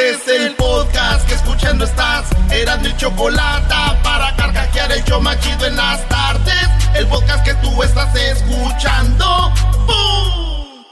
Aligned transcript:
Este 0.00 0.34
es 0.34 0.40
el 0.40 0.54
podcast 0.54 1.28
que 1.28 1.34
escuchando 1.34 1.84
estás. 1.84 2.24
Eran 2.50 2.80
mi 2.80 2.96
chocolate 2.96 3.74
para 4.02 4.34
carcajear 4.34 4.90
el 4.92 5.04
yo 5.04 5.20
machido 5.20 5.66
en 5.66 5.76
las 5.76 6.08
tardes. 6.08 6.68
El 6.94 7.06
podcast 7.06 7.44
que 7.44 7.52
tú 7.56 7.82
estás 7.82 8.14
escuchando. 8.16 9.52
¡Bum! 9.86 10.84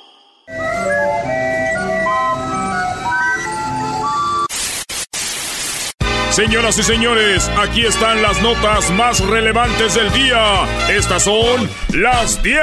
Señoras 6.31 6.79
y 6.79 6.83
señores, 6.83 7.51
aquí 7.59 7.87
están 7.87 8.21
las 8.21 8.43
notas 8.43 8.91
más 8.91 9.21
relevantes 9.21 9.95
del 9.95 10.13
día. 10.13 10.67
Estas 10.91 11.23
son 11.23 11.71
las 11.95 12.43
10 12.43 12.63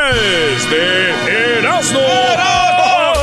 de 0.69 1.57
Erasmo. 1.57 1.99
¡Ea, 1.99 3.14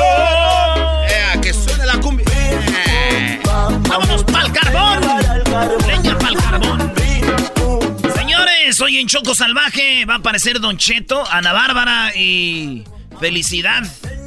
Señores, 8.62 8.80
hoy 8.80 8.98
en 8.98 9.08
Choco 9.08 9.34
Salvaje 9.34 10.04
va 10.04 10.14
a 10.14 10.18
aparecer 10.18 10.60
Don 10.60 10.78
Cheto, 10.78 11.28
Ana 11.32 11.52
Bárbara 11.52 12.14
y 12.14 12.84
Felicidad 13.18 13.82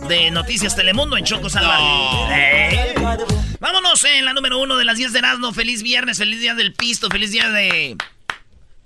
de 0.10 0.30
Noticias 0.30 0.76
Telemundo 0.76 1.16
en 1.16 1.24
Choco 1.24 1.50
Salvaje. 1.50 1.86
Eh. 2.34 2.96
Vámonos 3.62 4.04
en 4.04 4.26
la 4.26 4.34
número 4.34 4.60
uno 4.60 4.76
de 4.76 4.84
las 4.84 4.98
10 4.98 5.14
de 5.14 5.20
Erasmo. 5.20 5.54
Feliz 5.54 5.84
viernes, 5.84 6.18
feliz 6.18 6.42
día 6.42 6.54
del 6.54 6.74
pisto, 6.74 7.10
feliz 7.10 7.32
día 7.32 7.50
de... 7.50 7.96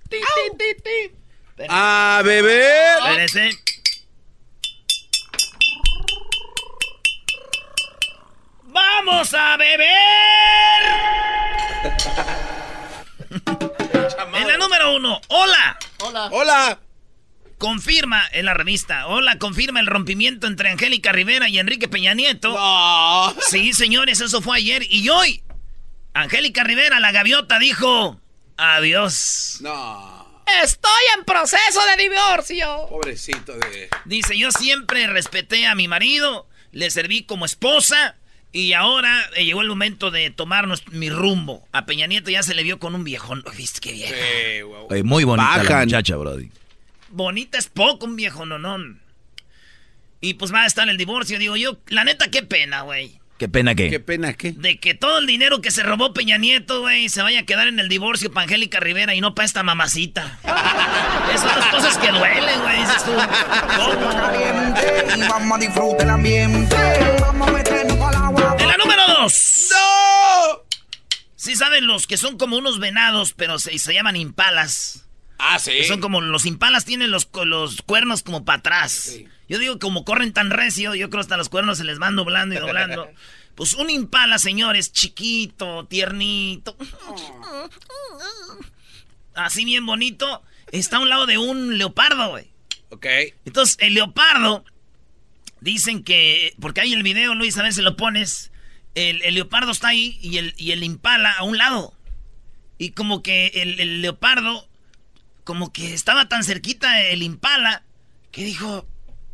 Ti, 0.07 0.17
ti, 0.17 0.55
ti, 0.55 0.65
ti. 0.83 1.65
¡A 1.67 2.21
beber! 2.23 2.99
Espérese. 2.99 3.49
¡Vamos 8.65 9.33
a 9.33 9.57
beber! 9.57 9.89
número 14.59 14.95
uno, 14.95 15.19
hola. 15.29 15.79
Hola. 15.99 16.29
¡Hola! 16.31 16.79
Confirma 17.57 18.23
en 18.31 18.45
la 18.45 18.53
revista, 18.53 19.07
hola, 19.07 19.37
confirma 19.37 19.79
el 19.79 19.87
rompimiento 19.87 20.47
entre 20.47 20.69
Angélica 20.69 21.11
Rivera 21.11 21.49
y 21.49 21.59
Enrique 21.59 21.87
Peña 21.87 22.13
Nieto. 22.13 22.53
No. 22.53 23.35
Sí, 23.49 23.73
señores, 23.73 24.21
eso 24.21 24.41
fue 24.41 24.57
ayer. 24.57 24.83
Y 24.89 25.09
hoy, 25.09 25.43
Angélica 26.13 26.63
Rivera, 26.63 26.99
la 26.99 27.11
gaviota, 27.11 27.59
dijo, 27.59 28.21
adiós. 28.55 29.57
No. 29.61 30.43
Estoy 30.63 31.01
en 31.17 31.25
proceso 31.25 31.85
de 31.85 32.03
divorcio. 32.03 32.87
Pobrecito 32.89 33.57
de. 33.57 33.89
Dice, 34.05 34.37
yo 34.37 34.51
siempre 34.51 35.07
respeté 35.07 35.67
a 35.67 35.75
mi 35.75 35.87
marido, 35.87 36.47
le 36.71 36.89
serví 36.91 37.23
como 37.23 37.45
esposa 37.45 38.15
y 38.51 38.73
ahora 38.73 39.21
eh, 39.35 39.45
llegó 39.45 39.61
el 39.61 39.67
momento 39.67 40.11
de 40.11 40.29
tomar 40.31 40.65
nues- 40.67 40.87
mi 40.91 41.09
rumbo. 41.09 41.67
A 41.71 41.85
Peña 41.85 42.07
Nieto 42.07 42.31
ya 42.31 42.43
se 42.43 42.55
le 42.55 42.63
vio 42.63 42.79
con 42.79 42.95
un 42.95 43.03
viejón. 43.03 43.43
¿Viste 43.55 43.79
qué 43.79 43.91
vieja? 43.93 44.13
Eh. 44.15 44.63
Oye, 44.63 45.03
muy 45.03 45.23
bonita 45.23 45.63
la 45.63 45.79
muchacha, 45.85 46.15
Brody. 46.15 46.49
Bonita 47.09 47.57
es 47.57 47.67
poco, 47.67 48.05
un 48.05 48.15
viejo 48.15 48.45
nonón. 48.45 49.01
Y 50.21 50.33
pues 50.33 50.53
va 50.53 50.63
a 50.63 50.65
estar 50.65 50.87
el 50.89 50.97
divorcio. 50.97 51.39
Digo 51.39 51.55
yo, 51.55 51.77
la 51.87 52.03
neta, 52.03 52.29
qué 52.29 52.43
pena, 52.43 52.81
güey. 52.81 53.19
Qué 53.37 53.47
pena 53.47 53.73
que. 53.73 53.89
Qué 53.89 53.99
pena 54.01 54.33
que. 54.33 54.51
De 54.51 54.79
que 54.79 54.93
todo 54.95 55.19
el 55.19 55.25
dinero 55.25 55.61
que 55.61 55.71
se 55.71 55.81
robó 55.81 56.13
Peña 56.13 56.37
Nieto, 56.37 56.81
güey, 56.81 57.07
se 57.07 57.21
vaya 57.21 57.39
a 57.39 57.43
quedar 57.43 57.69
en 57.69 57.79
el 57.79 57.87
divorcio 57.87 58.33
para 58.33 58.43
Angélica 58.43 58.81
Rivera 58.81 59.15
y 59.15 59.21
no 59.21 59.33
para 59.33 59.45
esta 59.45 59.63
mamacita. 59.63 60.39
Esas 61.33 61.49
son 61.51 61.59
las 61.61 61.69
cosas 61.69 61.97
que 61.99 62.11
duelen, 62.11 62.59
güey, 62.61 62.79
dices 62.81 63.03
tú. 63.05 63.11
¿Cómo? 63.77 64.11
y 65.15 65.27
vamos 65.29 65.57
a 65.57 65.61
disfrutar 65.61 66.01
el 66.01 66.09
ambiente. 66.09 66.75
Los 71.81 72.07
que 72.07 72.17
son 72.17 72.37
como 72.37 72.57
unos 72.57 72.79
venados, 72.79 73.33
pero 73.33 73.59
se, 73.59 73.77
se 73.77 73.93
llaman 73.93 74.15
impalas. 74.15 75.07
Ah, 75.37 75.57
sí. 75.57 75.71
Que 75.71 75.85
son 75.85 76.01
como 76.01 76.21
los 76.21 76.45
impalas 76.45 76.85
tienen 76.85 77.11
los, 77.11 77.29
los 77.45 77.81
cuernos 77.81 78.23
como 78.23 78.43
para 78.43 78.59
atrás. 78.59 79.17
Yo 79.47 79.57
digo, 79.57 79.79
como 79.79 80.03
corren 80.03 80.33
tan 80.33 80.49
recio, 80.51 80.95
yo 80.95 81.09
creo 81.09 81.21
hasta 81.21 81.37
los 81.37 81.49
cuernos 81.49 81.77
se 81.77 81.85
les 81.85 81.97
van 81.97 82.15
doblando 82.15 82.55
y 82.55 82.59
doblando. 82.59 83.09
Pues 83.55 83.73
un 83.73 83.89
impala, 83.89 84.39
señores, 84.39 84.93
chiquito, 84.93 85.85
tiernito. 85.85 86.77
Así 89.33 89.65
bien 89.65 89.85
bonito. 89.85 90.41
Está 90.71 90.95
a 90.95 90.99
un 91.01 91.09
lado 91.09 91.25
de 91.25 91.37
un 91.37 91.77
leopardo, 91.77 92.29
güey. 92.29 92.47
Ok. 92.87 93.05
Entonces, 93.43 93.75
el 93.81 93.95
leopardo, 93.95 94.63
dicen 95.59 96.05
que, 96.05 96.53
porque 96.61 96.79
hay 96.79 96.93
el 96.93 97.03
video, 97.03 97.35
Luis, 97.35 97.57
a 97.57 97.63
ver 97.63 97.73
si 97.73 97.81
lo 97.81 97.97
pones, 97.97 98.48
el, 98.99 99.21
el 99.21 99.33
leopardo 99.35 99.71
está 99.71 99.89
ahí 99.89 100.17
y 100.21 100.37
el, 100.37 100.53
y 100.57 100.71
el 100.71 100.83
impala 100.83 101.31
a 101.31 101.43
un 101.43 101.57
lado. 101.57 101.93
Y 102.77 102.91
como 102.91 103.21
que 103.21 103.47
el, 103.55 103.79
el 103.79 104.01
leopardo, 104.01 104.67
como 105.43 105.71
que 105.71 105.93
estaba 105.93 106.27
tan 106.29 106.43
cerquita 106.43 107.01
el 107.03 107.23
impala, 107.23 107.83
que 108.31 108.43
dijo, 108.43 108.87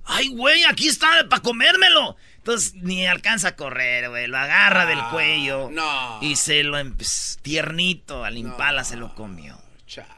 ay, 0.04 0.30
güey, 0.30 0.64
aquí 0.66 0.88
está 0.88 1.28
para 1.30 1.42
comérmelo. 1.42 2.16
Entonces, 2.38 2.76
ni 2.76 3.08
alcanza 3.08 3.50
a 3.50 3.56
correr, 3.56 4.10
güey, 4.10 4.28
lo 4.28 4.38
agarra 4.38 4.86
del 4.86 5.02
cuello. 5.12 5.70
no. 5.72 6.20
Y 6.22 6.36
se 6.36 6.64
lo, 6.64 6.78
em- 6.78 6.96
pss, 6.96 7.40
tiernito, 7.42 8.24
al 8.24 8.38
impala 8.38 8.84
se 8.84 8.98
lo 8.98 9.16
comió. 9.16 9.60
Chale. 9.88 10.10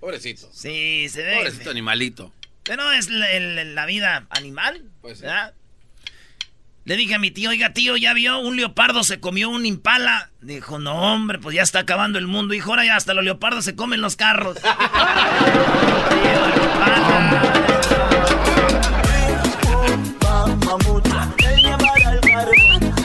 Pobrecito. 0.00 0.48
Sí, 0.52 1.08
se 1.08 1.22
ve. 1.22 1.36
Pobrecito 1.36 1.70
animalito. 1.70 2.32
Pero 2.64 2.90
es 2.92 3.08
la, 3.08 3.86
vida 3.86 4.26
animal. 4.30 4.84
Pues 5.00 5.18
sí. 5.18 5.24
¿verdad? 5.24 5.54
Le 6.90 6.96
dije 6.96 7.14
a 7.14 7.20
mi 7.20 7.30
tío, 7.30 7.50
oiga 7.50 7.72
tío, 7.72 7.96
¿ya 7.96 8.12
vio? 8.14 8.40
Un 8.40 8.56
leopardo 8.56 9.04
se 9.04 9.20
comió 9.20 9.48
un 9.48 9.64
impala. 9.64 10.30
Dijo, 10.40 10.80
no 10.80 10.92
hombre, 10.96 11.38
pues 11.38 11.54
ya 11.54 11.62
está 11.62 11.78
acabando 11.78 12.18
el 12.18 12.26
mundo. 12.26 12.52
Dijo, 12.52 12.70
ahora 12.70 12.84
ya 12.84 12.96
hasta 12.96 13.14
los 13.14 13.22
leopardos 13.22 13.64
se 13.64 13.76
comen 13.76 14.00
los 14.00 14.16
carros. 14.16 14.56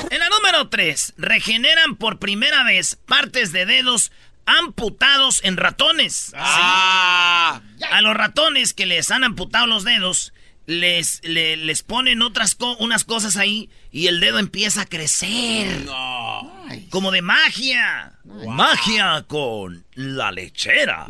en 0.10 0.18
la 0.18 0.30
número 0.30 0.68
3, 0.70 1.14
regeneran 1.18 1.96
por 1.96 2.18
primera 2.18 2.64
vez 2.64 2.98
partes 3.06 3.52
de 3.52 3.68
dedos 3.68 4.12
amputados 4.48 5.42
en 5.44 5.58
ratones. 5.58 6.34
Ah. 6.36 7.62
A 7.92 8.02
los 8.02 8.16
ratones 8.16 8.74
que 8.74 8.88
les 8.88 9.12
han 9.12 9.24
amputado 9.24 9.68
los 9.68 9.84
dedos, 9.84 10.34
les, 10.68 11.22
le- 11.24 11.58
les 11.58 11.84
ponen 11.84 12.22
otras 12.22 12.56
co- 12.56 12.76
unas 12.78 13.04
cosas 13.04 13.38
ahí 13.38 13.70
y 13.92 14.08
el 14.08 14.20
dedo 14.20 14.40
empieza 14.40 14.82
a 14.82 14.86
crecer. 14.86 15.82
No. 15.86 16.54
Como 16.90 17.12
de 17.12 17.22
magia. 17.22 18.14
Magia 18.48 19.24
con 19.28 19.86
la 19.94 20.32
lechera. 20.32 21.06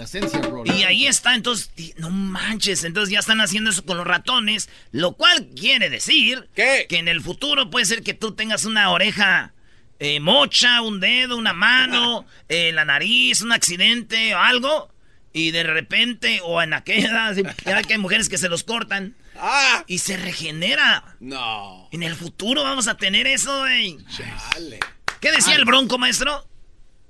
Y 0.66 0.84
ahí 0.84 1.08
está, 1.08 1.34
entonces, 1.36 1.72
no 1.98 2.10
manches, 2.10 2.84
entonces 2.84 3.12
ya 3.14 3.20
están 3.20 3.40
haciendo 3.42 3.70
eso 3.70 3.86
con 3.86 3.98
los 3.98 4.06
ratones, 4.06 4.70
lo 4.92 5.14
cual 5.14 5.48
quiere 5.56 5.90
decir 5.90 6.50
¿Qué? 6.56 6.86
que 6.90 6.98
en 6.98 7.08
el 7.08 7.22
futuro 7.22 7.70
puede 7.70 7.86
ser 7.86 8.04
que 8.04 8.14
tú 8.14 8.34
tengas 8.34 8.66
una 8.66 8.90
oreja 8.92 9.54
eh, 10.00 10.20
mocha, 10.20 10.82
un 10.82 11.00
dedo, 11.00 11.38
una 11.38 11.54
mano, 11.54 12.26
eh, 12.50 12.72
la 12.74 12.84
nariz, 12.86 13.42
un 13.42 13.54
accidente 13.54 14.36
o 14.36 14.40
algo, 14.40 14.92
y 15.34 15.52
de 15.52 15.64
repente, 15.64 16.42
o 16.44 16.62
en 16.62 16.74
aquella, 16.74 17.28
así, 17.30 17.44
ya 17.66 17.82
que 17.82 17.94
hay 17.94 18.00
mujeres 18.00 18.28
que 18.30 18.38
se 18.38 18.50
los 18.50 18.64
cortan, 18.64 19.16
Ah. 19.40 19.84
y 19.88 20.00
se 20.00 20.18
regenera. 20.18 21.18
No. 21.20 21.90
En 21.92 22.04
el 22.04 22.16
futuro 22.16 22.64
vamos 22.64 22.88
a 22.88 22.98
tener 22.98 23.28
eso, 23.28 23.60
güey. 23.60 23.98
Chale. 24.08 24.80
¿Qué 25.20 25.32
decía 25.32 25.56
el 25.56 25.66
Bronco, 25.66 25.98
maestro? 25.98 26.48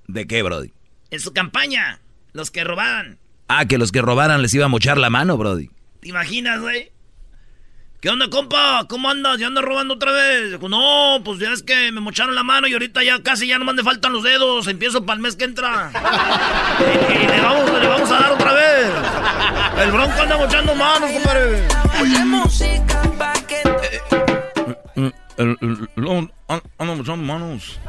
¿De 0.07 0.27
qué, 0.27 0.41
Brody? 0.43 0.73
En 1.11 1.19
su 1.19 1.33
campaña, 1.33 2.01
los 2.33 2.51
que 2.51 2.63
robaban. 2.63 3.19
Ah, 3.47 3.65
que 3.65 3.77
los 3.77 3.91
que 3.91 4.01
robaran 4.01 4.41
les 4.41 4.53
iba 4.53 4.65
a 4.65 4.69
mochar 4.69 4.97
la 4.97 5.09
mano, 5.09 5.37
Brody. 5.37 5.69
¿Te 5.99 6.09
imaginas, 6.09 6.61
güey? 6.61 6.91
¿Qué 8.05 8.11
onda, 8.11 8.29
compa? 8.29 8.85
¿Cómo 8.87 9.09
andas? 9.09 9.39
¿Ya 9.39 9.47
andas 9.47 9.63
robando 9.63 9.95
otra 9.95 10.11
vez? 10.11 10.51
Dijo, 10.51 10.69
no, 10.69 11.23
pues 11.25 11.39
ya 11.39 11.49
es 11.51 11.63
que 11.63 11.91
me 11.91 12.01
mocharon 12.01 12.35
la 12.35 12.43
mano 12.43 12.67
y 12.67 12.73
ahorita 12.73 13.03
ya 13.03 13.23
casi 13.23 13.47
ya 13.47 13.57
no 13.57 13.65
me 13.65 13.81
faltan 13.81 14.13
los 14.13 14.21
dedos. 14.21 14.67
Empiezo 14.67 15.03
para 15.07 15.15
el 15.15 15.23
mes 15.23 15.35
que 15.35 15.45
entra. 15.45 15.89
y, 17.09 17.13
y 17.13 17.27
le, 17.27 17.41
vamos, 17.41 17.81
le 17.81 17.87
vamos 17.87 18.11
a 18.11 18.19
dar 18.19 18.31
otra 18.31 18.53
vez. 18.53 18.91
El 19.79 19.91
bronco 19.91 20.21
anda 20.21 20.37
mochando 20.37 20.75
manos, 20.75 21.11
compadre. 21.13 21.67
Ando 26.77 26.95
mochando 26.95 27.23
manos. 27.23 27.79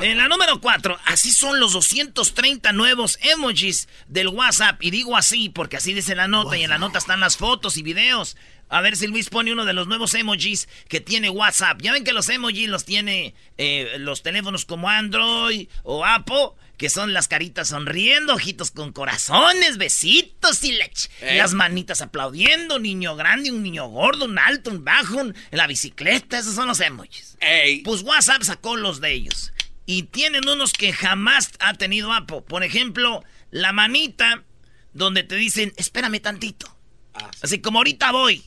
En 0.00 0.16
la 0.16 0.28
número 0.28 0.60
4, 0.60 0.96
así 1.06 1.32
son 1.32 1.58
los 1.58 1.72
230 1.72 2.72
nuevos 2.72 3.18
emojis 3.20 3.88
del 4.06 4.28
WhatsApp. 4.28 4.80
Y 4.82 4.90
digo 4.92 5.16
así 5.16 5.48
porque 5.48 5.76
así 5.76 5.92
dice 5.92 6.14
la 6.14 6.28
nota 6.28 6.56
y 6.56 6.62
en 6.62 6.70
la 6.70 6.78
nota 6.78 6.98
están 6.98 7.18
las 7.20 7.36
fotos 7.36 7.76
y 7.76 7.82
videos. 7.82 8.36
A 8.68 8.80
ver 8.80 8.96
si 8.96 9.08
Luis 9.08 9.28
pone 9.28 9.52
uno 9.52 9.64
de 9.64 9.72
los 9.72 9.88
nuevos 9.88 10.14
emojis 10.14 10.68
que 10.88 11.00
tiene 11.00 11.30
WhatsApp. 11.30 11.80
Ya 11.82 11.90
ven 11.92 12.04
que 12.04 12.12
los 12.12 12.28
emojis 12.28 12.68
los 12.68 12.84
tiene 12.84 13.34
eh, 13.56 13.96
los 13.98 14.22
teléfonos 14.22 14.64
como 14.66 14.88
Android 14.88 15.66
o 15.82 16.04
Apple, 16.04 16.50
que 16.76 16.90
son 16.90 17.12
las 17.12 17.26
caritas 17.26 17.68
sonriendo, 17.68 18.34
ojitos 18.34 18.70
con 18.70 18.92
corazones, 18.92 19.78
besitos 19.78 20.62
y 20.62 20.72
lech- 20.78 21.08
Eh. 21.22 21.38
las 21.38 21.54
manitas 21.54 22.02
aplaudiendo, 22.02 22.76
un 22.76 22.82
niño 22.82 23.16
grande, 23.16 23.50
un 23.50 23.64
niño 23.64 23.88
gordo, 23.88 24.26
un 24.26 24.38
alto, 24.38 24.70
un 24.70 24.84
bajo, 24.84 25.16
un- 25.16 25.34
en 25.50 25.58
la 25.58 25.66
bicicleta, 25.66 26.38
esos 26.38 26.54
son 26.54 26.68
los 26.68 26.78
emojis. 26.78 27.36
Ey. 27.40 27.80
Pues 27.82 28.02
WhatsApp 28.02 28.42
sacó 28.42 28.76
los 28.76 29.00
de 29.00 29.12
ellos. 29.12 29.52
Y 29.90 30.02
tienen 30.02 30.46
unos 30.46 30.74
que 30.74 30.92
jamás 30.92 31.50
ha 31.60 31.72
tenido 31.72 32.12
Apple. 32.12 32.42
Por 32.46 32.62
ejemplo, 32.62 33.24
la 33.50 33.72
manita 33.72 34.44
donde 34.92 35.22
te 35.22 35.34
dicen, 35.36 35.72
espérame 35.78 36.20
tantito. 36.20 36.76
Ah, 37.14 37.30
sí. 37.32 37.40
Así 37.42 37.60
como 37.60 37.78
ahorita 37.78 38.12
voy. 38.12 38.44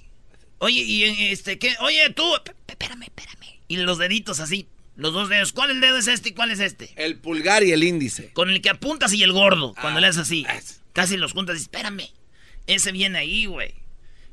Oye, 0.60 0.82
y 0.82 1.04
eh, 1.04 1.32
este, 1.32 1.58
¿qué? 1.58 1.74
Oye, 1.80 2.12
tú, 2.12 2.24
espérame, 2.68 3.02
espérame. 3.06 3.60
Y 3.68 3.78
los 3.78 3.98
deditos 3.98 4.40
así, 4.40 4.68
los 4.96 5.14
dos 5.14 5.30
dedos. 5.30 5.52
¿Cuál 5.52 5.72
el 5.72 5.82
dedo 5.82 5.98
es 5.98 6.06
este 6.08 6.30
y 6.30 6.34
cuál 6.34 6.52
es 6.52 6.60
este? 6.60 6.94
El 6.96 7.18
pulgar 7.18 7.64
y 7.64 7.72
el 7.72 7.84
índice. 7.84 8.32
Con 8.34 8.52
el 8.52 8.62
que 8.62 8.70
apuntas 8.70 9.12
y 9.12 9.24
el 9.24 9.32
gordo. 9.32 9.74
Cuando 9.82 9.98
Ah, 9.98 10.02
le 10.02 10.08
haces 10.10 10.22
así. 10.22 10.46
es. 10.56 10.82
Casi 10.94 11.18
los 11.18 11.32
juntas 11.34 11.58
y 11.58 11.62
espérame. 11.64 12.08
Ese 12.68 12.92
viene 12.92 13.18
ahí, 13.18 13.48
güey. 13.48 13.74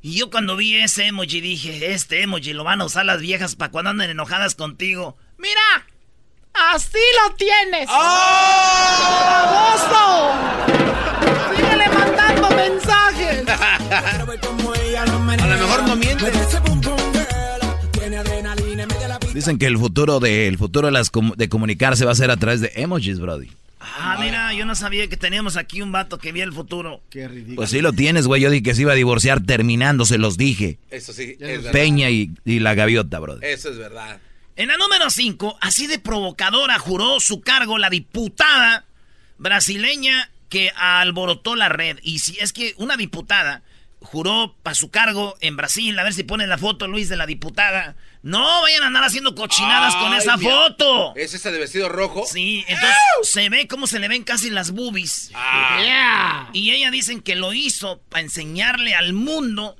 Y 0.02 0.12
yo 0.12 0.28
cuando 0.28 0.56
vi 0.56 0.74
ese 0.76 1.06
emoji 1.06 1.40
dije, 1.40 1.94
este 1.94 2.20
emoji 2.20 2.52
lo 2.52 2.64
van 2.64 2.82
a 2.82 2.84
usar 2.84 3.06
las 3.06 3.22
viejas 3.22 3.56
para 3.56 3.70
cuando 3.72 3.92
anden 3.92 4.10
enojadas 4.10 4.54
contigo. 4.54 5.16
¡Mira! 5.38 5.86
¡Así 6.58 6.98
lo 7.22 7.34
tienes! 7.36 7.86
¡Baboso! 7.88 8.34
¡Síguele 11.54 11.88
mandando 11.88 12.50
mensajes! 12.50 13.44
A 13.48 15.46
lo 15.46 15.56
mejor 15.56 15.82
no 15.86 15.96
miente. 15.96 16.32
Dicen 19.32 19.58
que 19.58 19.66
el 19.66 19.78
futuro 19.78 20.18
de, 20.18 20.48
el 20.48 20.58
futuro 20.58 20.88
de, 20.88 20.92
las 20.92 21.12
de 21.36 21.48
comunicarse 21.48 22.04
va 22.04 22.10
a 22.12 22.16
ser 22.16 22.30
a 22.32 22.36
través 22.36 22.60
de 22.60 22.72
emojis, 22.74 23.20
Brody. 23.20 23.48
Ah, 23.80 24.16
mira, 24.20 24.52
yo 24.52 24.66
no 24.66 24.74
sabía 24.74 25.06
que 25.06 25.16
teníamos 25.16 25.56
aquí 25.56 25.80
un 25.80 25.92
vato 25.92 26.18
que 26.18 26.32
veía 26.32 26.44
el 26.44 26.52
futuro. 26.52 27.00
Pues 27.54 27.70
sí 27.70 27.80
lo 27.80 27.92
tienes, 27.92 28.26
güey. 28.26 28.42
Yo 28.42 28.50
dije 28.50 28.64
que 28.64 28.74
se 28.74 28.82
iba 28.82 28.92
a 28.92 28.96
divorciar 28.96 29.44
terminando, 29.44 30.04
se 30.04 30.18
los 30.18 30.36
dije. 30.36 30.78
Eso 30.90 31.12
sí, 31.12 31.36
es. 31.38 31.60
Peña 31.66 32.10
y, 32.10 32.32
y 32.44 32.58
la 32.58 32.74
gaviota, 32.74 33.20
Brody. 33.20 33.46
Eso 33.46 33.70
es 33.70 33.78
verdad. 33.78 34.18
En 34.58 34.66
la 34.66 34.76
número 34.76 35.08
5, 35.08 35.56
así 35.60 35.86
de 35.86 36.00
provocadora 36.00 36.80
juró 36.80 37.20
su 37.20 37.40
cargo 37.40 37.78
la 37.78 37.90
diputada 37.90 38.86
brasileña 39.38 40.32
que 40.48 40.72
alborotó 40.74 41.54
la 41.54 41.68
red. 41.68 42.00
Y 42.02 42.18
si 42.18 42.36
es 42.40 42.52
que 42.52 42.74
una 42.76 42.96
diputada 42.96 43.62
juró 44.00 44.56
para 44.64 44.74
su 44.74 44.90
cargo 44.90 45.36
en 45.42 45.56
Brasil, 45.56 45.96
a 45.96 46.02
ver 46.02 46.12
si 46.12 46.24
ponen 46.24 46.48
la 46.48 46.58
foto, 46.58 46.88
Luis, 46.88 47.08
de 47.08 47.14
la 47.14 47.26
diputada. 47.26 47.94
No 48.22 48.62
vayan 48.62 48.82
a 48.82 48.88
andar 48.88 49.04
haciendo 49.04 49.36
cochinadas 49.36 49.94
con 49.94 50.12
esa 50.14 50.36
mira. 50.36 50.50
foto. 50.50 51.14
¿Es 51.14 51.34
esa 51.34 51.52
de 51.52 51.60
vestido 51.60 51.88
rojo? 51.88 52.26
Sí, 52.26 52.64
entonces 52.66 52.98
se 53.22 53.48
ve 53.50 53.68
cómo 53.68 53.86
se 53.86 54.00
le 54.00 54.08
ven 54.08 54.24
casi 54.24 54.50
las 54.50 54.72
boobies. 54.72 55.30
Y 56.52 56.72
ella 56.72 56.90
dicen 56.90 57.20
que 57.20 57.36
lo 57.36 57.52
hizo 57.52 58.00
para 58.08 58.22
enseñarle 58.22 58.96
al 58.96 59.12
mundo 59.12 59.76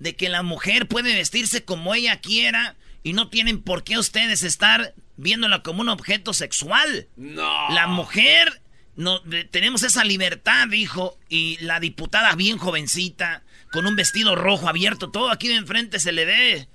de 0.00 0.16
que 0.16 0.28
la 0.28 0.42
mujer 0.42 0.86
puede 0.86 1.14
vestirse 1.14 1.64
como 1.64 1.94
ella 1.94 2.20
quiera 2.20 2.76
y 3.02 3.12
no 3.12 3.28
tienen 3.28 3.62
por 3.62 3.84
qué 3.84 3.98
ustedes 3.98 4.42
estar 4.42 4.94
viéndola 5.16 5.62
como 5.62 5.80
un 5.80 5.88
objeto 5.88 6.32
sexual. 6.32 7.08
No. 7.16 7.70
La 7.70 7.86
mujer, 7.86 8.60
no, 8.96 9.20
tenemos 9.50 9.82
esa 9.82 10.04
libertad, 10.04 10.68
dijo, 10.68 11.18
y 11.28 11.58
la 11.60 11.80
diputada 11.80 12.34
bien 12.34 12.58
jovencita, 12.58 13.42
con 13.72 13.86
un 13.86 13.96
vestido 13.96 14.34
rojo 14.34 14.68
abierto, 14.68 15.10
todo 15.10 15.30
aquí 15.30 15.48
de 15.48 15.56
enfrente 15.56 15.98
se 15.98 16.12
le 16.12 16.24
ve. 16.24 16.68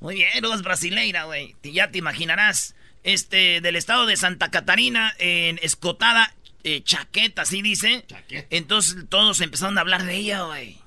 Muy 0.00 0.16
bien, 0.16 0.30
es 0.32 0.62
brasileira, 0.62 1.24
güey. 1.24 1.56
Ya 1.62 1.90
te 1.90 1.98
imaginarás. 1.98 2.74
Este, 3.04 3.60
del 3.60 3.76
estado 3.76 4.06
de 4.06 4.16
Santa 4.16 4.50
Catarina, 4.50 5.14
en 5.18 5.58
escotada 5.62 6.34
eh, 6.64 6.82
chaqueta, 6.82 7.42
así 7.42 7.62
dice. 7.62 8.04
Entonces 8.50 9.04
todos 9.08 9.40
empezaron 9.40 9.78
a 9.78 9.80
hablar 9.80 10.04
de 10.04 10.16
ella, 10.16 10.42
güey. 10.42 10.78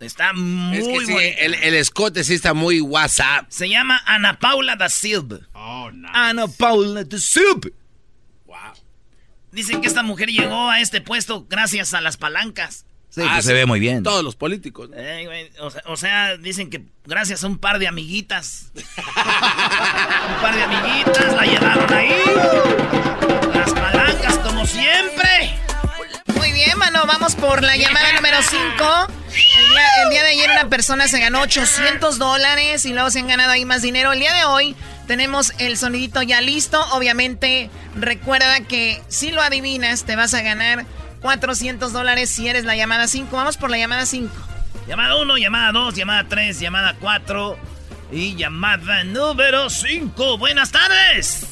Está 0.00 0.32
muy 0.34 0.76
Es 0.76 0.86
que 0.86 1.06
sí, 1.06 1.16
el, 1.38 1.54
el 1.54 1.74
escote 1.74 2.22
sí 2.22 2.34
está 2.34 2.52
muy 2.52 2.80
WhatsApp. 2.80 3.46
Se 3.48 3.68
llama 3.68 4.02
Ana 4.04 4.38
Paula 4.38 4.76
da 4.76 4.88
Silva. 4.88 5.38
Ana 6.12 6.48
Paula 6.48 7.04
da 7.04 7.18
Silva. 7.18 7.70
Wow. 8.44 8.56
Dicen 9.52 9.80
que 9.80 9.88
esta 9.88 10.02
mujer 10.02 10.28
llegó 10.28 10.68
a 10.68 10.80
este 10.80 11.00
puesto 11.00 11.46
gracias 11.48 11.94
a 11.94 12.02
las 12.02 12.18
palancas. 12.18 12.84
Sí, 13.08 13.22
pues 13.22 13.46
se 13.46 13.54
ve 13.54 13.64
muy 13.64 13.80
bien. 13.80 14.02
Todos 14.02 14.22
los 14.22 14.36
políticos. 14.36 14.90
¿no? 14.90 14.96
Eh, 14.98 15.24
güey, 15.24 15.50
o, 15.60 15.70
sea, 15.70 15.82
o 15.86 15.96
sea, 15.96 16.36
dicen 16.36 16.68
que 16.68 16.84
gracias 17.06 17.42
a 17.44 17.46
un 17.46 17.56
par 17.56 17.78
de 17.78 17.88
amiguitas. 17.88 18.72
un 18.74 20.42
par 20.42 20.54
de 20.54 20.62
amiguitas 20.62 21.34
la 21.34 21.46
llevaron 21.46 21.92
ahí. 21.94 22.12
Las 23.54 23.72
palancas, 23.72 24.38
como 24.40 24.66
siempre. 24.66 25.05
Mano, 26.96 27.12
vamos 27.12 27.34
por 27.34 27.62
la 27.62 27.76
llamada 27.76 28.10
número 28.14 28.38
5. 28.40 28.58
El 28.58 29.68
día, 29.68 29.82
el 30.04 30.10
día 30.10 30.22
de 30.22 30.30
ayer 30.30 30.50
una 30.50 30.70
persona 30.70 31.06
se 31.08 31.20
ganó 31.20 31.42
800 31.42 32.18
dólares 32.18 32.86
y 32.86 32.94
luego 32.94 33.10
se 33.10 33.18
han 33.18 33.26
ganado 33.26 33.50
ahí 33.50 33.66
más 33.66 33.82
dinero. 33.82 34.14
El 34.14 34.20
día 34.20 34.32
de 34.32 34.46
hoy 34.46 34.74
tenemos 35.06 35.52
el 35.58 35.76
sonidito 35.76 36.22
ya 36.22 36.40
listo. 36.40 36.82
Obviamente, 36.92 37.68
recuerda 37.96 38.60
que 38.60 39.02
si 39.08 39.30
lo 39.30 39.42
adivinas, 39.42 40.04
te 40.04 40.16
vas 40.16 40.32
a 40.32 40.40
ganar 40.40 40.86
400 41.20 41.92
dólares 41.92 42.30
si 42.30 42.48
eres 42.48 42.64
la 42.64 42.76
llamada 42.76 43.08
5. 43.08 43.36
Vamos 43.36 43.58
por 43.58 43.68
la 43.68 43.76
llamada 43.76 44.06
5. 44.06 44.32
Llamada 44.88 45.16
1, 45.16 45.36
llamada 45.36 45.72
2, 45.72 45.94
llamada 45.96 46.24
3, 46.26 46.60
llamada 46.60 46.96
4 46.98 47.58
y 48.10 48.36
llamada 48.36 49.04
número 49.04 49.68
5. 49.68 50.38
Buenas 50.38 50.72
tardes. 50.72 51.46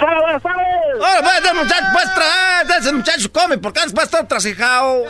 ¡Hola, 0.00 0.20
buenas 0.20 0.42
tardes! 0.42 0.64
Hola, 0.96 1.20
pues, 1.22 1.34
este 1.36 1.54
muchacho, 1.54 1.84
pues, 1.92 2.06
tra- 2.14 2.78
ese 2.78 2.92
muchacho 2.92 3.32
come, 3.32 3.58
¿por 3.58 3.72
qué 3.72 3.80
no 3.86 3.92
puede 3.92 4.04
estar 4.06 4.26
trasijado? 4.28 5.04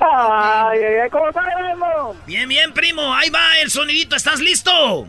¡Ay, 0.00 0.78
ay, 0.78 0.94
ay! 1.04 1.10
¿Cómo 1.10 1.28
estás, 1.28 1.44
hermano? 1.70 2.14
Bien, 2.26 2.48
bien, 2.48 2.72
primo, 2.72 3.14
ahí 3.14 3.30
va 3.30 3.58
el 3.62 3.70
sonidito, 3.70 4.16
¿estás 4.16 4.40
listo? 4.40 5.06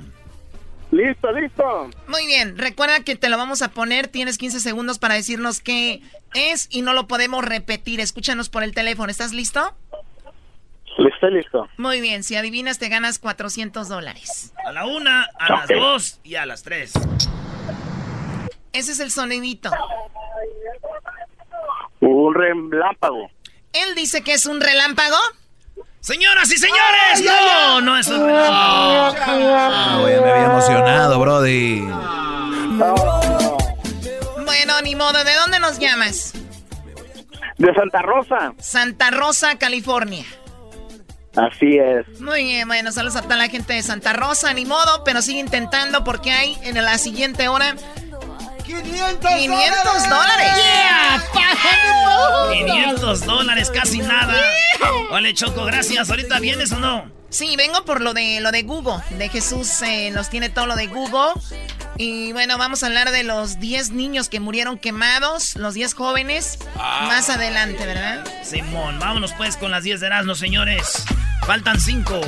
Listo, 0.91 1.31
listo. 1.33 1.89
Muy 2.07 2.25
bien, 2.27 2.57
recuerda 2.57 3.01
que 3.03 3.15
te 3.17 3.27
lo 3.29 3.37
vamos 3.37 3.61
a 3.61 3.69
poner. 3.71 4.07
Tienes 4.07 4.37
15 4.37 4.61
segundos 4.61 4.99
para 4.99 5.15
decirnos 5.15 5.59
qué 5.59 6.01
es 6.33 6.67
y 6.69 6.81
no 6.81 6.93
lo 6.93 7.07
podemos 7.07 7.43
repetir. 7.43 7.99
Escúchanos 7.99 8.47
por 8.47 8.63
el 8.63 8.73
teléfono. 8.73 9.11
¿Estás 9.11 9.33
listo? 9.33 9.75
Listo, 10.97 11.27
listo. 11.29 11.67
Muy 11.77 11.99
bien, 11.99 12.23
si 12.23 12.37
adivinas 12.37 12.79
te 12.79 12.87
ganas 12.87 13.19
400 13.19 13.89
dólares. 13.89 14.53
A 14.65 14.71
la 14.71 14.85
una, 14.85 15.27
a 15.37 15.51
las 15.51 15.67
dos 15.67 16.19
y 16.23 16.35
a 16.35 16.45
las 16.45 16.63
tres. 16.63 16.93
Ese 18.77 18.91
es 18.91 18.99
el 18.99 19.09
sonidito. 19.09 19.71
Un 21.99 22.35
relámpago. 22.35 23.27
Él 23.73 23.95
dice 23.95 24.21
que 24.21 24.33
es 24.33 24.45
un 24.45 24.61
relámpago. 24.61 25.17
Señoras 25.99 26.51
y 26.51 26.57
señores, 26.57 27.23
no, 27.25 27.81
no 27.81 27.97
es 27.97 28.07
un 28.07 28.23
relámpago. 28.23 29.55
Ah, 29.55 29.97
güey, 29.99 30.21
me 30.21 30.29
había 30.29 30.45
emocionado, 30.45 31.19
Brody. 31.19 31.81
Bueno, 34.45 34.81
ni 34.83 34.95
modo. 34.95 35.23
¿De 35.23 35.33
dónde 35.33 35.59
nos 35.59 35.79
llamas? 35.79 36.33
De 37.57 37.73
Santa 37.73 38.03
Rosa. 38.03 38.53
Santa 38.59 39.09
Rosa, 39.09 39.57
California. 39.57 40.25
Así 41.35 41.77
es. 41.79 42.21
Muy 42.21 42.43
bien, 42.43 42.67
bueno, 42.67 42.91
saludos 42.91 43.15
a 43.15 43.23
toda 43.23 43.37
la 43.37 43.49
gente 43.49 43.73
de 43.73 43.81
Santa 43.81 44.13
Rosa, 44.13 44.53
ni 44.53 44.65
modo, 44.65 45.03
pero 45.03 45.23
sigue 45.23 45.39
intentando 45.39 46.03
porque 46.03 46.31
hay 46.31 46.57
en 46.61 46.75
la 46.75 46.99
siguiente 46.99 47.47
hora 47.47 47.75
500, 48.67 49.19
500 49.19 50.09
dólares. 50.09 50.57
500 52.51 53.25
dólares, 53.25 53.71
casi 53.71 53.99
nada. 53.99 54.35
Vale, 55.09 55.33
Choco, 55.33 55.63
gracias. 55.63 56.09
¿Ahorita 56.09 56.39
vienes 56.39 56.73
o 56.73 56.79
no? 56.79 57.16
Sí, 57.37 57.55
vengo 57.55 57.85
por 57.85 58.01
lo 58.01 58.15
de 58.15 58.39
lo 58.41 58.51
de 58.51 58.63
Google. 58.63 58.95
De 59.15 59.29
Jesús 59.29 59.83
eh, 59.83 60.09
nos 60.09 60.27
tiene 60.27 60.49
todo 60.49 60.65
lo 60.65 60.75
de 60.75 60.87
Google. 60.87 61.39
Y 61.95 62.33
bueno, 62.33 62.57
vamos 62.57 62.81
a 62.81 62.87
hablar 62.87 63.11
de 63.11 63.23
los 63.23 63.59
10 63.59 63.91
niños 63.91 64.27
que 64.27 64.39
murieron 64.39 64.79
quemados, 64.79 65.55
los 65.55 65.75
10 65.75 65.93
jóvenes. 65.93 66.57
Ah. 66.75 67.05
Más 67.05 67.29
adelante, 67.29 67.85
¿verdad? 67.85 68.25
Simón, 68.43 68.97
vámonos 68.97 69.33
pues 69.33 69.55
con 69.55 69.69
las 69.69 69.83
10 69.83 69.99
de 69.99 70.07
Erasmo, 70.07 70.33
señores. 70.33 71.03
Faltan 71.45 71.79
5. 71.79 72.21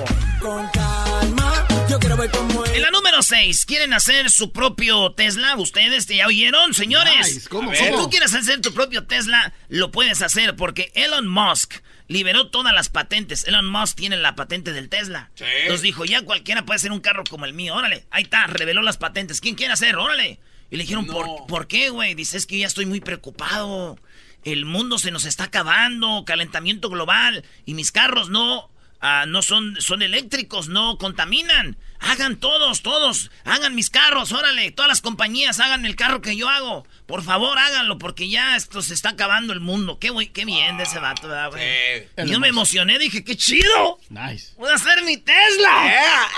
En 2.75 2.81
la 2.83 2.91
número 2.91 3.23
6, 3.23 3.65
¿quieren 3.65 3.93
hacer 3.93 4.29
su 4.29 4.51
propio 4.51 5.13
Tesla? 5.13 5.55
¿Ustedes 5.55 6.05
ya 6.05 6.27
oyeron, 6.27 6.75
señores? 6.75 7.33
Nice, 7.33 7.49
¿cómo? 7.49 7.73
Si 7.73 7.83
¿Cómo? 7.89 8.03
tú 8.03 8.09
quieres 8.11 8.35
hacer 8.35 8.61
tu 8.61 8.75
propio 8.75 9.07
Tesla, 9.07 9.53
lo 9.69 9.89
puedes 9.89 10.21
hacer 10.21 10.55
porque 10.55 10.91
Elon 10.93 11.27
Musk 11.27 11.81
liberó 12.09 12.49
todas 12.49 12.73
las 12.73 12.89
patentes. 12.89 13.47
Elon 13.47 13.69
Musk 13.69 13.95
tiene 13.95 14.17
la 14.17 14.35
patente 14.35 14.73
del 14.73 14.89
Tesla. 14.89 15.31
Sí. 15.35 15.45
Entonces 15.61 15.83
dijo, 15.83 16.03
ya 16.03 16.23
cualquiera 16.23 16.65
puede 16.65 16.75
hacer 16.75 16.91
un 16.91 16.99
carro 16.99 17.23
como 17.29 17.45
el 17.45 17.53
mío. 17.53 17.75
Órale, 17.75 18.05
ahí 18.09 18.23
está, 18.23 18.47
reveló 18.47 18.81
las 18.81 18.97
patentes. 18.97 19.39
¿Quién 19.39 19.55
quiere 19.55 19.71
hacer? 19.71 19.95
Órale. 19.95 20.39
Y 20.71 20.75
le 20.75 20.83
dijeron, 20.83 21.05
¿por, 21.05 21.47
¿por 21.47 21.67
qué, 21.67 21.89
güey? 21.89 22.15
Dice, 22.15 22.37
es 22.37 22.45
que 22.45 22.57
ya 22.59 22.67
estoy 22.67 22.85
muy 22.85 22.99
preocupado. 22.99 23.97
El 24.43 24.65
mundo 24.65 24.97
se 24.97 25.11
nos 25.11 25.25
está 25.25 25.45
acabando, 25.45 26.25
calentamiento 26.25 26.89
global. 26.89 27.45
Y 27.65 27.75
mis 27.75 27.91
carros 27.91 28.29
no, 28.29 28.69
ah, 28.99 29.25
no 29.27 29.41
son, 29.41 29.79
son 29.79 30.01
eléctricos, 30.01 30.67
no 30.67 30.97
contaminan. 30.97 31.77
Hagan 32.01 32.37
todos, 32.37 32.81
todos, 32.81 33.29
hagan 33.43 33.75
mis 33.75 33.89
carros, 33.89 34.31
órale. 34.31 34.71
Todas 34.71 34.87
las 34.87 35.01
compañías 35.01 35.59
hagan 35.59 35.85
el 35.85 35.95
carro 35.95 36.21
que 36.21 36.35
yo 36.35 36.47
hago. 36.47 36.87
Por 37.05 37.23
favor, 37.23 37.57
háganlo, 37.57 37.97
porque 37.97 38.29
ya 38.29 38.55
esto 38.55 38.81
se 38.81 38.93
está 38.93 39.09
acabando 39.09 39.51
el 39.51 39.59
mundo. 39.59 39.99
Qué, 39.99 40.09
güey, 40.09 40.27
qué 40.27 40.45
bien 40.45 40.77
de 40.77 40.83
ese 40.83 40.99
vato, 40.99 41.27
¿verdad, 41.27 41.51
güey? 41.51 42.07
Y 42.25 42.29
yo 42.29 42.39
me 42.39 42.47
emocioné, 42.47 42.99
dije, 42.99 43.23
qué 43.23 43.35
chido. 43.35 43.99
Nice. 44.09 44.53
Voy 44.57 44.69
a 44.69 44.75
hacer 44.75 45.03
mi 45.03 45.17
Tesla. 45.17 46.29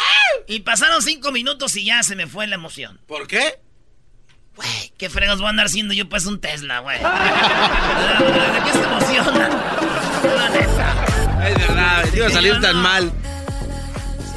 Y 0.48 0.62
pasaron 0.62 1.01
cinco 1.01 1.32
minutos 1.32 1.75
y 1.75 1.86
ya 1.86 2.01
se 2.03 2.15
me 2.15 2.25
fue 2.25 2.48
la 2.48 2.56
emoción. 2.56 3.00
¿Por 3.08 3.27
qué? 3.27 3.60
Güey, 4.56 4.94
¿qué 4.98 5.10
fregos 5.10 5.38
voy 5.38 5.48
a 5.48 5.50
andar 5.51 5.68
haciendo 5.68 5.94
yo 5.94 6.10
pues 6.10 6.25
un 6.25 6.41
Tesla, 6.41 6.80
güey? 6.80 6.98
¿De 7.00 8.63
qué 8.65 8.72
se 8.74 8.84
emociona? 8.84 9.50
La 10.36 10.50
neta. 10.50 11.48
Es 11.48 11.56
verdad, 11.56 12.10
te 12.10 12.18
iba 12.18 12.27
a 12.27 12.32
salir 12.32 12.60
tan 12.60 12.77
mal. 12.77 13.12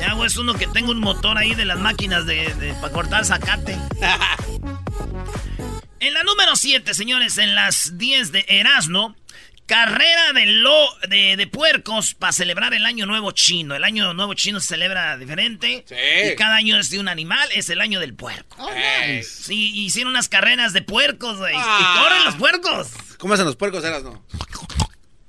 Hago 0.05 0.25
es 0.25 0.37
uno 0.37 0.55
que 0.55 0.67
tengo 0.67 0.91
un 0.91 1.01
motor 1.01 1.39
ahí 1.39 1.55
de 1.55 1.65
las 1.65 1.79
máquinas 1.79 2.27
de, 2.27 2.75
para 2.81 2.93
cortar 2.93 3.25
zacate. 3.25 3.79
en 6.01 6.15
la 6.15 6.23
número 6.23 6.57
7, 6.57 6.95
señores, 6.95 7.39
en 7.39 7.55
las 7.55 7.97
10 7.99 8.33
de 8.33 8.45
Erasmo, 8.49 9.17
carrera 9.67 10.33
de, 10.35 10.47
lo, 10.47 10.87
de, 11.09 11.37
de 11.37 11.47
puercos 11.47 12.15
para 12.15 12.33
celebrar 12.33 12.75
el 12.75 12.85
Año 12.85 13.07
Nuevo 13.07 13.33
Chino. 13.33 13.75
El 13.75 13.85
Año 13.85 14.13
Nuevo 14.15 14.35
Chino 14.35 14.61
se 14.61 14.69
celebra 14.69 15.17
diferente. 15.17 15.85
Sí. 15.89 15.95
Y 16.33 16.37
cada 16.37 16.57
año 16.57 16.79
es 16.79 16.91
de 16.91 17.01
un 17.01 17.09
animal, 17.09 17.49
es 17.55 17.71
el 17.71 17.81
año 17.81 18.01
del 18.01 18.15
puerco. 18.15 18.57
Oh, 18.59 18.71
nice. 18.71 19.25
Sí, 19.25 19.73
hicieron 19.85 20.11
unas 20.11 20.29
carreras 20.29 20.73
de 20.73 20.83
puercos, 20.83 21.39
güey. 21.39 21.55
Ah. 21.57 21.79
Y 21.81 22.01
corren 22.03 22.25
los 22.25 22.35
puercos. 22.37 22.89
¿Cómo 23.19 23.35
hacen 23.35 23.47
los 23.47 23.57
puercos, 23.57 23.85
eras, 23.85 24.03
no? 24.03 24.25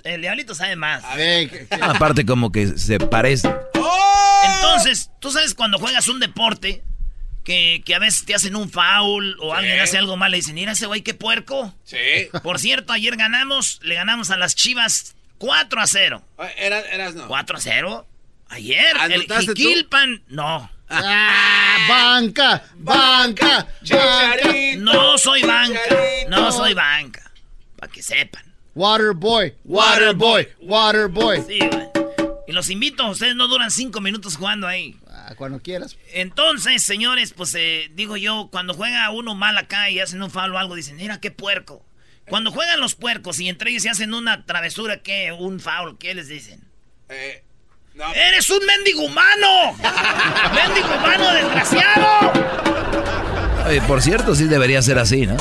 El 0.06 0.22
diablito 0.22 0.56
sabe 0.56 0.76
más. 0.76 1.04
A 1.04 1.16
ver. 1.16 1.50
Que- 1.50 1.68
Aparte 1.82 2.26
como 2.26 2.52
que 2.52 2.78
se 2.78 3.00
parece. 3.00 3.48
¡Oh! 3.74 4.42
Entonces, 4.56 5.10
tú 5.20 5.32
sabes 5.32 5.54
cuando 5.54 5.80
juegas 5.80 6.08
un 6.08 6.20
deporte 6.20 6.84
que, 7.44 7.82
que 7.86 7.96
a 7.96 8.00
veces 8.00 8.24
te 8.26 8.34
hacen 8.36 8.56
un 8.56 8.70
foul 8.72 9.36
o 9.40 9.52
Sí. 9.52 9.58
alguien 9.58 9.80
hace 9.80 9.98
algo 9.98 10.16
mal, 10.18 10.32
le 10.32 10.38
dicen, 10.38 10.56
mira 10.56 10.72
ese 10.74 10.86
güey, 10.86 11.02
qué 11.02 11.14
puerco. 11.14 11.74
Sí. 11.84 11.98
Por 12.44 12.60
cierto, 12.60 12.94
ayer 12.94 13.16
ganamos, 13.18 13.80
le 13.84 13.96
ganamos 13.96 14.30
a 14.32 14.38
las 14.38 14.56
chivas 14.56 15.16
4 15.40 15.82
a 15.82 15.88
0. 15.88 16.24
Eras, 16.58 16.86
eras, 16.92 17.16
no. 17.16 17.28
4 17.28 17.58
a 17.58 17.60
0. 17.62 18.08
Ayer, 18.50 18.86
el 18.96 18.98
¿Anotaste 19.02 19.46
tú? 19.48 19.54
Jiquilpan, 19.56 20.22
no. 20.28 20.72
Ah, 20.88 21.78
banca, 21.90 22.64
banca, 22.76 23.68
banca. 23.82 24.78
No 24.78 25.18
soy 25.18 25.42
banca. 25.42 25.80
No 26.30 26.52
soy 26.52 26.76
banca. 26.76 27.32
Para 27.76 27.92
que 27.92 28.04
sepan. 28.04 28.44
Water 28.76 29.14
boy, 29.14 29.56
water 29.64 30.14
boy, 30.14 30.48
water 30.62 31.08
boy. 31.08 31.42
Sí, 31.48 31.60
güey. 31.60 31.88
Y 32.46 32.52
los 32.52 32.70
invito, 32.70 33.08
ustedes 33.08 33.34
no 33.34 33.48
duran 33.48 33.72
5 33.72 34.02
minutos 34.02 34.36
jugando 34.36 34.68
ahí. 34.68 34.98
Ah, 35.10 35.34
cuando 35.38 35.62
quieras. 35.62 35.98
Entonces, 36.14 36.84
señores, 36.84 37.34
pues 37.34 37.56
eh, 37.56 37.90
digo 37.94 38.18
yo, 38.18 38.50
cuando 38.52 38.74
juega 38.74 39.10
uno 39.12 39.34
mal 39.34 39.58
acá 39.58 39.90
y 39.90 40.02
hacen 40.02 40.22
un 40.22 40.30
foul 40.30 40.54
o 40.54 40.58
algo, 40.58 40.76
dicen, 40.76 40.98
mira 40.98 41.22
qué 41.22 41.32
puerco. 41.32 41.86
Cuando 42.28 42.52
juegan 42.52 42.82
los 42.82 42.96
puercos 42.96 43.40
y 43.40 43.48
entre 43.48 43.70
ellos 43.70 43.84
se 43.84 43.90
hacen 43.90 44.14
una 44.14 44.46
travesura, 44.46 45.02
¿qué? 45.02 45.32
Un 45.32 45.62
foul, 45.62 45.98
¿qué 45.98 46.14
les 46.14 46.28
dicen? 46.28 46.60
Eh, 47.08 47.44
no. 47.94 48.14
¡Eres 48.14 48.50
un 48.50 48.66
mendigo 48.66 49.04
humano! 49.04 49.78
¡Mendigo 50.54 50.88
humano 50.88 51.34
desgraciado! 51.34 52.34
Oye, 53.68 53.82
por 53.84 54.02
cierto, 54.02 54.36
sí 54.36 54.46
debería 54.46 54.82
ser 54.82 55.00
así, 55.00 55.26
¿no? 55.26 55.38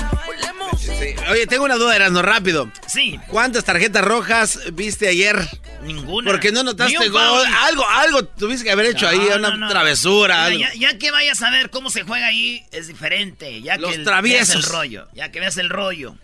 Oye, 1.30 1.46
tengo 1.46 1.64
una 1.64 1.76
duda, 1.76 1.96
Erasno, 1.96 2.22
rápido. 2.22 2.70
Sí, 2.86 3.18
¿Cuántas 3.28 3.64
tarjetas 3.64 4.04
rojas 4.04 4.60
viste 4.72 5.08
ayer? 5.08 5.36
ninguna. 5.82 6.30
Porque 6.30 6.50
no 6.52 6.62
notaste 6.62 7.08
gol. 7.08 7.46
Algo, 7.62 7.88
algo 7.88 8.24
tuviste 8.24 8.64
que 8.64 8.70
haber 8.70 8.86
hecho 8.86 9.06
ahí, 9.08 9.18
No, 9.18 9.36
una 9.36 9.56
no. 9.56 9.68
travesura. 9.68 10.48
Mira, 10.48 10.68
algo. 10.68 10.78
ya, 10.80 10.92
ya 10.92 10.98
que 10.98 11.10
vayas 11.10 11.42
a 11.42 11.50
ver 11.50 11.70
cómo 11.70 11.90
se 11.90 12.02
juega 12.04 12.26
ahí, 12.26 12.64
es 12.72 12.86
diferente. 12.88 13.60
Ya 13.62 13.76
Los 13.76 13.90
que 13.90 13.96
el- 13.98 14.04
traviesos. 14.04 14.54
veas 14.54 14.64
el 14.66 14.70
rollo. 14.72 15.08
Ya 15.14 15.30
que 15.30 15.40
veas 15.40 15.56
el 15.58 15.68
rollo. 15.70 16.16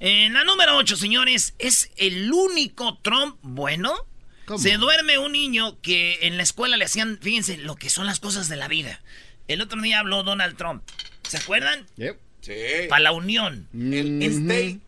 En 0.00 0.34
la 0.34 0.44
número 0.44 0.76
8, 0.76 0.96
señores, 0.96 1.54
es 1.58 1.90
el 1.96 2.32
único 2.32 2.98
Trump 3.02 3.36
bueno. 3.42 3.94
¿Cómo? 4.46 4.58
Se 4.58 4.76
duerme 4.76 5.16
un 5.18 5.32
niño 5.32 5.80
que 5.80 6.18
en 6.22 6.36
la 6.36 6.42
escuela 6.42 6.76
le 6.76 6.84
hacían, 6.84 7.18
fíjense, 7.22 7.56
lo 7.56 7.76
que 7.76 7.88
son 7.88 8.06
las 8.06 8.20
cosas 8.20 8.48
de 8.48 8.56
la 8.56 8.68
vida. 8.68 9.00
El 9.48 9.60
otro 9.62 9.80
día 9.80 10.00
habló 10.00 10.22
Donald 10.22 10.56
Trump. 10.56 10.82
¿Se 11.26 11.38
acuerdan? 11.38 11.86
Yep. 11.96 12.18
Sí. 12.44 12.86
Para 12.88 13.02
la 13.04 13.12
unión. 13.12 13.68
El 13.74 14.22
stay. 14.22 14.80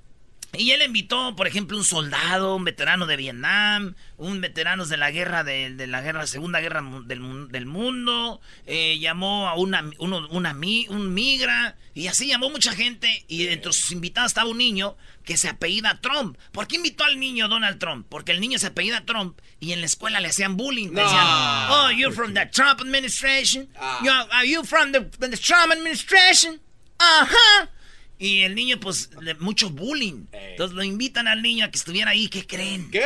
Y 0.59 0.71
él 0.71 0.81
invitó, 0.83 1.37
por 1.37 1.47
ejemplo, 1.47 1.77
un 1.77 1.85
soldado, 1.85 2.57
un 2.57 2.65
veterano 2.65 3.05
de 3.07 3.17
Vietnam, 3.19 3.95
un 4.17 4.41
veterano 4.41 4.87
de 4.87 4.97
la 4.97 5.11
guerra 5.11 5.45
de, 5.45 5.75
de 5.75 5.87
la 5.87 6.01
guerra, 6.01 6.27
segunda 6.27 6.61
guerra 6.61 6.83
del, 7.05 7.49
del 7.49 7.67
mundo, 7.67 8.41
eh, 8.67 8.99
llamó 8.99 9.49
a 9.49 9.55
una, 9.57 9.85
uno- 9.99 10.27
una 10.31 10.53
un 10.89 11.13
migra, 11.13 11.77
y 11.93 12.07
así 12.07 12.29
llamó 12.29 12.49
mucha 12.49 12.73
gente, 12.73 13.25
y 13.29 13.49
entre 13.49 13.71
sus 13.75 13.91
invitados 13.91 14.31
estaba 14.31 14.49
un 14.49 14.57
niño 14.57 14.97
que 15.25 15.37
se 15.37 15.49
apellida 15.49 15.99
Trump. 16.01 16.39
¿Por 16.53 16.67
qué 16.67 16.77
invitó 16.77 17.05
al 17.05 17.19
niño 17.21 17.49
Donald 17.49 17.79
Trump? 17.79 18.07
Porque 18.09 18.33
el 18.33 18.41
niño 18.41 18.59
se 18.59 18.69
apellida 18.69 19.05
Trump, 19.05 19.39
y 19.61 19.73
en 19.73 19.81
la 19.81 19.87
escuela 19.87 20.21
le 20.21 20.29
hacían 20.29 20.57
bullying. 20.57 20.91
No. 20.93 21.03
decían, 21.03 21.27
oh, 21.71 21.91
you're 21.91 22.15
from 22.15 22.33
the 22.33 22.47
Trump 22.47 22.81
administration? 22.81 23.69
Ah. 23.79 24.01
You- 24.03 24.11
are 24.33 24.49
you 24.49 24.65
from 24.65 24.93
the, 24.93 25.01
the 25.19 25.37
Trump 25.37 25.71
administration? 25.73 26.61
Ajá. 26.99 27.71
Y 28.19 28.43
el 28.43 28.55
niño, 28.55 28.81
pues, 28.81 29.11
le- 29.21 29.35
mucho 29.35 29.69
bullying. 29.71 30.27
Entonces 30.33 30.75
lo 30.75 30.83
invitan 30.83 31.29
al 31.29 31.43
niño 31.43 31.67
a 31.67 31.71
que 31.71 31.77
estuviera 31.79 32.13
ahí. 32.13 32.29
¿Qué 32.29 32.47
creen? 32.47 32.91
¿Qué? 32.91 33.05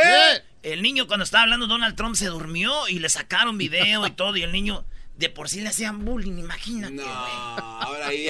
El 0.62 0.82
niño, 0.82 1.06
cuando 1.06 1.24
estaba 1.24 1.42
hablando 1.44 1.66
Donald 1.66 1.96
Trump, 1.96 2.14
se 2.14 2.26
durmió 2.26 2.86
y 2.88 2.98
le 2.98 3.08
sacaron 3.08 3.58
video 3.58 4.06
y 4.06 4.10
todo. 4.12 4.36
Y 4.36 4.42
el 4.42 4.52
niño, 4.52 4.84
de 5.16 5.28
por 5.28 5.48
sí 5.48 5.60
le 5.62 5.68
hacían 5.68 6.04
bullying, 6.04 6.38
imagínate. 6.38 6.94
No, 6.94 7.02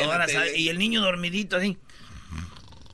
ahora 0.05 0.25
ahí. 0.25 0.63
y 0.63 0.69
el 0.71 0.79
niño 0.79 1.01
dormidito 1.03 1.57
así. 1.57 1.77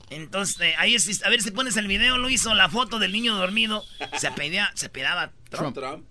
Entonces, 0.09 0.61
eh, 0.61 0.75
ahí 0.79 0.95
es, 0.95 1.23
a 1.25 1.29
ver 1.31 1.43
si 1.43 1.51
pones 1.51 1.77
el 1.77 1.89
video, 1.89 2.17
lo 2.17 2.29
hizo 2.31 2.55
la 2.55 2.69
foto 2.69 2.99
del 2.99 3.13
niño 3.13 3.35
dormido. 3.37 3.85
Se 4.19 4.31
pedía, 4.31 4.71
se 4.75 4.89
pedaba 4.89 5.33
Trump. 5.51 5.75
Trump. 5.77 6.05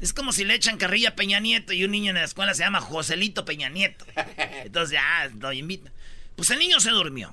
Es 0.00 0.12
como 0.12 0.32
si 0.32 0.44
le 0.44 0.54
echan 0.54 0.78
carrilla 0.78 1.10
a 1.10 1.14
Peña 1.14 1.38
Nieto 1.38 1.72
y 1.72 1.84
un 1.84 1.92
niño 1.92 2.10
en 2.10 2.16
la 2.16 2.24
escuela 2.24 2.54
se 2.54 2.64
llama 2.64 2.80
Joselito 2.80 3.44
Peña 3.44 3.68
Nieto. 3.68 4.04
Entonces, 4.64 4.92
ya, 4.94 5.30
lo 5.38 5.52
invita. 5.52 5.92
Pues 6.42 6.50
el 6.50 6.58
niño 6.58 6.80
se 6.80 6.90
durmió. 6.90 7.32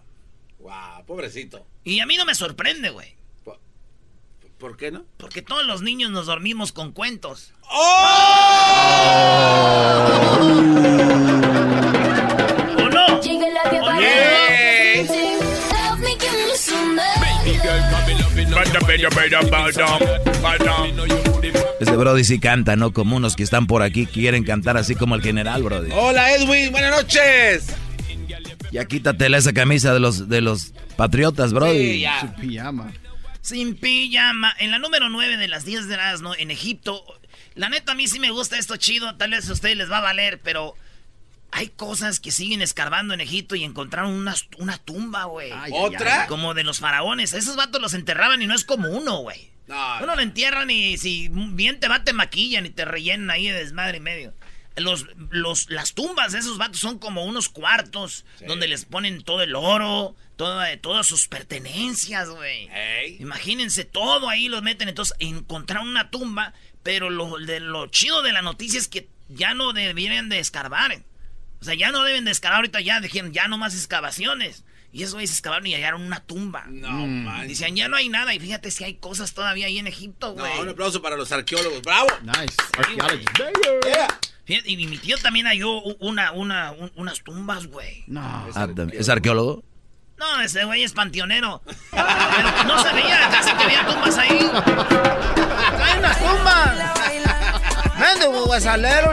Wow, 0.60 1.04
pobrecito. 1.08 1.66
Y 1.84 2.00
a 2.00 2.06
mí 2.06 2.16
no 2.16 2.26
me 2.26 2.36
sorprende, 2.36 2.92
güey. 2.92 3.16
¿Por, 4.60 4.78
qué 4.78 4.92
no? 4.92 5.04
Porque 5.18 5.42
todos 5.42 5.66
los 5.66 5.82
niños 5.82 6.12
nos 6.12 6.28
dormimos 6.28 6.72
con 6.72 6.92
cuentos. 6.92 7.52
¿O 7.72 8.10
no? 12.92 13.20
Este 21.80 21.96
Brody 21.96 22.24
sí 22.24 22.40
canta, 22.40 22.76
¿no? 22.76 22.94
Como 22.94 23.16
unos 23.16 23.36
que 23.36 23.42
están 23.42 23.66
por 23.66 23.82
aquí 23.82 24.06
quieren 24.06 24.44
cantar 24.44 24.78
así 24.78 24.94
como 24.94 25.16
el 25.16 25.24
general, 25.24 25.64
Brody. 25.64 25.90
Hola, 25.94 26.36
Edwin, 26.36 26.72
buenas 26.72 26.92
noches. 26.92 27.76
Ya 28.72 28.86
quítatela 28.86 29.38
esa 29.38 29.54
camisa 29.54 29.94
de 29.94 30.00
los, 30.00 30.30
de 30.30 30.42
los 30.42 30.74
patriotas, 30.96 31.54
Brody. 31.54 31.94
Sí, 31.94 32.00
ya. 32.02 32.22
Su 32.22 32.34
pijama. 32.42 32.94
Sin 33.42 33.76
pijama. 33.76 34.54
En 34.60 34.72
la 34.72 34.80
número 34.80 35.10
9 35.10 35.38
de 35.38 35.48
las 35.48 35.66
10 35.66 35.88
de 35.88 35.94
Erasmo, 35.96 36.36
en 36.36 36.52
Egipto. 36.52 37.04
La 37.56 37.70
neta, 37.70 37.94
a 37.94 37.96
mí 37.96 38.08
sí 38.08 38.20
me 38.20 38.32
gusta 38.32 38.58
esto 38.58 38.78
chido. 38.78 39.16
Tal 39.16 39.32
vez 39.32 39.50
a 39.50 39.54
ustedes 39.54 39.78
les 39.78 39.92
va 39.92 39.98
a 39.98 40.02
valer, 40.02 40.40
pero 40.42 40.76
hay 41.52 41.70
cosas 41.70 42.20
que 42.20 42.32
siguen 42.32 42.62
escarbando 42.62 43.14
en 43.14 43.22
Egipto 43.22 43.56
y 43.56 43.64
encontraron 43.64 44.14
una, 44.14 44.36
una 44.60 44.78
tumba, 44.78 45.26
güey. 45.26 45.52
¿Otra? 45.72 46.28
Como 46.28 46.54
de 46.54 46.64
los 46.64 46.80
faraones. 46.80 47.34
Esos 47.34 47.56
vatos 47.56 47.82
los 47.82 47.94
enterraban 47.94 48.42
y 48.42 48.48
no 48.48 48.54
es 48.54 48.66
como 48.66 48.90
uno, 48.90 49.18
güey. 49.18 49.50
Uno 50.02 50.16
lo 50.16 50.22
entierran 50.22 50.70
y 50.72 50.98
si 50.98 51.30
bien 51.30 51.80
te 51.80 51.88
va, 51.88 52.04
te 52.04 52.14
maquillan 52.14 52.66
y 52.66 52.70
te 52.72 52.86
rellenan 52.86 53.30
ahí 53.30 53.48
de 53.48 53.54
desmadre 53.54 53.98
y 53.98 54.02
medio. 54.02 54.34
Los, 54.80 55.06
los, 55.30 55.70
las 55.70 55.94
tumbas 55.94 56.32
de 56.32 56.40
esos 56.40 56.58
vatos 56.58 56.80
son 56.80 57.00
como 57.00 57.26
unos 57.26 57.50
cuartos 57.50 58.26
donde 58.48 58.68
les 58.68 58.86
ponen 58.86 59.24
todo 59.24 59.42
el 59.42 59.56
oro, 59.56 60.16
toda, 60.36 60.76
todas 60.78 61.08
sus 61.08 61.28
pertenencias, 61.28 62.30
güey. 62.30 62.70
Imagínense, 63.20 63.86
todo 63.86 64.30
ahí 64.30 64.48
los 64.48 64.62
meten. 64.62 64.90
Entonces, 64.90 65.16
encontraron 65.20 65.88
una 65.88 66.10
tumba, 66.10 66.54
pero 66.84 67.10
lo, 67.10 67.38
de, 67.38 67.60
lo 67.60 67.88
chido 67.88 68.22
de 68.22 68.32
la 68.32 68.42
noticia 68.42 68.80
es 68.80 68.88
que 68.88 69.08
ya 69.28 69.54
no 69.54 69.74
debieran 69.74 70.30
de 70.30 70.40
escarbar. 70.40 71.04
O 71.62 71.64
sea, 71.64 71.74
ya 71.74 71.92
no 71.92 72.04
deben 72.04 72.26
de 72.26 72.32
excavar 72.32 72.58
ahorita, 72.58 72.80
ya 72.82 73.02
dijeron, 73.02 73.34
ya 73.34 73.48
no 73.48 73.58
más 73.58 73.76
excavaciones. 73.76 74.64
Y 74.92 75.04
esos 75.04 75.14
güeyes 75.14 75.32
excavaron 75.32 75.68
y 75.68 75.76
hallaron 75.76 76.02
una 76.02 76.20
tumba. 76.22 76.66
No, 76.68 76.90
mm. 76.90 77.48
Dicen, 77.48 77.76
ya 77.76 77.88
no 77.88 77.96
hay 77.96 78.10
nada. 78.10 78.34
Y 78.34 78.40
fíjate 78.40 78.72
si 78.72 78.84
hay 78.84 78.96
cosas 78.96 79.34
todavía 79.34 79.68
ahí 79.68 79.78
en 79.78 79.88
Egipto, 79.88 80.34
güey. 80.34 80.56
No, 80.56 80.62
un 80.62 80.70
aplauso 80.70 81.02
para 81.02 81.16
los 81.16 81.32
arqueólogos. 81.32 81.82
¡Bravo! 81.84 82.08
Nice. 82.24 82.56
y 84.66 84.88
mi 84.88 84.98
tío 84.98 85.18
también 85.20 85.46
halló 85.46 85.82
una, 86.00 86.32
una, 86.32 86.74
unas 86.96 87.24
tumbas, 87.24 87.68
güey. 87.68 88.04
No. 88.08 88.22
Ah, 88.56 88.68
¿Es 88.94 89.10
arqueólogo? 89.10 89.64
No, 90.18 90.42
ese 90.42 90.66
güey 90.66 90.84
es 90.84 90.92
panteonero. 90.92 91.62
Pero 91.92 92.64
no 92.66 92.84
se 92.84 92.94
veía, 92.94 93.30
casi 93.32 93.54
que 93.54 93.64
había 93.64 93.86
tumbas 93.86 94.18
ahí. 94.18 94.52
¡Hay 95.82 96.00
unas 96.00 96.20
tumbas! 96.20 97.00
¡Vende, 97.98 98.28
huesalero! 98.28 99.12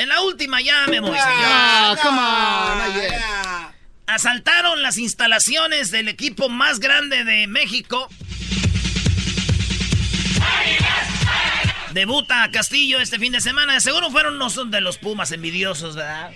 En 0.00 0.08
la 0.08 0.22
última 0.22 0.62
ya 0.62 0.86
me 0.86 0.98
voy, 0.98 1.14
ah, 1.20 1.94
señor. 2.00 3.74
Asaltaron 4.06 4.80
las 4.80 4.96
instalaciones 4.96 5.90
del 5.90 6.08
equipo 6.08 6.48
más 6.48 6.80
grande 6.80 7.22
de 7.22 7.46
México. 7.46 8.08
Debuta 11.92 12.50
Castillo 12.50 12.98
este 12.98 13.18
fin 13.18 13.32
de 13.32 13.42
semana. 13.42 13.78
Seguro 13.80 14.10
fueron 14.10 14.38
no 14.38 14.48
son 14.48 14.70
de 14.70 14.80
los 14.80 14.96
Pumas 14.96 15.32
envidiosos, 15.32 15.96
¿verdad? 15.96 16.30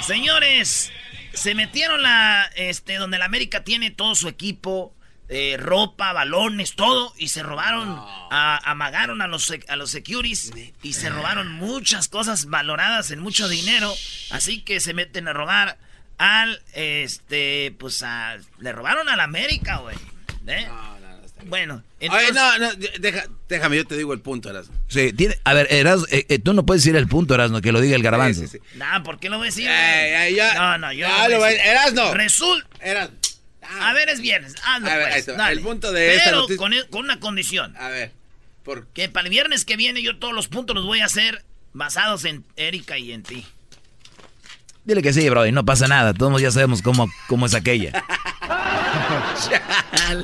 Señores, 0.00 0.90
se 1.34 1.54
metieron 1.54 2.02
la, 2.02 2.50
este, 2.56 2.94
donde 2.94 3.18
la 3.18 3.26
América 3.26 3.64
tiene 3.64 3.90
todo 3.90 4.14
su 4.14 4.28
equipo 4.28 4.96
eh, 5.32 5.56
ropa, 5.58 6.12
balones, 6.12 6.74
todo, 6.74 7.14
y 7.16 7.28
se 7.28 7.44
robaron, 7.44 7.98
amagaron 8.30 9.22
a 9.22 9.28
los, 9.28 9.52
a 9.68 9.76
los 9.76 9.90
securities 9.92 10.52
y 10.82 10.92
se 10.94 11.08
robaron 11.08 11.52
muchas 11.52 12.08
cosas 12.08 12.46
valoradas 12.46 13.12
en 13.12 13.20
mucho 13.20 13.48
dinero, 13.48 13.94
así 14.30 14.62
que 14.62 14.80
se 14.80 14.92
meten 14.92 15.28
a 15.28 15.32
robar 15.32 15.78
al, 16.18 16.60
este, 16.72 17.74
pues 17.78 18.02
a, 18.02 18.38
le 18.58 18.72
robaron 18.72 19.08
a 19.08 19.14
la 19.14 19.22
América, 19.22 19.76
güey. 19.76 19.96
¿eh? 20.48 20.68
Bueno, 21.46 21.82
entonces... 22.00 22.34
no, 22.34 22.58
no, 22.58 22.68
déjame, 23.48 23.76
yo 23.76 23.86
te 23.86 23.96
digo 23.96 24.12
el 24.12 24.20
punto, 24.20 24.50
Erasmo. 24.50 24.74
Sí, 24.88 25.12
tiene, 25.12 25.38
a 25.44 25.54
ver, 25.54 25.68
Erasmo, 25.70 26.06
eh, 26.10 26.26
eh, 26.28 26.38
tú 26.40 26.52
no 26.54 26.66
puedes 26.66 26.82
decir 26.82 26.96
el 26.96 27.06
punto, 27.06 27.34
Erasmo, 27.34 27.60
que 27.60 27.70
lo 27.70 27.80
diga 27.80 27.94
el 27.94 28.02
garbanzo. 28.02 28.46
Sí, 28.48 28.58
Nah, 28.74 29.02
¿por 29.04 29.20
qué 29.20 29.30
lo 29.30 29.38
voy 29.38 29.46
a 29.46 29.50
decir? 29.50 29.70
no, 30.56 30.78
no, 30.78 30.92
yo 30.92 31.08
no 31.08 31.28
lo 31.28 31.46
Erasmo. 31.46 32.14
Resulta... 32.14 32.66
Erasmo. 32.80 33.19
A 33.80 33.92
ver, 33.92 34.08
es 34.08 34.20
viernes. 34.20 34.54
Hazlo, 34.64 34.88
pues. 34.88 35.28
El 35.28 35.60
punto 35.60 35.92
de 35.92 36.20
Pero 36.24 36.46
con, 36.56 36.72
e, 36.72 36.84
con, 36.88 37.04
una 37.04 37.20
condición. 37.20 37.76
A 37.76 37.88
ver. 37.88 38.12
¿por 38.64 38.86
Que 38.88 39.08
para 39.08 39.26
el 39.26 39.30
viernes 39.30 39.64
que 39.64 39.76
viene 39.76 40.02
yo 40.02 40.18
todos 40.18 40.34
los 40.34 40.48
puntos 40.48 40.76
los 40.76 40.84
voy 40.84 41.00
a 41.00 41.06
hacer 41.06 41.44
basados 41.72 42.24
en 42.24 42.44
Erika 42.56 42.98
y 42.98 43.12
en 43.12 43.22
ti. 43.22 43.46
Dile 44.84 45.02
que 45.02 45.12
sí, 45.12 45.28
bro, 45.28 45.46
y 45.46 45.52
no 45.52 45.64
pasa 45.64 45.86
nada. 45.88 46.14
Todos 46.14 46.40
ya 46.40 46.50
sabemos 46.50 46.82
cómo, 46.82 47.08
cómo 47.28 47.46
es 47.46 47.54
aquella. 47.54 47.92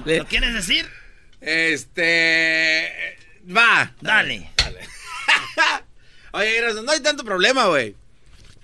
¿Lo 0.04 0.26
quieres 0.26 0.54
decir? 0.54 0.88
Este. 1.40 3.16
Va. 3.54 3.92
Dale. 4.00 4.50
Dale. 4.56 4.80
Oye, 6.32 6.60
no 6.82 6.90
hay 6.90 7.00
tanto 7.00 7.24
problema, 7.24 7.66
güey. 7.66 7.94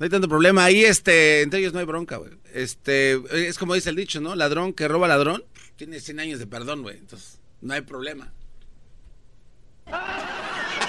No 0.03 0.07
hay 0.07 0.11
tanto 0.11 0.29
problema. 0.29 0.65
Ahí, 0.65 0.85
este, 0.85 1.43
entre 1.43 1.61
ellos 1.61 1.73
no 1.73 1.79
hay 1.79 1.85
bronca, 1.85 2.17
güey. 2.17 2.33
Este, 2.53 3.23
es 3.49 3.57
como 3.57 3.75
dice 3.75 3.91
el 3.91 3.95
dicho, 3.95 4.21
¿no? 4.21 4.35
Ladrón 4.35 4.73
que 4.73 4.89
roba 4.89 5.07
ladrón 5.07 5.45
tiene 5.77 6.01
100 6.01 6.19
años 6.19 6.39
de 6.41 6.49
perdón, 6.49 6.83
güey. 6.83 6.97
Entonces, 6.97 7.39
no 7.61 7.73
hay 7.73 7.83
problema. 7.83 8.33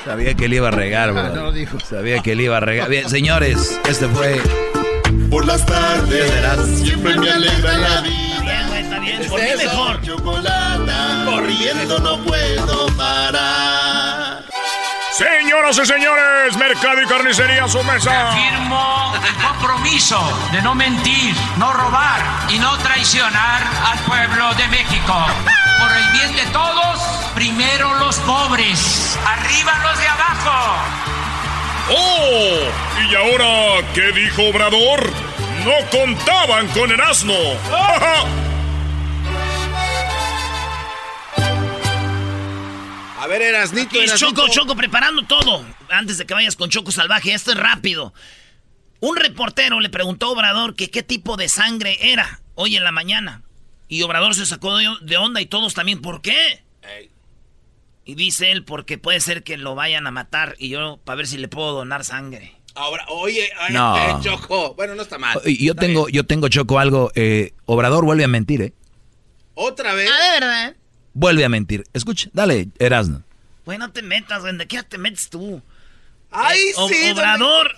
Sabía 0.03 0.33
que 0.33 0.45
él 0.45 0.55
iba 0.55 0.69
a 0.69 0.71
regar, 0.71 1.13
güey. 1.13 1.25
No 1.25 1.43
lo 1.43 1.51
dijo. 1.51 1.79
Sabía 1.81 2.23
que 2.23 2.31
él 2.31 2.41
iba 2.41 2.57
a 2.57 2.61
regar. 2.61 2.89
Bien, 2.89 3.07
señores, 3.07 3.79
este 3.87 4.07
fue. 4.07 4.41
Por 5.29 5.45
las 5.45 5.63
tardes, 5.63 6.79
siempre 6.79 7.15
me 7.15 7.29
alegra 7.29 7.77
la 7.77 8.01
vida. 8.01 8.41
Bien, 8.41 8.67
güey, 8.67 8.81
está 8.81 8.99
bien. 8.99 9.29
Por 9.29 9.39
mejor. 9.39 10.01
Chocolata, 10.01 11.25
corriendo 11.29 11.99
no 11.99 12.23
puedo 12.25 12.87
parar. 12.97 14.12
Señoras 15.13 15.77
y 15.77 15.85
señores, 15.85 16.57
Mercado 16.57 16.99
y 16.99 17.05
Carnicería 17.05 17.67
su 17.67 17.83
mesa. 17.83 18.31
Firmo 18.31 19.13
el 19.15 19.35
compromiso 19.45 20.19
de 20.51 20.59
no 20.63 20.73
mentir, 20.73 21.35
no 21.57 21.71
robar 21.71 22.19
y 22.49 22.57
no 22.57 22.75
traicionar 22.79 23.61
al 23.91 23.99
pueblo 23.99 24.51
de 24.55 24.67
México. 24.69 25.25
Por 25.79 25.95
el 25.95 26.11
bien 26.13 26.35
de 26.35 26.51
todos, 26.51 26.99
primero 27.35 27.93
los 27.99 28.15
pobres, 28.21 29.15
arriba 29.23 29.73
los 29.83 29.99
de 29.99 30.07
abajo. 30.07 30.77
¡Oh! 31.91 33.03
¿Y 33.07 33.13
ahora 33.13 33.87
qué 33.93 34.11
dijo 34.13 34.49
Obrador? 34.49 35.13
No 35.63 35.89
contaban 35.91 36.67
con 36.69 36.91
el 36.91 36.99
asno. 36.99 37.33
A 43.23 43.27
ver, 43.27 43.41
Erasnito. 43.41 43.97
Aquí 44.01 44.11
Choco, 44.17 44.49
Choco, 44.49 44.75
preparando 44.75 45.23
todo. 45.23 45.65
Antes 45.89 46.17
de 46.17 46.25
que 46.25 46.33
vayas 46.33 46.57
con 46.57 46.69
Choco 46.69 46.91
Salvaje, 46.91 47.33
esto 47.33 47.51
es 47.51 47.57
rápido. 47.57 48.13
Un 48.99 49.15
reportero 49.15 49.79
le 49.79 49.89
preguntó 49.89 50.25
a 50.25 50.29
Obrador 50.31 50.75
que 50.75 50.91
qué 50.91 51.03
tipo 51.03 51.37
de 51.37 51.47
sangre 51.47 51.97
era 52.01 52.41
hoy 52.55 52.75
en 52.75 52.83
la 52.83 52.91
mañana. 52.91 53.41
Y 53.87 54.01
Obrador 54.01 54.35
se 54.35 54.45
sacó 54.45 54.77
de 54.77 55.17
onda 55.17 55.39
y 55.39 55.45
todos 55.45 55.73
también. 55.73 56.01
¿Por 56.01 56.21
qué? 56.21 56.65
Y 58.03 58.15
dice 58.15 58.51
él, 58.51 58.65
porque 58.65 58.97
puede 58.97 59.21
ser 59.21 59.43
que 59.43 59.55
lo 59.55 59.73
vayan 59.73 60.05
a 60.05 60.11
matar 60.11 60.57
y 60.59 60.67
yo, 60.67 60.99
para 61.05 61.15
ver 61.15 61.27
si 61.27 61.37
le 61.37 61.47
puedo 61.47 61.71
donar 61.71 62.03
sangre. 62.03 62.57
Ahora, 62.75 63.05
oye, 63.07 63.45
eh, 63.45 64.15
Choco. 64.21 64.73
Bueno, 64.73 64.95
no 64.95 65.01
está 65.01 65.17
mal. 65.17 65.39
Yo 65.45 65.75
tengo, 65.75 66.09
yo 66.09 66.25
tengo, 66.25 66.49
Choco, 66.49 66.77
algo. 66.77 67.09
Eh, 67.15 67.53
Obrador 67.67 68.03
vuelve 68.03 68.25
a 68.25 68.27
mentir, 68.27 68.63
¿eh? 68.63 68.73
¿Otra 69.53 69.93
vez? 69.93 70.09
Ah, 70.11 70.25
de 70.25 70.39
verdad 70.41 70.75
vuelve 71.13 71.45
a 71.45 71.49
mentir. 71.49 71.83
Escucha, 71.93 72.29
dale, 72.33 72.69
Erasno. 72.79 73.23
Güey, 73.65 73.77
no 73.77 73.91
te 73.91 74.01
metas, 74.01 74.41
güey. 74.41 74.57
¿De 74.57 74.67
qué 74.67 74.83
te 74.83 74.97
metes 74.97 75.29
tú? 75.29 75.61
¡Ay, 76.31 76.59
eh, 76.59 76.73
sí! 76.89 77.11
Obrador. 77.11 77.71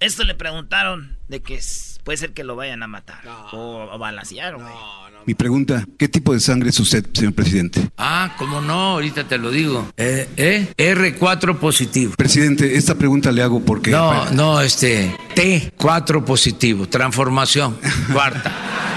Esto 0.00 0.24
le 0.24 0.34
preguntaron 0.34 1.16
de 1.28 1.40
que 1.40 1.60
puede 2.02 2.18
ser 2.18 2.32
que 2.32 2.44
lo 2.44 2.56
vayan 2.56 2.82
a 2.82 2.88
matar. 2.88 3.22
O, 3.52 3.88
o 3.92 3.98
balasear, 3.98 4.56
güey. 4.56 4.66
No, 4.66 5.10
no. 5.10 5.18
Mi 5.24 5.34
pregunta, 5.34 5.86
¿qué 5.96 6.08
tipo 6.08 6.34
de 6.34 6.40
sangre 6.40 6.70
es 6.70 6.80
usted, 6.80 7.06
señor 7.12 7.34
presidente? 7.34 7.88
Ah, 7.96 8.34
cómo 8.36 8.60
no, 8.60 8.94
ahorita 8.94 9.28
te 9.28 9.38
lo 9.38 9.50
digo. 9.50 9.88
Eh, 9.96 10.28
eh, 10.36 10.74
R4 10.76 11.58
positivo. 11.58 12.14
Presidente, 12.16 12.76
esta 12.76 12.96
pregunta 12.96 13.30
le 13.30 13.42
hago 13.42 13.60
porque... 13.60 13.92
No, 13.92 14.28
no, 14.32 14.60
este, 14.60 15.16
T4 15.36 16.24
positivo, 16.24 16.88
transformación, 16.88 17.78
cuarta. 18.12 18.52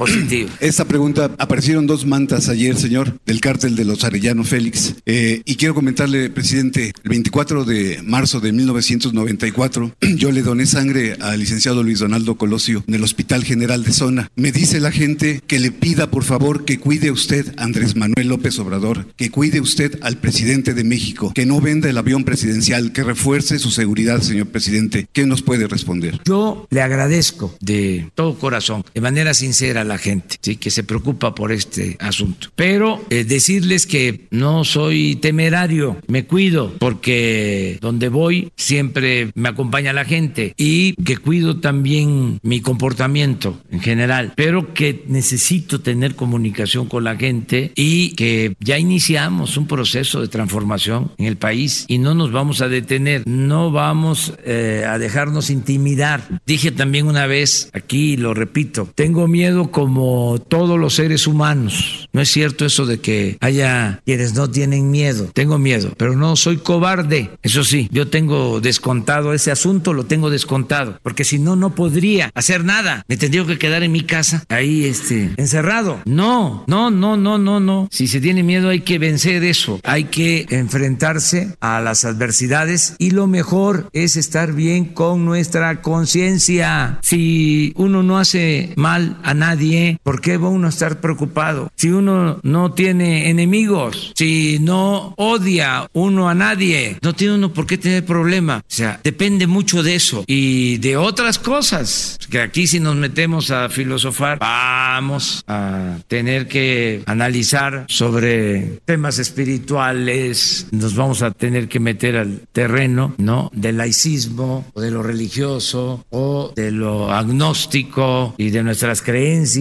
Esta 0.60 0.84
pregunta, 0.84 1.30
aparecieron 1.38 1.86
dos 1.86 2.06
mantas 2.06 2.48
ayer, 2.48 2.76
señor, 2.76 3.18
del 3.26 3.40
cártel 3.40 3.76
de 3.76 3.84
los 3.84 4.04
Arellano 4.04 4.44
Félix. 4.44 4.94
Eh, 5.06 5.42
y 5.44 5.56
quiero 5.56 5.74
comentarle, 5.74 6.30
presidente, 6.30 6.92
el 7.02 7.10
24 7.10 7.64
de 7.64 8.00
marzo 8.02 8.40
de 8.40 8.52
1994, 8.52 9.94
yo 10.16 10.32
le 10.32 10.42
doné 10.42 10.66
sangre 10.66 11.16
al 11.20 11.40
licenciado 11.40 11.82
Luis 11.82 11.98
Donaldo 11.98 12.36
Colosio 12.36 12.84
en 12.86 12.94
el 12.94 13.04
Hospital 13.04 13.44
General 13.44 13.84
de 13.84 13.92
Zona. 13.92 14.30
Me 14.36 14.52
dice 14.52 14.80
la 14.80 14.90
gente 14.90 15.42
que 15.46 15.58
le 15.58 15.70
pida, 15.70 16.10
por 16.10 16.24
favor, 16.24 16.64
que 16.64 16.78
cuide 16.78 17.10
usted 17.10 17.52
Andrés 17.56 17.96
Manuel 17.96 18.28
López 18.28 18.58
Obrador, 18.58 19.06
que 19.16 19.30
cuide 19.30 19.60
usted 19.60 19.98
al 20.02 20.16
presidente 20.18 20.74
de 20.74 20.84
México, 20.84 21.32
que 21.34 21.46
no 21.46 21.60
venda 21.60 21.90
el 21.90 21.98
avión 21.98 22.24
presidencial, 22.24 22.92
que 22.92 23.02
refuerce 23.02 23.58
su 23.58 23.70
seguridad, 23.70 24.20
señor 24.20 24.48
presidente. 24.48 25.06
¿Qué 25.12 25.26
nos 25.26 25.42
puede 25.42 25.66
responder? 25.66 26.20
Yo 26.24 26.66
le 26.70 26.82
agradezco 26.82 27.54
de 27.60 28.10
todo 28.14 28.38
corazón, 28.38 28.84
de 28.94 29.00
manera 29.00 29.34
sincera, 29.34 29.84
la 29.90 29.98
gente 29.98 30.36
¿sí? 30.40 30.56
que 30.56 30.70
se 30.70 30.84
preocupa 30.84 31.34
por 31.34 31.50
este 31.50 31.96
asunto. 31.98 32.48
Pero 32.54 33.04
eh, 33.10 33.24
decirles 33.24 33.86
que 33.86 34.26
no 34.30 34.64
soy 34.64 35.16
temerario, 35.16 35.96
me 36.06 36.24
cuido 36.26 36.72
porque 36.78 37.78
donde 37.80 38.08
voy 38.08 38.52
siempre 38.56 39.32
me 39.34 39.48
acompaña 39.48 39.92
la 39.92 40.04
gente 40.04 40.54
y 40.56 40.94
que 41.02 41.16
cuido 41.16 41.58
también 41.58 42.38
mi 42.42 42.60
comportamiento 42.60 43.60
en 43.70 43.80
general, 43.80 44.32
pero 44.36 44.72
que 44.74 45.04
necesito 45.08 45.80
tener 45.80 46.14
comunicación 46.14 46.86
con 46.86 47.02
la 47.02 47.16
gente 47.16 47.72
y 47.74 48.10
que 48.10 48.54
ya 48.60 48.78
iniciamos 48.78 49.56
un 49.56 49.66
proceso 49.66 50.20
de 50.20 50.28
transformación 50.28 51.10
en 51.18 51.26
el 51.26 51.36
país 51.36 51.84
y 51.88 51.98
no 51.98 52.14
nos 52.14 52.30
vamos 52.30 52.60
a 52.60 52.68
detener, 52.68 53.26
no 53.26 53.72
vamos 53.72 54.34
eh, 54.44 54.84
a 54.86 54.98
dejarnos 54.98 55.50
intimidar. 55.50 56.40
Dije 56.46 56.70
también 56.70 57.08
una 57.08 57.26
vez 57.26 57.70
aquí, 57.72 58.16
lo 58.16 58.34
repito, 58.34 58.88
tengo 58.94 59.26
miedo 59.26 59.72
con 59.72 59.79
como 59.80 60.38
todos 60.46 60.78
los 60.78 60.96
seres 60.96 61.26
humanos. 61.26 62.06
No 62.12 62.20
es 62.20 62.30
cierto 62.30 62.66
eso 62.66 62.84
de 62.84 63.00
que 63.00 63.38
haya 63.40 64.02
quienes 64.04 64.34
no 64.34 64.50
tienen 64.50 64.90
miedo. 64.90 65.30
Tengo 65.32 65.58
miedo, 65.58 65.94
pero 65.96 66.14
no 66.16 66.36
soy 66.36 66.58
cobarde. 66.58 67.30
Eso 67.42 67.64
sí, 67.64 67.88
yo 67.90 68.08
tengo 68.08 68.60
descontado 68.60 69.32
ese 69.32 69.50
asunto, 69.50 69.94
lo 69.94 70.04
tengo 70.04 70.28
descontado, 70.28 70.98
porque 71.02 71.24
si 71.24 71.38
no, 71.38 71.56
no 71.56 71.74
podría 71.74 72.30
hacer 72.34 72.62
nada. 72.62 73.06
Me 73.08 73.16
tendría 73.16 73.46
que 73.46 73.56
quedar 73.56 73.82
en 73.82 73.92
mi 73.92 74.02
casa, 74.02 74.44
ahí, 74.50 74.84
este, 74.84 75.30
encerrado. 75.38 76.02
No, 76.04 76.64
no, 76.66 76.90
no, 76.90 77.16
no, 77.16 77.38
no, 77.38 77.58
no. 77.58 77.88
Si 77.90 78.06
se 78.06 78.20
tiene 78.20 78.42
miedo 78.42 78.68
hay 78.68 78.80
que 78.80 78.98
vencer 78.98 79.44
eso. 79.44 79.80
Hay 79.82 80.04
que 80.04 80.44
enfrentarse 80.50 81.56
a 81.60 81.80
las 81.80 82.04
adversidades 82.04 82.96
y 82.98 83.12
lo 83.12 83.26
mejor 83.26 83.88
es 83.94 84.16
estar 84.16 84.52
bien 84.52 84.84
con 84.84 85.24
nuestra 85.24 85.80
conciencia. 85.80 86.98
Si 87.00 87.72
uno 87.76 88.02
no 88.02 88.18
hace 88.18 88.74
mal 88.76 89.16
a 89.22 89.32
nadie, 89.32 89.69
¿por 90.02 90.20
qué 90.20 90.36
va 90.36 90.48
uno 90.48 90.66
a 90.66 90.70
estar 90.70 91.00
preocupado? 91.00 91.70
Si 91.76 91.90
uno 91.90 92.40
no 92.42 92.72
tiene 92.72 93.30
enemigos, 93.30 94.12
si 94.14 94.58
no 94.60 95.14
odia 95.16 95.88
uno 95.92 96.28
a 96.28 96.34
nadie, 96.34 96.98
no 97.02 97.14
tiene 97.14 97.34
uno 97.34 97.52
por 97.52 97.66
qué 97.66 97.78
tener 97.78 98.04
problema. 98.04 98.58
O 98.58 98.62
sea, 98.72 99.00
depende 99.02 99.46
mucho 99.46 99.82
de 99.82 99.94
eso 99.94 100.24
y 100.26 100.78
de 100.78 100.96
otras 100.96 101.38
cosas. 101.38 102.18
Que 102.30 102.40
aquí 102.40 102.66
si 102.66 102.80
nos 102.80 102.96
metemos 102.96 103.50
a 103.50 103.68
filosofar, 103.68 104.38
vamos 104.38 105.42
a 105.46 105.98
tener 106.06 106.46
que 106.46 107.02
analizar 107.06 107.84
sobre 107.88 108.80
temas 108.84 109.18
espirituales, 109.18 110.66
nos 110.70 110.94
vamos 110.94 111.22
a 111.22 111.30
tener 111.30 111.68
que 111.68 111.80
meter 111.80 112.16
al 112.16 112.42
terreno, 112.52 113.14
¿no? 113.18 113.50
Del 113.54 113.78
laicismo, 113.78 114.66
o 114.72 114.80
de 114.80 114.90
lo 114.90 115.02
religioso, 115.02 116.04
o 116.10 116.52
de 116.54 116.70
lo 116.70 117.12
agnóstico 117.12 118.34
y 118.38 118.50
de 118.50 118.62
nuestras 118.62 119.02
creencias. 119.02 119.59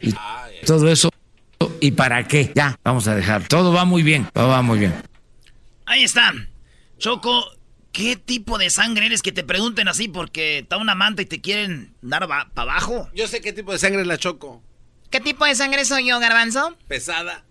Y 0.00 0.12
todo 0.66 0.88
eso. 0.88 1.10
¿Y 1.80 1.92
para 1.92 2.26
qué? 2.26 2.52
Ya, 2.54 2.78
vamos 2.84 3.06
a 3.08 3.14
dejar. 3.14 3.46
Todo 3.48 3.72
va 3.72 3.84
muy 3.84 4.02
bien, 4.02 4.28
todo 4.32 4.48
va 4.48 4.62
muy 4.62 4.78
bien. 4.78 4.94
Ahí 5.86 6.04
está. 6.04 6.32
Choco, 6.98 7.44
¿qué 7.92 8.16
tipo 8.16 8.58
de 8.58 8.70
sangre 8.70 9.06
eres 9.06 9.22
que 9.22 9.32
te 9.32 9.44
pregunten 9.44 9.88
así 9.88 10.08
porque 10.08 10.58
está 10.58 10.76
una 10.76 10.94
manta 10.94 11.22
y 11.22 11.26
te 11.26 11.40
quieren 11.40 11.94
dar 12.00 12.26
para 12.28 12.48
abajo? 12.54 13.08
Yo 13.14 13.28
sé 13.28 13.40
qué 13.40 13.52
tipo 13.52 13.72
de 13.72 13.78
sangre 13.78 14.02
es 14.02 14.06
la 14.06 14.18
Choco. 14.18 14.62
¿Qué 15.10 15.20
tipo 15.20 15.44
de 15.44 15.54
sangre 15.54 15.84
soy 15.84 16.08
yo, 16.08 16.18
Garbanzo? 16.20 16.76
Pesada. 16.88 17.44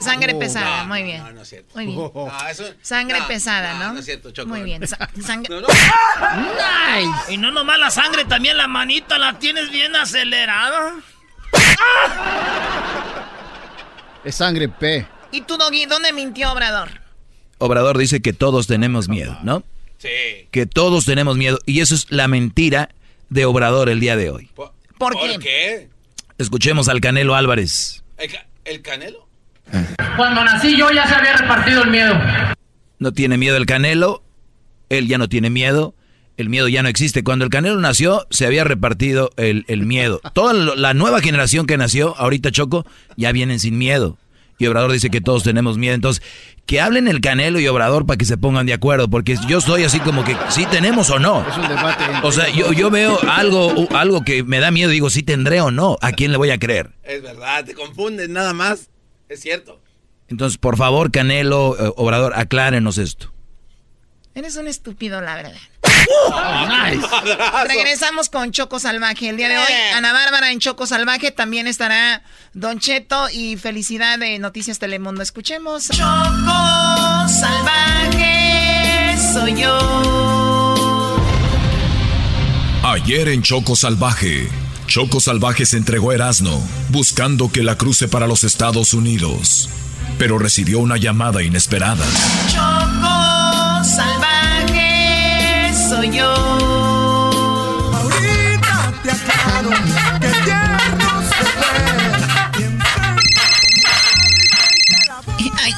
Sangre 0.00 0.34
pesada, 0.34 0.84
muy 0.84 1.02
bien. 1.02 1.22
No, 1.22 1.32
no 1.32 1.42
es 1.42 1.48
cierto. 1.48 1.74
Muy 1.74 1.86
bien. 1.86 1.98
No, 2.14 2.48
eso- 2.48 2.74
Sangre 2.82 3.18
no, 3.20 3.26
pesada, 3.28 3.74
¿no? 3.78 3.92
No 3.94 3.98
es 4.00 4.04
cierto, 4.04 4.30
Choco. 4.30 4.48
Muy 4.48 4.62
bien. 4.62 4.86
Sa- 4.86 5.08
sangre... 5.24 5.54
No, 5.54 5.60
no. 5.62 5.68
Nice. 5.68 7.32
Y 7.32 7.36
no 7.38 7.50
nomás 7.50 7.78
la 7.78 7.90
sangre, 7.90 8.24
también 8.24 8.56
la 8.56 8.66
manita 8.68 9.18
la 9.18 9.38
tienes 9.38 9.70
bien 9.70 9.94
acelerada. 9.96 10.94
Es 14.24 14.34
sangre 14.36 14.68
P. 14.68 15.06
¿Y 15.32 15.42
tú, 15.42 15.56
Doggy, 15.56 15.86
dónde 15.86 16.12
mintió 16.12 16.52
Obrador? 16.52 16.88
Obrador 17.58 17.96
dice 17.98 18.20
que 18.20 18.32
todos 18.32 18.66
tenemos 18.66 19.08
miedo, 19.08 19.38
¿no? 19.42 19.62
Sí. 19.98 20.48
Que 20.50 20.66
todos 20.66 21.04
tenemos 21.04 21.36
miedo. 21.36 21.58
Y 21.64 21.80
eso 21.80 21.94
es 21.94 22.06
la 22.10 22.28
mentira 22.28 22.90
de 23.30 23.44
Obrador 23.44 23.88
el 23.88 24.00
día 24.00 24.16
de 24.16 24.30
hoy. 24.30 24.50
¿Por, 24.54 24.72
¿Por 24.98 25.18
qué? 25.18 25.38
qué? 25.38 25.88
Escuchemos 26.38 26.88
al 26.88 27.00
Canelo 27.00 27.34
Álvarez. 27.34 28.02
¿El, 28.18 28.30
ca- 28.32 28.46
el 28.64 28.82
Canelo? 28.82 29.25
Cuando 30.16 30.44
nací 30.44 30.76
yo 30.76 30.90
ya 30.90 31.06
se 31.06 31.14
había 31.14 31.36
repartido 31.36 31.82
el 31.82 31.90
miedo. 31.90 32.14
No 32.98 33.12
tiene 33.12 33.36
miedo 33.36 33.56
el 33.56 33.66
Canelo. 33.66 34.22
Él 34.88 35.08
ya 35.08 35.18
no 35.18 35.28
tiene 35.28 35.50
miedo. 35.50 35.94
El 36.36 36.48
miedo 36.48 36.68
ya 36.68 36.82
no 36.82 36.88
existe. 36.88 37.24
Cuando 37.24 37.44
el 37.44 37.50
Canelo 37.50 37.80
nació, 37.80 38.26
se 38.30 38.46
había 38.46 38.64
repartido 38.64 39.30
el, 39.36 39.64
el 39.68 39.84
miedo. 39.86 40.20
Toda 40.34 40.52
lo- 40.52 40.76
la 40.76 40.94
nueva 40.94 41.20
generación 41.20 41.66
que 41.66 41.76
nació, 41.76 42.16
ahorita 42.16 42.50
Choco, 42.50 42.86
ya 43.16 43.32
vienen 43.32 43.58
sin 43.58 43.78
miedo. 43.78 44.18
Y 44.58 44.66
Obrador 44.66 44.92
dice 44.92 45.10
que 45.10 45.20
todos 45.20 45.42
tenemos 45.42 45.76
miedo. 45.76 45.94
Entonces, 45.94 46.22
que 46.64 46.80
hablen 46.80 47.08
el 47.08 47.20
Canelo 47.20 47.60
y 47.60 47.66
Obrador 47.68 48.06
para 48.06 48.16
que 48.16 48.24
se 48.24 48.38
pongan 48.38 48.64
de 48.64 48.72
acuerdo. 48.72 49.08
Porque 49.08 49.36
yo 49.48 49.58
estoy 49.58 49.84
así 49.84 49.98
como 50.00 50.24
que, 50.24 50.34
¿sí 50.48 50.64
tenemos 50.70 51.10
o 51.10 51.18
no? 51.18 51.46
Es 51.46 51.56
un 51.58 51.68
debate. 51.68 52.04
O 52.22 52.32
sea, 52.32 52.48
yo, 52.48 52.72
yo 52.72 52.90
veo 52.90 53.18
algo, 53.28 53.86
algo 53.94 54.22
que 54.24 54.42
me 54.44 54.58
da 54.60 54.70
miedo. 54.70 54.90
Digo, 54.90 55.10
¿sí 55.10 55.22
tendré 55.22 55.60
o 55.60 55.70
no? 55.70 55.98
¿A 56.00 56.12
quién 56.12 56.30
le 56.32 56.38
voy 56.38 56.50
a 56.50 56.58
creer? 56.58 56.90
Es 57.02 57.22
verdad, 57.22 57.64
te 57.66 57.74
confunden 57.74 58.32
nada 58.32 58.54
más. 58.54 58.88
Es 59.28 59.40
cierto. 59.40 59.80
Entonces, 60.28 60.58
por 60.58 60.76
favor, 60.76 61.10
Canelo, 61.10 61.76
eh, 61.78 61.92
Obrador, 61.96 62.32
aclárenos 62.36 62.98
esto. 62.98 63.32
Eres 64.34 64.56
un 64.56 64.68
estúpido, 64.68 65.20
la 65.22 65.34
verdad. 65.36 65.54
nice. 66.92 67.06
Regresamos 67.68 68.28
con 68.28 68.50
Choco 68.52 68.78
Salvaje. 68.78 69.30
El 69.30 69.36
día 69.38 69.48
de 69.48 69.56
hoy, 69.56 69.64
Eh. 69.70 69.92
Ana 69.94 70.12
Bárbara 70.12 70.50
en 70.52 70.58
Choco 70.58 70.86
Salvaje. 70.86 71.30
También 71.30 71.66
estará 71.66 72.22
Don 72.52 72.78
Cheto 72.78 73.28
y 73.30 73.56
felicidad 73.56 74.18
de 74.18 74.38
Noticias 74.38 74.78
Telemundo. 74.78 75.22
Escuchemos. 75.22 75.88
Choco 75.88 77.28
Salvaje 77.28 79.16
soy 79.32 79.54
yo. 79.62 81.16
Ayer 82.84 83.28
en 83.28 83.42
Choco 83.42 83.74
Salvaje, 83.74 84.48
Choco 84.86 85.20
Salvaje 85.20 85.66
se 85.66 85.76
entregó 85.76 86.10
a 86.10 86.14
Erasmo, 86.14 86.62
buscando 86.88 87.50
que 87.50 87.62
la 87.62 87.76
cruce 87.76 88.08
para 88.08 88.26
los 88.26 88.44
Estados 88.44 88.94
Unidos, 88.94 89.68
pero 90.18 90.38
recibió 90.38 90.78
una 90.78 90.96
llamada 90.96 91.42
inesperada. 91.42 92.04
Choco 92.48 93.84
Salvaje 93.84 95.72
soy 95.88 96.16
yo. 96.16 96.32
Ahorita 97.92 98.92
te 99.02 99.10
aclaro 99.10 99.70
que 100.20 100.28
tierno 100.44 101.22
se 101.28 101.42
ve. 102.62 102.78
Ay, 105.62 105.72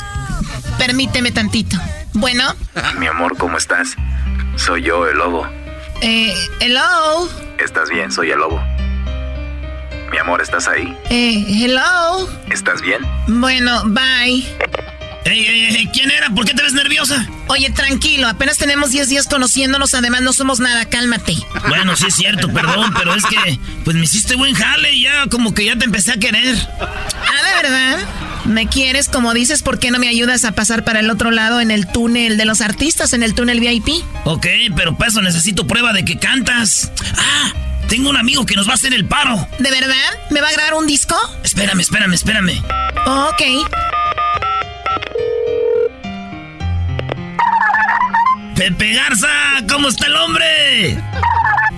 permíteme 0.78 1.32
tantito. 1.32 1.76
Bueno, 2.14 2.44
Mi 2.98 3.06
amor, 3.06 3.36
¿cómo 3.38 3.56
estás? 3.56 3.96
Soy 4.56 4.82
yo, 4.82 5.06
el 5.08 5.16
lobo. 5.18 5.46
eh, 6.02 6.34
hello. 6.60 7.28
¿Estás 7.58 7.88
bien? 7.90 8.12
Soy 8.12 8.30
el 8.30 8.38
lobo. 8.38 8.60
Mi 10.10 10.18
amor, 10.18 10.40
¿estás 10.40 10.68
ahí? 10.68 10.96
Eh, 11.10 11.44
hello. 11.48 12.28
¿Estás 12.50 12.80
bien? 12.80 13.00
Bueno, 13.26 13.82
bye. 13.86 14.44
Ey, 15.24 15.46
ey, 15.46 15.76
ey, 15.76 15.90
¿quién 15.92 16.10
era? 16.10 16.30
¿Por 16.30 16.46
qué 16.46 16.54
te 16.54 16.62
ves 16.62 16.72
nerviosa? 16.72 17.26
Oye, 17.48 17.70
tranquilo, 17.70 18.28
apenas 18.28 18.56
tenemos 18.56 18.90
10 18.90 19.08
días 19.08 19.26
conociéndonos, 19.26 19.92
además 19.92 20.22
no 20.22 20.32
somos 20.32 20.60
nada, 20.60 20.86
cálmate. 20.86 21.34
Bueno, 21.68 21.94
sí 21.96 22.06
es 22.08 22.14
cierto, 22.14 22.50
perdón, 22.52 22.94
pero 22.96 23.14
es 23.14 23.24
que 23.26 23.58
pues 23.84 23.96
me 23.96 24.04
hiciste 24.04 24.36
buen 24.36 24.54
jale 24.54 24.92
y 24.92 25.02
ya 25.02 25.26
como 25.26 25.52
que 25.52 25.66
ya 25.66 25.76
te 25.76 25.84
empecé 25.84 26.12
a 26.12 26.16
querer. 26.16 26.56
Ah, 26.80 27.46
¿de 27.46 27.62
verdad? 27.62 27.98
¿Me 28.46 28.66
quieres? 28.66 29.08
Como 29.10 29.34
dices, 29.34 29.62
¿por 29.62 29.78
qué 29.78 29.90
no 29.90 29.98
me 29.98 30.08
ayudas 30.08 30.44
a 30.46 30.52
pasar 30.52 30.84
para 30.84 31.00
el 31.00 31.10
otro 31.10 31.30
lado 31.30 31.60
en 31.60 31.70
el 31.70 31.86
túnel 31.86 32.38
de 32.38 32.46
los 32.46 32.62
artistas, 32.62 33.12
en 33.12 33.22
el 33.22 33.34
túnel 33.34 33.60
VIP? 33.60 33.88
Ok, 34.24 34.46
pero 34.74 34.96
para 34.96 35.10
eso 35.10 35.20
necesito 35.20 35.66
prueba 35.66 35.92
de 35.92 36.04
que 36.06 36.18
cantas. 36.18 36.90
Ah, 37.18 37.52
tengo 37.88 38.10
un 38.10 38.16
amigo 38.16 38.44
que 38.46 38.54
nos 38.54 38.68
va 38.68 38.72
a 38.72 38.74
hacer 38.74 38.92
el 38.94 39.06
paro. 39.06 39.48
¿De 39.58 39.70
verdad? 39.70 39.96
¿Me 40.30 40.40
va 40.40 40.48
a 40.48 40.52
grabar 40.52 40.74
un 40.74 40.86
disco? 40.86 41.16
Espérame, 41.42 41.80
espérame, 41.80 42.12
espérame. 42.14 42.62
Ok. 43.06 43.42
Pepe 48.54 48.92
Garza, 48.92 49.28
¿cómo 49.68 49.88
está 49.88 50.06
el 50.06 50.16
hombre? 50.16 51.02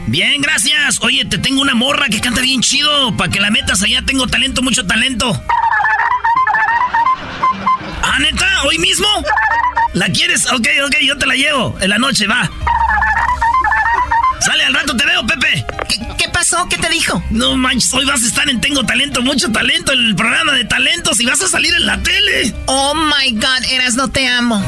Bien, 0.06 0.40
gracias. 0.40 1.00
Oye, 1.02 1.24
te 1.24 1.38
tengo 1.38 1.60
una 1.60 1.74
morra 1.74 2.08
que 2.08 2.20
canta 2.20 2.40
bien 2.40 2.60
chido. 2.60 3.16
Para 3.16 3.30
que 3.30 3.38
la 3.38 3.50
metas 3.50 3.82
allá, 3.82 4.02
tengo 4.04 4.26
talento, 4.26 4.62
mucho 4.62 4.84
talento. 4.86 5.40
¿Ah, 8.02 8.18
neta? 8.18 8.62
¿Hoy 8.64 8.78
mismo? 8.78 9.06
¿La 9.92 10.08
quieres? 10.08 10.50
Ok, 10.52 10.66
ok, 10.86 10.96
yo 11.02 11.16
te 11.16 11.26
la 11.26 11.34
llevo. 11.34 11.76
En 11.80 11.90
la 11.90 11.98
noche, 11.98 12.26
va. 12.26 12.50
Qué 16.68 16.76
te 16.76 16.88
dijo? 16.88 17.22
No 17.30 17.56
manches, 17.56 17.92
hoy 17.94 18.04
vas 18.04 18.22
a 18.22 18.26
estar 18.26 18.48
en 18.48 18.60
Tengo 18.60 18.84
Talento, 18.84 19.22
mucho 19.22 19.50
talento, 19.50 19.92
en 19.92 20.00
el 20.00 20.16
programa 20.16 20.52
de 20.52 20.64
talentos 20.64 21.20
y 21.20 21.26
vas 21.26 21.40
a 21.40 21.48
salir 21.48 21.72
en 21.74 21.86
la 21.86 22.02
tele. 22.02 22.54
Oh 22.66 22.94
my 22.94 23.32
god, 23.32 23.64
Eras, 23.70 23.94
no 23.94 24.08
te 24.08 24.26
amo. 24.26 24.62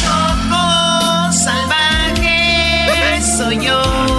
Choco 0.00 1.32
salvaje 1.32 3.22
soy 3.36 3.64
yo. 3.64 4.17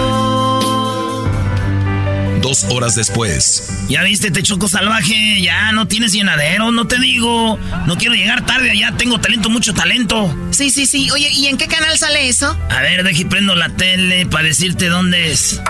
Dos 2.42 2.64
horas 2.70 2.96
después, 2.96 3.86
Ya 3.90 4.02
viste, 4.04 4.32
te 4.32 4.42
choco 4.44 4.70
salvaje, 4.70 5.42
ya 5.42 5.74
no 5.74 5.88
tienes 5.88 6.14
llenadero, 6.14 6.72
no 6.72 6.88
te 6.88 6.98
digo. 6.98 7.58
No 7.86 7.98
quiero 7.98 8.16
llegar 8.16 8.46
tarde 8.46 8.72
allá, 8.72 8.94
tengo 8.98 9.20
talento, 9.20 9.50
mucho 9.50 9.74
talento. 9.74 10.34
Sí, 10.52 10.70
sí, 10.70 10.86
sí. 10.86 11.12
Oye, 11.12 11.30
¿y 11.32 11.48
en 11.48 11.58
qué 11.58 11.68
canal 11.68 11.98
sale 11.98 12.30
eso? 12.30 12.58
A 12.70 12.82
ver, 12.82 13.04
deje 13.04 13.24
y 13.24 13.26
prendo 13.26 13.56
la 13.56 13.70
tele 13.70 14.26
para 14.26 14.46
decirte 14.46 14.88
dónde 14.88 15.32
es. 15.32 15.62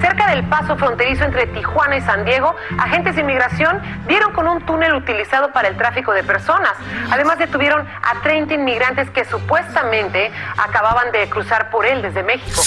Cerca 0.00 0.30
del 0.30 0.44
paso 0.48 0.76
fronterizo 0.76 1.24
entre 1.24 1.46
Tijuana 1.46 1.96
y 1.96 2.00
San 2.00 2.24
Diego, 2.24 2.54
agentes 2.78 3.14
de 3.14 3.22
inmigración 3.22 3.80
dieron 4.08 4.32
con 4.32 4.48
un 4.48 4.64
túnel 4.66 4.94
utilizado 4.94 5.52
para 5.52 5.68
el 5.68 5.76
tráfico 5.76 6.12
de 6.12 6.24
personas. 6.24 6.72
Además 7.10 7.38
detuvieron 7.38 7.86
a 7.86 8.20
30 8.22 8.54
inmigrantes 8.54 9.10
que 9.10 9.24
supuestamente 9.24 10.30
acababan 10.56 11.12
de 11.12 11.28
cruzar 11.28 11.70
por 11.70 11.86
él 11.86 12.02
desde 12.02 12.22
México. 12.24 12.62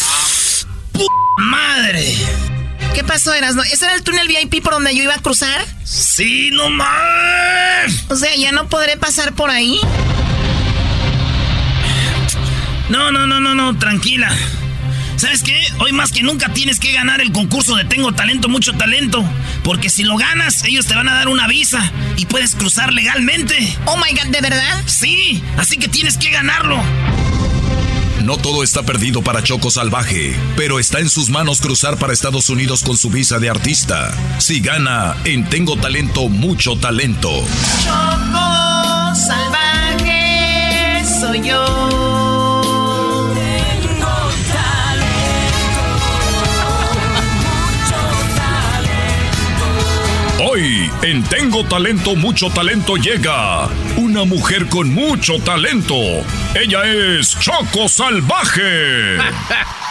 ¡Madre! 1.38 2.59
¿Qué 2.94 3.04
pasó, 3.04 3.34
Erasno? 3.34 3.64
¿Ese 3.64 3.86
era 3.86 3.96
el 3.96 4.04
túnel 4.04 4.28
VIP 4.28 4.64
por 4.64 4.74
donde 4.74 4.96
yo 4.96 5.04
iba 5.04 5.16
a 5.16 5.22
cruzar? 5.22 5.66
Sí, 5.84 6.50
no 6.52 6.70
más. 6.70 8.06
O 8.10 8.16
sea, 8.16 8.36
¿ya 8.36 8.52
no 8.52 8.68
podré 8.68 8.98
pasar 8.98 9.34
por 9.34 9.50
ahí? 9.50 9.80
No, 12.90 13.12
no, 13.12 13.28
no, 13.28 13.40
no, 13.40 13.56
no, 13.56 13.78
tranquila. 13.78 14.36
¿Sabes 15.16 15.44
qué? 15.44 15.62
Hoy 15.80 15.92
más 15.92 16.12
que 16.12 16.24
nunca 16.24 16.52
tienes 16.54 16.80
que 16.80 16.94
ganar 16.94 17.20
el 17.20 17.32
concurso 17.32 17.76
de 17.76 17.84
Tengo 17.84 18.14
Talento, 18.14 18.48
mucho 18.48 18.74
talento. 18.74 19.24
Porque 19.64 19.90
si 19.90 20.04
lo 20.04 20.16
ganas, 20.16 20.64
ellos 20.64 20.86
te 20.86 20.96
van 20.96 21.10
a 21.10 21.14
dar 21.14 21.28
una 21.28 21.46
visa 21.48 21.92
y 22.16 22.26
puedes 22.26 22.56
cruzar 22.56 22.94
legalmente. 22.94 23.78
Oh 23.86 23.98
my 23.98 24.12
god, 24.18 24.32
¿de 24.32 24.42
verdad? 24.42 24.82
Sí, 24.86 25.44
así 25.58 25.78
que 25.78 25.90
tienes 25.90 26.18
que 26.18 26.30
ganarlo. 26.30 26.82
No 28.30 28.38
todo 28.38 28.62
está 28.62 28.84
perdido 28.84 29.24
para 29.24 29.42
Choco 29.42 29.72
Salvaje, 29.72 30.40
pero 30.56 30.78
está 30.78 31.00
en 31.00 31.10
sus 31.10 31.32
manos 31.32 31.62
cruzar 31.62 31.98
para 31.98 32.14
Estados 32.14 32.52
Unidos 32.52 32.84
con 32.84 32.96
su 32.96 33.10
visa 33.10 33.40
de 33.40 33.50
artista. 33.50 34.12
Si 34.38 34.60
gana 34.60 35.18
en 35.26 35.50
Tengo 35.50 35.76
Talento, 35.78 36.30
mucho 36.30 36.78
talento. 36.78 37.32
Choco 37.84 39.16
Salvaje 39.16 41.04
soy 41.20 41.42
yo. 41.42 42.09
Hoy 50.52 50.90
en 51.04 51.24
Tengo 51.26 51.64
Talento, 51.64 52.16
mucho 52.16 52.50
talento 52.50 52.96
llega 52.96 53.68
una 53.98 54.24
mujer 54.24 54.68
con 54.68 54.92
mucho 54.92 55.38
talento. 55.44 55.94
Ella 56.56 56.86
es 56.86 57.38
Choco 57.38 57.88
Salvaje. 57.88 59.18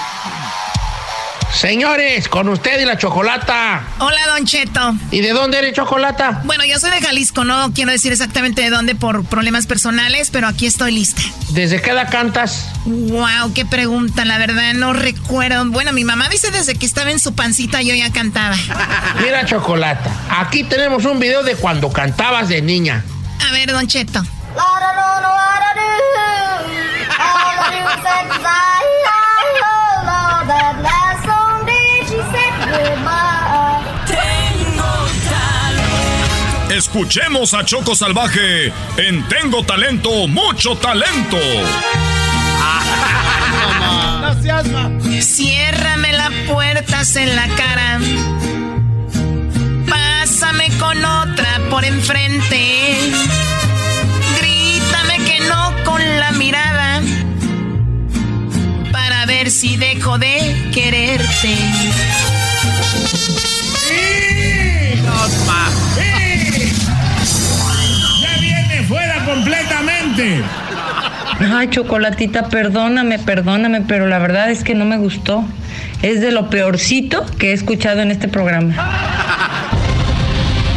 Señores, 1.52 2.28
con 2.28 2.48
usted 2.48 2.80
y 2.80 2.84
la 2.84 2.98
chocolata. 2.98 3.82
Hola, 3.98 4.26
Don 4.28 4.44
Cheto. 4.44 4.94
¿Y 5.10 5.20
de 5.20 5.30
dónde 5.30 5.58
eres 5.58 5.72
chocolata? 5.72 6.42
Bueno, 6.44 6.64
yo 6.64 6.78
soy 6.78 6.90
de 6.90 7.00
Jalisco, 7.00 7.44
no 7.44 7.72
quiero 7.72 7.90
decir 7.90 8.12
exactamente 8.12 8.62
de 8.62 8.70
dónde 8.70 8.94
por 8.94 9.24
problemas 9.24 9.66
personales, 9.66 10.30
pero 10.30 10.46
aquí 10.46 10.66
estoy 10.66 10.92
lista. 10.92 11.22
¿Desde 11.50 11.80
qué 11.80 11.90
edad 11.90 12.10
cantas? 12.10 12.68
Wow, 12.84 13.52
qué 13.54 13.64
pregunta, 13.64 14.24
la 14.24 14.38
verdad 14.38 14.74
no 14.74 14.92
recuerdo. 14.92 15.64
Bueno, 15.66 15.92
mi 15.92 16.04
mamá 16.04 16.28
dice 16.28 16.50
desde 16.50 16.74
que 16.76 16.86
estaba 16.86 17.10
en 17.10 17.18
su 17.18 17.34
pancita 17.34 17.82
yo 17.82 17.94
ya 17.94 18.12
cantaba. 18.12 18.56
Mira, 19.22 19.44
chocolata, 19.44 20.10
aquí 20.30 20.64
tenemos 20.64 21.06
un 21.06 21.18
video 21.18 21.42
de 21.42 21.56
cuando 21.56 21.90
cantabas 21.90 22.48
de 22.48 22.62
niña. 22.62 23.04
A 23.48 23.52
ver, 23.52 23.72
Don 23.72 23.86
Cheto. 23.86 24.22
Escuchemos 36.78 37.54
a 37.54 37.64
Choco 37.64 37.96
Salvaje 37.96 38.72
en 38.98 39.26
Tengo 39.26 39.64
Talento, 39.64 40.28
mucho 40.28 40.76
talento. 40.76 41.36
No 44.20 45.20
Ciérrame 45.20 46.12
la 46.12 46.30
puerta 46.46 47.02
en 47.16 47.34
la 47.34 47.48
cara. 47.48 47.98
Pásame 49.88 50.70
con 50.78 51.04
otra 51.04 51.60
por 51.68 51.84
enfrente. 51.84 53.10
Grítame 54.40 55.16
que 55.24 55.40
no 55.48 55.74
con 55.84 56.00
la 56.20 56.30
mirada. 56.30 57.02
Para 58.92 59.26
ver 59.26 59.50
si 59.50 59.76
dejo 59.76 60.16
de 60.16 60.70
quererte. 60.72 61.58
¡Ya 65.96 66.17
Ay, 71.40 71.68
chocolatita, 71.70 72.48
perdóname, 72.48 73.18
perdóname, 73.18 73.82
pero 73.82 74.06
la 74.06 74.18
verdad 74.18 74.50
es 74.50 74.64
que 74.64 74.74
no 74.74 74.84
me 74.84 74.98
gustó. 74.98 75.44
Es 76.02 76.20
de 76.20 76.32
lo 76.32 76.50
peorcito 76.50 77.24
que 77.38 77.50
he 77.50 77.52
escuchado 77.52 78.00
en 78.00 78.10
este 78.10 78.28
programa. 78.28 78.74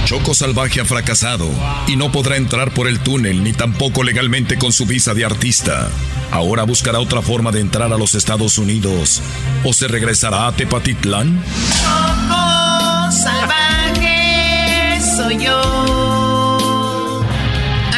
Choco 0.05 0.33
Salvaje 0.33 0.81
ha 0.81 0.85
fracasado 0.85 1.49
y 1.87 1.95
no 1.95 2.11
podrá 2.11 2.35
entrar 2.35 2.71
por 2.71 2.87
el 2.87 2.99
túnel 2.99 3.43
ni 3.43 3.53
tampoco 3.53 4.03
legalmente 4.03 4.57
con 4.57 4.73
su 4.73 4.85
visa 4.85 5.13
de 5.13 5.23
artista. 5.23 5.87
Ahora 6.31 6.63
buscará 6.63 6.99
otra 6.99 7.21
forma 7.21 7.51
de 7.51 7.61
entrar 7.61 7.93
a 7.93 7.97
los 7.97 8.13
Estados 8.13 8.57
Unidos 8.57 9.21
o 9.63 9.73
se 9.73 9.87
regresará 9.87 10.47
a 10.47 10.51
Tepatitlán. 10.51 11.41
Choco 11.81 13.11
salvaje 13.11 14.99
soy 15.15 15.45
yo. 15.45 15.80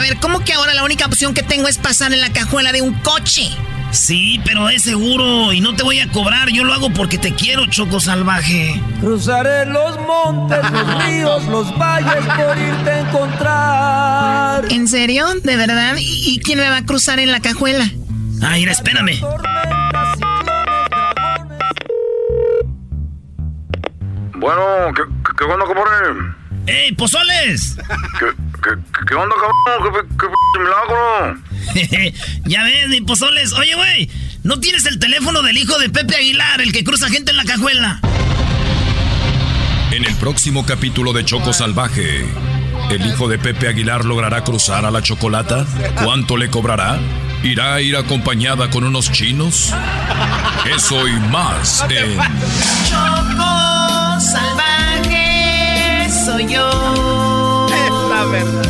A 0.03 0.05
ver, 0.05 0.17
¿cómo 0.17 0.43
que 0.43 0.51
ahora 0.51 0.73
la 0.73 0.83
única 0.83 1.05
opción 1.05 1.33
que 1.33 1.43
tengo 1.43 1.69
es 1.69 1.77
pasar 1.77 2.11
en 2.11 2.19
la 2.19 2.29
cajuela 2.29 2.73
de 2.73 2.81
un 2.81 2.93
coche? 2.93 3.43
Sí, 3.91 4.41
pero 4.43 4.67
es 4.67 4.83
seguro 4.83 5.53
y 5.53 5.61
no 5.61 5.77
te 5.77 5.83
voy 5.83 6.01
a 6.01 6.09
cobrar. 6.09 6.49
Yo 6.49 6.65
lo 6.65 6.73
hago 6.73 6.89
porque 6.89 7.17
te 7.17 7.33
quiero, 7.33 7.67
Choco 7.67 8.01
Salvaje. 8.01 8.81
Cruzaré 8.99 9.65
los 9.65 9.97
montes, 10.01 10.59
los 10.71 11.05
ríos, 11.05 11.45
los 11.45 11.77
valles 11.77 12.21
por 12.25 12.57
irte 12.57 12.89
a 12.91 12.99
encontrar. 12.99 14.65
¿En 14.73 14.89
serio? 14.89 15.25
¿De 15.41 15.55
verdad? 15.55 15.95
¿Y 15.97 16.37
quién 16.41 16.59
me 16.59 16.67
va 16.69 16.77
a 16.79 16.85
cruzar 16.85 17.19
en 17.19 17.31
la 17.31 17.39
cajuela? 17.39 17.89
Ah, 18.41 18.55
mira, 18.55 18.73
espérame. 18.73 19.21
Bueno, 24.35 24.61
¿qué, 24.97 25.01
qué, 25.25 25.31
qué 25.37 25.43
onda, 25.45 25.65
cabrón? 25.65 26.35
¡Ey, 26.67 26.91
pozoles! 26.91 27.77
¿Qué, 28.19 28.25
qué, 28.63 28.69
qué 29.08 29.15
onda, 29.15 29.36
cabrón? 29.36 29.93
¿Qué, 29.93 30.17
qué, 30.17 30.28
qué 30.54 30.60
milagro? 30.60 31.54
ya 32.45 32.63
ves, 32.63 32.88
mi 32.89 33.02
pozoles. 33.02 33.54
Oye, 33.54 33.76
güey, 33.76 34.10
¿no 34.43 34.60
tienes 34.60 34.86
el 34.86 34.99
teléfono 34.99 35.41
del 35.41 35.58
hijo 35.58 35.78
de 35.80 35.89
Pepe 35.89 36.15
Aguilar, 36.15 36.62
el 36.62 36.71
que 36.71 36.84
cruza 36.84 37.10
gente 37.10 37.32
en 37.32 37.38
la 37.38 37.45
cajuela? 37.45 37.99
En 39.91 40.06
el 40.06 40.15
próximo 40.15 40.65
capítulo 40.65 41.13
de 41.13 41.23
Choco 41.23 41.54
Salvaje, 41.54 42.26
¿el 42.89 43.06
hijo 43.06 43.28
de 43.28 43.38
Pepe 43.38 43.67
Aguilar 43.67 44.06
logrará 44.06 44.43
cruzar 44.43 44.86
a 44.86 44.91
la 44.91 45.02
chocolata? 45.02 45.65
¿Cuánto 46.04 46.38
le 46.38 46.49
cobrará? 46.49 46.99
¿Irá 47.43 47.76
a 47.76 47.82
ir 47.82 47.95
acompañada 47.95 48.69
con 48.69 48.86
unos 48.86 49.12
chinos? 49.12 49.73
Eso 50.65 51.08
y 51.08 51.13
más 51.30 51.86
en 51.89 52.17
Choco 52.89 54.19
salvaje 54.19 56.10
soy 56.26 56.47
yo. 56.47 57.02
La 58.23 58.29
verdad. 58.29 58.63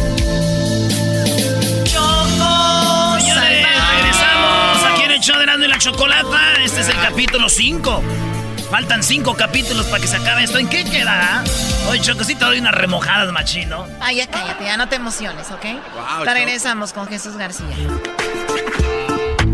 Choco 1.84 3.20
Señores, 3.20 3.68
regresamos 3.92 4.84
aquí 4.92 5.04
en 5.04 5.12
el 5.12 5.20
show 5.20 5.38
de 5.38 5.44
Erasmo 5.44 5.66
y 5.66 5.68
la 5.68 5.78
Chocolata. 5.78 6.54
Este 6.63 6.82
es 6.82 6.89
el 6.89 7.00
capítulo 7.00 7.48
5. 7.50 8.02
Faltan 8.72 9.04
5 9.04 9.36
capítulos 9.36 9.86
para 9.86 10.02
que 10.02 10.08
se 10.08 10.18
acabe 10.18 10.44
esto. 10.44 10.58
¿En 10.58 10.68
qué 10.70 10.84
queda? 10.84 11.44
Oye, 11.88 12.02
Choco, 12.02 12.24
sí 12.24 12.34
te 12.34 12.46
doy 12.46 12.58
unas 12.58 12.74
remojadas, 12.74 13.32
machino. 13.32 13.86
Ay, 14.02 14.16
ya 14.16 14.28
cállate, 14.28 14.63
ya 14.63 14.76
no 14.76 14.89
te 14.89 14.96
emociones, 14.96 15.52
¿ok? 15.52 15.66
Wow, 15.94 16.24
Te 16.24 16.34
regresamos 16.34 16.92
con 16.92 17.08
Jesús 17.08 17.38
García. 17.38 17.76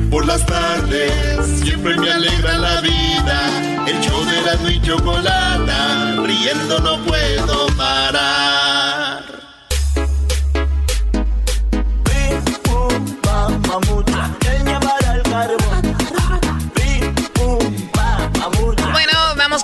Por 0.09 0.25
las 0.25 0.45
tardes 0.45 1.59
siempre 1.61 1.97
me 1.97 2.09
alegra 2.09 2.57
la 2.57 2.79
vida. 2.79 3.85
El 3.85 3.99
show 3.99 4.23
de 4.23 4.41
la 4.43 4.71
y 4.71 4.81
chocolata, 4.81 6.15
riendo 6.23 6.79
no 6.79 7.03
puedo 7.03 7.67
parar. 7.75 8.78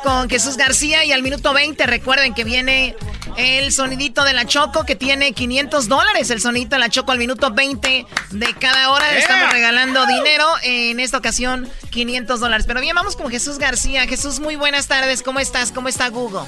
Con 0.01 0.29
Jesús 0.29 0.57
García 0.57 1.03
y 1.03 1.11
al 1.11 1.21
minuto 1.23 1.53
20 1.53 1.85
recuerden 1.85 2.33
que 2.33 2.43
viene 2.43 2.95
el 3.37 3.71
sonidito 3.71 4.23
de 4.23 4.33
la 4.33 4.45
Choco 4.45 4.85
que 4.85 4.95
tiene 4.95 5.33
500 5.33 5.87
dólares. 5.87 6.29
El 6.29 6.41
sonidito 6.41 6.75
de 6.75 6.79
la 6.79 6.89
Choco 6.89 7.11
al 7.11 7.17
minuto 7.17 7.51
20 7.51 8.05
de 8.31 8.53
cada 8.55 8.91
hora. 8.91 9.09
Yeah. 9.09 9.19
Estamos 9.19 9.51
regalando 9.51 10.05
dinero. 10.05 10.45
En 10.63 10.99
esta 10.99 11.17
ocasión, 11.17 11.69
500 11.91 12.39
dólares. 12.39 12.65
Pero 12.67 12.81
bien, 12.81 12.95
vamos 12.95 13.15
con 13.15 13.29
Jesús 13.29 13.57
García. 13.57 14.05
Jesús, 14.07 14.39
muy 14.39 14.55
buenas 14.55 14.87
tardes. 14.87 15.23
¿Cómo 15.23 15.39
estás? 15.39 15.71
¿Cómo 15.71 15.87
está 15.87 16.09
Google? 16.09 16.43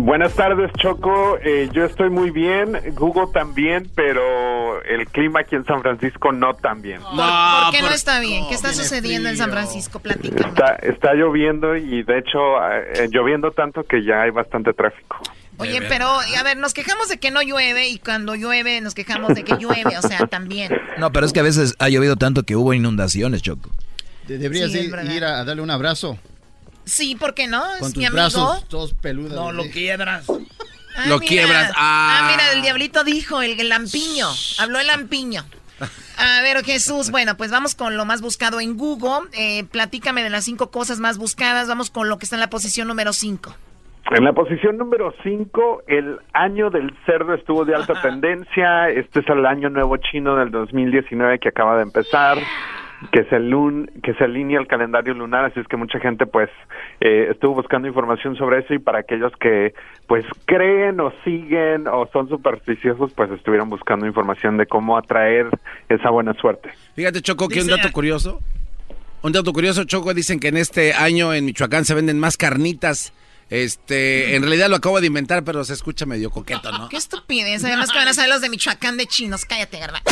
Buenas 0.00 0.32
tardes, 0.34 0.70
Choco. 0.78 1.38
Eh, 1.42 1.68
yo 1.72 1.84
estoy 1.84 2.08
muy 2.08 2.30
bien, 2.30 2.78
Google 2.94 3.26
también, 3.32 3.90
pero 3.96 4.80
el 4.84 5.06
clima 5.08 5.40
aquí 5.40 5.56
en 5.56 5.64
San 5.64 5.82
Francisco 5.82 6.30
no 6.30 6.54
tan 6.54 6.80
bien. 6.82 7.00
¿Por, 7.02 7.10
por 7.16 7.72
qué 7.72 7.82
no 7.82 7.90
está 7.90 8.20
bien? 8.20 8.44
¿Qué 8.48 8.54
está 8.54 8.72
sucediendo 8.72 9.28
en 9.28 9.36
San 9.36 9.50
Francisco? 9.50 9.98
Platícame. 9.98 10.48
Está, 10.48 10.76
está 10.76 11.14
lloviendo 11.14 11.74
y 11.76 12.04
de 12.04 12.18
hecho 12.18 12.38
eh, 12.72 13.08
lloviendo 13.10 13.50
tanto 13.50 13.82
que 13.82 14.04
ya 14.04 14.22
hay 14.22 14.30
bastante 14.30 14.72
tráfico. 14.72 15.18
Oye, 15.58 15.82
pero 15.88 16.06
a 16.06 16.42
ver, 16.44 16.56
nos 16.58 16.74
quejamos 16.74 17.08
de 17.08 17.18
que 17.18 17.32
no 17.32 17.42
llueve 17.42 17.88
y 17.88 17.98
cuando 17.98 18.36
llueve 18.36 18.80
nos 18.80 18.94
quejamos 18.94 19.34
de 19.34 19.42
que 19.42 19.56
llueve, 19.56 19.98
o 19.98 20.02
sea, 20.02 20.28
también. 20.28 20.72
No, 20.98 21.10
pero 21.10 21.26
es 21.26 21.32
que 21.32 21.40
a 21.40 21.42
veces 21.42 21.74
ha 21.80 21.88
llovido 21.88 22.14
tanto 22.14 22.44
que 22.44 22.54
hubo 22.54 22.72
inundaciones, 22.72 23.42
Choco. 23.42 23.70
De- 24.28 24.38
Deberías 24.38 24.70
Sí, 24.70 24.78
ir, 24.78 25.10
ir 25.12 25.24
a, 25.24 25.40
a 25.40 25.44
darle 25.44 25.62
un 25.62 25.70
abrazo. 25.70 26.16
Sí, 26.88 27.14
¿por 27.16 27.34
qué 27.34 27.46
no? 27.46 27.62
Con 27.62 27.72
Es 27.88 27.94
tus 27.94 27.96
mi 27.96 28.06
amigo. 28.06 28.14
brazos 28.22 28.68
todos 28.68 28.94
peludos. 28.94 29.32
No, 29.32 29.52
lo 29.52 29.64
quiebras. 29.70 30.26
Ah, 30.28 31.04
Lo 31.06 31.18
mira. 31.18 31.28
quiebras. 31.28 31.72
Ah. 31.76 32.20
Ah, 32.22 32.28
mira, 32.30 32.52
el 32.52 32.62
diablito 32.62 33.04
dijo, 33.04 33.40
el, 33.42 33.58
el 33.60 33.68
lampiño. 33.68 34.26
Habló 34.58 34.80
el 34.80 34.86
lampiño. 34.88 35.44
A 36.16 36.42
ver, 36.42 36.64
Jesús, 36.64 37.12
bueno, 37.12 37.36
pues 37.36 37.52
vamos 37.52 37.76
con 37.76 37.96
lo 37.96 38.04
más 38.04 38.20
buscado 38.20 38.58
en 38.58 38.76
Google. 38.76 39.28
Eh, 39.32 39.62
platícame 39.70 40.24
de 40.24 40.30
las 40.30 40.44
cinco 40.44 40.72
cosas 40.72 40.98
más 40.98 41.16
buscadas. 41.18 41.68
Vamos 41.68 41.90
con 41.90 42.08
lo 42.08 42.18
que 42.18 42.24
está 42.24 42.34
en 42.34 42.40
la 42.40 42.50
posición 42.50 42.88
número 42.88 43.12
cinco. 43.12 43.54
En 44.10 44.24
la 44.24 44.32
posición 44.32 44.78
número 44.78 45.12
5, 45.22 45.82
el 45.86 46.18
año 46.32 46.70
del 46.70 46.96
cerdo 47.04 47.34
estuvo 47.34 47.66
de 47.66 47.74
alta 47.74 48.00
tendencia. 48.00 48.88
Este 48.88 49.20
es 49.20 49.28
el 49.28 49.44
año 49.44 49.68
nuevo 49.68 49.98
chino 49.98 50.34
del 50.36 50.50
2019 50.50 51.38
que 51.38 51.50
acaba 51.50 51.76
de 51.76 51.82
empezar, 51.82 52.38
que 53.12 53.24
se, 53.24 53.38
lun 53.38 53.90
que 54.02 54.14
se 54.14 54.24
alinea 54.24 54.58
el 54.58 54.66
calendario 54.66 55.14
lunar, 55.14 55.44
así 55.44 55.60
es 55.60 55.68
que 55.68 55.76
mucha 55.76 56.00
gente 56.00 56.26
pues 56.26 56.50
eh, 57.00 57.28
estuvo 57.30 57.54
buscando 57.54 57.86
información 57.86 58.36
sobre 58.36 58.60
eso 58.60 58.74
y 58.74 58.78
para 58.78 59.00
aquellos 59.00 59.32
que 59.40 59.74
pues 60.06 60.24
creen 60.46 60.98
o 61.00 61.12
siguen 61.24 61.86
o 61.86 62.08
son 62.12 62.28
supersticiosos 62.28 63.12
pues 63.12 63.30
estuvieron 63.30 63.70
buscando 63.70 64.06
información 64.06 64.56
de 64.56 64.66
cómo 64.66 64.96
atraer 64.96 65.48
esa 65.88 66.10
buena 66.10 66.34
suerte. 66.34 66.70
Fíjate, 66.94 67.22
Choco, 67.22 67.48
que 67.48 67.60
un 67.60 67.68
dato 67.68 67.90
curioso. 67.92 68.40
Un 69.22 69.32
dato 69.32 69.52
curioso, 69.52 69.84
Choco, 69.84 70.14
dicen 70.14 70.38
que 70.38 70.48
en 70.48 70.56
este 70.56 70.92
año 70.92 71.34
en 71.34 71.44
Michoacán 71.44 71.84
se 71.84 71.94
venden 71.94 72.18
más 72.20 72.36
carnitas. 72.36 73.12
Este, 73.50 74.34
en 74.36 74.42
realidad 74.42 74.68
lo 74.68 74.76
acabo 74.76 75.00
de 75.00 75.06
inventar, 75.06 75.42
pero 75.42 75.64
se 75.64 75.72
escucha 75.72 76.04
medio 76.04 76.30
coqueto, 76.30 76.70
¿no? 76.70 76.88
Qué 76.90 76.98
estupidez. 76.98 77.64
Además 77.64 77.90
que 77.90 77.96
van 77.96 78.08
a 78.08 78.12
saber 78.14 78.28
los 78.30 78.42
de 78.42 78.50
Michoacán 78.50 78.96
de 78.98 79.06
chinos. 79.06 79.46
Cállate, 79.46 79.78
garba. 79.78 80.02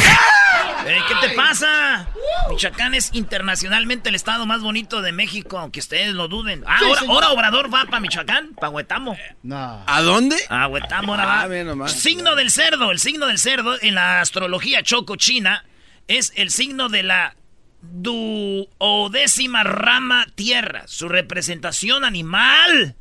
Eh, 0.87 0.99
¿Qué 1.07 1.29
te 1.29 1.35
pasa? 1.35 2.09
Michoacán 2.49 2.94
es 2.94 3.11
internacionalmente 3.12 4.09
el 4.09 4.14
estado 4.14 4.46
más 4.46 4.62
bonito 4.62 5.03
de 5.03 5.12
México, 5.12 5.59
aunque 5.59 5.81
ustedes 5.81 6.14
lo 6.14 6.29
duden. 6.29 6.64
Ah, 6.66 6.79
ahora, 6.83 7.01
ahora 7.09 7.29
Obrador 7.31 7.72
va 7.75 7.85
para 7.85 8.01
Michoacán, 8.01 8.55
para 8.55 8.70
Huetamo. 8.70 9.16
No. 9.42 9.85
¿A 9.87 10.01
dónde? 10.03 10.37
Ah, 10.49 10.66
Huetamo 10.68 11.12
ahora 11.12 11.25
Ah, 11.25 11.42
va. 11.42 11.46
ve 11.49 11.64
nomás. 11.64 11.92
Signo 11.92 12.37
del 12.37 12.51
cerdo. 12.51 12.90
El 12.90 12.99
signo 13.01 13.27
del 13.27 13.38
cerdo 13.38 13.77
en 13.83 13.94
la 13.96 14.22
astrología 14.22 14.83
choco 14.83 15.16
china 15.16 15.64
es 16.09 16.33
el 16.37 16.51
signo 16.51 16.88
de 16.88 17.03
la 17.03 17.37
duodécima 17.83 19.62
rama 19.62 20.27
tierra. 20.35 20.85
Su 20.87 21.09
representación 21.09 22.05
animal 22.05 22.96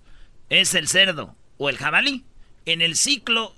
es 0.50 0.74
el 0.76 0.88
cerdo 0.88 1.36
o 1.58 1.70
el 1.70 1.78
jabalí. 1.78 2.24
En 2.66 2.82
el 2.82 2.96
ciclo 2.96 3.56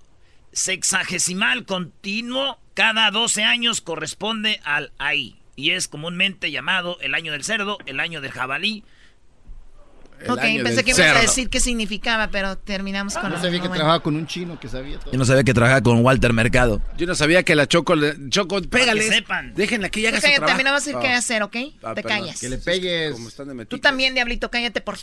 sexagesimal 0.52 1.66
continuo, 1.66 2.60
cada 2.74 3.10
12 3.12 3.44
años 3.44 3.82
corresponde 3.82 4.60
al 4.64 4.92
ahí. 4.98 5.40
Y 5.56 5.72
es 5.72 5.88
comúnmente 5.88 6.52
llamado 6.52 6.98
el 7.02 7.16
año 7.16 7.32
del 7.32 7.44
cerdo, 7.44 7.78
el 7.86 8.00
año 8.00 8.22
del 8.22 8.32
jabalí. 8.32 8.84
El 10.20 10.32
ok, 10.32 10.40
pensé 10.64 10.84
que 10.84 10.92
ibas 10.92 11.16
a 11.16 11.22
decir 11.22 11.48
qué 11.50 11.60
significaba, 11.60 12.30
pero 12.30 12.58
terminamos 12.58 13.14
con 13.14 13.30
Yo 13.30 13.30
lo 13.30 13.36
sabía 13.38 13.52
que 13.60 13.68
bueno. 13.68 13.76
trabajaba 13.76 14.02
con 14.04 14.16
un 14.16 14.26
chino 14.26 14.60
que 14.60 14.68
sabía 14.68 14.98
todo. 15.00 15.12
Yo 15.12 15.18
no 15.20 15.26
sabía 15.26 15.44
que 15.44 15.54
trabajaba 15.54 15.82
con 15.82 16.04
Walter 16.04 16.34
Mercado. 16.34 16.82
Yo 16.98 17.06
no 17.06 17.14
sabía 17.14 17.44
que 17.44 17.54
la 17.56 17.68
Choco, 17.68 17.96
le- 17.96 18.16
Choco, 18.30 18.60
pégales. 18.64 19.08
sepan. 19.10 19.54
Déjenla 19.54 19.90
que 19.90 20.00
ella 20.00 20.10
haga 20.10 20.18
su 20.18 20.22
cállate, 20.24 20.38
trabajo. 20.40 20.56
a 20.56 20.58
mí 20.58 20.64
no 20.64 20.72
vas 20.72 20.82
a 20.82 20.86
decir 20.86 21.02
qué 21.02 21.08
Ah. 21.10 21.18
hacer, 21.18 21.44
¿ok? 21.44 21.56
Ah, 21.84 21.94
Te 21.94 22.02
perdón. 22.02 22.20
callas. 22.22 22.40
Que 22.42 22.50
le 22.50 22.58
pegues. 22.58 23.14
Como 23.14 23.28
están 23.28 23.56
de 23.56 23.66
Tú 23.68 23.78
también, 23.78 24.16
Diablito, 24.16 24.50
cállate 24.50 24.82
por... 24.82 24.98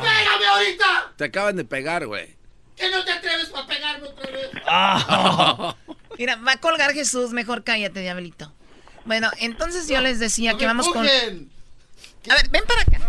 ¡Pégame 0.00 0.46
ahorita! 0.46 1.12
Te 1.16 1.24
acaban 1.24 1.56
de 1.56 1.64
pegar, 1.64 2.06
güey. 2.06 2.36
¿Que 2.76 2.90
no 2.90 3.04
te 3.04 3.12
atreves 3.12 3.48
para 3.48 3.66
pegarme 3.66 4.06
otra 4.08 4.30
vez? 4.30 4.50
Mira, 6.18 6.36
va 6.36 6.52
a 6.52 6.56
colgar 6.58 6.92
Jesús, 6.92 7.32
mejor 7.32 7.64
cállate, 7.64 8.00
Diablito. 8.00 8.52
Bueno, 9.04 9.30
entonces 9.38 9.88
yo 9.88 10.00
les 10.00 10.18
decía 10.20 10.52
¡No 10.52 10.58
que 10.58 10.66
vamos 10.66 10.88
con... 10.88 11.06
empujen! 11.06 11.50
A 12.30 12.34
ver, 12.34 12.48
ven 12.50 12.62
para 12.66 12.82
acá. 12.82 13.00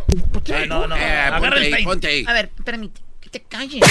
Ay, 0.56 0.68
no, 0.68 0.88
no. 0.88 0.96
Eh, 0.96 1.04
Agarra 1.20 1.40
ponte 1.40 1.58
el 1.58 1.64
ahí, 1.64 1.72
peine. 1.72 1.86
ponte 1.88 2.08
ahí. 2.08 2.26
A 2.28 2.34
ver, 2.34 2.50
permite, 2.64 3.02
que 3.20 3.30
te 3.30 3.42
calles. 3.44 3.84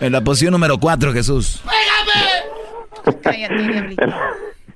En 0.00 0.12
la 0.12 0.20
posición 0.22 0.52
número 0.52 0.78
4, 0.78 1.12
Jesús. 1.12 1.60
Cállate, 3.22 3.54
Diablito. 3.72 4.06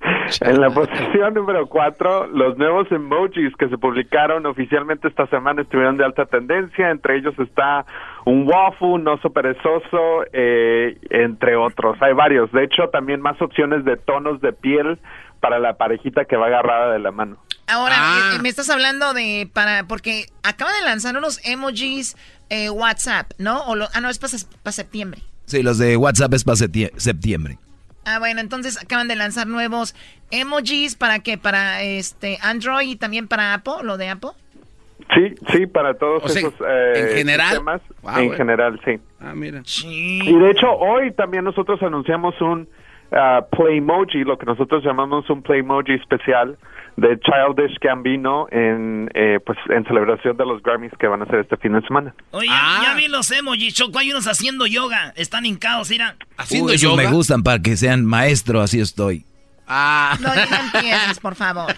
En 0.40 0.60
la 0.60 0.70
posición 0.70 1.34
número 1.34 1.66
4, 1.66 2.28
los 2.28 2.56
nuevos 2.56 2.90
emojis 2.90 3.54
que 3.58 3.68
se 3.68 3.76
publicaron 3.78 4.46
oficialmente 4.46 5.08
esta 5.08 5.26
semana 5.28 5.62
estuvieron 5.62 5.96
de 5.96 6.04
alta 6.04 6.26
tendencia. 6.26 6.90
Entre 6.90 7.18
ellos 7.18 7.34
está 7.38 7.84
un 8.24 8.46
waffle, 8.48 8.88
un 8.88 9.06
oso 9.08 9.30
perezoso, 9.30 10.24
eh, 10.32 10.96
entre 11.10 11.56
otros. 11.56 11.96
Hay 12.00 12.14
varios. 12.14 12.50
De 12.52 12.64
hecho, 12.64 12.88
también 12.90 13.20
más 13.20 13.40
opciones 13.42 13.84
de 13.84 13.96
tonos 13.96 14.40
de 14.40 14.52
piel 14.52 14.98
para 15.40 15.58
la 15.58 15.74
parejita 15.76 16.24
que 16.24 16.36
va 16.36 16.46
agarrada 16.46 16.92
de 16.92 16.98
la 16.98 17.10
mano. 17.10 17.36
Ahora, 17.68 17.94
Ah. 17.96 18.32
eh, 18.34 18.38
me 18.42 18.48
estás 18.48 18.70
hablando 18.70 19.12
de 19.14 19.48
para 19.52 19.84
porque 19.86 20.26
acaba 20.42 20.72
de 20.72 20.82
lanzar 20.84 21.16
unos 21.16 21.40
emojis 21.46 22.16
eh, 22.50 22.70
WhatsApp, 22.70 23.30
¿no? 23.38 23.62
O 23.66 23.74
lo- 23.76 23.86
ah, 23.94 24.00
no, 24.00 24.08
es 24.10 24.18
para 24.18 24.72
septiembre. 24.72 25.20
Sí, 25.46 25.62
los 25.62 25.78
de 25.78 25.96
WhatsApp 25.96 26.34
es 26.34 26.44
para 26.44 26.56
septiembre. 26.56 27.58
Ah, 28.04 28.18
bueno, 28.18 28.40
entonces 28.40 28.82
acaban 28.82 29.08
de 29.08 29.16
lanzar 29.16 29.46
nuevos 29.46 29.94
emojis 30.30 30.96
para 30.96 31.20
qué? 31.20 31.38
Para 31.38 31.82
este 31.82 32.38
Android 32.42 32.88
y 32.88 32.96
también 32.96 33.28
para 33.28 33.54
Apple, 33.54 33.84
lo 33.84 33.96
de 33.96 34.08
Apple. 34.08 34.30
Sí, 35.14 35.34
sí, 35.52 35.66
para 35.66 35.94
todos 35.94 36.24
O 36.24 36.28
sea, 36.28 36.40
esos 36.40 36.54
eh, 36.66 36.92
¿en 37.10 37.16
general? 37.18 37.48
sistemas. 37.48 37.82
Wow, 38.02 38.18
en 38.18 38.32
general, 38.32 38.80
sí. 38.84 38.98
Ah, 39.20 39.34
mira. 39.34 39.62
Y 39.84 40.38
de 40.38 40.50
hecho, 40.50 40.70
hoy 40.72 41.12
también 41.12 41.44
nosotros 41.44 41.82
anunciamos 41.82 42.40
un 42.40 42.68
ah, 43.12 43.44
Playmoji, 43.50 44.24
lo 44.24 44.38
que 44.38 44.46
nosotros 44.46 44.82
llamamos 44.84 45.28
un 45.28 45.42
Playmoji 45.42 45.94
especial 45.94 46.56
de 46.96 47.18
Childish 47.20 47.78
Gambino 47.80 48.46
en, 48.50 49.10
eh, 49.14 49.40
pues, 49.44 49.58
en 49.70 49.84
celebración 49.84 50.36
de 50.36 50.44
los 50.44 50.62
Grammys 50.62 50.92
que 50.98 51.06
van 51.06 51.22
a 51.22 51.26
ser 51.26 51.40
este 51.40 51.56
fin 51.56 51.72
de 51.72 51.80
semana. 51.82 52.14
Oye, 52.32 52.48
Ah. 52.50 52.80
ya 52.84 52.94
vi 52.94 53.08
los 53.08 53.30
emojis, 53.30 53.74
Choco. 53.74 53.98
Hay 53.98 54.10
unos 54.10 54.26
haciendo 54.26 54.66
yoga. 54.66 55.12
Están 55.16 55.46
hincados, 55.46 55.90
mira. 55.90 56.16
Haciendo 56.36 56.72
Uy, 56.72 56.78
yoga. 56.78 57.02
me 57.02 57.10
gustan 57.10 57.42
para 57.42 57.60
que 57.60 57.76
sean 57.76 58.04
maestro, 58.04 58.60
así 58.60 58.80
estoy. 58.80 59.24
Ah. 59.66 60.16
No, 60.20 60.28
no 60.34 60.56
empieces, 60.74 61.18
por 61.20 61.34
favor. 61.34 61.72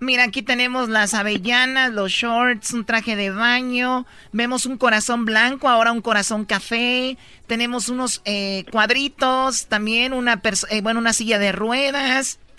Mira, 0.00 0.24
aquí 0.24 0.42
tenemos 0.42 0.88
las 0.88 1.14
avellanas, 1.14 1.92
los 1.92 2.10
shorts, 2.12 2.72
un 2.74 2.84
traje 2.84 3.16
de 3.16 3.30
baño. 3.30 4.04
Vemos 4.32 4.66
un 4.66 4.76
corazón 4.76 5.24
blanco, 5.24 5.68
ahora 5.68 5.92
un 5.92 6.02
corazón 6.02 6.44
café. 6.44 7.16
Tenemos 7.46 7.88
unos 7.88 8.20
eh, 8.26 8.64
cuadritos, 8.70 9.66
también 9.66 10.12
una, 10.12 10.42
eh, 10.70 10.80
bueno, 10.82 11.00
una 11.00 11.12
silla 11.12 11.38
de 11.38 11.52
ruedas. 11.52 12.38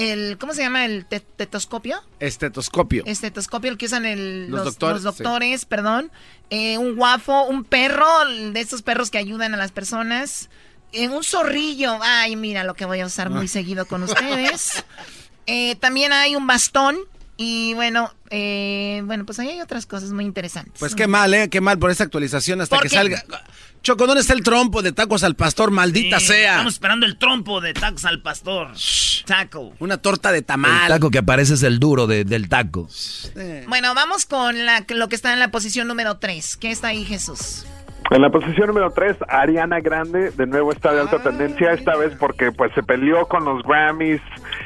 El, 0.00 0.38
¿Cómo 0.38 0.54
se 0.54 0.62
llama? 0.62 0.84
¿El 0.86 1.04
te- 1.06 1.20
tetoscopio? 1.20 2.02
Estetoscopio. 2.20 3.02
Estetoscopio, 3.06 3.70
el 3.70 3.76
que 3.78 3.86
usan 3.86 4.06
el- 4.06 4.48
Los 4.50 4.60
los, 4.60 4.64
doctores, 4.64 5.02
los 5.02 5.16
doctores, 5.18 5.64
perdón. 5.66 6.10
Eh, 6.50 6.78
un 6.78 6.96
guafo, 6.96 7.44
un 7.44 7.64
perro, 7.64 8.06
de 8.52 8.60
estos 8.60 8.82
perros 8.82 9.10
que 9.10 9.18
ayudan 9.18 9.52
a 9.54 9.56
las 9.56 9.72
personas. 9.72 10.48
Eh, 10.92 11.08
un 11.08 11.22
zorrillo. 11.22 11.98
Ay, 12.02 12.34
mira 12.36 12.64
lo 12.64 12.74
que 12.74 12.84
voy 12.84 13.00
a 13.00 13.06
usar 13.06 13.30
muy 13.30 13.46
seguido 13.48 13.86
con 13.86 14.02
ustedes. 14.02 14.84
Eh, 15.46 15.74
también 15.76 16.12
hay 16.12 16.36
un 16.36 16.46
bastón. 16.46 16.96
Y 17.42 17.72
bueno, 17.72 18.12
eh, 18.28 19.00
bueno, 19.06 19.24
pues 19.24 19.38
ahí 19.38 19.48
hay 19.48 19.62
otras 19.62 19.86
cosas 19.86 20.10
muy 20.12 20.26
interesantes. 20.26 20.74
Pues 20.78 20.94
qué 20.94 21.06
mal, 21.06 21.32
¿eh? 21.32 21.48
Qué 21.48 21.62
mal 21.62 21.78
por 21.78 21.90
esta 21.90 22.04
actualización 22.04 22.60
hasta 22.60 22.76
¿Por 22.76 22.82
que 22.82 22.90
qué? 22.90 22.96
salga. 22.96 23.24
Choco, 23.82 24.06
¿dónde 24.06 24.20
está 24.20 24.34
el 24.34 24.42
trompo 24.42 24.82
de 24.82 24.92
tacos 24.92 25.22
al 25.24 25.36
pastor? 25.36 25.70
Maldita 25.70 26.20
Sí, 26.20 26.26
sea. 26.26 26.50
Estamos 26.52 26.74
esperando 26.74 27.06
el 27.06 27.16
trompo 27.16 27.62
de 27.62 27.72
tacos 27.72 28.04
al 28.04 28.20
pastor. 28.20 28.72
Taco. 29.24 29.72
Una 29.78 29.96
torta 29.96 30.32
de 30.32 30.38
El 30.40 30.44
tamal. 30.44 30.88
taco 30.88 31.10
que 31.10 31.16
aparece 31.16 31.54
es 31.54 31.62
el 31.62 31.78
duro 31.78 32.06
de- 32.06 32.24
del 32.26 32.50
taco. 32.50 32.90
Bueno, 33.68 33.94
vamos 33.94 34.26
con 34.26 34.66
la, 34.66 34.84
lo 34.90 35.08
que 35.08 35.16
está 35.16 35.32
en 35.32 35.38
la 35.38 35.50
posición 35.50 35.88
número 35.88 36.18
3. 36.18 36.58
¿Qué 36.58 36.70
está 36.70 36.88
ahí, 36.88 37.06
Jesús? 37.06 37.64
En 38.10 38.22
la 38.22 38.30
posición 38.30 38.66
número 38.66 38.90
3, 38.90 39.16
Ariana 39.28 39.78
Grande, 39.80 40.30
de 40.32 40.46
nuevo 40.46 40.72
está 40.72 40.92
de 40.92 41.00
alta 41.00 41.22
tendencia, 41.22 41.72
esta 41.72 41.96
vez 41.96 42.12
porque 42.18 42.50
pues 42.50 42.72
se 42.74 42.82
peleó 42.82 43.26
con 43.26 43.44
los 43.44 43.62
Grammys. 43.62 44.20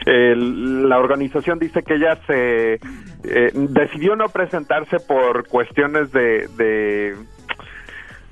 El- 0.07 0.89
la 0.89 0.99
organización 0.99 1.59
dice 1.59 1.83
que 1.83 1.95
ella 1.97 2.19
se 2.27 2.75
eh, 2.75 3.51
decidió 3.53 4.17
no 4.17 4.31
presentarse 4.31 4.99
por 4.99 5.47
cuestiones 5.49 6.11
de, 6.13 6.49
de, 6.57 7.17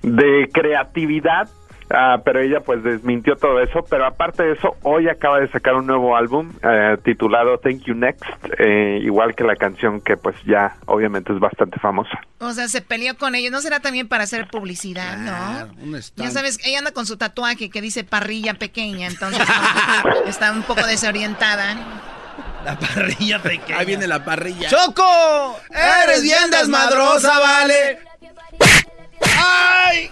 de 0.02 0.48
creatividad. 0.50 1.48
Ah, 1.94 2.22
pero 2.24 2.40
ella 2.40 2.60
pues 2.60 2.82
desmintió 2.82 3.36
todo 3.36 3.60
eso, 3.60 3.84
pero 3.88 4.06
aparte 4.06 4.42
de 4.42 4.52
eso, 4.52 4.76
hoy 4.82 5.08
acaba 5.08 5.40
de 5.40 5.48
sacar 5.48 5.74
un 5.74 5.86
nuevo 5.86 6.16
álbum 6.16 6.50
eh, 6.62 6.96
titulado 7.04 7.58
Thank 7.58 7.82
You 7.82 7.94
Next, 7.94 8.24
eh, 8.58 9.00
igual 9.02 9.34
que 9.34 9.44
la 9.44 9.56
canción 9.56 10.00
que 10.00 10.16
pues 10.16 10.34
ya 10.46 10.76
obviamente 10.86 11.32
es 11.32 11.38
bastante 11.38 11.78
famosa. 11.78 12.18
O 12.38 12.52
sea, 12.52 12.68
se 12.68 12.80
peleó 12.80 13.16
con 13.18 13.34
ellos, 13.34 13.52
¿no 13.52 13.60
será 13.60 13.80
también 13.80 14.08
para 14.08 14.24
hacer 14.24 14.48
publicidad, 14.48 15.18
no? 15.18 16.00
Ya 16.16 16.30
sabes, 16.30 16.58
ella 16.64 16.78
anda 16.78 16.92
con 16.92 17.04
su 17.04 17.18
tatuaje 17.18 17.68
que 17.68 17.82
dice 17.82 18.04
parrilla 18.04 18.54
pequeña, 18.54 19.08
entonces 19.08 19.46
está 20.26 20.50
un 20.52 20.62
poco 20.62 20.86
desorientada. 20.86 21.76
La 22.64 22.78
parrilla 22.78 23.42
pequeña. 23.42 23.78
Ahí 23.78 23.86
viene 23.86 24.06
la 24.06 24.24
parrilla. 24.24 24.68
¡Choco! 24.68 25.58
¡Eres 25.70 26.22
bien 26.22 26.50
desmadrosa, 26.50 27.38
vale! 27.38 27.98
¡Ay! 29.36 30.10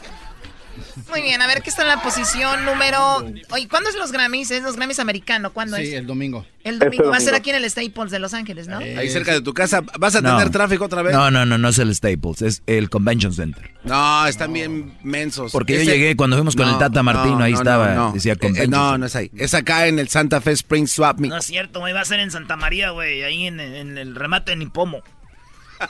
Muy 1.11 1.23
bien, 1.23 1.43
a 1.43 1.47
ver 1.47 1.63
qué 1.63 1.71
está 1.71 1.83
en 1.83 1.89
la 1.89 2.03
posición 2.03 2.65
número. 2.65 3.25
Oye, 3.51 3.69
¿cuándo 3.69 3.91
es 3.91 3.97
los 3.97 4.13
Grammys? 4.13 4.51
Es 4.51 4.63
los 4.63 4.77
Grammys 4.77 5.01
americanos. 5.01 5.53
¿Cuándo 5.53 5.77
es? 5.77 5.89
Sí, 5.89 5.95
el 5.95 6.07
domingo. 6.07 6.47
El 6.63 6.79
domingo 6.79 7.11
va 7.11 7.17
a 7.17 7.21
ser 7.21 7.35
aquí 7.35 7.51
en 7.51 7.57
el 7.57 7.69
Staples 7.71 8.11
de 8.11 8.19
Los 8.19 8.35
Ángeles, 8.35 8.69
¿no? 8.69 8.79
Ahí 8.79 9.09
cerca 9.11 9.33
de 9.33 9.41
tu 9.41 9.53
casa. 9.55 9.83
¿Vas 9.99 10.15
a 10.15 10.23
tener 10.23 10.51
tráfico 10.51 10.85
otra 10.85 11.03
vez? 11.03 11.13
No, 11.13 11.31
no, 11.31 11.45
no, 11.45 11.59
no 11.59 11.69
es 11.69 11.79
el 11.79 11.95
Staples, 11.95 12.43
es 12.43 12.63
el 12.67 12.91
Convention 12.91 13.33
Center. 13.33 13.71
No, 13.85 14.27
están 14.27 14.53
bien 14.53 14.95
mensos. 15.03 15.53
Porque 15.53 15.79
yo 15.79 15.91
llegué 15.91 16.17
cuando 16.17 16.37
fuimos 16.37 16.55
con 16.55 16.69
el 16.69 16.79
Tata 16.79 17.03
Martino, 17.03 17.43
ahí 17.43 17.53
estaba, 17.53 18.13
decía 18.13 18.37
Eh, 18.41 18.69
no, 18.69 18.99
no 18.99 19.07
es 19.07 19.17
ahí. 19.17 19.31
Es 19.37 19.55
acá 19.55 19.87
en 19.87 19.99
el 19.99 20.09
Santa 20.09 20.41
Fe 20.41 20.53
Spring 20.53 20.87
Swap 20.87 21.19
Meet. 21.19 21.31
No 21.31 21.39
es 21.39 21.47
cierto, 21.47 21.81
güey. 21.81 21.93
Va 21.93 22.03
a 22.03 22.05
ser 22.05 22.21
en 22.21 22.31
Santa 22.31 22.57
María, 22.57 22.91
güey. 22.91 23.23
Ahí 23.23 23.47
en, 23.47 23.59
en 23.59 23.99
el 23.99 24.15
remate 24.15 24.53
de 24.53 24.57
Nipomo. 24.57 25.03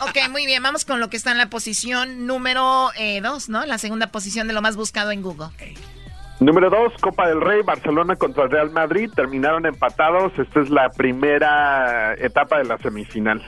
Ok, 0.01 0.29
muy 0.31 0.47
bien. 0.47 0.63
Vamos 0.63 0.85
con 0.85 1.01
lo 1.01 1.11
que 1.11 1.17
está 1.17 1.33
en 1.33 1.39
la 1.39 1.47
posición 1.51 2.27
número 2.27 2.91
2, 3.23 3.49
¿no? 3.49 3.67
La 3.67 3.79
segunda 3.79 4.09
posición 4.09 4.47
de 4.49 4.55
lo 4.55 4.63
más 4.63 4.77
buscado 4.77 5.11
en 5.11 5.23
Google. 5.23 5.49
Número 6.39 6.71
dos, 6.71 6.95
Copa 7.03 7.29
del 7.29 7.41
Rey, 7.43 7.61
Barcelona 7.63 8.17
contra 8.17 8.47
Real 8.49 8.71
Madrid, 8.71 9.11
terminaron 9.15 9.67
empatados, 9.67 10.33
esta 10.39 10.61
es 10.61 10.71
la 10.71 10.89
primera 10.89 12.15
etapa 12.15 12.57
de 12.57 12.65
la 12.65 12.79
semifinal. 12.79 13.43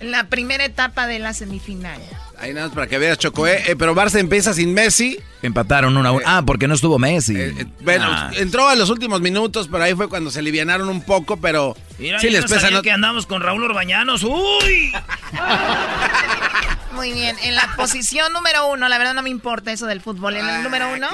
La 0.00 0.24
primera 0.28 0.66
etapa 0.66 1.06
de 1.06 1.18
la 1.18 1.32
semifinal. 1.32 1.98
Ahí 2.38 2.52
nada 2.52 2.66
más 2.66 2.74
para 2.74 2.88
que 2.88 2.98
veas, 2.98 3.16
Choco, 3.16 3.46
¿eh? 3.46 3.62
Eh, 3.68 3.76
pero 3.78 3.94
Barça 3.94 4.18
empieza 4.18 4.52
sin 4.52 4.74
Messi. 4.74 5.18
Empataron 5.40 5.96
una 5.96 6.08
a 6.10 6.12
una. 6.12 6.24
Ah, 6.38 6.42
porque 6.44 6.66
no 6.68 6.74
estuvo 6.74 6.98
Messi. 6.98 7.36
Bueno, 7.80 8.04
Ah. 8.10 8.30
entró 8.36 8.68
a 8.68 8.74
los 8.74 8.90
últimos 8.90 9.22
minutos, 9.22 9.68
pero 9.70 9.84
ahí 9.84 9.94
fue 9.94 10.08
cuando 10.08 10.30
se 10.30 10.40
alivianaron 10.40 10.88
un 10.90 11.00
poco, 11.00 11.38
pero 11.38 11.74
Mira, 11.98 12.18
sí 12.18 12.28
les 12.28 12.42
no 12.42 12.48
pesa. 12.48 12.70
¿no? 12.70 12.82
que 12.82 12.90
andamos 12.90 13.24
con 13.24 13.40
Raúl 13.40 13.62
Orbañanos. 13.64 14.24
¡Uy! 14.24 14.92
Muy 16.94 17.12
bien. 17.12 17.36
En 17.42 17.54
la 17.54 17.68
posición 17.76 18.32
número 18.32 18.68
uno, 18.68 18.88
la 18.88 18.98
verdad 18.98 19.14
no 19.14 19.22
me 19.22 19.30
importa 19.30 19.72
eso 19.72 19.86
del 19.86 20.00
fútbol. 20.00 20.36
En 20.36 20.48
el 20.48 20.62
número 20.62 20.92
uno. 20.92 21.08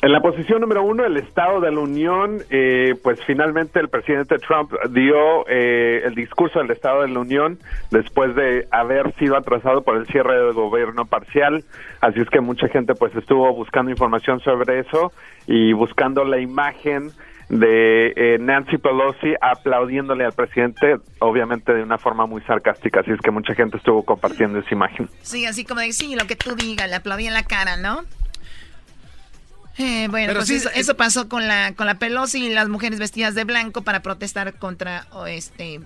En 0.00 0.12
la 0.12 0.20
posición 0.20 0.60
número 0.60 0.84
uno, 0.84 1.04
el 1.04 1.16
Estado 1.16 1.60
de 1.60 1.72
la 1.72 1.80
Unión, 1.80 2.38
eh, 2.50 2.94
pues 3.02 3.18
finalmente 3.26 3.80
el 3.80 3.88
presidente 3.88 4.38
Trump 4.38 4.72
dio 4.90 5.44
eh, 5.48 6.02
el 6.04 6.14
discurso 6.14 6.60
del 6.60 6.70
Estado 6.70 7.02
de 7.02 7.08
la 7.08 7.18
Unión 7.18 7.58
después 7.90 8.32
de 8.36 8.68
haber 8.70 9.12
sido 9.16 9.36
atrasado 9.36 9.82
por 9.82 9.96
el 9.96 10.06
cierre 10.06 10.36
del 10.40 10.52
gobierno 10.52 11.04
parcial. 11.04 11.64
Así 12.00 12.20
es 12.20 12.30
que 12.30 12.40
mucha 12.40 12.68
gente 12.68 12.94
pues 12.94 13.12
estuvo 13.16 13.52
buscando 13.54 13.90
información 13.90 14.38
sobre 14.38 14.78
eso 14.78 15.12
y 15.48 15.72
buscando 15.72 16.24
la 16.24 16.38
imagen 16.38 17.10
de 17.48 18.12
eh, 18.14 18.38
Nancy 18.38 18.76
Pelosi 18.76 19.34
aplaudiéndole 19.40 20.24
al 20.24 20.32
presidente, 20.32 20.96
obviamente 21.18 21.72
de 21.72 21.82
una 21.82 21.98
forma 21.98 22.26
muy 22.26 22.42
sarcástica. 22.42 23.00
Así 23.00 23.10
es 23.10 23.20
que 23.20 23.30
mucha 23.30 23.54
gente 23.54 23.78
estuvo 23.78 24.04
compartiendo 24.04 24.58
esa 24.58 24.68
imagen. 24.72 25.08
Sí, 25.22 25.46
así 25.46 25.64
como 25.64 25.80
de, 25.80 25.92
sí, 25.92 26.14
lo 26.14 26.26
que 26.26 26.36
tú 26.36 26.54
digas, 26.54 26.88
le 26.88 26.96
aplaudí 26.96 27.26
en 27.26 27.34
la 27.34 27.44
cara, 27.44 27.76
¿no? 27.76 28.04
Eh, 29.78 30.08
bueno, 30.10 30.26
Pero 30.26 30.40
pues 30.40 30.48
sí, 30.48 30.56
eso, 30.56 30.68
eh, 30.70 30.72
eso 30.74 30.96
pasó 30.96 31.28
con 31.28 31.46
la 31.46 31.72
con 31.74 31.86
la 31.86 31.94
Pelosi 31.94 32.46
y 32.46 32.48
las 32.50 32.68
mujeres 32.68 32.98
vestidas 32.98 33.36
de 33.36 33.44
blanco 33.44 33.82
para 33.82 34.02
protestar 34.02 34.54
contra 34.54 35.06
o, 35.12 35.26
este 35.26 35.80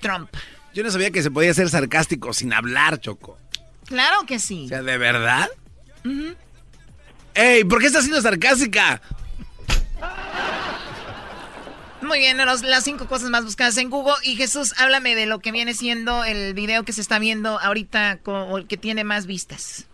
Trump. 0.00 0.30
Yo 0.72 0.84
no 0.84 0.90
sabía 0.90 1.10
que 1.10 1.22
se 1.22 1.30
podía 1.30 1.52
ser 1.54 1.68
sarcástico 1.68 2.32
sin 2.32 2.52
hablar, 2.52 3.00
Choco. 3.00 3.36
Claro 3.86 4.24
que 4.26 4.38
sí. 4.38 4.66
O 4.66 4.68
sea, 4.68 4.82
¿de 4.82 4.96
verdad? 4.96 5.48
Ujú. 6.04 6.34
¡Ey! 7.34 7.64
¿Por 7.64 7.80
qué 7.80 7.86
estás 7.86 8.04
siendo 8.04 8.22
sarcástica? 8.22 9.02
Muy 12.06 12.18
bien, 12.18 12.36
los- 12.44 12.62
las 12.62 12.84
cinco 12.84 13.06
cosas 13.06 13.30
más 13.30 13.44
buscadas 13.44 13.76
en 13.78 13.90
Google. 13.90 14.14
Y 14.24 14.36
Jesús, 14.36 14.74
háblame 14.80 15.14
de 15.14 15.26
lo 15.26 15.38
que 15.38 15.52
viene 15.52 15.74
siendo 15.74 16.24
el 16.24 16.54
video 16.54 16.82
que 16.84 16.92
se 16.92 17.00
está 17.00 17.18
viendo 17.18 17.58
ahorita 17.60 18.18
con, 18.22 18.34
o 18.50 18.58
el 18.58 18.66
que 18.68 18.76
tiene 18.76 19.04
más 19.04 19.26
vistas. 19.26 19.88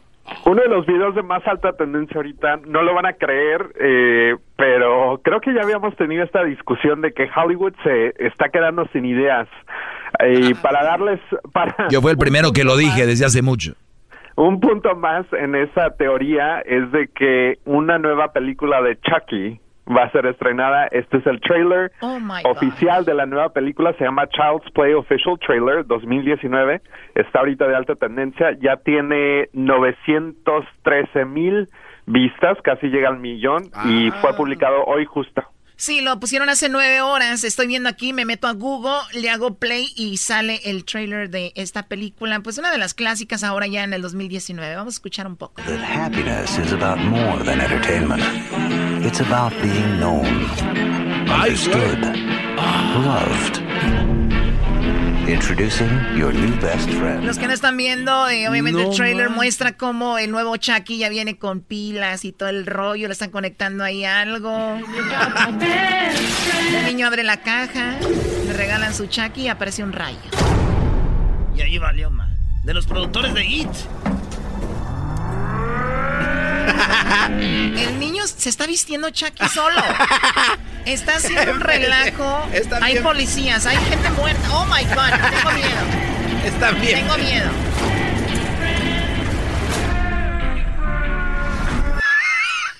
Uno 0.44 0.62
de 0.62 0.68
los 0.68 0.86
videos 0.86 1.14
de 1.16 1.22
más 1.22 1.44
alta 1.46 1.72
tendencia 1.72 2.16
ahorita, 2.16 2.58
no 2.66 2.82
lo 2.82 2.94
van 2.94 3.06
a 3.06 3.14
creer, 3.14 3.72
eh, 3.80 4.36
pero 4.56 5.20
creo 5.24 5.40
que 5.40 5.52
ya 5.52 5.62
habíamos 5.62 5.96
tenido 5.96 6.22
esta 6.22 6.44
discusión 6.44 7.00
de 7.00 7.12
que 7.12 7.28
Hollywood 7.34 7.72
se 7.82 8.14
está 8.24 8.48
quedando 8.48 8.86
sin 8.92 9.06
ideas. 9.06 9.48
Y 10.28 10.54
para 10.54 10.84
darles, 10.84 11.18
para 11.52 11.88
Yo 11.90 12.00
fui 12.00 12.12
el 12.12 12.18
primero 12.18 12.52
que 12.52 12.62
lo 12.64 12.76
dije 12.76 13.06
desde 13.06 13.24
hace 13.24 13.42
mucho. 13.42 13.72
un 14.36 14.60
punto 14.60 14.94
más 14.94 15.26
en 15.32 15.54
esa 15.56 15.90
teoría 15.96 16.60
es 16.60 16.90
de 16.92 17.08
que 17.08 17.58
una 17.64 17.98
nueva 17.98 18.32
película 18.32 18.80
de 18.82 18.98
Chucky 19.00 19.60
va 19.90 20.04
a 20.04 20.10
ser 20.12 20.26
estrenada. 20.26 20.86
Este 20.86 21.18
es 21.18 21.26
el 21.26 21.40
trailer 21.40 21.92
Oh 22.00 22.18
oficial 22.44 23.04
de 23.04 23.14
la 23.14 23.26
nueva 23.26 23.52
película. 23.52 23.92
Se 23.98 24.04
llama 24.04 24.28
Child's 24.28 24.70
Play 24.72 24.94
Official 24.94 25.38
Trailer 25.44 25.86
2019. 25.86 26.80
Está 27.14 27.40
ahorita 27.40 27.66
de 27.66 27.76
alta 27.76 27.94
tendencia. 27.94 28.56
Ya 28.60 28.76
tiene 28.76 29.48
913 29.52 31.24
mil 31.24 31.68
vistas, 32.06 32.58
casi 32.62 32.88
llega 32.88 33.08
al 33.08 33.18
millón. 33.18 33.70
Y 33.84 34.10
fue 34.20 34.34
publicado 34.34 34.84
hoy 34.84 35.04
justo. 35.04 35.42
Sí, 35.80 36.02
lo 36.02 36.20
pusieron 36.20 36.50
hace 36.50 36.68
nueve 36.68 37.00
horas. 37.00 37.42
Estoy 37.42 37.66
viendo 37.66 37.88
aquí, 37.88 38.12
me 38.12 38.26
meto 38.26 38.48
a 38.48 38.52
Google, 38.52 39.00
le 39.14 39.30
hago 39.30 39.54
play 39.54 39.86
y 39.96 40.18
sale 40.18 40.60
el 40.64 40.84
trailer 40.84 41.30
de 41.30 41.52
esta 41.54 41.84
película. 41.84 42.38
Pues 42.40 42.58
una 42.58 42.70
de 42.70 42.76
las 42.76 42.92
clásicas 42.92 43.42
ahora 43.42 43.66
ya 43.66 43.84
en 43.84 43.94
el 43.94 44.02
2019. 44.02 44.76
Vamos 44.76 44.92
a 44.92 44.96
escuchar 44.96 45.26
un 45.26 45.36
poco. 45.38 45.62
That 45.62 45.80
happiness 45.80 46.58
is 46.58 46.74
about 46.74 46.98
more 46.98 47.42
than 47.44 47.62
entertainment. 47.62 48.22
It's 49.10 49.18
about 49.18 49.52
being 49.60 49.98
known, 49.98 50.24
understood, 51.28 51.98
loved. 53.02 53.58
Introducing 55.28 55.90
your 56.16 56.32
new 56.32 56.54
best 56.60 56.88
friend. 56.90 57.24
Los 57.24 57.36
que 57.36 57.48
no 57.48 57.52
están 57.52 57.76
viendo, 57.76 58.28
eh, 58.28 58.48
obviamente 58.48 58.80
No 58.80 58.90
el 58.92 58.96
trailer 58.96 59.28
man. 59.28 59.38
muestra 59.38 59.72
cómo 59.76 60.16
el 60.16 60.30
nuevo 60.30 60.56
Chucky 60.58 60.98
ya 60.98 61.08
viene 61.08 61.38
con 61.38 61.60
pilas 61.60 62.24
y 62.24 62.30
todo 62.30 62.50
el 62.50 62.66
rollo, 62.66 63.08
le 63.08 63.12
están 63.14 63.30
conectando 63.30 63.82
ahí 63.82 64.04
algo. 64.04 64.78
El 66.78 66.84
niño 66.86 67.08
abre 67.08 67.24
la 67.24 67.38
caja, 67.38 67.96
le 68.46 68.52
regalan 68.52 68.94
su 68.94 69.06
Chucky 69.06 69.42
y 69.42 69.48
aparece 69.48 69.82
un 69.82 69.92
rayo. 69.92 70.20
Y 71.56 71.62
ahí 71.62 71.78
valió 71.78 72.10
mal. 72.10 72.38
De 72.62 72.74
los 72.74 72.86
productores 72.86 73.34
de 73.34 73.44
It. 73.44 73.68
El 77.26 77.98
niño 77.98 78.24
se 78.26 78.48
está 78.48 78.66
vistiendo 78.66 79.10
Chucky 79.10 79.48
solo. 79.48 79.80
Está 80.86 81.16
haciendo 81.16 81.52
un 81.52 81.60
relajo. 81.60 82.48
Está 82.54 82.78
hay 82.82 82.92
bien. 82.94 83.04
policías, 83.04 83.66
hay 83.66 83.76
gente 83.76 84.08
muerta. 84.10 84.48
Oh 84.52 84.64
my 84.64 84.82
god, 84.94 85.10
tengo 85.30 85.50
miedo. 85.52 86.44
Está 86.46 86.70
bien. 86.72 87.00
Tengo 87.00 87.18
miedo. 87.18 87.50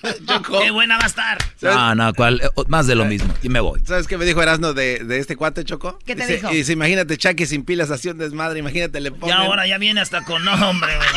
Qué 0.61 0.71
buena 0.71 0.97
va 0.97 1.03
a 1.03 1.07
estar. 1.07 1.37
No, 1.61 1.93
no, 1.93 2.11
¿cuál? 2.15 2.41
Eh, 2.43 2.49
Más 2.67 2.87
de 2.87 2.95
lo 2.95 3.05
mismo. 3.05 3.31
Y 3.43 3.49
me 3.49 3.59
voy. 3.59 3.81
¿Sabes 3.85 4.07
qué 4.07 4.17
me 4.17 4.25
dijo 4.25 4.41
Erasmo 4.41 4.73
de, 4.73 4.99
de 4.99 5.19
este 5.19 5.35
cuate, 5.35 5.63
Choco? 5.63 5.99
¿Qué 6.05 6.15
te 6.15 6.23
Dice- 6.23 6.35
dijo? 6.37 6.51
Y 6.51 6.55
dice, 6.57 6.73
imagínate 6.73 7.17
Chucky 7.17 7.45
sin 7.45 7.63
pilas, 7.63 7.91
así 7.91 8.09
un 8.09 8.17
desmadre, 8.17 8.57
imagínate 8.59 8.99
le 8.99 9.09
Y 9.09 9.11
ponen... 9.11 9.35
ahora 9.37 9.67
ya 9.67 9.77
viene 9.77 10.01
hasta 10.01 10.23
con 10.23 10.43
nombre, 10.43 10.95
güey. 10.95 11.09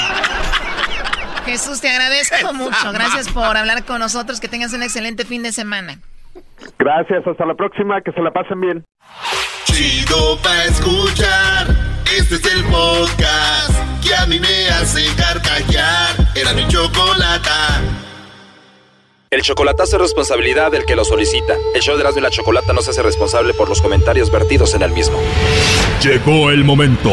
Jesús, 1.54 1.80
te 1.80 1.88
agradezco 1.88 2.52
mucho. 2.52 2.92
Gracias 2.92 3.28
por 3.28 3.56
hablar 3.56 3.84
con 3.84 4.00
nosotros. 4.00 4.40
Que 4.40 4.48
tengas 4.48 4.72
un 4.72 4.82
excelente 4.82 5.24
fin 5.24 5.44
de 5.44 5.52
semana. 5.52 6.00
Gracias, 6.80 7.24
hasta 7.24 7.46
la 7.46 7.54
próxima, 7.54 8.00
que 8.00 8.10
se 8.10 8.20
la 8.20 8.32
pasen 8.32 8.60
bien. 8.60 8.84
Chido 9.66 10.36
pa' 10.42 10.64
escuchar. 10.64 11.68
Este 12.18 12.34
es 12.34 12.54
el 12.56 12.64
podcast 12.64 13.70
que 14.02 14.12
a 14.16 14.26
mí 14.26 14.40
me 14.40 14.68
hace 14.68 15.06
carcajear. 15.14 16.16
Era 16.34 16.54
mi 16.54 16.66
chocolata. 16.66 17.80
El 19.30 19.42
chocolatazo 19.42 19.94
es 19.94 20.02
responsabilidad 20.02 20.72
del 20.72 20.84
que 20.84 20.96
lo 20.96 21.04
solicita. 21.04 21.54
El 21.72 21.82
show 21.82 21.94
de 21.94 22.00
Erasmo 22.00 22.18
y 22.18 22.22
la 22.22 22.30
Chocolata 22.30 22.72
no 22.72 22.82
se 22.82 22.90
hace 22.90 23.02
responsable 23.02 23.54
por 23.54 23.68
los 23.68 23.80
comentarios 23.80 24.28
vertidos 24.32 24.74
en 24.74 24.82
el 24.82 24.90
mismo. 24.90 25.18
Llegó 26.02 26.50
el 26.50 26.64
momento 26.64 27.12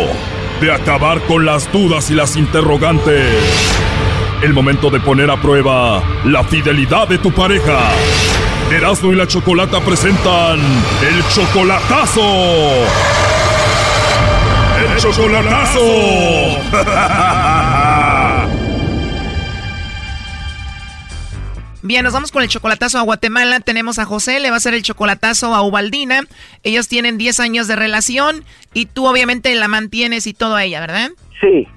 de 0.59 0.71
acabar 0.71 1.21
con 1.21 1.45
las 1.45 1.71
dudas 1.71 2.09
y 2.09 2.15
las 2.15 2.35
interrogantes. 2.35 4.00
El 4.41 4.53
momento 4.53 4.89
de 4.89 4.99
poner 4.99 5.29
a 5.29 5.39
prueba 5.39 6.01
la 6.25 6.43
fidelidad 6.43 7.07
de 7.07 7.19
tu 7.19 7.31
pareja. 7.31 7.91
Erasmo 8.71 9.13
y 9.13 9.15
la 9.15 9.27
Chocolata 9.27 9.79
presentan 9.81 10.59
el 10.59 11.23
chocolatazo. 11.29 12.21
El 14.79 14.97
chocolatazo. 14.97 15.79
Bien, 21.83 22.03
nos 22.03 22.13
vamos 22.13 22.31
con 22.31 22.41
el 22.41 22.49
chocolatazo 22.49 22.97
a 22.97 23.01
Guatemala. 23.01 23.59
Tenemos 23.59 23.99
a 23.99 24.05
José, 24.05 24.39
le 24.39 24.49
va 24.49 24.55
a 24.55 24.57
hacer 24.57 24.73
el 24.73 24.81
chocolatazo 24.81 25.53
a 25.53 25.61
Ubaldina. 25.61 26.23
Ellos 26.63 26.87
tienen 26.87 27.19
10 27.19 27.39
años 27.41 27.67
de 27.67 27.75
relación 27.75 28.43
y 28.73 28.87
tú 28.87 29.05
obviamente 29.05 29.53
la 29.53 29.67
mantienes 29.67 30.25
y 30.25 30.33
todo 30.33 30.55
a 30.55 30.63
ella, 30.63 30.79
¿verdad? 30.79 31.11
Sí, 31.39 31.67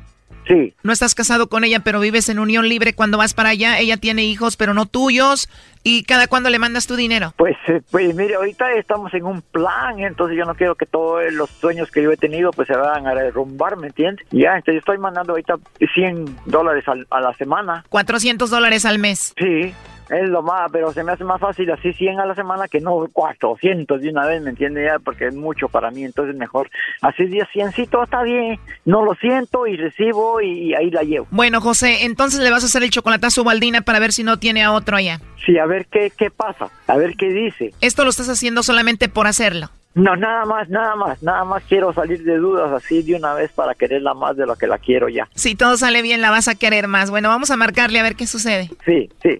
sí. 0.47 0.74
No 0.82 0.92
estás 0.92 1.14
casado 1.14 1.49
con 1.49 1.64
ella, 1.64 1.80
pero 1.80 2.01
vives 2.01 2.28
en 2.28 2.38
unión 2.38 2.68
libre 2.68 2.95
cuando 2.95 3.18
vas 3.18 3.34
para 3.34 3.51
allá. 3.51 3.78
Ella 3.78 3.97
tiene 3.97 4.24
hijos, 4.24 4.57
pero 4.57 4.74
no 4.74 4.86
tuyos. 4.86 5.49
¿Y 5.86 6.05
cada 6.05 6.26
cuándo 6.28 6.49
le 6.49 6.59
mandas 6.59 6.86
tu 6.86 6.97
dinero? 6.97 7.34
Pues, 7.36 7.57
eh, 7.68 7.82
pues 7.90 8.14
mire, 8.14 8.36
ahorita 8.36 8.72
estamos 8.72 9.12
en 9.12 9.26
un 9.26 9.42
plan, 9.42 10.01
entonces 10.01 10.36
yo 10.38 10.47
no 10.47 10.55
quiero 10.55 10.74
que 10.76 10.86
todos 10.86 11.30
los 11.32 11.51
sueños 11.51 11.90
que 11.90 12.03
yo 12.03 12.11
he 12.11 12.16
tenido 12.16 12.53
pues 12.53 12.68
se 12.68 12.74
vayan 12.74 13.07
a 13.07 13.14
derrumbar, 13.14 13.76
¿me 13.76 13.88
entiendes? 13.88 14.26
Ya, 14.30 14.57
entonces 14.57 14.76
estoy 14.78 14.97
mandando 14.97 15.32
ahorita 15.32 15.57
100 15.95 16.36
dólares 16.47 16.84
a 17.11 17.20
la 17.20 17.34
semana. 17.34 17.84
400 17.90 18.49
dólares 18.49 18.86
al 18.86 18.99
mes. 18.99 19.34
Sí, 19.36 19.74
es 20.11 20.29
lo 20.29 20.43
más, 20.43 20.71
pero 20.71 20.93
se 20.93 21.03
me 21.03 21.13
hace 21.13 21.25
más 21.25 21.41
fácil 21.41 21.71
así 21.71 21.93
100 21.93 22.21
a 22.21 22.27
la 22.27 22.35
semana 22.35 22.69
que 22.69 22.81
no 22.81 23.07
400 23.13 24.01
de 24.01 24.11
una 24.11 24.27
vez, 24.27 24.43
¿me 24.43 24.51
entiende? 24.51 24.85
Ya, 24.85 24.99
porque 24.99 25.29
es 25.29 25.35
mucho 25.35 25.69
para 25.69 25.91
mí, 25.91 26.05
entonces 26.05 26.37
mejor 26.37 26.71
así 27.01 27.25
10, 27.27 27.49
100 27.53 27.73
está 28.03 28.23
bien, 28.23 28.59
no 28.85 29.05
lo 29.05 29.15
siento 29.15 29.67
y 29.67 29.77
recibo 29.77 30.41
y, 30.41 30.75
ahí 30.75 30.91
la 30.91 31.03
llevo. 31.03 31.27
Bueno, 31.31 31.61
José, 31.61 32.05
entonces 32.05 32.41
le 32.41 32.51
vas 32.51 32.63
a 32.63 32.67
hacer 32.67 32.83
el 32.83 32.91
chocolatazo 32.91 33.41
a 33.41 33.45
Ubaldina 33.45 33.83
para 33.83 33.99
ver 33.99 34.13
si 34.13 34.25
no 34.25 34.39
tiene 34.39 34.63
a 34.63 34.73
otro 34.73 34.97
allá. 34.97 35.21
Sí, 35.45 35.59
a 35.59 35.67
ver 35.67 35.87
qué, 35.87 36.11
qué 36.17 36.31
pasa, 36.31 36.69
a 36.87 36.97
ver 36.97 37.17
qué 37.17 37.31
dice. 37.31 37.73
Esto 37.81 38.05
lo 38.05 38.11
estás 38.11 38.29
haciendo 38.29 38.63
solamente 38.63 39.09
por 39.09 39.27
hacerlo. 39.27 39.71
No, 39.95 40.17
nada 40.17 40.45
más, 40.45 40.69
nada 40.69 40.97
más, 40.97 41.23
nada 41.23 41.45
más 41.45 41.63
quiero 41.69 41.93
salir 41.93 42.25
de 42.25 42.37
dudas 42.37 42.73
así 42.73 43.03
de 43.03 43.15
una 43.15 43.33
vez 43.33 43.53
para 43.53 43.75
quererla 43.75 44.13
más 44.13 44.37
de 44.37 44.45
lo 44.45 44.57
que 44.57 44.67
la 44.67 44.79
quiero 44.79 45.09
ya. 45.09 45.29
Si 45.35 45.55
todo 45.55 45.77
sale 45.77 46.03
bien, 46.03 46.21
la 46.21 46.31
vas 46.31 46.49
a 46.49 46.57
querer 46.57 46.89
más. 46.89 47.11
Bueno, 47.11 47.29
vamos 47.29 47.53
a 47.53 47.57
marcarle 47.57 48.01
a 48.01 48.03
ver 48.03 48.17
qué 48.17 48.27
sucede. 48.27 48.71
Sí, 48.85 49.09
sí. 49.23 49.39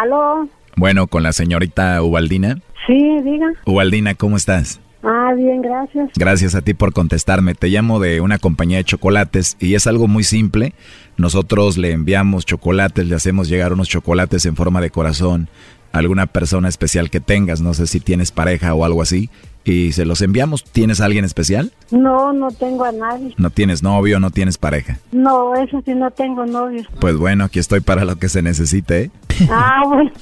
¿Aló? 0.00 0.48
Bueno, 0.76 1.08
con 1.08 1.22
la 1.22 1.32
señorita 1.32 2.02
Ubaldina. 2.02 2.58
Sí, 2.86 3.20
diga. 3.22 3.48
Ubaldina, 3.66 4.14
¿cómo 4.14 4.38
estás? 4.38 4.80
Ah, 5.02 5.34
bien, 5.36 5.60
gracias. 5.60 6.08
Gracias 6.16 6.54
a 6.54 6.62
ti 6.62 6.72
por 6.72 6.94
contestarme. 6.94 7.54
Te 7.54 7.68
llamo 7.68 8.00
de 8.00 8.22
una 8.22 8.38
compañía 8.38 8.78
de 8.78 8.84
chocolates 8.84 9.58
y 9.60 9.74
es 9.74 9.86
algo 9.86 10.08
muy 10.08 10.24
simple. 10.24 10.72
Nosotros 11.18 11.76
le 11.76 11.92
enviamos 11.92 12.46
chocolates, 12.46 13.06
le 13.06 13.14
hacemos 13.14 13.50
llegar 13.50 13.74
unos 13.74 13.90
chocolates 13.90 14.46
en 14.46 14.56
forma 14.56 14.80
de 14.80 14.88
corazón 14.88 15.50
a 15.92 15.98
alguna 15.98 16.26
persona 16.26 16.70
especial 16.70 17.10
que 17.10 17.20
tengas. 17.20 17.60
No 17.60 17.74
sé 17.74 17.86
si 17.86 18.00
tienes 18.00 18.32
pareja 18.32 18.72
o 18.72 18.86
algo 18.86 19.02
así. 19.02 19.28
Y 19.64 19.92
se 19.92 20.04
los 20.04 20.22
enviamos. 20.22 20.64
¿Tienes 20.64 21.00
a 21.00 21.04
alguien 21.04 21.24
especial? 21.24 21.72
No, 21.90 22.32
no 22.32 22.50
tengo 22.50 22.84
a 22.84 22.92
nadie. 22.92 23.34
¿No 23.36 23.50
tienes 23.50 23.82
novio 23.82 24.18
no 24.20 24.30
tienes 24.30 24.58
pareja? 24.58 24.98
No, 25.12 25.54
eso 25.54 25.82
sí, 25.84 25.94
no 25.94 26.10
tengo 26.10 26.46
novio. 26.46 26.82
Pues 27.00 27.16
bueno, 27.16 27.44
aquí 27.44 27.58
estoy 27.58 27.80
para 27.80 28.04
lo 28.04 28.16
que 28.16 28.28
se 28.28 28.42
necesite. 28.42 29.02
¿eh? 29.02 29.10
Ah, 29.50 29.82
bueno. 29.86 30.10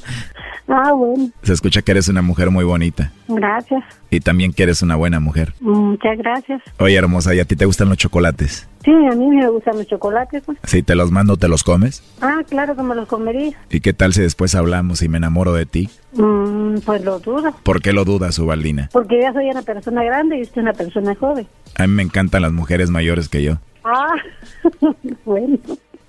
Ah, 0.70 0.92
bueno. 0.92 1.30
Se 1.42 1.54
escucha 1.54 1.80
que 1.80 1.92
eres 1.92 2.08
una 2.08 2.20
mujer 2.20 2.50
muy 2.50 2.62
bonita 2.62 3.10
Gracias. 3.28 3.84
y 4.10 4.20
también 4.20 4.52
que 4.52 4.62
eres 4.62 4.80
una 4.82 4.96
buena 4.96 5.20
mujer. 5.20 5.52
Muchas 5.60 6.16
gracias. 6.18 6.62
Oye, 6.78 6.96
hermosa, 6.96 7.34
¿y 7.34 7.40
a 7.40 7.44
ti 7.44 7.56
te 7.56 7.66
gustan 7.66 7.88
los 7.90 7.98
chocolates? 7.98 8.66
Sí, 8.84 8.90
a 8.90 9.14
mí 9.14 9.26
me 9.28 9.48
gustan 9.50 9.76
los 9.76 9.86
chocolates. 9.86 10.42
pues. 10.46 10.56
Si 10.64 10.82
te 10.82 10.94
los 10.94 11.10
mando, 11.10 11.36
¿te 11.36 11.46
los 11.48 11.62
comes? 11.62 12.02
Ah, 12.22 12.38
claro 12.48 12.74
que 12.74 12.82
me 12.82 12.94
los 12.94 13.06
comería. 13.06 13.56
¿Y 13.70 13.80
qué 13.80 13.92
tal 13.92 14.14
si 14.14 14.22
después 14.22 14.54
hablamos 14.54 15.02
y 15.02 15.08
me 15.08 15.18
enamoro 15.18 15.52
de 15.52 15.66
ti? 15.66 15.90
Mm, 16.14 16.78
pues 16.86 17.04
lo 17.04 17.18
dudo. 17.18 17.54
¿Por 17.62 17.82
qué 17.82 17.92
lo 17.92 18.04
dudas, 18.06 18.38
Ubaldina? 18.38 18.88
Porque 18.92 19.20
ya 19.20 19.32
soy 19.34 19.50
una 19.50 19.62
persona 19.62 20.02
grande 20.04 20.38
y 20.38 20.42
usted 20.42 20.58
es 20.58 20.62
una 20.62 20.72
persona 20.72 21.14
joven. 21.14 21.46
A 21.76 21.86
mí 21.86 21.92
me 21.92 22.02
encantan 22.02 22.40
las 22.42 22.52
mujeres 22.52 22.88
mayores 22.88 23.28
que 23.28 23.42
yo. 23.42 23.58
Ah, 23.84 24.14
bueno. 25.26 25.58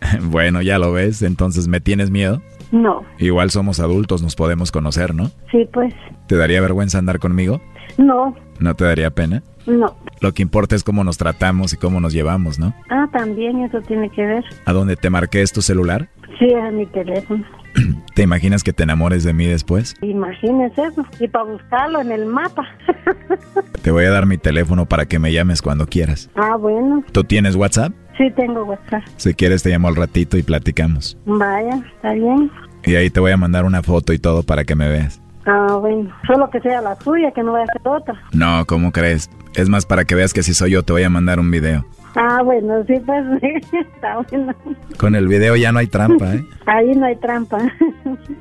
bueno, 0.24 0.62
ya 0.62 0.80
lo 0.80 0.94
ves, 0.94 1.22
entonces 1.22 1.68
¿me 1.68 1.82
tienes 1.82 2.10
miedo? 2.12 2.42
No, 2.72 3.04
Igual 3.18 3.50
somos 3.52 3.80
adultos, 3.80 4.22
nos 4.22 4.36
podemos 4.36 4.72
conocer, 4.72 5.16
¿no? 5.16 5.32
sí, 5.52 5.68
pues. 5.74 5.94
¿Te 6.28 6.36
daría 6.36 6.62
vergüenza 6.62 7.00
andar 7.00 7.20
conmigo? 7.20 7.62
No, 7.98 8.36
¿No 8.60 8.76
te 8.76 8.84
daría 8.86 9.10
pena? 9.10 9.42
no. 9.66 9.96
Lo 10.22 10.34
que 10.34 10.42
importa 10.42 10.76
es 10.76 10.84
cómo 10.84 11.04
nos 11.06 11.18
tratamos 11.18 11.72
y 11.74 11.78
cómo 11.78 12.02
nos 12.02 12.12
llevamos, 12.12 12.60
¿no? 12.60 12.74
Ah, 12.90 13.08
también 13.14 13.62
eso 13.62 13.80
tiene 13.82 14.10
que 14.10 14.26
ver. 14.26 14.44
¿A 14.66 14.74
dónde 14.74 14.98
te 14.98 15.10
marqué 15.10 15.42
es 15.42 15.54
tu 15.54 15.62
celular? 15.62 16.10
Sí, 16.38 16.46
es 16.48 16.74
mi 16.74 16.86
teléfono. 16.88 17.46
¿Te 18.16 18.24
imaginas 18.24 18.64
que 18.66 18.74
te 18.74 18.84
enamores 18.84 19.24
de 19.24 19.32
mí 19.32 19.46
después? 19.46 19.96
Imagínese 20.02 20.84
eso. 20.84 21.06
Y 21.22 21.28
para 21.30 21.46
buscarlo 21.46 22.02
en 22.02 22.12
el 22.12 22.26
mapa. 22.26 22.68
Te 23.82 23.92
voy 23.92 24.04
a 24.06 24.10
dar 24.12 24.26
mi 24.26 24.38
teléfono 24.38 24.86
para 24.88 25.06
que 25.06 25.20
me 25.20 25.32
llames 25.32 25.62
cuando 25.62 25.88
quieras. 25.88 26.30
ah, 26.36 26.58
bueno. 26.58 27.04
¿Tú 27.14 27.24
tienes 27.24 27.56
WhatsApp? 27.56 27.94
Sí, 28.20 28.30
tengo 28.36 28.66
WhatsApp. 28.66 29.02
Si 29.16 29.34
quieres 29.34 29.64
te 29.64 29.70
llamo 29.70 29.88
al 29.88 29.96
ratito 29.96 30.38
y 30.38 30.44
platicamos. 30.44 31.18
Vaya, 31.26 31.82
está 31.96 32.12
bien. 32.12 32.52
Y 32.84 32.96
ahí 32.96 33.10
te 33.10 33.22
voy 33.22 33.32
a 33.32 33.38
mandar 33.38 33.64
una 33.64 33.82
foto 33.82 34.12
y 34.12 34.20
todo 34.20 34.44
para 34.44 34.66
que 34.66 34.76
me 34.76 34.90
veas. 34.90 35.22
Ah, 35.46 35.78
bueno. 35.80 36.14
Solo 36.28 36.50
que 36.50 36.60
sea 36.60 36.82
la 36.82 36.96
suya, 36.98 37.32
que 37.32 37.42
no 37.44 37.54
vaya 37.54 37.66
a 37.70 37.74
ser 37.74 37.88
otra. 37.88 38.22
No, 38.34 38.66
¿cómo 38.66 38.92
crees? 38.92 39.30
Es 39.56 39.70
más 39.70 39.86
para 39.86 40.04
que 40.04 40.16
veas 40.16 40.34
que 40.34 40.44
si 40.44 40.54
soy 40.54 40.72
yo 40.72 40.84
te 40.84 40.92
voy 40.92 41.04
a 41.04 41.10
mandar 41.10 41.40
un 41.40 41.50
video. 41.50 41.86
Ah, 42.16 42.42
bueno, 42.44 42.84
sí, 42.88 42.96
pues 43.06 43.24
está 43.72 44.18
bueno. 44.30 44.54
Con 44.98 45.16
el 45.16 45.30
video 45.30 45.56
ya 45.56 45.72
no 45.72 45.80
hay 45.80 45.88
trampa, 45.88 46.36
¿eh? 46.36 46.46
Ahí 46.66 46.94
no 46.96 47.06
hay 47.06 47.16
trampa. 47.16 47.58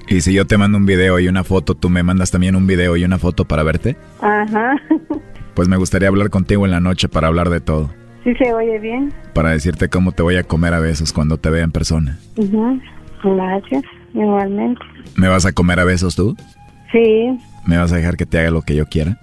Y 0.09 0.23
si 0.23 0.33
yo 0.33 0.45
te 0.45 0.59
mando 0.59 0.77
un 0.77 0.87
video 0.87 1.21
y 1.21 1.29
una 1.29 1.45
foto, 1.45 1.77
¿tú 1.77 1.89
me 1.89 2.03
mandas 2.03 2.33
también 2.33 2.57
un 2.57 2.67
video 2.67 2.97
y 2.97 3.05
una 3.05 3.19
foto 3.19 3.45
para 3.45 3.63
verte? 3.63 3.97
Ajá. 4.21 4.75
Pues 5.55 5.67
me 5.67 5.77
gustaría 5.77 6.07
hablar 6.07 6.31
contigo 6.31 6.67
en 6.67 6.71
la 6.71 6.79
noche 6.79 7.09
para 7.09 7.27
hablar 7.27 7.51
de 7.51 7.61
todo. 7.61 7.91
Sí 8.25 8.35
se 8.35 8.53
oye 8.53 8.79
bien. 8.79 9.13
Para 9.33 9.51
decirte 9.51 9.89
cómo 9.89 10.13
te 10.13 10.23
voy 10.23 10.37
a 10.37 10.45
comer 10.45 10.75
a 10.75 10.81
besos 10.81 11.13
cuando 11.13 11.39
te 11.39 11.51
vea 11.51 11.65
en 11.65 11.73
persona. 11.73 12.19
Ujú. 12.37 12.81
Gracias, 13.23 13.83
igualmente. 14.15 14.81
¿Me 15.17 15.29
vas 15.29 15.47
a 15.47 15.53
comer 15.53 15.81
a 15.81 15.85
besos 15.85 16.15
tú? 16.17 16.37
Sí. 16.93 17.39
¿Me 17.67 17.77
vas 17.77 17.93
a 17.93 17.97
dejar 17.97 18.17
que 18.17 18.27
te 18.27 18.39
haga 18.39 18.51
lo 18.51 18.63
que 18.63 18.75
yo 18.75 18.87
quiera? 18.87 19.19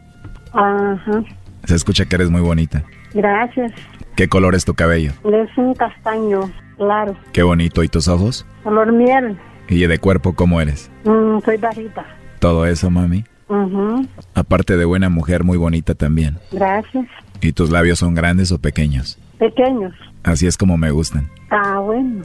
Ajá. 0.54 1.24
Se 1.66 1.76
escucha 1.76 2.06
que 2.06 2.16
eres 2.16 2.30
muy 2.30 2.42
bonita. 2.42 2.84
Gracias. 3.14 3.72
¿Qué 4.16 4.28
color 4.28 4.56
es 4.56 4.66
tu 4.66 4.74
cabello? 4.74 5.12
Es 5.26 5.58
un 5.58 5.74
castaño, 5.74 6.52
claro. 6.78 7.16
Qué 7.34 7.44
bonito. 7.44 7.84
¿Y 7.84 7.90
tus 7.90 8.08
ojos? 8.08 8.46
Color 8.64 8.92
miel. 8.94 9.38
¿Y 9.68 9.86
de 9.88 9.98
cuerpo 10.00 10.34
cómo 10.34 10.62
eres? 10.62 10.90
Mm, 11.04 11.40
soy 11.44 11.58
bajita. 11.58 12.06
Todo 12.40 12.66
eso, 12.66 12.90
mami. 12.90 13.24
Ujú. 13.48 14.08
Aparte 14.34 14.78
de 14.78 14.86
buena 14.86 15.10
mujer, 15.10 15.44
muy 15.44 15.58
bonita 15.58 15.96
también. 15.96 16.38
Gracias. 16.52 17.06
¿Y 17.42 17.54
tus 17.54 17.70
labios 17.70 18.00
son 18.00 18.16
grandes 18.16 18.52
o 18.52 18.60
pequeños? 18.60 19.18
Pequeños. 19.38 19.94
Así 20.24 20.48
es 20.48 20.58
como 20.58 20.78
me 20.78 20.92
gustan. 20.92 21.30
Ah, 21.52 21.80
bueno. 21.80 22.24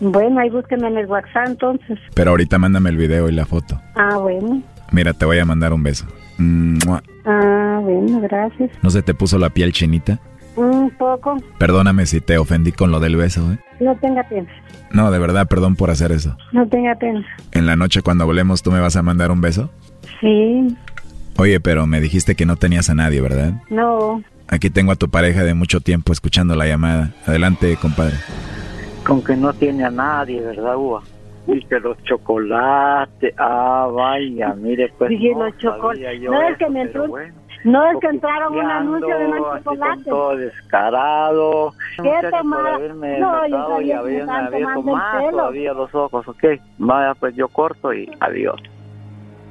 Bueno, 0.00 0.40
ahí 0.40 0.50
búsqueme 0.50 0.88
en 0.88 0.98
el 0.98 1.06
WhatsApp 1.06 1.46
entonces. 1.46 1.98
Pero 2.14 2.30
ahorita 2.30 2.58
mándame 2.58 2.90
el 2.90 2.96
video 2.96 3.28
y 3.28 3.32
la 3.32 3.46
foto. 3.46 3.80
Ah, 3.94 4.16
bueno. 4.18 4.62
Mira, 4.90 5.12
te 5.12 5.24
voy 5.24 5.38
a 5.38 5.44
mandar 5.44 5.72
un 5.72 5.82
beso. 5.82 6.06
Mua. 6.38 7.02
Ah, 7.24 7.78
bueno, 7.82 8.20
gracias. 8.20 8.70
¿No 8.82 8.90
se 8.90 9.02
te 9.02 9.14
puso 9.14 9.38
la 9.38 9.50
piel 9.50 9.72
chinita? 9.72 10.18
Un 10.56 10.90
poco. 10.98 11.36
Perdóname 11.58 12.06
si 12.06 12.20
te 12.20 12.36
ofendí 12.36 12.72
con 12.72 12.90
lo 12.90 13.00
del 13.00 13.16
beso, 13.16 13.52
¿eh? 13.52 13.58
No 13.80 13.96
tenga 13.96 14.22
pena. 14.24 14.48
No, 14.90 15.10
de 15.10 15.18
verdad, 15.18 15.46
perdón 15.48 15.76
por 15.76 15.90
hacer 15.90 16.12
eso. 16.12 16.36
No 16.52 16.66
tenga 16.68 16.94
pena. 16.96 17.24
En 17.52 17.66
la 17.66 17.76
noche 17.76 18.02
cuando 18.02 18.24
hablemos, 18.24 18.62
¿tú 18.62 18.70
me 18.70 18.80
vas 18.80 18.96
a 18.96 19.02
mandar 19.02 19.30
un 19.30 19.40
beso? 19.40 19.70
Sí. 20.20 20.76
Oye, 21.38 21.60
pero 21.60 21.86
me 21.86 22.00
dijiste 22.00 22.34
que 22.34 22.44
no 22.44 22.56
tenías 22.56 22.90
a 22.90 22.94
nadie, 22.94 23.20
¿verdad? 23.20 23.54
No. 23.70 24.22
Aquí 24.52 24.68
tengo 24.68 24.92
a 24.92 24.96
tu 24.96 25.08
pareja 25.08 25.44
de 25.44 25.54
mucho 25.54 25.80
tiempo 25.80 26.12
escuchando 26.12 26.54
la 26.54 26.66
llamada. 26.66 27.10
Adelante, 27.26 27.74
compadre. 27.80 28.16
Con 29.06 29.24
que 29.24 29.34
no 29.34 29.50
tiene 29.54 29.82
a 29.84 29.90
nadie, 29.90 30.42
¿verdad, 30.42 30.76
Uva? 30.76 31.00
Y 31.46 31.64
que 31.64 31.80
los 31.80 31.96
chocolates. 32.04 33.34
Ah, 33.38 33.88
vaya, 33.90 34.52
mire, 34.54 34.92
pues. 34.98 35.08
Dije, 35.08 35.32
no 35.32 35.46
los 35.46 35.56
chocolates. 35.56 36.20
No 36.20 36.42
es 36.42 36.48
eso, 36.50 36.58
que 36.58 36.68
me 36.70 36.82
entró. 36.82 37.08
bueno. 37.08 37.34
No 37.64 37.90
es 37.90 37.96
que 38.00 38.06
entraron 38.08 38.54
un 38.58 38.70
anuncio 38.70 39.18
de 39.18 39.26
con 39.38 39.58
chocolates. 39.64 40.04
todo 40.04 40.36
descarado. 40.36 41.74
¿Qué 42.02 42.28
tomaba? 42.30 42.74
haberme 42.74 43.20
No, 43.20 43.46
yo 43.48 43.80
y 43.80 43.92
abierto 43.92 44.82
más 44.82 45.16
pelo. 45.16 45.30
todavía 45.30 45.72
los 45.72 45.94
ojos, 45.94 46.28
¿ok? 46.28 46.44
Vaya, 46.76 47.14
pues 47.14 47.34
yo 47.36 47.48
corto 47.48 47.94
y 47.94 48.06
adiós. 48.20 48.60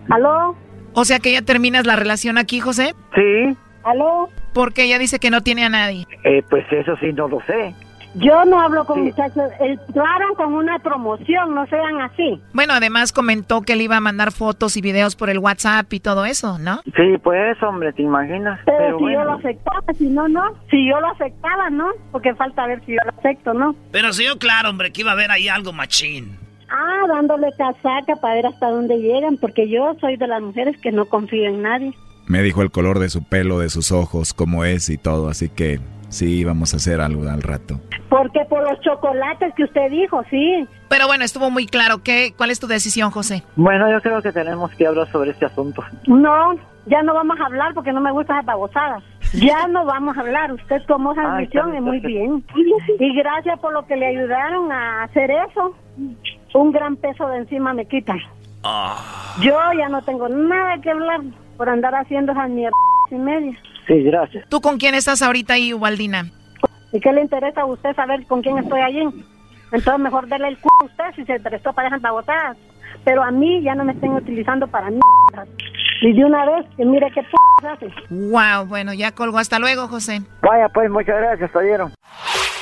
¿Aló? 0.09 0.55
O 0.93 1.05
sea 1.05 1.17
que 1.19 1.31
ya 1.31 1.41
terminas 1.41 1.87
la 1.87 1.95
relación 1.95 2.37
aquí, 2.37 2.59
José. 2.59 2.93
Sí. 3.15 3.57
¿Aló? 3.83 4.29
Porque 4.53 4.83
ella 4.83 4.99
dice 4.99 5.19
que 5.19 5.29
no 5.29 5.41
tiene 5.41 5.65
a 5.65 5.69
nadie. 5.69 6.05
Eh, 6.23 6.43
pues 6.49 6.65
eso 6.71 6.95
sí 6.97 7.13
no 7.13 7.27
lo 7.27 7.39
sé. 7.41 7.73
Yo 8.15 8.43
no 8.43 8.59
hablo 8.59 8.83
con 8.85 9.05
muchachos. 9.05 9.51
Entraron 9.59 10.35
con 10.35 10.53
una 10.53 10.79
promoción, 10.79 11.55
no 11.55 11.65
sean 11.67 12.01
así. 12.01 12.41
Bueno, 12.53 12.73
además 12.73 13.13
comentó 13.13 13.61
que 13.61 13.75
le 13.77 13.83
iba 13.83 13.97
a 13.97 14.01
mandar 14.01 14.33
fotos 14.33 14.75
y 14.75 14.81
videos 14.81 15.15
por 15.15 15.29
el 15.29 15.39
WhatsApp 15.39 15.91
y 15.93 16.01
todo 16.01 16.25
eso, 16.25 16.59
¿no? 16.59 16.81
Sí, 16.95 17.17
pues, 17.23 17.61
hombre, 17.63 17.93
¿te 17.93 18.01
imaginas? 18.01 18.59
Pero, 18.65 18.77
Pero 18.77 18.97
si 18.97 19.03
yo 19.03 19.09
bueno. 19.11 19.23
lo 19.23 19.31
aceptaba, 19.37 19.93
si 19.97 20.09
no, 20.09 20.27
no. 20.27 20.43
Si 20.69 20.89
yo 20.89 20.99
lo 20.99 21.07
aceptaba, 21.07 21.69
no. 21.69 21.87
Porque 22.11 22.35
falta 22.35 22.67
ver 22.67 22.83
si 22.85 22.93
yo 22.93 22.99
lo 23.05 23.17
acepto, 23.17 23.53
¿no? 23.53 23.75
Pero 23.91 24.11
sí, 24.11 24.25
yo 24.25 24.37
claro, 24.37 24.69
hombre, 24.69 24.91
que 24.91 25.01
iba 25.01 25.11
a 25.11 25.13
haber 25.13 25.31
ahí 25.31 25.47
algo 25.47 25.71
machín. 25.71 26.37
Ah, 26.69 27.05
dándole 27.07 27.47
casaca 27.57 28.15
para 28.21 28.35
ver 28.35 28.45
hasta 28.47 28.69
dónde 28.69 28.97
llegan. 28.97 29.37
Porque 29.37 29.69
yo 29.69 29.95
soy 30.01 30.17
de 30.17 30.27
las 30.27 30.41
mujeres 30.41 30.75
que 30.81 30.91
no 30.91 31.05
confío 31.05 31.47
en 31.47 31.61
nadie. 31.61 31.93
Me 32.31 32.41
dijo 32.43 32.61
el 32.61 32.71
color 32.71 32.99
de 32.99 33.09
su 33.09 33.23
pelo, 33.23 33.59
de 33.59 33.69
sus 33.69 33.91
ojos, 33.91 34.33
cómo 34.33 34.63
es 34.63 34.89
y 34.89 34.97
todo, 34.97 35.27
así 35.27 35.49
que 35.49 35.81
Sí, 36.07 36.43
vamos 36.43 36.73
a 36.73 36.77
hacer 36.77 36.99
algo 36.99 37.27
al 37.29 37.41
rato. 37.41 37.79
Porque 38.09 38.43
por 38.49 38.61
los 38.69 38.79
chocolates 38.81 39.53
que 39.55 39.63
usted 39.63 39.89
dijo, 39.89 40.21
sí. 40.29 40.67
Pero 40.89 41.07
bueno, 41.07 41.23
estuvo 41.23 41.49
muy 41.49 41.65
claro. 41.65 42.03
¿Qué, 42.03 42.33
¿Cuál 42.35 42.51
es 42.51 42.59
tu 42.59 42.67
decisión, 42.67 43.11
José? 43.11 43.43
Bueno, 43.55 43.89
yo 43.89 44.01
creo 44.01 44.21
que 44.21 44.33
tenemos 44.33 44.71
que 44.71 44.87
hablar 44.87 45.09
sobre 45.09 45.31
este 45.31 45.45
asunto. 45.45 45.81
No, 46.07 46.55
ya 46.85 47.01
no 47.01 47.13
vamos 47.13 47.39
a 47.39 47.45
hablar 47.45 47.73
porque 47.73 47.93
no 47.93 48.01
me 48.01 48.09
esas 48.21 48.45
babosadas. 48.45 49.01
Ya 49.33 49.67
no 49.67 49.85
vamos 49.85 50.17
a 50.17 50.19
hablar. 50.19 50.51
Usted 50.51 50.81
tomó 50.85 51.13
esa 51.13 51.35
decisión 51.35 51.75
y 51.75 51.79
muy 51.79 51.99
bien, 52.01 52.43
bien. 52.53 52.75
Y 52.99 53.15
gracias 53.15 53.57
por 53.59 53.71
lo 53.71 53.85
que 53.85 53.95
le 53.95 54.07
ayudaron 54.07 54.69
a 54.69 55.03
hacer 55.03 55.31
eso. 55.31 55.73
Un 56.53 56.71
gran 56.73 56.97
peso 56.97 57.25
de 57.27 57.37
encima 57.37 57.73
me 57.73 57.85
quitan. 57.85 58.19
Yo 59.39 59.57
ya 59.77 59.87
no 59.87 60.01
tengo 60.01 60.27
nada 60.27 60.77
que 60.81 60.91
hablar 60.91 61.21
por 61.57 61.69
andar 61.69 61.93
haciendo 61.95 62.31
esas 62.31 62.49
mierdas 62.49 62.79
y 63.09 63.15
media. 63.15 63.57
Sí, 63.87 64.03
gracias. 64.03 64.47
¿Tú 64.49 64.61
con 64.61 64.77
quién 64.77 64.95
estás 64.95 65.21
ahorita 65.21 65.53
ahí, 65.53 65.73
Ubaldina? 65.73 66.29
¿Y 66.93 66.99
qué 66.99 67.11
le 67.13 67.21
interesa 67.21 67.61
a 67.61 67.65
usted 67.65 67.95
saber 67.95 68.25
con 68.27 68.41
quién 68.41 68.57
estoy 68.57 68.81
allí? 68.81 69.07
Entonces 69.71 69.99
mejor 69.99 70.27
darle 70.27 70.49
el 70.49 70.57
c 70.57 70.63
a 70.81 70.85
usted 70.85 71.03
si 71.15 71.25
se 71.25 71.39
prestó 71.39 71.73
para 71.73 71.87
esas 71.87 72.01
babosadas. 72.01 72.57
Pero 73.03 73.23
a 73.23 73.31
mí 73.31 73.61
ya 73.63 73.73
no 73.73 73.85
me 73.85 73.93
estén 73.93 74.11
utilizando 74.11 74.67
para 74.67 74.89
mierdas. 74.89 75.47
Y 76.01 76.13
de 76.13 76.25
una 76.25 76.45
vez, 76.45 76.65
que 76.75 76.85
mire 76.85 77.09
qué 77.13 77.21
p 77.21 77.67
hace. 77.67 77.87
Wow, 78.09 78.65
bueno, 78.67 78.93
ya 78.93 79.11
colgó. 79.11 79.37
Hasta 79.37 79.59
luego, 79.59 79.87
José. 79.87 80.21
Vaya, 80.41 80.67
pues, 80.69 80.89
muchas 80.89 81.15
gracias, 81.15 81.55
oyeron. 81.55 81.93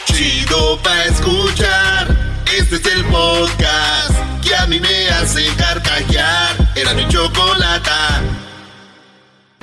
Chido 0.05 0.77
pa' 0.83 1.05
escuchar. 1.05 2.07
Este 2.45 2.75
es 2.75 2.95
el 2.95 3.05
podcast 3.05 4.43
que 4.43 4.55
a 4.55 4.67
mí 4.67 4.79
me 4.79 5.07
hace 5.09 5.41
carcajear. 5.57 6.55
Era 6.75 6.93
mi 6.93 7.07
chocolata. 7.07 8.21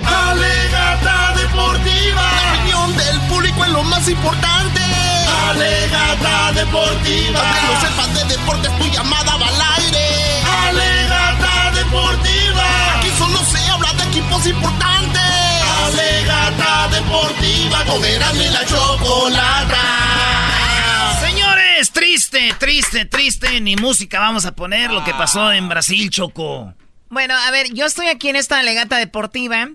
Alegata 0.07 1.33
deportiva. 1.35 2.21
La 2.21 2.53
opinión 2.53 2.97
del 2.97 3.19
público 3.27 3.65
es 3.65 3.71
lo 3.71 3.83
más 3.83 4.07
importante. 4.07 4.81
Alegata 5.49 6.51
deportiva. 6.53 7.39
Aunque 7.39 7.61
no 7.61 7.81
sepas 7.81 8.13
de 8.13 8.35
deportes, 8.35 8.77
tu 8.79 8.85
llamada 8.87 9.37
va 9.37 9.47
al 9.47 9.61
aire. 9.83 10.41
Alegata 10.67 11.71
deportiva. 11.71 12.97
Aquí 12.97 13.09
solo 13.17 13.39
se 13.43 13.59
habla 13.69 13.93
de 13.93 14.03
equipos 14.03 14.45
importantes. 14.45 15.21
Alegata 15.85 16.87
deportiva. 16.91 17.83
Y 17.97 18.49
la 18.49 18.65
chocolata. 18.65 19.77
Señores, 21.19 21.91
triste, 21.91 22.53
triste, 22.59 23.05
triste. 23.05 23.59
Ni 23.61 23.75
música 23.75 24.19
vamos 24.19 24.45
a 24.45 24.51
poner 24.51 24.91
lo 24.91 25.03
que 25.03 25.13
pasó 25.13 25.51
en 25.51 25.67
Brasil, 25.69 26.09
Choco. 26.09 26.73
Bueno, 27.09 27.35
a 27.35 27.51
ver, 27.51 27.73
yo 27.73 27.85
estoy 27.85 28.07
aquí 28.07 28.29
en 28.29 28.35
esta 28.35 28.59
alegata 28.59 28.97
deportiva 28.97 29.69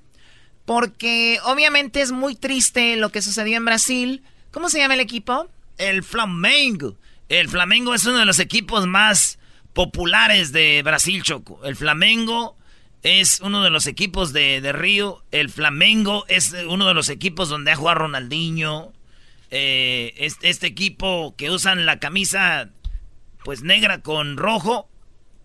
porque 0.64 1.38
obviamente 1.44 2.00
es 2.00 2.12
muy 2.12 2.34
triste 2.34 2.96
lo 2.96 3.10
que 3.10 3.22
sucedió 3.22 3.56
en 3.56 3.64
Brasil. 3.64 4.22
¿Cómo 4.50 4.68
se 4.68 4.78
llama 4.78 4.94
el 4.94 5.00
equipo? 5.00 5.48
El 5.78 6.02
Flamengo. 6.02 6.96
El 7.28 7.48
Flamengo 7.48 7.94
es 7.94 8.04
uno 8.04 8.18
de 8.18 8.26
los 8.26 8.38
equipos 8.38 8.86
más 8.86 9.38
populares 9.72 10.52
de 10.52 10.82
Brasil, 10.84 11.22
Choco. 11.22 11.64
El 11.64 11.76
Flamengo 11.76 12.56
es 13.02 13.40
uno 13.40 13.64
de 13.64 13.70
los 13.70 13.86
equipos 13.86 14.32
de, 14.32 14.60
de 14.60 14.72
Río. 14.72 15.24
El 15.30 15.50
Flamengo 15.50 16.24
es 16.28 16.54
uno 16.68 16.86
de 16.86 16.94
los 16.94 17.08
equipos 17.08 17.48
donde 17.48 17.72
ha 17.72 17.76
jugado 17.76 18.00
Ronaldinho. 18.00 18.92
Eh, 19.50 20.14
este, 20.16 20.48
este 20.48 20.66
equipo 20.66 21.34
que 21.36 21.50
usan 21.50 21.84
la 21.84 21.98
camisa 21.98 22.70
pues 23.44 23.62
negra 23.62 24.00
con 24.00 24.36
rojo, 24.36 24.88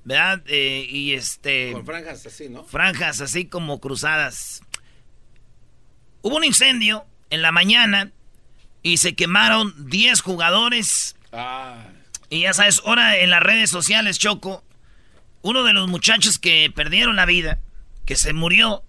¿verdad? 0.03 0.43
Eh, 0.47 0.87
y 0.89 1.13
este... 1.13 1.73
Con 1.73 1.85
franjas 1.85 2.25
así, 2.25 2.47
¿no? 2.47 2.63
franjas 2.63 3.21
así 3.21 3.45
como 3.45 3.79
cruzadas. 3.79 4.61
Hubo 6.21 6.37
un 6.37 6.43
incendio 6.43 7.05
en 7.29 7.41
la 7.41 7.51
mañana 7.51 8.11
y 8.83 8.97
se 8.97 9.15
quemaron 9.15 9.89
10 9.89 10.21
jugadores. 10.21 11.15
Ah. 11.31 11.85
Y 12.29 12.41
ya 12.41 12.53
sabes, 12.53 12.81
ahora 12.85 13.17
en 13.17 13.29
las 13.29 13.43
redes 13.43 13.69
sociales, 13.69 14.19
Choco, 14.19 14.63
uno 15.41 15.63
de 15.63 15.73
los 15.73 15.87
muchachos 15.87 16.39
que 16.39 16.71
perdieron 16.73 17.15
la 17.15 17.25
vida, 17.25 17.59
que 18.05 18.15
se 18.15 18.33
murió, 18.33 18.83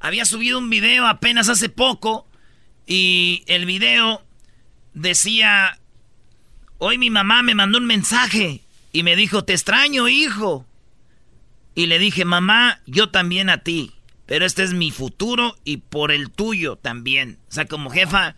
había 0.00 0.24
subido 0.24 0.58
un 0.58 0.70
video 0.70 1.06
apenas 1.06 1.48
hace 1.48 1.68
poco 1.68 2.26
y 2.86 3.42
el 3.46 3.66
video 3.66 4.22
decía, 4.94 5.78
hoy 6.78 6.98
mi 6.98 7.10
mamá 7.10 7.42
me 7.42 7.54
mandó 7.54 7.78
un 7.78 7.86
mensaje 7.86 8.62
y 8.92 9.02
me 9.02 9.16
dijo, 9.16 9.44
te 9.44 9.52
extraño, 9.52 10.08
hijo. 10.08 10.66
Y 11.74 11.86
le 11.86 11.98
dije, 11.98 12.24
mamá, 12.24 12.80
yo 12.86 13.10
también 13.10 13.50
a 13.50 13.58
ti. 13.58 13.92
Pero 14.28 14.44
este 14.44 14.62
es 14.62 14.74
mi 14.74 14.90
futuro 14.90 15.56
y 15.64 15.78
por 15.78 16.12
el 16.12 16.30
tuyo 16.30 16.76
también. 16.76 17.38
O 17.48 17.52
sea, 17.52 17.64
como 17.64 17.88
jefa. 17.88 18.36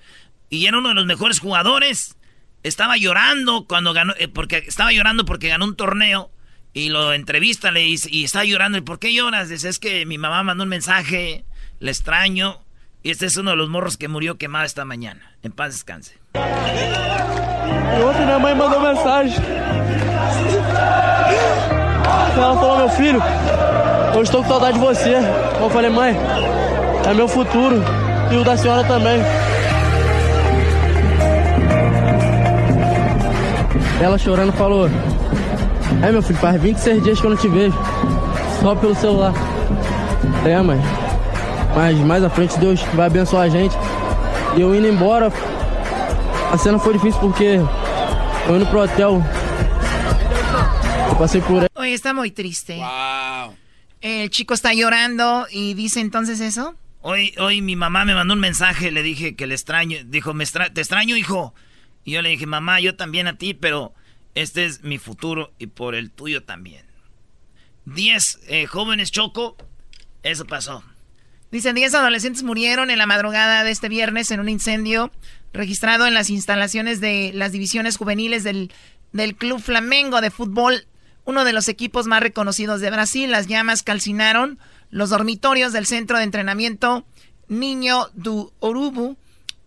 Y 0.49 0.67
era 0.67 0.79
uno 0.79 0.91
de 0.91 0.95
los 0.95 1.05
mejores 1.05 1.41
jugadores. 1.41 2.17
Estaba 2.63 2.97
llorando 2.97 3.67
cuando 3.67 3.93
ganó. 3.93 4.15
eh, 4.17 4.29
porque 4.29 4.59
estaba 4.59 4.93
llorando 4.93 5.25
porque 5.25 5.49
ganó 5.49 5.65
un 5.65 5.75
torneo. 5.75 6.31
Y 6.73 6.91
lo 6.91 7.13
entrevista 7.13 7.73
le 7.73 7.81
dice, 7.81 8.09
y 8.13 8.23
está 8.23 8.45
llorando. 8.45 8.79
¿Y 8.79 8.83
por 8.83 9.01
qué 9.01 9.13
lloras? 9.13 9.49
Dice, 9.49 9.69
es 9.69 9.81
que 9.81 10.07
mi 10.07 10.17
mamá 10.17 10.45
mandó 10.45 10.63
un 10.63 10.71
mensaje. 10.71 11.45
Le 11.81 11.91
extraño. 11.91 12.61
Y 13.03 13.11
este 13.11 13.27
es 13.27 13.37
uno 13.37 13.51
de 13.51 13.57
los 13.57 13.69
morros 13.69 13.97
que 13.97 14.07
murió 14.07 14.39
quemado 14.39 14.65
esta 14.67 14.85
mañana. 14.85 15.35
En 15.43 15.51
paz 15.51 15.73
descanse. 15.73 16.21
E 17.99 18.03
ontem 18.03 18.25
minha 18.25 18.39
mãe 18.39 18.55
mandou 18.55 18.81
mensagem. 18.81 19.35
Ela 22.37 22.55
falou, 22.55 22.79
meu 22.79 22.89
filho, 22.89 23.23
eu 24.15 24.23
estou 24.23 24.43
com 24.43 24.49
saudade 24.49 24.75
de 24.75 24.85
você. 24.85 25.17
Eu 25.61 25.71
falei, 25.71 25.91
mãe, 25.91 26.17
é 27.09 27.15
meu 27.15 27.29
futuro 27.29 27.83
e 28.31 28.37
o 28.37 28.45
da 28.45 28.57
senhora 28.57 28.85
também. 28.85 29.23
Ela 34.01 34.17
chorando 34.17 34.53
falou, 34.53 34.89
é 36.03 36.11
meu 36.11 36.23
filho, 36.23 36.39
faz 36.39 36.61
26 36.61 37.03
dias 37.03 37.21
que 37.21 37.27
eu 37.27 37.31
não 37.31 37.37
te 37.37 37.49
vejo. 37.49 37.77
Só 38.61 38.75
pelo 38.75 38.95
celular. 38.95 39.33
É, 40.45 40.61
mãe. 40.61 40.81
Mas 41.75 41.99
mais 41.99 42.25
à 42.25 42.31
frente 42.31 42.59
Deus 42.59 42.83
vai 42.95 43.07
abençoar 43.07 43.45
a 43.45 43.49
gente. 43.49 43.77
E 44.57 44.61
eu 44.61 44.75
indo 44.75 44.89
embora, 44.89 45.33
a 46.53 46.59
cena 46.59 46.79
foi 46.79 46.95
difícil 46.95 47.21
porque 47.21 47.61
eu 48.49 48.57
indo 48.57 48.67
pro 48.67 48.83
hotel. 48.83 49.23
Eu 51.09 51.15
passei 51.17 51.41
por 51.41 51.70
Oye, 51.91 51.97
está 51.97 52.15
muy 52.15 52.31
triste. 52.31 52.81
El 54.01 54.31
chico 54.31 54.55
está 54.55 54.73
llorando 54.73 55.49
y 55.51 55.75
dice 55.75 55.99
entonces 55.99 56.39
eso. 56.39 56.77
Hoy, 57.03 57.35
hoy 57.39 57.63
mi 57.63 57.75
mamá 57.75 58.05
me 58.05 58.15
mandó 58.15 58.35
un 58.35 58.39
mensaje, 58.41 58.93
le 58.93 59.03
dije 59.03 59.35
que 59.35 59.49
le 59.49 59.55
extraño. 59.55 59.99
Dijo, 60.05 60.33
me 60.33 60.45
extra- 60.45 60.73
te 60.73 60.81
extraño, 60.83 61.17
hijo. 61.17 61.53
Y 62.05 62.13
yo 62.13 62.23
le 62.23 62.29
dije, 62.29 62.47
mamá, 62.47 62.79
yo 62.79 62.95
también 62.95 63.27
a 63.27 63.39
ti, 63.39 63.55
pero 63.55 63.93
este 64.37 64.67
es 64.67 64.83
mi 64.85 64.99
futuro 64.99 65.53
y 65.59 65.67
por 65.67 65.97
el 65.97 66.13
tuyo 66.13 66.45
también. 66.45 66.87
Diez 67.87 68.39
eh, 68.47 68.67
jóvenes 68.67 69.11
choco, 69.11 69.57
eso 70.23 70.45
pasó. 70.45 70.85
Dicen 71.51 71.75
10 71.75 71.93
adolescentes 71.95 72.45
murieron 72.45 72.91
en 72.91 72.99
la 72.99 73.07
madrugada 73.07 73.65
de 73.65 73.73
este 73.73 73.89
viernes 73.89 74.31
en 74.31 74.39
un 74.39 74.49
incendio 74.49 75.11
registrado 75.53 76.07
en 76.07 76.15
las 76.15 76.31
instalaciones 76.31 77.01
de 77.01 77.33
las 77.35 77.51
divisiones 77.51 77.97
juveniles 77.97 78.45
del, 78.45 78.71
del 79.13 79.35
Club 79.35 79.61
Flamengo 79.61 80.21
de 80.21 80.31
fútbol, 80.31 80.87
uno 81.25 81.45
de 81.45 81.53
los 81.53 81.69
equipos 81.69 82.07
más 82.07 82.23
reconocidos 82.23 82.81
de 82.81 82.91
Brasil. 82.91 83.31
Las 83.31 83.47
llamas 83.47 83.83
calcinaron 83.83 84.59
los 84.91 85.11
dormitorios 85.11 85.73
del 85.73 85.87
centro 85.87 86.19
de 86.19 86.25
entrenamiento 86.25 87.05
Niño 87.49 88.09
do 88.15 88.53
Urubu 88.61 89.17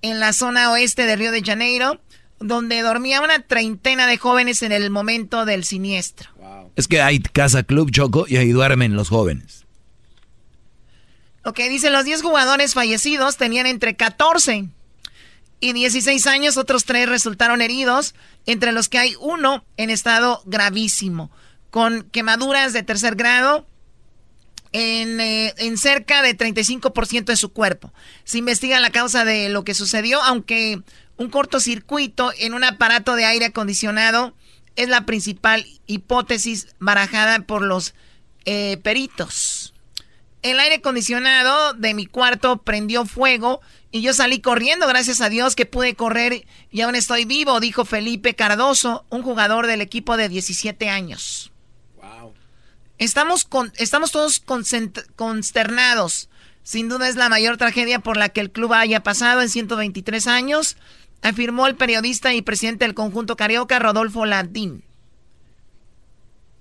en 0.02 0.20
la 0.20 0.34
zona 0.34 0.72
oeste 0.72 1.06
de 1.06 1.16
Río 1.16 1.32
de 1.32 1.44
Janeiro, 1.44 2.00
donde 2.40 2.82
dormía 2.82 3.22
una 3.22 3.40
treintena 3.40 4.08
de 4.08 4.18
jóvenes 4.18 4.62
en 4.64 4.72
el 4.72 4.90
momento 4.90 5.46
del 5.46 5.64
siniestro. 5.64 6.30
Es 6.76 6.88
que 6.88 7.02
hay 7.02 7.20
casa 7.20 7.64
club 7.64 7.92
choco 7.92 8.26
y 8.28 8.38
ahí 8.38 8.52
duermen 8.52 8.96
los 8.96 9.10
jóvenes. 9.10 9.66
Ok, 11.46 11.60
dice 11.70 11.90
los 11.90 12.06
10 12.06 12.22
jugadores 12.22 12.74
fallecidos 12.74 13.38
tenían 13.38 13.66
entre 13.66 13.96
14 13.96 14.70
y 15.60 15.74
16 15.74 16.28
años, 16.28 16.58
otros 16.58 16.84
tres 16.84 17.08
resultaron 17.08 17.62
heridos, 17.62 18.16
entre 18.46 18.74
los 18.74 18.90
que 18.90 18.98
hay 18.98 19.16
uno 19.20 19.64
en 19.78 19.90
estado 19.90 20.42
gravísimo, 20.46 21.32
con 21.74 22.04
quemaduras 22.12 22.72
de 22.72 22.84
tercer 22.84 23.16
grado 23.16 23.66
en, 24.74 25.20
eh, 25.20 25.56
en 25.58 25.80
cerca 25.80 26.22
de 26.22 26.38
35% 26.38 27.26
de 27.26 27.36
su 27.36 27.52
cuerpo. 27.52 27.92
Se 28.26 28.38
investiga 28.38 28.80
la 28.80 28.92
causa 28.92 29.26
de 29.26 29.50
lo 29.50 29.64
que 29.64 29.74
sucedió, 29.74 30.22
aunque 30.22 30.84
un 31.18 31.32
cortocircuito 31.32 32.32
en 32.38 32.54
un 32.54 32.64
aparato 32.64 33.16
de 33.16 33.26
aire 33.26 33.46
acondicionado 33.46 34.36
es 34.76 34.88
la 34.88 35.08
principal 35.08 35.66
hipótesis 35.88 36.68
barajada 36.78 37.40
por 37.40 37.64
los 37.64 37.96
eh, 38.46 38.78
peritos. 38.84 39.74
El 40.44 40.60
aire 40.60 40.76
acondicionado 40.76 41.74
de 41.74 41.96
mi 41.96 42.06
cuarto 42.06 42.62
prendió 42.62 43.08
fuego 43.08 43.62
y 43.90 44.04
yo 44.04 44.14
salí 44.14 44.42
corriendo, 44.42 44.86
gracias 44.88 45.22
a 45.22 45.30
Dios 45.30 45.56
que 45.56 45.66
pude 45.66 45.96
correr 45.96 46.46
y 46.70 46.82
aún 46.82 46.94
estoy 46.94 47.26
vivo, 47.26 47.60
dijo 47.60 47.84
Felipe 47.84 48.36
Cardoso, 48.36 49.08
un 49.10 49.24
jugador 49.24 49.66
del 49.66 49.82
equipo 49.82 50.18
de 50.18 50.30
17 50.30 50.88
años. 50.92 51.50
Estamos, 52.98 53.44
con, 53.46 53.72
estamos 53.78 54.12
todos 54.12 54.44
consternados. 55.16 56.30
Sin 56.64 56.88
duda 56.88 57.10
es 57.10 57.16
la 57.16 57.30
mayor 57.30 57.58
tragedia 57.58 58.00
por 58.00 58.18
la 58.18 58.30
que 58.30 58.40
el 58.40 58.52
club 58.52 58.74
haya 58.74 59.04
pasado 59.04 59.42
en 59.42 59.50
123 59.50 60.28
años. 60.28 60.78
afirmó 61.22 61.68
el 61.68 61.76
periodista 61.76 62.34
y 62.34 62.42
presidente 62.42 62.86
del 62.86 62.94
conjunto 62.94 63.36
carioca, 63.38 63.80
Rodolfo 63.80 64.26
Landín. 64.26 64.84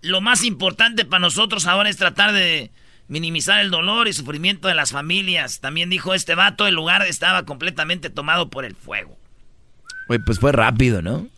Lo 0.02 0.20
más 0.20 0.44
importante 0.44 1.04
para 1.04 1.20
nosotros 1.20 1.66
ahora 1.66 1.88
es 1.88 1.96
tratar 1.96 2.32
de 2.32 2.70
minimizar 3.08 3.60
el 3.60 3.70
dolor 3.70 4.08
y 4.08 4.12
sufrimiento 4.12 4.68
de 4.68 4.74
las 4.74 4.90
familias. 4.90 5.60
También 5.60 5.90
dijo 5.90 6.14
este 6.14 6.34
vato, 6.34 6.66
el 6.66 6.74
lugar 6.74 7.02
estaba 7.06 7.44
completamente 7.44 8.10
tomado 8.10 8.50
por 8.50 8.64
el 8.64 8.74
fuego. 8.74 9.16
Güey, 10.08 10.20
pues 10.24 10.38
fue 10.38 10.52
rápido, 10.52 11.02
¿no? 11.02 11.28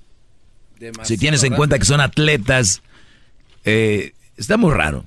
si 1.02 1.16
tienes 1.16 1.42
en 1.44 1.54
cuenta 1.54 1.78
que 1.78 1.84
son 1.84 2.00
atletas, 2.00 2.82
eh, 3.64 4.12
está 4.36 4.56
muy 4.56 4.72
raro. 4.72 5.06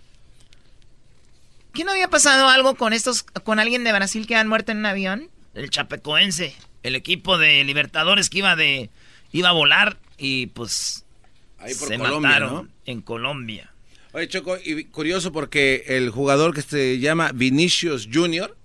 ¿Qué 1.74 1.84
no 1.84 1.92
había 1.92 2.08
pasado 2.08 2.48
algo 2.48 2.76
con 2.76 2.94
estos, 2.94 3.24
con 3.24 3.60
alguien 3.60 3.84
de 3.84 3.94
Brasil 3.94 4.26
que 4.26 4.36
han 4.36 4.48
muerto 4.48 4.72
en 4.72 4.80
un 4.80 4.88
avión? 4.88 5.30
El 5.54 5.70
Chapecoense, 5.70 6.56
el 6.84 6.96
equipo 6.96 7.38
de 7.38 7.64
Libertadores 7.64 8.30
que 8.30 8.40
iba 8.40 8.56
de, 8.56 8.90
iba 9.32 9.50
a 9.50 9.54
volar 9.54 9.98
y 10.18 10.48
pues 10.48 11.06
Ahí 11.60 11.74
por 11.76 11.88
se 11.88 11.98
Colombia, 11.98 12.30
mataron 12.30 12.54
¿no? 12.54 12.68
en 12.86 13.02
Colombia. 13.02 13.72
Oye, 14.14 14.28
Choco, 14.28 14.58
y 14.64 14.86
curioso 14.86 15.32
porque 15.32 15.84
el 15.88 16.10
jugador 16.10 16.54
que 16.54 16.62
se 16.62 17.00
llama 17.00 17.32
Vinicius 17.34 18.10
Junior, 18.12 18.58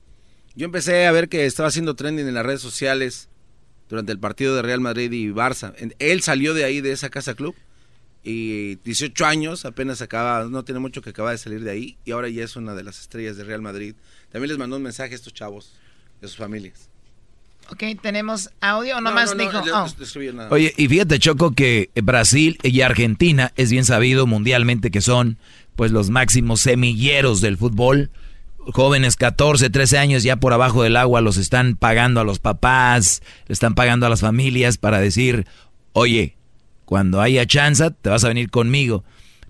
yo 0.54 0.64
empecé 0.64 1.06
a 1.06 1.12
ver 1.12 1.28
que 1.28 1.44
estaba 1.44 1.68
haciendo 1.68 1.94
trending 1.94 2.26
en 2.28 2.34
las 2.34 2.46
redes 2.46 2.60
sociales 2.62 3.28
durante 3.88 4.12
el 4.12 4.18
partido 4.18 4.56
de 4.56 4.62
Real 4.62 4.80
Madrid 4.80 5.12
y 5.12 5.28
Barça. 5.28 5.74
Él 5.98 6.22
salió 6.22 6.54
de 6.54 6.64
ahí, 6.64 6.80
de 6.80 6.92
esa 6.92 7.10
casa 7.10 7.34
club, 7.34 7.54
y 8.24 8.76
18 8.76 9.26
años, 9.26 9.64
apenas 9.64 10.00
acaba, 10.02 10.44
no 10.44 10.64
tiene 10.64 10.78
mucho 10.80 11.02
que 11.02 11.10
acaba 11.10 11.30
de 11.32 11.38
salir 11.38 11.62
de 11.64 11.70
ahí, 11.70 11.96
y 12.04 12.12
ahora 12.12 12.28
ya 12.28 12.44
es 12.44 12.56
una 12.56 12.74
de 12.74 12.84
las 12.84 13.00
estrellas 13.00 13.36
de 13.36 13.44
Real 13.44 13.62
Madrid. 13.62 13.94
También 14.30 14.48
les 14.50 14.58
mandó 14.58 14.76
un 14.76 14.82
mensaje 14.82 15.12
a 15.12 15.16
estos 15.16 15.34
chavos, 15.34 15.72
de 16.20 16.28
sus 16.28 16.36
familias. 16.36 16.88
Ok, 17.70 17.82
tenemos 18.02 18.50
audio 18.60 18.96
o 18.96 19.00
No, 19.00 19.10
nomás 19.10 19.30
no, 19.34 19.36
no, 19.36 19.50
dijo. 19.50 19.64
le- 19.64 19.72
oh. 19.72 19.86
Oye, 20.50 20.74
y 20.76 20.88
fíjate, 20.88 21.18
Choco, 21.18 21.52
que 21.52 21.90
Brasil 22.02 22.58
y 22.62 22.80
Argentina 22.82 23.52
es 23.56 23.70
bien 23.70 23.84
sabido 23.84 24.26
mundialmente 24.26 24.90
que 24.90 25.00
son 25.00 25.38
pues 25.76 25.90
los 25.90 26.10
máximos 26.10 26.60
semilleros 26.60 27.40
del 27.40 27.56
fútbol. 27.56 28.10
Jóvenes 28.58 29.16
14, 29.16 29.70
13 29.70 29.98
años 29.98 30.22
ya 30.22 30.36
por 30.36 30.52
abajo 30.52 30.82
del 30.82 30.96
agua 30.96 31.20
los 31.20 31.36
están 31.36 31.76
pagando 31.76 32.20
a 32.20 32.24
los 32.24 32.38
papás, 32.40 33.22
le 33.48 33.52
están 33.54 33.74
pagando 33.74 34.06
a 34.06 34.08
las 34.08 34.20
familias 34.20 34.76
para 34.76 35.00
decir, 35.00 35.46
oye, 35.92 36.36
cuando 36.84 37.20
haya 37.20 37.46
chance 37.46 37.90
te 38.02 38.10
vas 38.10 38.24
a 38.24 38.28
venir 38.28 38.50
conmigo. 38.50 39.04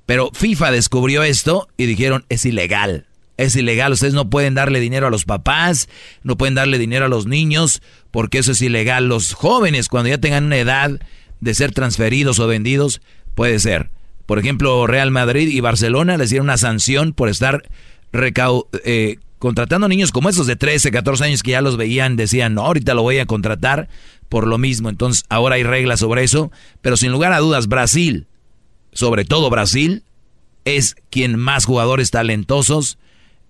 Pero 0.07 0.31
FIFA 0.33 0.71
descubrió 0.73 1.23
esto 1.23 1.69
y 1.77 1.87
dijeron, 1.87 2.25
es 2.29 2.45
ilegal. 2.45 3.07
Es 3.39 3.57
ilegal, 3.57 3.93
ustedes 3.93 4.15
no 4.15 4.29
pueden 4.31 4.55
darle 4.55 4.79
dinero 4.79 5.07
a 5.07 5.11
los 5.11 5.25
papás, 5.25 5.89
no 6.23 6.37
pueden 6.37 6.55
darle 6.55 6.79
dinero 6.79 7.07
a 7.07 7.09
los 7.09 7.27
niños, 7.27 7.83
porque 8.11 8.39
eso 8.39 8.53
es 8.53 8.61
ilegal. 8.61 9.09
Los 9.09 9.33
jóvenes, 9.33 9.89
cuando 9.89 10.11
ya 10.11 10.19
tengan 10.19 10.45
una 10.45 10.59
edad 10.59 11.01
de 11.41 11.55
ser 11.55 11.73
transferidos 11.73 12.39
o 12.39 12.47
vendidos, 12.47 13.01
puede 13.35 13.59
ser. 13.59 13.91
Por 14.27 14.39
ejemplo, 14.39 14.87
Real 14.87 15.11
Madrid 15.11 15.49
y 15.49 15.61
Barcelona 15.61 16.17
les 16.17 16.31
dieron 16.31 16.47
una 16.47 16.59
sanción 16.59 17.13
por 17.15 17.29
estar 17.29 17.63
recau- 18.13 18.67
eh, 18.85 19.17
contratando 19.43 19.89
niños 19.89 20.13
como 20.13 20.29
esos 20.29 20.47
de 20.47 20.55
13, 20.55 20.93
14 20.93 21.25
años 21.25 21.43
que 21.43 21.51
ya 21.51 21.63
los 21.63 21.77
veían, 21.77 22.15
decían, 22.15 22.55
no, 22.55 22.65
ahorita 22.65 22.95
lo 22.95 23.03
voy 23.03 23.19
a 23.19 23.27
contratar 23.27 23.89
por 24.29 24.47
lo 24.47 24.57
mismo. 24.57 24.89
Entonces, 24.89 25.25
ahora 25.31 25.57
hay 25.57 25.65
reglas 25.65 25.99
sobre 25.99 26.23
eso, 26.23 26.53
pero 26.81 26.97
sin 26.97 27.11
lugar 27.11 27.33
a 27.33 27.41
dudas, 27.41 27.67
Brasil, 27.67 28.29
sobre 28.93 29.25
todo 29.25 29.51
Brasil, 29.51 30.05
es 30.65 30.95
quien 31.11 31.41
más 31.41 31.65
jugadores 31.65 32.13
talentosos 32.13 32.99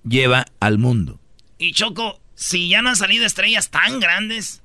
lleva 0.03 0.47
al 0.61 0.79
mundo. 0.79 1.21
Y 1.59 1.73
Choco, 1.73 2.23
si 2.35 2.71
ya 2.71 2.81
no 2.81 2.89
han 2.89 2.97
salido 2.97 3.27
estrellas 3.27 3.69
tan 3.69 4.01
grandes, 4.01 4.63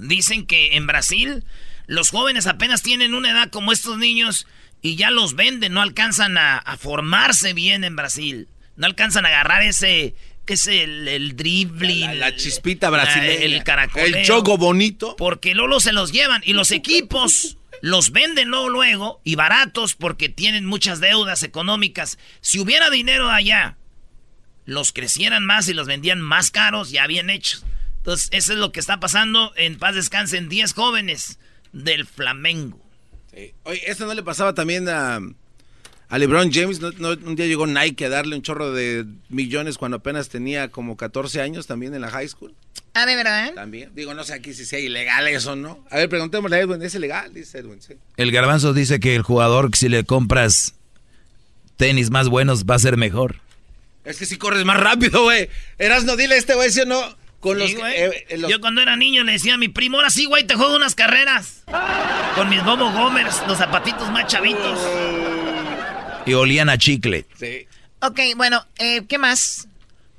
dicen 0.00 0.46
que 0.46 0.74
en 0.74 0.88
Brasil 0.88 1.44
los 1.86 2.10
jóvenes 2.10 2.48
apenas 2.48 2.82
tienen 2.82 3.14
una 3.14 3.30
edad 3.30 3.50
como 3.50 3.70
estos 3.70 3.98
niños 3.98 4.48
y 4.82 4.96
ya 4.96 5.12
los 5.12 5.36
venden, 5.36 5.74
no 5.74 5.80
alcanzan 5.80 6.36
a, 6.38 6.58
a 6.58 6.76
formarse 6.76 7.52
bien 7.52 7.84
en 7.84 7.94
Brasil. 7.94 8.48
No 8.74 8.86
alcanzan 8.86 9.26
a 9.26 9.28
agarrar 9.28 9.62
ese, 9.62 10.14
que 10.46 10.54
es 10.54 10.66
el, 10.66 11.06
el 11.08 11.36
dribbling. 11.36 12.06
La- 12.06 12.14
la 12.30 12.36
chispita 12.36 12.90
brasileña. 12.90 13.44
El 13.44 13.62
caracoleo. 13.64 14.06
El 14.18 14.24
choco 14.24 14.56
bonito. 14.58 15.14
Porque 15.16 15.54
luego 15.54 15.80
se 15.80 15.92
los 15.92 16.12
llevan 16.12 16.42
y 16.44 16.52
los 16.54 16.70
equipos 16.72 17.56
los 17.82 18.10
venden 18.12 18.48
luego, 18.48 18.68
luego 18.68 19.20
y 19.24 19.36
baratos 19.36 19.94
porque 19.94 20.28
tienen 20.28 20.66
muchas 20.66 21.00
deudas 21.00 21.42
económicas. 21.42 22.18
Si 22.40 22.58
hubiera 22.58 22.90
dinero 22.90 23.30
allá, 23.30 23.76
los 24.66 24.92
crecieran 24.92 25.46
más 25.46 25.68
y 25.68 25.74
los 25.74 25.86
vendían 25.86 26.20
más 26.20 26.50
caros, 26.50 26.90
ya 26.90 27.06
bien 27.06 27.30
hechos. 27.30 27.64
Entonces, 27.98 28.28
eso 28.32 28.52
es 28.52 28.58
lo 28.58 28.72
que 28.72 28.80
está 28.80 28.98
pasando. 29.00 29.52
En 29.56 29.78
paz 29.78 29.94
descansen 29.94 30.48
10 30.48 30.72
jóvenes 30.74 31.38
del 31.72 32.06
Flamengo. 32.06 32.78
Sí. 33.34 33.52
Oye, 33.62 33.80
¿esto 33.86 34.06
no 34.06 34.14
le 34.14 34.22
pasaba 34.22 34.54
también 34.54 34.88
a, 34.88 35.20
a 36.10 36.18
LeBron 36.18 36.52
James? 36.52 36.80
¿No, 36.80 36.90
no- 36.98 37.10
un 37.10 37.36
día 37.36 37.46
llegó 37.46 37.66
Nike 37.66 38.04
a 38.04 38.08
darle 38.10 38.36
un 38.36 38.42
chorro 38.42 38.72
de 38.72 39.06
millones 39.30 39.78
cuando 39.78 39.96
apenas 39.98 40.28
tenía 40.28 40.68
como 40.70 40.96
14 40.96 41.40
años 41.40 41.66
también 41.66 41.94
en 41.94 42.02
la 42.02 42.10
high 42.10 42.28
school. 42.28 42.54
Ah, 42.94 43.06
de 43.06 43.14
verdad. 43.16 43.54
También. 43.54 43.90
Digo, 43.94 44.12
no 44.14 44.24
sé 44.24 44.34
aquí 44.34 44.52
si 44.52 44.64
sea 44.66 44.80
ilegal 44.80 45.26
eso, 45.28 45.54
¿no? 45.56 45.84
A 45.90 45.96
ver, 45.96 46.08
preguntémosle 46.08 46.56
a 46.56 46.60
Edwin, 46.60 46.82
¿es 46.82 46.94
ilegal? 46.94 47.32
Dice 47.32 47.58
Edwin, 47.58 47.80
sí. 47.80 47.94
El 48.16 48.32
garbanzo 48.32 48.72
dice 48.74 48.98
que 49.00 49.14
el 49.14 49.22
jugador, 49.22 49.70
si 49.76 49.88
le 49.88 50.04
compras 50.04 50.74
tenis 51.76 52.10
más 52.10 52.28
buenos, 52.28 52.64
va 52.64 52.74
a 52.74 52.78
ser 52.80 52.96
mejor. 52.96 53.36
Es 54.04 54.18
que 54.18 54.26
si 54.26 54.36
corres 54.38 54.64
más 54.64 54.80
rápido, 54.80 55.22
güey. 55.22 55.48
Erasno, 55.78 56.16
dile 56.16 56.34
a 56.34 56.38
este 56.38 56.54
güey, 56.54 56.70
¿sí 56.70 56.80
o 56.80 56.86
no? 56.86 57.00
Con 57.38 57.56
Sí, 57.58 57.74
los, 57.74 57.82
eh, 57.88 58.26
eh, 58.28 58.36
los- 58.38 58.50
Yo 58.50 58.60
cuando 58.60 58.82
era 58.82 58.96
niño 58.96 59.24
le 59.24 59.32
decía 59.32 59.54
a 59.54 59.58
mi 59.58 59.68
primo, 59.68 59.96
ahora 59.98 60.10
sí, 60.10 60.26
güey, 60.26 60.46
te 60.46 60.56
juego 60.56 60.74
unas 60.76 60.94
carreras. 60.94 61.62
Con 62.34 62.48
mis 62.50 62.62
Bobo 62.64 62.90
Gomers, 62.92 63.42
los 63.46 63.56
zapatitos 63.56 64.10
más 64.10 64.26
chavitos. 64.26 64.78
Y 66.30 66.34
olían 66.34 66.68
a 66.68 66.78
chicle. 66.78 67.26
Sí. 67.36 67.66
Ok, 68.00 68.20
bueno, 68.36 68.64
eh, 68.78 69.04
¿qué 69.08 69.18
más? 69.18 69.66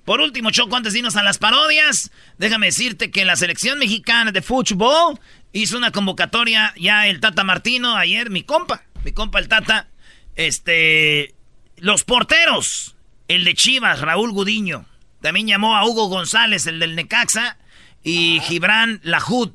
Por 0.04 0.20
último, 0.20 0.52
Choco, 0.52 0.76
antes 0.76 0.92
de 0.92 1.00
irnos 1.00 1.16
a 1.16 1.24
las 1.24 1.38
parodias, 1.38 2.12
déjame 2.38 2.66
decirte 2.66 3.12
que 3.12 3.24
la 3.24 3.38
selección 3.38 3.80
mexicana 3.80 4.34
de 4.34 4.42
fútbol 4.42 5.18
hizo 5.54 5.78
una 5.78 5.92
convocatoria 5.92 6.74
ya 6.78 7.08
el 7.08 7.22
Tata 7.22 7.46
Martino 7.46 7.96
ayer, 7.96 8.30
mi 8.30 8.44
compa, 8.44 8.84
mi 9.06 9.14
compa 9.14 9.40
el 9.40 9.48
Tata, 9.48 9.88
este, 10.36 11.34
los 11.78 12.04
porteros, 12.04 12.98
el 13.30 13.46
de 13.46 13.54
Chivas, 13.54 14.02
Raúl 14.02 14.34
Gudiño, 14.34 14.86
también 15.22 15.48
llamó 15.48 15.78
a 15.78 15.86
Hugo 15.86 16.08
González, 16.10 16.68
el 16.68 16.80
del 16.80 16.98
Necaxa, 16.98 17.58
y 18.04 18.42
Gibran 18.42 19.00
Lajud, 19.04 19.52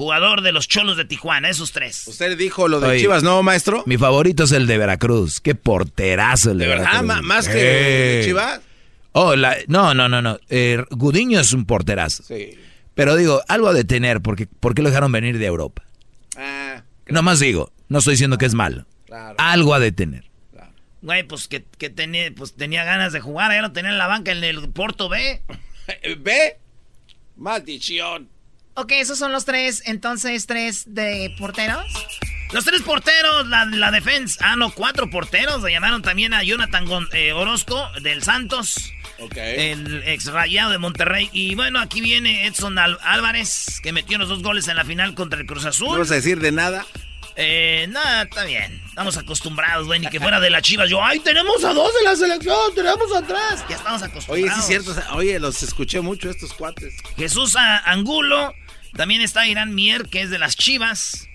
jugador 0.00 0.40
de 0.40 0.52
los 0.52 0.66
Cholos 0.66 0.96
de 0.96 1.04
Tijuana, 1.04 1.50
esos 1.50 1.72
tres. 1.72 2.06
Usted 2.08 2.38
dijo 2.38 2.68
lo 2.68 2.80
de 2.80 2.88
Oye, 2.88 3.00
Chivas, 3.00 3.22
¿no, 3.22 3.42
maestro? 3.42 3.82
Mi 3.86 3.98
favorito 3.98 4.44
es 4.44 4.52
el 4.52 4.66
de 4.66 4.78
Veracruz. 4.78 5.40
Qué 5.40 5.54
porterazo 5.54 6.52
el 6.52 6.58
de, 6.58 6.64
¿De 6.64 6.68
verdad? 6.70 6.84
Veracruz. 6.86 7.06
¿Ma- 7.08 7.22
más 7.22 7.48
que 7.48 8.20
Eh. 8.20 8.24
Chivas? 8.24 8.60
Oh, 9.12 9.36
la- 9.36 9.56
no, 9.66 9.92
no, 9.92 10.08
no, 10.08 10.22
no. 10.22 10.38
Eh, 10.48 10.82
Gudiño 10.90 11.38
es 11.40 11.52
un 11.52 11.66
porterazo. 11.66 12.22
Sí. 12.22 12.58
Pero 12.94 13.14
digo, 13.16 13.42
algo 13.48 13.68
ha 13.68 13.74
de 13.74 13.84
tener, 13.84 14.20
porque 14.22 14.46
¿por 14.46 14.74
qué 14.74 14.80
lo 14.82 14.88
dejaron 14.88 15.12
venir 15.12 15.38
de 15.38 15.44
Europa? 15.46 15.82
Ah, 16.36 16.82
Nomás 17.08 17.38
digo, 17.40 17.70
no 17.88 17.98
estoy 17.98 18.14
diciendo 18.14 18.38
que 18.38 18.46
es 18.46 18.54
malo. 18.54 18.86
claro. 19.06 19.34
Algo 19.38 19.74
ha 19.74 19.80
de 19.80 19.92
tener. 19.92 20.24
Güey, 21.02 21.24
pues 21.24 21.46
que, 21.48 21.64
que 21.78 21.90
tenía, 21.90 22.30
pues 22.34 22.54
tenía 22.54 22.84
ganas 22.84 23.12
de 23.12 23.20
jugar, 23.20 23.52
ya 23.52 23.60
lo 23.62 23.72
tenía 23.72 23.90
en 23.90 23.98
la 23.98 24.06
banca 24.06 24.32
en 24.32 24.42
el 24.44 24.68
Porto 24.70 25.08
B. 25.10 25.42
¿Ve? 26.18 26.56
Maldición. 27.36 28.28
Ok, 28.80 28.92
esos 28.92 29.18
son 29.18 29.30
los 29.32 29.44
tres, 29.44 29.82
entonces, 29.86 30.46
tres 30.46 30.84
de 30.86 31.34
porteros. 31.38 31.84
Los 32.52 32.64
tres 32.64 32.82
porteros, 32.82 33.46
la, 33.46 33.64
la 33.66 33.90
defensa. 33.92 34.38
Ah, 34.44 34.56
no, 34.56 34.70
cuatro 34.72 35.08
porteros. 35.08 35.62
Le 35.62 35.70
llamaron 35.70 36.02
también 36.02 36.34
a 36.34 36.42
Jonathan 36.42 36.84
eh, 37.12 37.32
Orozco 37.32 37.88
del 38.02 38.22
Santos. 38.24 38.92
Ok. 39.20 39.36
El 39.36 40.02
ex 40.04 40.26
rayado 40.26 40.70
de 40.72 40.78
Monterrey. 40.78 41.28
Y 41.32 41.54
bueno, 41.54 41.78
aquí 41.78 42.00
viene 42.00 42.46
Edson 42.46 42.76
Al- 42.78 42.98
Álvarez, 43.02 43.80
que 43.82 43.92
metió 43.92 44.18
los 44.18 44.28
dos 44.28 44.42
goles 44.42 44.66
en 44.66 44.76
la 44.76 44.84
final 44.84 45.14
contra 45.14 45.38
el 45.38 45.46
Cruz 45.46 45.62
¿No 45.62 45.68
Azul. 45.68 45.98
vas 45.98 46.10
a 46.10 46.14
decir 46.14 46.40
de 46.40 46.50
nada? 46.50 46.84
Eh, 47.36 47.86
nada, 47.90 48.22
está 48.22 48.44
bien. 48.44 48.82
Estamos 48.88 49.16
acostumbrados, 49.16 49.86
güey. 49.86 50.00
Ni 50.00 50.08
que 50.08 50.18
fuera 50.18 50.40
de 50.40 50.50
la 50.50 50.60
chivas. 50.60 50.90
Yo, 50.90 51.04
ay, 51.04 51.20
tenemos 51.20 51.62
a 51.64 51.72
dos 51.72 51.94
de 51.94 52.02
la 52.02 52.16
selección, 52.16 52.74
tenemos 52.74 53.14
atrás. 53.14 53.64
Ya 53.68 53.76
estamos 53.76 54.02
acostumbrados. 54.02 54.30
Oye, 54.30 54.52
sí 54.66 54.72
es 54.72 54.84
cierto. 54.84 55.02
Oye, 55.14 55.38
los 55.38 55.62
escuché 55.62 56.00
mucho 56.00 56.28
estos 56.28 56.52
cuates. 56.52 56.94
Jesús 57.16 57.54
Angulo. 57.84 58.52
También 58.94 59.20
está 59.20 59.46
Irán 59.46 59.74
Mier, 59.74 60.08
que 60.08 60.22
es 60.22 60.30
de 60.30 60.38
las 60.38 60.56
Chivas. 60.56 61.28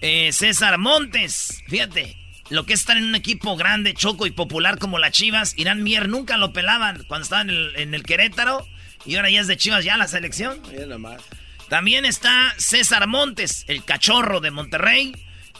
Eh, 0.00 0.30
César 0.32 0.78
Montes. 0.78 1.62
Fíjate, 1.68 2.16
lo 2.50 2.64
que 2.64 2.74
es 2.74 2.80
estar 2.80 2.96
en 2.96 3.04
un 3.04 3.14
equipo 3.14 3.56
grande, 3.56 3.94
choco 3.94 4.26
y 4.26 4.30
popular 4.30 4.78
como 4.78 4.98
las 4.98 5.12
Chivas. 5.12 5.54
Irán 5.56 5.82
Mier 5.82 6.08
nunca 6.08 6.36
lo 6.36 6.52
pelaban 6.52 7.04
cuando 7.04 7.24
estaba 7.24 7.42
en 7.42 7.50
el, 7.50 7.76
en 7.76 7.94
el 7.94 8.04
Querétaro. 8.04 8.66
Y 9.04 9.16
ahora 9.16 9.30
ya 9.30 9.40
es 9.40 9.46
de 9.46 9.56
Chivas 9.56 9.84
ya 9.84 9.96
la 9.96 10.08
selección. 10.08 10.60
Nomás. 10.88 11.22
También 11.68 12.04
está 12.04 12.54
César 12.56 13.06
Montes, 13.06 13.64
el 13.68 13.84
cachorro 13.84 14.40
de 14.40 14.50
Monterrey. 14.50 15.14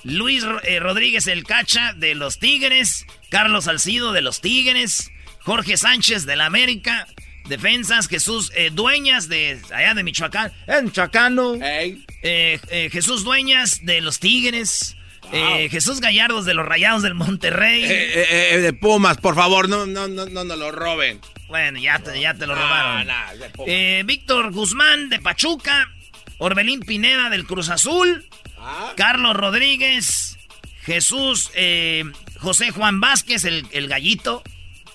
Luis 0.04 0.44
eh, 0.64 0.80
Rodríguez, 0.80 1.26
el 1.26 1.44
cacha 1.44 1.92
de 1.92 2.14
los 2.14 2.38
Tigres. 2.38 3.04
Carlos 3.28 3.64
Salcido 3.64 4.12
de 4.12 4.22
los 4.22 4.40
Tigres. 4.40 5.10
Jorge 5.40 5.76
Sánchez 5.76 6.24
de 6.24 6.36
la 6.36 6.46
América. 6.46 7.06
Defensas, 7.48 8.08
Jesús 8.08 8.52
eh, 8.54 8.70
Dueñas 8.72 9.28
de 9.28 9.60
allá 9.72 9.94
de 9.94 10.02
Michoacán. 10.04 10.52
En 10.66 10.86
Michoacano. 10.86 11.54
Eh, 11.56 11.98
eh, 12.22 12.88
Jesús 12.92 13.24
Dueñas 13.24 13.84
de 13.84 14.00
los 14.00 14.20
Tigres. 14.20 14.96
Eh, 15.32 15.68
Jesús 15.70 16.00
Gallardos 16.00 16.46
de 16.46 16.54
los 16.54 16.64
Rayados 16.66 17.02
del 17.02 17.14
Monterrey. 17.14 17.84
Eh, 17.84 18.54
eh, 18.54 18.58
de 18.58 18.72
Pumas, 18.72 19.18
por 19.18 19.34
favor, 19.34 19.68
no, 19.68 19.84
no, 19.84 20.08
no, 20.08 20.26
no 20.26 20.44
nos 20.44 20.58
lo 20.58 20.72
roben. 20.72 21.20
Bueno, 21.48 21.78
ya 21.78 21.98
te, 21.98 22.18
ya 22.20 22.34
te 22.34 22.46
lo 22.46 22.54
robaron. 22.54 23.08
Víctor 24.06 24.52
Guzmán 24.52 25.08
de 25.08 25.18
Pachuca. 25.18 25.90
Orbelín 26.38 26.80
Pineda 26.80 27.30
del 27.30 27.44
Cruz 27.44 27.68
Azul. 27.68 28.26
Carlos 28.96 29.36
Rodríguez. 29.36 30.38
Jesús 30.82 31.50
eh, 31.54 32.04
José 32.38 32.70
Juan 32.70 33.00
Vázquez, 33.00 33.44
el, 33.44 33.66
el 33.72 33.88
gallito. 33.88 34.42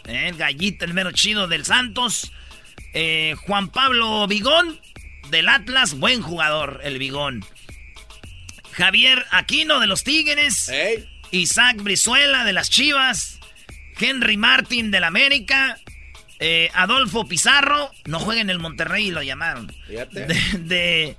el 0.05 0.35
gallito, 0.35 0.85
el 0.85 0.93
mero 0.93 1.11
chido 1.11 1.47
del 1.47 1.65
Santos. 1.65 2.31
Eh, 2.93 3.35
Juan 3.47 3.69
Pablo 3.69 4.27
Vigón 4.27 4.79
del 5.29 5.49
Atlas, 5.49 5.95
buen 5.95 6.21
jugador, 6.21 6.81
el 6.83 6.99
Vigón. 6.99 7.43
Javier 8.73 9.25
Aquino 9.31 9.79
de 9.79 9.87
los 9.87 10.03
Tigres. 10.03 10.69
Isaac 11.31 11.77
Brizuela 11.81 12.43
de 12.45 12.53
las 12.53 12.69
Chivas. 12.69 13.39
Henry 13.99 14.37
Martin 14.37 14.91
del 14.91 15.03
América. 15.03 15.77
eh, 16.39 16.69
Adolfo 16.73 17.27
Pizarro. 17.27 17.91
No 18.05 18.19
juega 18.19 18.41
en 18.41 18.49
el 18.49 18.59
Monterrey 18.59 19.11
lo 19.11 19.21
llamaron. 19.23 19.71
Fíjate. 19.87 20.25
De, 20.25 20.35
de- 20.59 21.15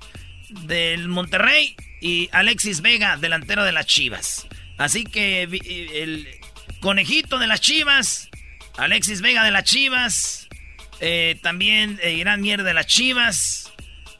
del 0.49 1.07
Monterrey. 1.07 1.75
Y 2.01 2.29
Alexis 2.31 2.81
Vega, 2.81 3.17
delantero 3.17 3.63
de 3.63 3.71
las 3.71 3.85
Chivas. 3.87 4.47
Así 4.77 5.03
que 5.05 5.43
el 5.43 6.27
conejito 6.81 7.39
de 7.39 7.47
las 7.47 7.61
Chivas. 7.61 8.29
Alexis 8.77 9.21
Vega 9.21 9.43
de 9.43 9.51
las 9.51 9.63
Chivas. 9.63 10.44
Eh, 10.99 11.37
también 11.41 11.99
eh, 12.01 12.13
Irán 12.13 12.41
Mier 12.41 12.63
de 12.63 12.73
las 12.73 12.87
Chivas. 12.87 13.71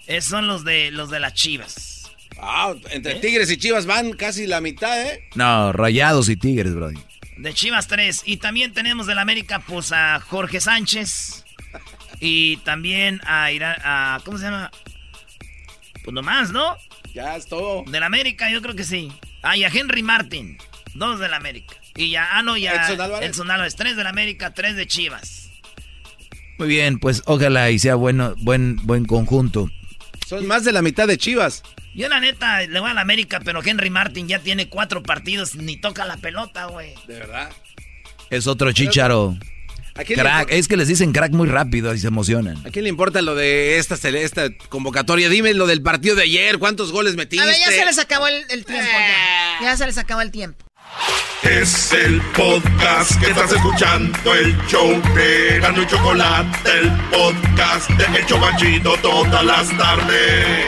Esos 0.08 0.30
son 0.30 0.48
los 0.48 0.64
de 0.64 0.92
los 0.92 1.10
de 1.10 1.20
las 1.20 1.34
Chivas. 1.34 2.12
Ah, 2.38 2.74
entre 2.92 3.16
Tigres 3.16 3.50
y 3.50 3.58
Chivas 3.58 3.86
van 3.86 4.14
casi 4.14 4.46
la 4.46 4.62
mitad, 4.62 5.02
¿eh? 5.02 5.28
No, 5.36 5.72
rayados 5.72 6.30
y 6.30 6.36
tigres, 6.36 6.76
bro. 6.76 6.92
De 7.38 7.54
Chivas 7.54 7.88
3. 7.88 8.24
Y 8.26 8.38
también 8.38 8.74
tenemos 8.74 9.08
del 9.08 9.20
América, 9.20 9.60
pues 9.66 9.92
a 9.92 10.20
Jorge 10.20 10.60
Sánchez. 10.60 11.46
Y 12.20 12.58
también 12.58 13.22
a 13.26 13.52
Irán. 13.52 13.78
A, 13.84 14.20
¿Cómo 14.24 14.38
se 14.38 14.46
llama? 14.46 14.72
Pues 16.04 16.14
nomás, 16.14 16.52
¿no? 16.52 16.78
Ya 17.14 17.36
es 17.36 17.48
todo. 17.48 17.84
Del 17.88 18.04
América, 18.04 18.50
yo 18.50 18.62
creo 18.62 18.76
que 18.76 18.84
sí. 18.84 19.12
Ah, 19.42 19.58
y 19.58 19.64
a 19.64 19.70
Henry 19.70 20.04
Martin. 20.04 20.58
Dos 20.94 21.20
del 21.20 21.34
América. 21.34 21.76
Y 21.96 22.12
ya, 22.12 22.30
ah, 22.32 22.44
no, 22.44 22.58
ya. 22.58 22.86
Edson 22.86 23.02
Álvarez. 23.02 23.30
Edson 23.30 23.52
Álvarez. 23.52 23.76
Tres 23.76 23.96
del 23.98 24.08
América, 24.08 24.54
tres 24.54 24.76
de 24.76 24.88
Chivas. 24.88 25.45
Muy 26.58 26.68
bien, 26.68 27.00
pues 27.00 27.22
ojalá 27.26 27.70
y 27.72 27.80
sea 27.80 27.96
bueno, 27.96 28.36
buen, 28.38 28.78
buen 28.84 29.06
conjunto. 29.06 29.70
Son 30.26 30.46
más 30.48 30.64
de 30.64 30.72
la 30.72 30.82
mitad 30.82 31.08
de 31.08 31.18
Chivas. 31.18 31.64
Yo, 31.94 32.10
la 32.10 32.20
neta, 32.20 32.62
le 32.62 32.80
voy 32.80 32.90
a 32.90 32.94
la 32.94 33.02
América, 33.02 33.40
pero 33.44 33.62
Henry 33.64 33.90
Martin 33.90 34.28
ya 34.28 34.40
tiene 34.40 34.68
cuatro 34.68 35.02
partidos, 35.02 35.56
ni 35.56 35.78
toca 35.78 36.04
la 36.06 36.18
pelota, 36.18 36.66
güey. 36.66 36.94
De 37.08 37.20
verdad. 37.20 37.50
Es 38.30 38.48
otro 38.48 38.72
chicharo. 38.74 39.38
¿A 39.98 40.04
quién, 40.04 40.18
le 40.18 40.24
Crack, 40.24 40.52
es 40.52 40.68
que 40.68 40.76
les 40.76 40.90
dicen 40.90 41.14
crack 41.14 41.32
muy 41.32 41.48
rápido 41.48 41.94
y 41.94 42.00
se 42.00 42.08
emocionan. 42.08 42.58
a 42.66 42.70
quién 42.70 42.84
le 42.84 42.90
importa 42.90 43.22
lo 43.22 43.34
de 43.34 43.78
esta, 43.78 43.96
esta 43.96 44.50
convocatoria? 44.68 45.30
Dime 45.30 45.54
lo 45.54 45.68
del 45.68 45.82
partido 45.82 46.16
de 46.16 46.24
ayer. 46.24 46.60
¿Cuántos 46.60 46.92
goles 46.92 47.16
metiste? 47.16 47.42
A 47.42 47.48
ver, 47.48 47.56
ya 47.58 47.72
se 47.72 47.86
les 47.86 47.98
acabó 47.98 48.28
el, 48.28 48.44
el 48.50 48.66
tiempo. 48.66 48.92
Ya. 48.92 49.60
ya 49.62 49.78
se 49.78 49.86
les 49.86 49.98
acabó 49.98 50.20
el 50.20 50.32
tiempo. 50.32 50.65
Es 51.44 51.94
el 51.94 52.22
podcast 52.36 53.20
que 53.20 53.30
estás 53.30 53.52
escuchando, 53.52 54.34
el 54.34 54.58
show 54.68 54.90
de 55.14 55.60
Gano 55.60 55.82
y 55.84 55.88
Chocolate, 55.88 56.72
el 56.80 56.92
podcast 57.12 57.90
de 57.92 58.20
El 58.20 58.26
Chobachito 58.26 58.96
todas 58.98 59.46
las 59.46 59.70
tardes. 59.78 60.66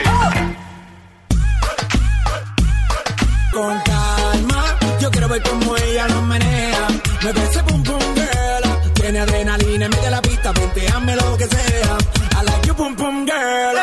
Con 3.52 3.80
calma, 3.82 4.78
yo 5.00 5.10
quiero 5.10 5.28
ver 5.30 5.42
cómo 5.42 5.76
ella 5.78 6.08
lo 6.10 6.22
menea. 6.22 6.88
Me 7.24 7.30
ese 7.32 7.64
pum 7.64 7.82
pum 7.84 8.00
girl. 8.14 8.94
Tiene 8.94 9.20
adrenalina, 9.20 9.90
mete 9.90 10.12
la 10.12 10.22
pista, 10.22 10.52
venteame 10.52 11.16
lo 11.16 11.38
que 11.38 11.48
sea. 11.48 11.98
I 12.40 12.46
like 12.46 12.68
you 12.68 12.76
pum 12.76 12.96
pum 12.96 13.26
girl. 13.26 13.76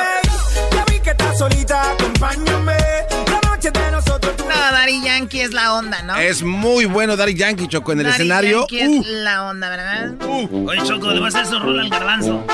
Ya 0.73 0.85
vi 0.87 1.01
que 1.01 1.11
estás 1.11 1.39
solita, 1.39 1.91
acompáñame. 1.91 2.77
La 3.65 3.71
noche 3.71 3.85
de 3.85 3.91
nosotros. 3.93 4.37
tú- 4.37 4.45
No, 4.45 4.55
Daddy 4.55 5.03
Yankee 5.03 5.41
es 5.41 5.53
la 5.55 5.75
onda, 5.75 6.03
¿no? 6.03 6.17
Es 6.17 6.43
muy 6.43 6.85
bueno 6.85 7.17
Daddy 7.17 7.35
Yankee, 7.35 7.67
Choco, 7.69 7.93
en 7.93 8.01
el 8.01 8.05
Daddy 8.05 8.15
escenario. 8.17 8.67
Yankee 8.69 8.87
Uh, 8.99 9.01
es 9.03 9.07
la 9.09 9.45
onda, 9.49 9.69
¿verdad? 9.71 10.15
Oye, 10.23 10.83
Choco, 10.85 11.11
le 11.13 11.21
vas 11.21 11.35
a 11.35 11.41
hacer 11.41 11.55
su 11.55 11.59
rol 11.61 11.79
al 11.81 11.89
garbanzo. 11.89 12.45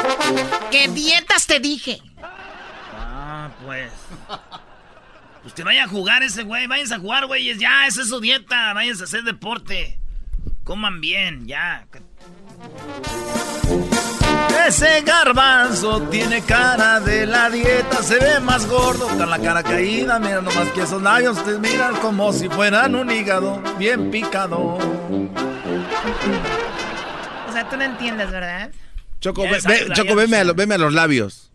¿Qué 0.71 0.89
dietas 0.89 1.47
te 1.47 1.59
dije? 1.61 2.01
Ah, 2.95 3.51
pues. 3.65 3.91
Pues 5.43 5.55
que 5.55 5.65
vaya 5.65 5.85
a 5.85 5.89
jugar 5.89 6.23
ese 6.23 6.43
güey. 6.45 6.67
Váyanse 6.67 6.95
a 6.95 6.99
jugar, 6.99 7.27
güeyes. 7.27 7.59
Ya, 7.59 7.87
esa 7.87 8.03
es 8.03 8.09
su 8.09 8.21
dieta. 8.21 8.73
Váyanse 8.75 9.03
a 9.03 9.07
hacer 9.07 9.23
deporte. 9.25 9.99
Coman 10.65 11.01
bien, 11.01 11.47
ya. 11.49 11.87
Ese 14.69 15.03
garbanzo 15.03 16.01
tiene 16.11 16.43
cara 16.43 17.01
de 17.01 17.27
la 17.27 17.51
dieta, 17.51 18.03
se 18.03 18.19
ve 18.21 18.39
más 18.41 18.67
gordo 18.69 19.09
con 19.09 19.29
la 19.29 19.39
cara 19.39 19.63
caída, 19.65 20.19
mira 20.21 20.41
nomás 20.41 20.69
que 20.75 20.83
esos 20.83 21.03
labios 21.03 21.43
te 21.45 21.59
miran 21.59 21.97
como 21.97 22.33
si 22.33 22.49
fueran 22.49 22.95
un 22.95 23.11
hígado 23.11 23.61
bien 23.79 24.11
picado. 24.13 24.79
O 27.49 27.53
sea, 27.53 27.69
tú 27.69 27.77
no 27.77 27.83
entiendes, 27.83 28.31
¿verdad? 28.31 28.71
Choco, 29.21 29.43
ve- 29.43 29.59
ve- 29.67 29.89
Choco 29.93 30.15
veme, 30.15 30.37
a 30.37 30.41
sé. 30.41 30.45
lo- 30.45 30.55
veme 30.55 30.75
a 30.77 30.79
los 30.79 30.93
labios. 30.95 31.50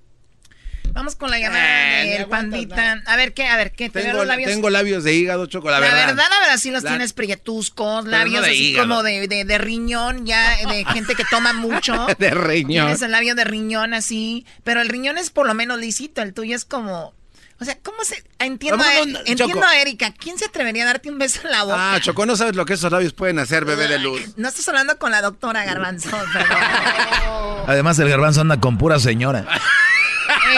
Vamos 0.96 1.16
con 1.16 1.30
la 1.30 1.38
llamada 1.38 2.04
Eh, 2.04 2.10
del 2.20 2.26
pandita. 2.28 3.04
A 3.06 3.16
ver, 3.18 3.34
¿qué? 3.34 3.46
A 3.46 3.58
ver, 3.58 3.74
¿qué? 3.74 3.90
¿Te 3.90 4.02
Tengo, 4.02 4.20
los 4.20 4.28
labios? 4.28 4.50
tengo 4.50 4.70
labios 4.70 5.04
de 5.04 5.14
hígado, 5.14 5.46
Choco, 5.46 5.70
la, 5.70 5.80
la 5.80 5.88
verdad. 5.88 6.08
verdad, 6.08 6.24
la 6.30 6.40
verdad, 6.40 6.58
sí 6.58 6.72
los 6.72 6.84
La- 6.84 6.92
tienes 6.92 7.12
prietuscos, 7.14 8.06
labios 8.06 8.40
no 8.40 8.42
de 8.48 8.52
así 8.52 8.70
hígado. 8.70 8.88
como 8.88 9.04
de, 9.04 9.28
de, 9.28 9.44
de 9.46 9.58
riñón, 9.58 10.26
ya 10.26 10.56
de 10.68 10.86
gente 10.94 11.14
que 11.16 11.26
toma 11.30 11.52
mucho. 11.54 12.08
De 12.18 12.30
riñón. 12.32 12.86
Tienes 12.88 13.02
el 13.02 13.12
labio 13.12 13.36
de 13.36 13.44
riñón 13.44 13.94
así, 13.94 14.46
pero 14.64 14.82
el 14.82 14.88
riñón 14.90 15.18
es 15.18 15.30
por 15.30 15.46
lo 15.46 15.54
menos 15.54 15.78
lisito, 15.80 16.22
el 16.22 16.34
tuyo 16.34 16.56
es 16.56 16.64
como... 16.66 17.14
O 17.60 17.64
sea, 17.66 17.78
¿cómo 17.82 18.04
se...? 18.04 18.22
Entiendo, 18.40 18.78
No, 18.78 18.84
a, 18.84 18.94
no, 18.94 19.06
no, 19.06 19.20
entiendo 19.26 19.64
a 19.66 19.78
Erika. 19.80 20.14
¿Quién 20.14 20.38
se 20.38 20.44
atrevería 20.46 20.84
a 20.84 20.88
darte 20.88 21.10
un 21.10 21.18
beso 21.18 21.40
en 21.46 21.52
la 21.52 21.64
boca? 21.64 21.94
Ah, 21.96 22.00
Choco, 22.02 22.26
no 22.26 22.36
sabes 22.36 22.56
lo 22.56 22.66
que 22.66 22.74
esos 22.74 22.92
labios 22.92 23.14
pueden 23.14 23.40
hacer, 23.40 23.64
bebé 23.64 23.88
de 23.88 23.98
luz. 24.00 24.38
No 24.38 24.50
estás 24.50 24.68
hablando 24.68 24.98
con 25.00 25.12
la 25.12 25.22
doctora 25.22 25.64
Garbanzo, 25.64 26.10
pero... 26.34 27.66
Además 27.68 27.98
el 28.00 28.10
garbanzo 28.10 28.42
anda 28.42 28.60
con 28.60 28.78
pura 28.78 29.00
señora. 29.00 29.46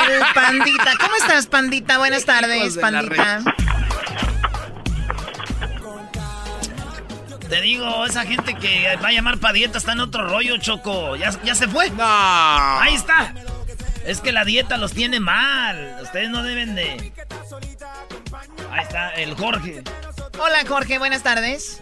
El 0.07 0.23
pandita. 0.33 0.93
¿Cómo 0.99 1.15
estás, 1.15 1.47
pandita? 1.47 1.97
Buenas 1.97 2.25
tardes, 2.25 2.77
pandita. 2.77 3.41
Te 7.49 7.61
digo, 7.61 8.05
esa 8.05 8.23
gente 8.23 8.55
que 8.55 8.97
va 9.01 9.09
a 9.09 9.11
llamar 9.11 9.37
para 9.37 9.53
dieta 9.53 9.77
está 9.77 9.93
en 9.93 10.01
otro 10.01 10.27
rollo, 10.27 10.57
Choco. 10.57 11.15
¿Ya, 11.15 11.31
ya 11.43 11.55
se 11.55 11.67
fue? 11.67 11.89
No. 11.91 12.03
Ahí 12.03 12.95
está. 12.95 13.33
Es 14.05 14.19
que 14.21 14.31
la 14.31 14.43
dieta 14.43 14.77
los 14.77 14.93
tiene 14.93 15.19
mal. 15.19 15.97
Ustedes 16.01 16.29
no 16.29 16.43
deben 16.43 16.75
de... 16.75 17.13
Ahí 18.71 18.81
está, 18.81 19.13
el 19.15 19.35
Jorge. 19.35 19.83
Hola, 20.39 20.57
Jorge, 20.67 20.97
buenas 20.99 21.23
tardes. 21.23 21.81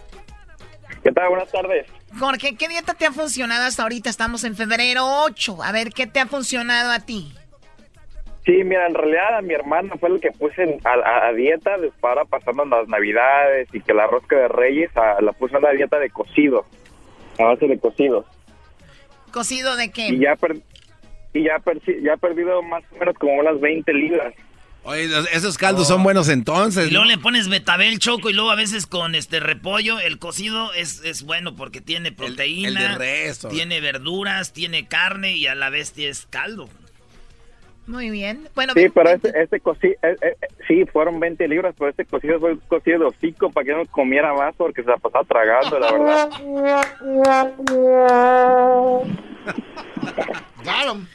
¿Qué 1.02 1.12
tal? 1.12 1.28
Buenas 1.28 1.50
tardes. 1.50 1.86
Jorge, 2.18 2.56
¿qué 2.56 2.68
dieta 2.68 2.94
te 2.94 3.06
ha 3.06 3.12
funcionado 3.12 3.64
hasta 3.64 3.82
ahorita? 3.82 4.08
Estamos 4.08 4.44
en 4.44 4.56
febrero 4.56 5.04
8. 5.24 5.62
A 5.62 5.72
ver, 5.72 5.90
¿qué 5.92 6.06
te 6.06 6.20
ha 6.20 6.26
funcionado 6.26 6.90
a 6.90 7.00
ti? 7.00 7.32
Sí, 8.46 8.62
mira, 8.64 8.86
en 8.86 8.94
realidad 8.94 9.36
a 9.38 9.42
mi 9.42 9.52
hermano 9.54 9.96
fue 9.98 10.08
el 10.08 10.20
que 10.20 10.30
puse 10.30 10.78
a, 10.84 10.90
a- 10.90 11.26
a 11.28 11.32
dieta 11.32 11.76
de- 11.78 11.90
para 12.00 12.24
pasando 12.24 12.64
las 12.64 12.86
navidades 12.88 13.68
y 13.72 13.80
que 13.80 13.92
la 13.92 14.06
rosca 14.06 14.36
de 14.36 14.48
reyes 14.48 14.88
a- 14.96 15.20
la 15.20 15.32
puse 15.32 15.56
a 15.56 15.60
la 15.60 15.72
dieta 15.72 15.98
de 15.98 16.08
cocido, 16.10 16.64
a 17.38 17.42
base 17.44 17.66
de 17.66 17.78
cocido. 17.78 18.24
¿Cocido 19.32 19.76
de 19.76 19.86
Y 19.86 19.90
qué? 19.90 20.18
ya, 20.18 20.36
per- 20.36 20.56
y 21.34 21.42
ya, 21.44 21.56
perci- 21.58 22.00
ya 22.02 22.12
he 22.14 22.18
perdido 22.18 22.62
más 22.62 22.84
o 22.92 22.96
menos 22.98 23.16
como 23.18 23.34
unas 23.34 23.60
20 23.60 23.92
libras. 23.92 24.32
Oye, 24.84 25.08
esos 25.32 25.58
caldos 25.58 25.88
son 25.88 26.04
buenos 26.04 26.28
entonces. 26.28 26.86
Y 26.86 26.90
luego 26.92 27.06
¿no? 27.06 27.10
le 27.10 27.18
pones 27.18 27.48
betabel, 27.48 27.98
Choco, 27.98 28.30
y 28.30 28.32
luego 28.32 28.52
a 28.52 28.54
veces 28.54 28.86
con 28.86 29.16
este 29.16 29.40
repollo. 29.40 29.98
El 29.98 30.20
cocido 30.20 30.72
es, 30.74 31.02
es 31.04 31.24
bueno 31.24 31.56
porque 31.56 31.80
tiene 31.80 32.12
proteína. 32.12 32.68
el 32.68 32.74
de 32.76 32.94
resto. 32.94 33.48
Tiene 33.48 33.80
verduras, 33.80 34.52
tiene 34.52 34.86
carne 34.86 35.32
y 35.32 35.48
a 35.48 35.56
la 35.56 35.70
vez 35.70 35.92
es 35.98 36.26
caldo. 36.30 36.68
Muy 37.86 38.10
bien. 38.10 38.48
Bueno, 38.54 38.72
Sí, 38.74 38.88
pero 38.88 39.10
este, 39.10 39.32
este 39.40 39.60
cocido, 39.60 39.94
sí, 40.66 40.84
fueron 40.92 41.20
20 41.20 41.46
libras, 41.46 41.74
pero 41.78 41.90
este 41.90 42.04
cocido 42.04 42.40
fue 42.40 42.52
un 42.52 42.58
cocido 42.68 42.98
de 42.98 43.04
hocico 43.06 43.50
para 43.50 43.64
que 43.64 43.72
no 43.72 43.86
comiera 43.86 44.34
más 44.34 44.54
porque 44.56 44.82
se 44.82 44.88
la 44.90 44.96
pasaba 44.96 45.24
tragando, 45.24 45.78
la 45.78 45.92
verdad. 45.92 46.30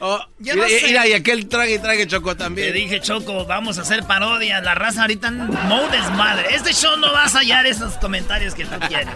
Oh, 0.00 0.18
Yo 0.38 0.54
mira, 0.54 0.66
no 0.66 0.68
sé. 0.68 0.86
mira, 0.86 1.06
y 1.06 1.12
aquel 1.12 1.46
trague 1.48 1.74
y 1.74 1.78
trague 1.78 2.06
Choco 2.06 2.36
también. 2.36 2.68
Te 2.68 2.78
dije, 2.78 3.00
Choco, 3.00 3.44
vamos 3.44 3.78
a 3.78 3.82
hacer 3.82 4.04
parodia. 4.04 4.60
La 4.60 4.74
raza 4.74 5.02
ahorita 5.02 5.30
no 5.30 5.88
desmadre. 5.88 6.54
Este 6.54 6.72
show 6.72 6.96
no 6.96 7.12
vas 7.12 7.34
a 7.34 7.40
hallar 7.40 7.66
esos 7.66 7.96
comentarios 7.98 8.54
que 8.54 8.64
tú 8.64 8.78
quieres. 8.88 9.08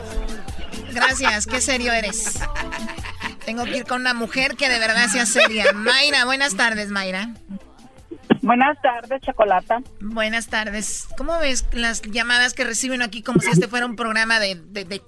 Gracias, 0.92 1.46
qué 1.46 1.60
serio 1.60 1.92
eres. 1.92 2.38
Tengo 3.46 3.64
que 3.64 3.76
ir 3.76 3.84
con 3.84 4.00
una 4.00 4.12
mujer 4.12 4.56
que 4.56 4.68
de 4.68 4.80
verdad 4.80 5.06
sea 5.06 5.24
seria. 5.24 5.72
Mayra, 5.72 6.24
buenas 6.24 6.56
tardes, 6.56 6.90
Mayra. 6.90 7.28
Buenas 8.42 8.76
tardes, 8.82 9.20
Chocolata. 9.22 9.82
Buenas 10.00 10.48
tardes. 10.48 11.08
¿Cómo 11.16 11.38
ves 11.38 11.64
las 11.72 12.02
llamadas 12.02 12.54
que 12.54 12.64
reciben 12.64 13.02
aquí 13.02 13.22
como 13.22 13.40
si 13.40 13.50
este 13.50 13.68
fuera 13.68 13.86
un 13.86 13.94
programa 13.94 14.40
de, 14.40 14.56
de, 14.56 15.00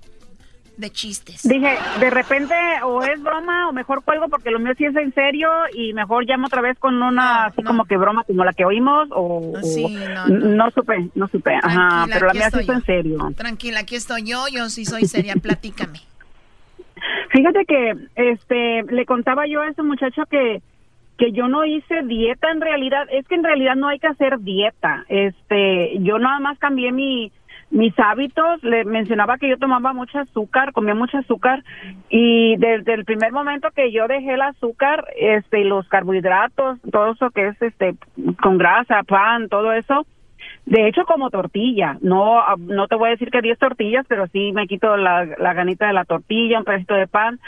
de, 0.77 0.91
chistes? 0.91 1.43
Dije, 1.43 1.77
de 1.99 2.11
repente 2.11 2.55
o 2.85 3.03
es 3.03 3.21
broma 3.21 3.69
o 3.69 3.73
mejor 3.73 4.05
cuelgo 4.05 4.29
porque 4.29 4.53
lo 4.53 4.61
mío 4.61 4.73
sí 4.79 4.85
es 4.85 4.95
en 4.95 5.13
serio 5.15 5.51
y 5.75 5.93
mejor 5.93 6.25
llamo 6.25 6.47
otra 6.47 6.63
vez 6.63 6.79
con 6.79 7.03
una 7.03 7.47
así 7.47 7.65
como 7.65 7.87
que 7.87 7.97
broma 7.97 8.23
como 8.23 8.45
la 8.45 8.53
que 8.53 8.65
oímos 8.65 9.09
o, 9.11 9.53
Sí, 9.65 9.97
no, 10.15 10.29
no, 10.29 10.71
supe, 10.71 11.11
no 11.17 11.27
supe. 11.27 11.57
Ajá, 11.61 12.07
pero 12.13 12.29
la 12.29 12.35
mía 12.35 12.51
sí 12.51 12.61
es 12.61 12.69
en 12.69 12.85
serio. 12.85 13.19
Tranquila, 13.37 13.81
aquí 13.81 13.97
estoy 13.97 14.23
yo, 14.23 14.47
yo 14.47 14.69
sí 14.71 14.85
soy 14.85 15.07
seria, 15.07 15.35
platícame. 15.35 16.03
Fíjate 17.31 17.65
que 17.67 17.95
este 18.15 18.83
le 18.85 19.05
contaba 19.07 19.47
yo 19.47 19.61
a 19.61 19.69
ese 19.69 19.83
muchacho 19.83 20.25
que 20.31 20.63
que 21.19 21.33
yo 21.33 21.49
no 21.49 21.65
hice 21.65 22.03
dieta 22.05 22.49
en 22.51 22.61
realidad, 22.61 23.09
es 23.11 23.27
que 23.27 23.35
en 23.35 23.43
realidad 23.43 23.75
no 23.75 23.89
hay 23.89 23.99
que 23.99 24.07
hacer 24.07 24.39
dieta. 24.39 25.05
Este, 25.09 25.99
yo 25.99 26.19
nada 26.21 26.39
más 26.39 26.59
cambié 26.61 26.93
mi 26.93 27.33
mis 27.71 27.93
hábitos, 27.99 28.63
le 28.63 28.85
mencionaba 28.85 29.37
que 29.37 29.49
yo 29.49 29.59
tomaba 29.59 29.93
mucho 29.93 30.19
azúcar, 30.19 30.73
comía 30.73 30.95
mucho 30.95 31.19
azúcar. 31.19 31.63
Y 32.09 32.57
desde 32.57 32.95
el 32.95 33.05
primer 33.05 33.33
momento 33.33 33.69
que 33.75 33.93
yo 33.93 34.09
dejé 34.09 34.35
el 34.35 34.43
azúcar, 34.43 35.05
este, 35.19 35.65
los 35.65 35.87
carbohidratos, 35.89 36.79
todo 36.91 37.13
eso 37.13 37.31
que 37.31 37.49
es 37.49 37.61
este 37.61 37.95
con 38.43 38.57
grasa, 38.57 39.03
pan, 39.03 39.49
todo 39.49 39.73
eso, 39.73 40.07
de 40.67 40.89
hecho, 40.89 41.05
como 41.05 41.31
tortilla. 41.31 41.97
No, 42.01 42.39
ah, 42.41 42.55
no 42.59 42.87
te 42.89 42.97
voy 42.97 43.09
a 43.09 43.13
decir 43.13 43.31
que 43.31 43.41
10 43.43 43.59
tortillas, 43.59 44.05
pero 44.09 44.27
sí 44.29 44.53
me 44.53 44.67
quito 44.67 44.97
la, 44.97 45.25
la 45.25 45.55
ganita 45.55 45.87
de 45.87 45.93
la 45.95 46.05
tortilla, 46.05 46.59
un 46.59 46.65
pedacito 46.65 46.95
de 46.95 47.07
pan. 47.07 47.41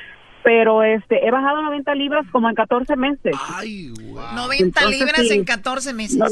Pero 0.43 0.83
este, 0.83 1.27
he 1.27 1.31
bajado 1.31 1.61
90 1.63 1.95
libras 1.97 2.25
como 2.33 2.49
en 2.49 2.55
14 2.55 2.97
meses. 2.97 3.37
90 4.35 4.63
Entonces, 4.65 4.99
libras 5.01 5.29
sí. 5.29 5.35
en 5.35 5.45
14 5.45 5.93
meses. 5.95 6.17
No, 6.17 6.27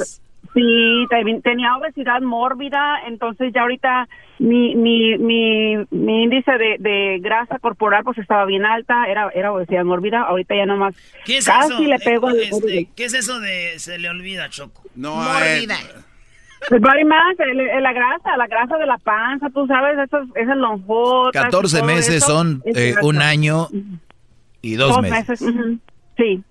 Sí, 0.54 1.06
te- 1.10 1.40
tenía 1.42 1.76
obesidad 1.76 2.22
mórbida, 2.22 3.00
entonces 3.06 3.52
ya 3.54 3.60
ahorita 3.62 4.08
mi, 4.38 4.74
mi, 4.76 5.18
mi, 5.18 5.76
mi 5.90 6.22
índice 6.22 6.50
de, 6.52 6.76
de 6.78 7.18
grasa 7.20 7.58
corporal 7.58 8.02
pues 8.02 8.16
estaba 8.18 8.46
bien 8.46 8.64
alta, 8.64 9.04
era, 9.08 9.30
era 9.34 9.52
obesidad 9.52 9.84
mórbida, 9.84 10.22
ahorita 10.22 10.56
ya 10.56 10.64
nomás 10.64 10.94
¿Qué 11.26 11.36
es 11.38 11.44
casi 11.44 11.74
eso? 11.74 11.82
le 11.82 11.98
pego 11.98 12.30
este, 12.30 12.88
¿Qué 12.96 13.04
es 13.04 13.14
eso 13.14 13.40
de 13.40 13.78
se 13.78 13.98
le 13.98 14.08
olvida, 14.08 14.48
Choco? 14.48 14.82
No, 14.94 15.16
Mordida. 15.16 15.76
El 16.70 16.80
body 16.80 17.04
mass, 17.04 17.38
el- 17.38 17.61
el- 17.61 17.82
la 17.82 17.92
grasa, 17.92 18.36
la 18.36 18.46
grasa 18.46 18.76
de 18.78 18.86
la 18.86 18.98
panza, 18.98 19.48
tú 19.50 19.66
sabes, 19.66 19.98
esos, 19.98 20.28
esas 20.34 20.56
lonjotas. 20.56 21.42
y 21.42 21.44
14 21.44 21.78
todo 21.78 21.86
meses 21.86 22.14
eso, 22.16 22.26
son 22.26 22.62
eh, 22.64 22.94
un 23.02 23.22
año 23.22 23.68
y 24.62 24.74
dos, 24.74 25.00
meses. 25.02 25.40
ujú, 25.42 25.78
Sí. 26.16 26.42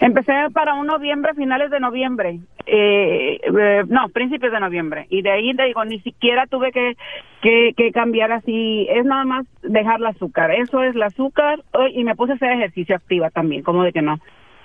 Empecé 0.00 0.32
para 0.52 0.74
un 0.74 0.86
noviembre, 0.86 1.32
finales 1.34 1.70
de 1.70 1.80
noviembre. 1.80 2.38
Eh, 2.66 3.40
eh, 3.42 3.82
no, 3.88 4.08
principios 4.10 4.52
de 4.52 4.60
noviembre. 4.60 5.06
Y 5.08 5.22
de 5.22 5.30
ahí 5.30 5.54
te 5.56 5.64
digo, 5.64 5.84
ni 5.84 5.98
siquiera 6.00 6.46
tuve 6.46 6.70
que, 6.72 6.94
que, 7.40 7.72
que 7.76 7.90
cambiar 7.90 8.30
así. 8.32 8.86
Es 8.90 9.04
nada 9.06 9.24
más 9.24 9.46
dejar 9.62 9.98
el 9.98 10.06
azúcar. 10.06 10.50
Eso 10.52 10.82
es 10.82 10.94
el 10.94 11.02
azúcar. 11.02 11.62
Y 11.94 12.04
me 12.04 12.14
puse 12.14 12.32
a 12.32 12.34
hacer 12.36 12.52
ejercicio 12.52 12.94
activa 12.94 13.30
también, 13.30 13.62
como 13.62 13.82
de 13.82 13.92
que 13.92 14.02
no. 14.02 14.18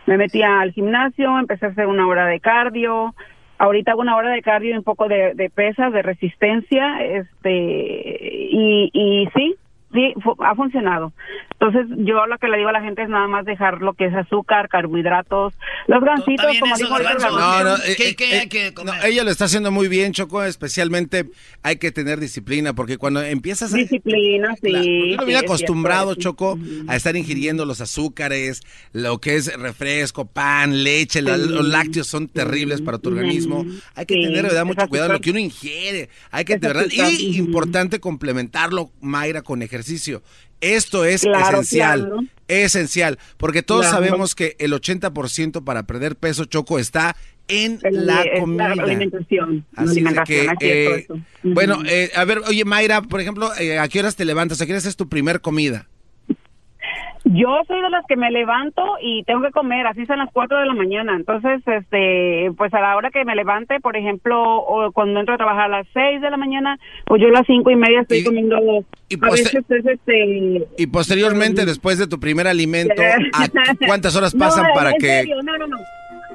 Me 0.06 0.18
metí 0.18 0.44
al 0.44 0.72
gimnasio, 0.74 1.40
empecé 1.40 1.66
a 1.68 1.70
hacer 1.70 1.88
una 1.88 2.06
hora 2.06 2.28
de 2.28 2.40
cardio. 2.42 3.16
Ahorita 3.58 3.92
hago 3.92 4.02
una 4.02 4.16
hora 4.16 4.32
de 4.32 4.42
cardio 4.42 4.74
y 4.74 4.78
un 4.78 4.84
poco 4.84 5.08
de, 5.08 5.34
de 5.34 5.50
pesas, 5.50 5.92
de 5.94 6.02
resistencia. 6.02 7.04
este 7.04 7.52
Y, 8.52 8.90
y 8.94 9.30
sí, 9.36 9.56
sí, 9.94 10.14
ha 10.40 10.56
funcionado. 10.56 11.12
Entonces, 11.60 11.88
yo 12.06 12.28
lo 12.28 12.38
que 12.38 12.48
le 12.48 12.58
digo 12.58 12.70
a 12.70 12.72
la 12.72 12.82
gente 12.82 13.02
es 13.02 13.10
nada 13.10 13.28
más 13.28 13.44
dejar 13.44 13.82
lo 13.82 13.94
que 13.96 14.06
es 14.06 14.14
azúcar, 14.14 14.70
carbohidratos, 14.70 15.56
los 15.88 16.04
gansitos, 16.04 16.46
como 16.60 16.78
dijo. 16.78 17.00
No, 17.00 17.64
no, 17.64 17.76
eh, 17.78 17.96
eh, 17.98 18.16
eh, 18.52 18.74
no, 18.86 18.94
ella 19.04 19.24
lo 19.24 19.32
está 19.32 19.46
haciendo 19.46 19.72
muy 19.72 19.88
bien, 19.88 20.14
Choco. 20.14 20.44
Especialmente 20.44 21.26
hay 21.64 21.78
que 21.78 21.92
tener 21.92 22.20
disciplina, 22.20 22.74
porque 22.74 22.98
cuando 23.00 23.24
empiezas 23.24 23.74
a. 23.74 23.78
Disciplina, 23.78 24.56
sí. 24.62 24.70
Uno 25.14 25.24
sí, 25.24 25.26
viene 25.26 25.34
es 25.40 25.44
acostumbrado, 25.44 26.14
cierto. 26.14 26.22
Choco, 26.22 26.60
a 26.88 26.96
estar 26.96 27.16
ingiriendo 27.16 27.66
los 27.66 27.82
azúcares, 27.82 28.62
lo 28.94 29.20
que 29.20 29.36
es 29.36 29.52
refresco, 29.60 30.26
pan, 30.26 30.84
leche, 30.84 31.24
la- 31.24 31.38
Sí. 31.38 31.50
los 31.50 31.68
lácteos 31.68 32.06
son 32.08 32.28
terribles 32.28 32.82
para 32.82 33.00
tu 33.00 33.10
organismo. 33.10 33.66
Hay 33.96 34.06
que 34.06 34.14
Sí, 34.14 34.22
tener, 34.22 34.44
verdad, 34.44 34.64
mucho 34.66 34.82
es 34.84 34.88
cuidado 34.90 35.08
en 35.08 35.12
lo 35.14 35.16
azúcar. 35.16 35.24
que 35.24 35.30
uno 35.32 35.40
ingiere. 35.40 36.10
Hay 36.30 36.46
que, 36.46 36.54
Es 36.54 36.62
de 36.62 36.68
verdad, 36.68 36.86
azúcar, 36.88 37.12
y 37.12 37.38
importante 37.38 38.00
complementarlo, 38.00 38.92
Mayra, 39.02 39.42
con 39.42 39.64
ejercicio. 39.64 40.22
Esto 40.62 41.06
es 41.06 41.22
Claro, 41.22 41.60
esencial. 41.62 42.00
claro. 42.02 42.20
Esencial, 42.48 43.20
porque 43.38 43.62
todos 43.62 43.82
Claro. 43.88 43.98
sabemos 43.98 44.34
que 44.36 44.56
el 44.60 44.72
80% 44.74 45.64
para 45.66 45.84
perder 45.84 46.16
peso, 46.16 46.46
Choco, 46.46 46.80
está 46.80 47.16
en 47.50 47.80
El- 47.84 48.06
la 48.08 48.24
comida. 48.40 48.72
alimentación. 48.72 49.66
la 49.74 49.84
Así 49.84 49.90
es 49.90 49.96
de 49.96 50.02
alimentación, 50.10 50.56
que, 50.58 50.86
eh, 50.86 50.96
eso. 51.00 51.20
Bueno, 51.44 51.80
eh, 51.86 52.12
a 52.16 52.24
ver, 52.26 52.40
oye 52.48 52.64
Mayra, 52.66 53.02
por 53.02 53.20
ejemplo, 53.22 53.52
eh, 53.58 53.80
¿a 53.80 53.88
qué 53.88 54.00
horas 54.00 54.16
te 54.16 54.26
levantas? 54.26 54.62
¿A 54.62 54.66
qué 54.66 54.72
horas 54.74 54.86
es 54.86 54.96
tu 54.96 55.08
primer 55.10 55.42
comida? 55.42 55.88
Yo 57.34 57.62
soy 57.68 57.82
de 57.82 57.90
las 57.90 58.06
que 58.08 58.16
me 58.16 58.32
levanto 58.32 58.84
y 59.02 59.24
tengo 59.24 59.42
que 59.42 59.52
comer, 59.52 59.86
así 59.88 60.06
son 60.06 60.20
las 60.20 60.30
4 60.32 60.60
de 60.60 60.66
la 60.66 60.74
mañana. 60.74 61.16
Entonces, 61.16 61.62
este, 61.66 62.52
pues 62.58 62.74
a 62.74 62.80
la 62.80 62.96
hora 62.96 63.10
que 63.12 63.26
me 63.26 63.36
levante, 63.36 63.80
por 63.80 63.98
ejemplo, 63.98 64.42
o 64.42 64.92
cuando 64.92 65.20
entro 65.20 65.36
a 65.36 65.38
trabajar 65.38 65.66
a 65.66 65.78
las 65.80 65.88
6 65.94 66.22
de 66.22 66.30
la 66.30 66.38
mañana, 66.38 66.78
pues 67.06 67.22
yo 67.22 67.28
a 67.28 67.32
las 67.32 67.48
cinco 67.48 67.70
y 67.72 67.76
media 67.76 68.02
estoy 68.02 68.24
comiendo. 68.24 68.56
a 68.58 68.60
poste- 68.62 69.60
veces 69.60 69.66
es 69.70 69.86
este. 69.86 70.68
Y 70.78 70.88
posteriormente, 70.88 71.66
después 71.66 71.98
de 71.98 72.08
tu 72.08 72.20
primer 72.20 72.48
alimento, 72.48 73.02
¿a 73.34 73.48
¿cuántas 73.88 74.16
horas 74.16 74.34
pasan 74.36 74.66
No, 74.68 74.74
para 74.74 74.94
que... 74.94 75.08
serio, 75.08 75.42
no, 75.44 75.58
no, 75.58 75.68
no. 75.68 75.78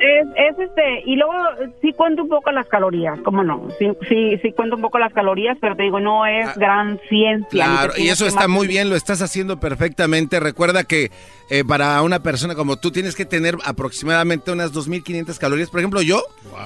Es, 0.04 0.26
es 0.36 0.58
este, 0.68 1.02
y 1.06 1.14
luego 1.14 1.32
sí 1.80 1.92
cuento 1.92 2.22
un 2.24 2.28
poco 2.28 2.50
las 2.50 2.66
calorías, 2.66 3.20
¿cómo 3.24 3.44
no? 3.44 3.68
Sí, 3.78 3.86
sí, 4.08 4.36
sí 4.42 4.50
cuento 4.52 4.74
un 4.74 4.82
poco 4.82 4.98
las 4.98 5.12
calorías, 5.12 5.56
pero 5.60 5.76
te 5.76 5.84
digo, 5.84 6.00
no 6.00 6.26
es 6.26 6.56
gran 6.56 6.98
ciencia. 7.08 7.64
Ah, 7.64 7.84
Claro, 7.86 7.92
y 7.96 8.08
eso 8.08 8.26
está 8.26 8.40
más- 8.40 8.48
muy 8.48 8.66
bien, 8.66 8.90
lo 8.90 8.96
estás 8.96 9.22
haciendo 9.22 9.60
perfectamente. 9.60 10.40
Recuerda 10.40 10.82
que 10.82 11.12
eh, 11.50 11.62
para 11.64 12.02
una 12.02 12.20
persona 12.20 12.56
como 12.56 12.78
tú 12.78 12.90
tienes 12.90 13.14
que 13.14 13.24
tener 13.26 13.56
aproximadamente 13.64 14.50
unas 14.50 14.72
2.500 14.72 15.38
calorías. 15.38 15.70
Por 15.70 15.78
ejemplo, 15.80 16.02
yo, 16.02 16.20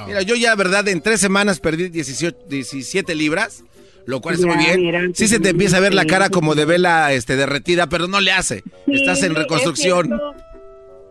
mira, 0.06 0.22
yo 0.22 0.34
ya, 0.34 0.54
verdad, 0.54 0.88
en 0.88 1.02
tres 1.02 1.20
semanas 1.20 1.60
perdí 1.60 1.88
18, 1.90 2.36
17 2.48 3.14
libras, 3.14 3.64
lo 4.06 4.20
cual 4.20 4.36
está 4.36 4.46
Ya, 4.46 4.54
muy 4.54 4.64
bien. 4.64 4.80
mira, 4.80 5.00
sí 5.14 5.26
se 5.28 5.40
te 5.40 5.48
empieza 5.50 5.78
a 5.78 5.80
ver 5.80 5.92
la 5.92 6.04
cara 6.06 6.26
sí, 6.26 6.30
como 6.32 6.54
de 6.54 6.64
vela 6.64 7.12
este, 7.12 7.34
derretida, 7.36 7.88
pero 7.88 8.06
no 8.06 8.20
le 8.20 8.30
hace. 8.32 8.62
Estás 8.86 9.22
en 9.24 9.34
reconstrucción. 9.34 10.06
Es 10.14 10.20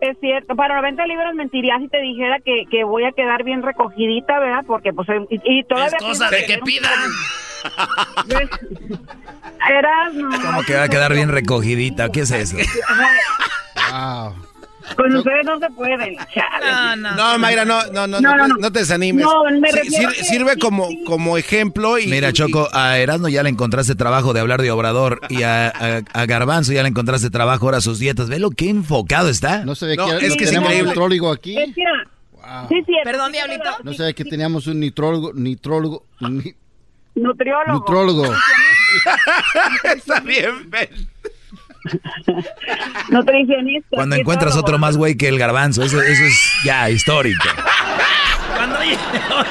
es 0.00 0.16
cierto. 0.20 0.56
para 0.56 0.76
90 0.76 1.06
libras 1.06 1.34
mentiría 1.34 1.78
si 1.78 1.88
te 1.88 2.00
dijera 2.00 2.38
que, 2.44 2.64
que 2.70 2.84
voy 2.84 3.04
a 3.04 3.12
quedar 3.12 3.44
bien 3.44 3.62
recogidita, 3.62 4.38
¿verdad? 4.38 4.64
Porque 4.66 4.92
pues 4.92 5.08
y, 5.30 5.40
y 5.44 5.64
todavía 5.64 5.96
Es 5.96 6.04
cosa 6.04 6.30
de 6.30 6.46
que 6.46 6.58
pidan. 6.58 6.92
Como 10.42 10.62
que 10.62 10.74
va 10.74 10.84
a 10.84 10.88
quedar 10.88 11.12
bien 11.12 11.30
recogidita. 11.30 12.10
¿Qué 12.10 12.20
es 12.20 12.30
eso? 12.30 12.56
Con 14.94 15.16
ustedes 15.16 15.44
no 15.44 15.58
se 15.58 15.68
puede. 15.70 16.16
chale. 16.32 16.96
No, 17.16 17.38
Mayra, 17.38 17.64
no, 17.64 17.84
no, 17.92 18.06
no, 18.06 18.20
No, 18.20 18.36
no, 18.36 18.48
no, 18.48 18.54
no 18.56 18.72
te 18.72 18.78
desanimes. 18.80 19.24
No, 19.24 19.44
me 19.60 19.70
Sí, 19.70 19.76
refiero 19.78 20.10
sir- 20.10 20.18
que- 20.18 20.24
sirve 20.24 20.56
como, 20.58 20.88
como 21.04 21.36
ejemplo 21.38 21.98
y... 21.98 22.06
Mira, 22.06 22.32
Choco, 22.32 22.68
a 22.72 22.98
Erasmo 22.98 23.28
ya 23.28 23.42
le 23.42 23.48
encontraste 23.50 23.94
trabajo 23.94 24.32
de 24.32 24.40
hablar 24.40 24.62
de 24.62 24.70
Obrador 24.70 25.20
y 25.28 25.42
a, 25.42 25.68
a- 25.68 26.02
a 26.12 26.26
Garbanzo 26.26 26.72
ya 26.72 26.82
le 26.82 26.88
encontraste 26.88 27.30
trabajo 27.30 27.64
ahora 27.66 27.80
sus 27.80 27.98
dietas. 27.98 28.28
Ve 28.28 28.38
lo 28.38 28.50
que 28.50 28.68
enfocado 28.70 29.28
está. 29.28 29.64
No 29.64 29.74
se 29.74 29.86
ve 29.86 29.96
No, 29.96 30.06
que, 30.06 30.26
es 30.26 30.36
que 30.36 30.44
es 30.44 30.50
tenemos 30.50 30.68
increíble. 30.68 30.90
nitrólogo 30.90 31.32
aquí. 31.32 31.58
Es 31.58 31.74
que, 31.74 31.82
sí, 32.68 32.82
cierto. 32.86 33.02
Perdón, 33.10 33.32
Diablito. 33.32 33.70
No 33.82 33.92
se 33.92 34.02
ve 34.04 34.14
que 34.14 34.24
teníamos 34.24 34.66
un 34.66 34.78
nitrólogo, 34.80 35.32
nitrólogo, 35.34 36.04
ni- 36.20 36.54
Nutriólogo. 37.16 37.72
nutrólogo. 37.80 38.24
Está 39.96 40.20
bien, 40.20 40.70
Nutricionista. 43.10 43.88
Cuando 43.96 44.16
encuentras 44.16 44.52
todo. 44.52 44.62
otro 44.62 44.78
más 44.78 44.96
güey 44.96 45.16
que 45.16 45.28
el 45.28 45.38
Garbanzo, 45.38 45.82
eso, 45.82 46.00
eso 46.00 46.24
es 46.24 46.52
ya 46.64 46.90
histórico. 46.90 47.44
Cuando 48.56 48.78
oye, 48.78 48.96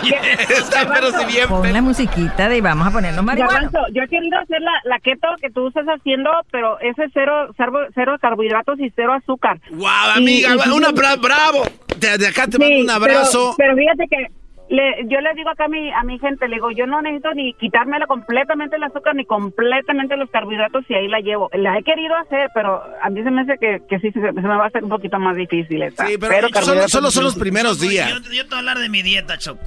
oye, 0.02 0.18
Está 0.50 0.92
pero 0.92 1.12
si 1.12 1.26
bien 1.26 1.48
Pon 1.48 1.72
la 1.72 1.82
musiquita 1.82 2.50
de 2.50 2.60
vamos 2.62 2.88
a 2.88 2.92
ponernos 2.92 3.24
marihuana. 3.24 3.54
Garbanzo, 3.54 3.80
yo 3.94 4.02
he 4.04 4.08
querido 4.08 4.38
hacer 4.40 4.60
la, 4.62 4.72
la 4.86 5.00
keto 5.00 5.28
que 5.42 5.50
tú 5.52 5.68
estás 5.68 5.86
haciendo, 5.86 6.30
pero 6.52 6.80
ese 6.80 7.04
cero, 7.14 7.54
cero, 7.56 7.72
cero 7.94 8.16
carbohidratos 8.20 8.80
y 8.80 8.92
cero 8.96 9.14
azúcar. 9.14 9.60
Guau, 9.70 10.10
Y- 10.16 10.18
amiga, 10.18 10.56
y- 10.66 10.70
una 10.70 10.90
bra- 10.90 11.20
bravo. 11.22 11.64
De, 11.98 12.18
de 12.18 12.28
acá 12.28 12.46
te 12.48 12.54
Sí, 12.58 12.60
mando 12.60 12.76
un 12.80 12.86
pero- 12.86 12.96
abrazo. 13.18 13.56
Pero, 13.58 13.76
fíjate 13.76 14.06
que 14.10 14.28
le, 14.68 15.08
yo 15.08 15.22
le 15.22 15.34
digo 15.36 15.50
acá 15.50 15.66
a 15.66 15.68
mi, 15.68 15.92
a 15.92 16.04
mi 16.04 16.18
gente, 16.18 16.48
le 16.48 16.56
digo, 16.56 16.72
yo 16.72 16.88
no 16.88 17.02
necesito 17.02 17.34
ni 17.34 17.54
quitármela 17.54 18.08
completamente 18.08 18.78
el 18.78 18.84
azúcar 18.84 19.16
ni 19.16 19.24
completamente 19.26 20.18
los 20.18 20.30
carbohidratos 20.32 20.84
y 20.90 20.96
ahí 20.96 21.08
la 21.08 21.20
llevo. 21.20 21.50
La 21.54 21.78
he 21.78 21.84
querido 21.84 22.16
hacer, 22.16 22.50
pero 22.54 22.84
a 23.02 23.10
mí 23.10 23.22
se 23.24 23.30
me 23.30 23.42
hace 23.42 23.58
que, 23.60 23.82
que 23.88 24.00
sí 24.00 24.12
se, 24.12 24.20
se 24.22 24.32
me 24.34 24.42
va 24.48 24.64
a 24.64 24.68
hacer 24.68 24.84
un 24.84 24.90
poquito 24.90 25.20
más 25.20 25.36
difícil 25.36 25.84
esta. 25.84 26.08
Sí, 26.08 26.18
pero 26.20 26.34
solo, 26.34 26.50
carbohidratos 26.50 26.92
solo 26.92 27.12
son 27.12 27.24
los 27.26 27.36
primeros 27.36 27.80
días. 27.80 28.10
yo, 28.10 28.16
yo 28.32 28.44
te 28.44 28.50
voy 28.50 28.56
a 28.56 28.58
hablar 28.60 28.80
de 28.80 28.90
mi 28.90 29.04
dieta, 29.04 29.38
Choco. 29.38 29.64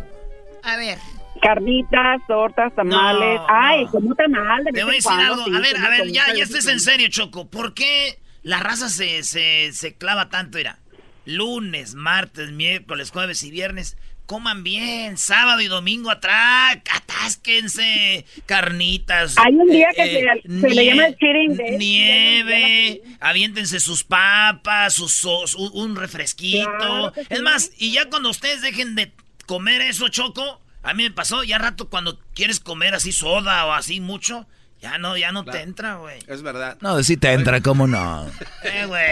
A 0.64 0.76
ver. 0.76 0.99
Carnitas, 1.40 2.20
tortas, 2.26 2.74
tamales. 2.74 3.40
No, 3.40 3.46
Ay, 3.49 3.84
no. 3.84 3.90
como 3.92 4.14
tamal 4.16 4.64
de 4.64 4.72
Te 4.72 4.82
voy 4.82 4.94
a 4.94 4.96
decir 4.96 5.12
cuando, 5.12 5.32
algo. 5.34 5.44
sí, 5.44 5.53
a 5.55 5.61
ver, 5.61 5.76
a 5.76 5.88
ver, 5.90 6.09
ya, 6.09 6.34
ya 6.34 6.42
estés 6.42 6.66
en 6.66 6.80
serio, 6.80 7.07
Choco. 7.09 7.49
¿Por 7.49 7.74
qué 7.74 8.18
la 8.42 8.59
raza 8.59 8.88
se, 8.88 9.22
se, 9.22 9.70
se 9.72 9.94
clava 9.94 10.28
tanto, 10.28 10.59
era 10.59 10.78
lunes, 11.28 11.94
martes, 11.94 12.51
miércoles, 12.51 13.11
jueves 13.11 13.42
y 13.42 13.51
viernes. 13.51 13.96
Coman 14.29 14.62
bien, 14.62 15.16
sábado 15.16 15.62
y 15.62 15.68
domingo 15.68 16.11
atrás, 16.11 16.76
atásquense, 16.93 18.26
carnitas. 18.45 19.35
Hay 19.39 19.55
un 19.55 19.70
día 19.70 19.89
que 19.97 20.03
eh, 20.18 20.24
se, 20.47 20.61
se 20.61 20.68
le 20.68 20.85
llama 20.85 21.07
el 21.07 21.16
cheating 21.16 21.57
day. 21.57 21.79
Nieve, 21.79 23.03
aviéntense 23.20 23.81
sus 23.81 24.05
papas, 24.05 24.93
sus, 24.93 25.12
sus- 25.14 25.55
un- 25.55 25.97
refresquito. 25.97 26.68
Claro 26.79 27.12
que 27.14 27.22
sí. 27.22 27.26
Es 27.31 27.41
más, 27.41 27.70
y 27.79 27.93
ya 27.93 28.11
cuando 28.11 28.29
ustedes 28.29 28.61
dejen 28.61 28.95
de 28.97 29.12
comer 29.47 29.81
eso, 29.81 30.09
Choco, 30.11 30.61
a 30.83 30.93
mí 30.93 31.05
me 31.05 31.11
pasó, 31.11 31.43
ya 31.43 31.57
rato 31.57 31.89
cuando 31.89 32.18
quieres 32.35 32.61
comer 32.61 32.95
así 32.95 33.12
soda 33.12 33.64
o 33.64 33.72
así 33.72 33.99
mucho, 34.01 34.47
ya 34.81 34.97
no, 34.99 35.16
ya 35.16 35.33
no 35.33 35.45
te 35.45 35.61
entra, 35.62 35.97
güey. 35.97 36.18
Es 36.29 36.43
verdad. 36.43 36.76
No, 36.81 37.03
si 37.03 37.16
te 37.16 37.33
entra, 37.33 37.61
¿cómo 37.61 37.87
no? 37.87 38.26
Eh, 38.64 38.87
güey. 38.87 39.05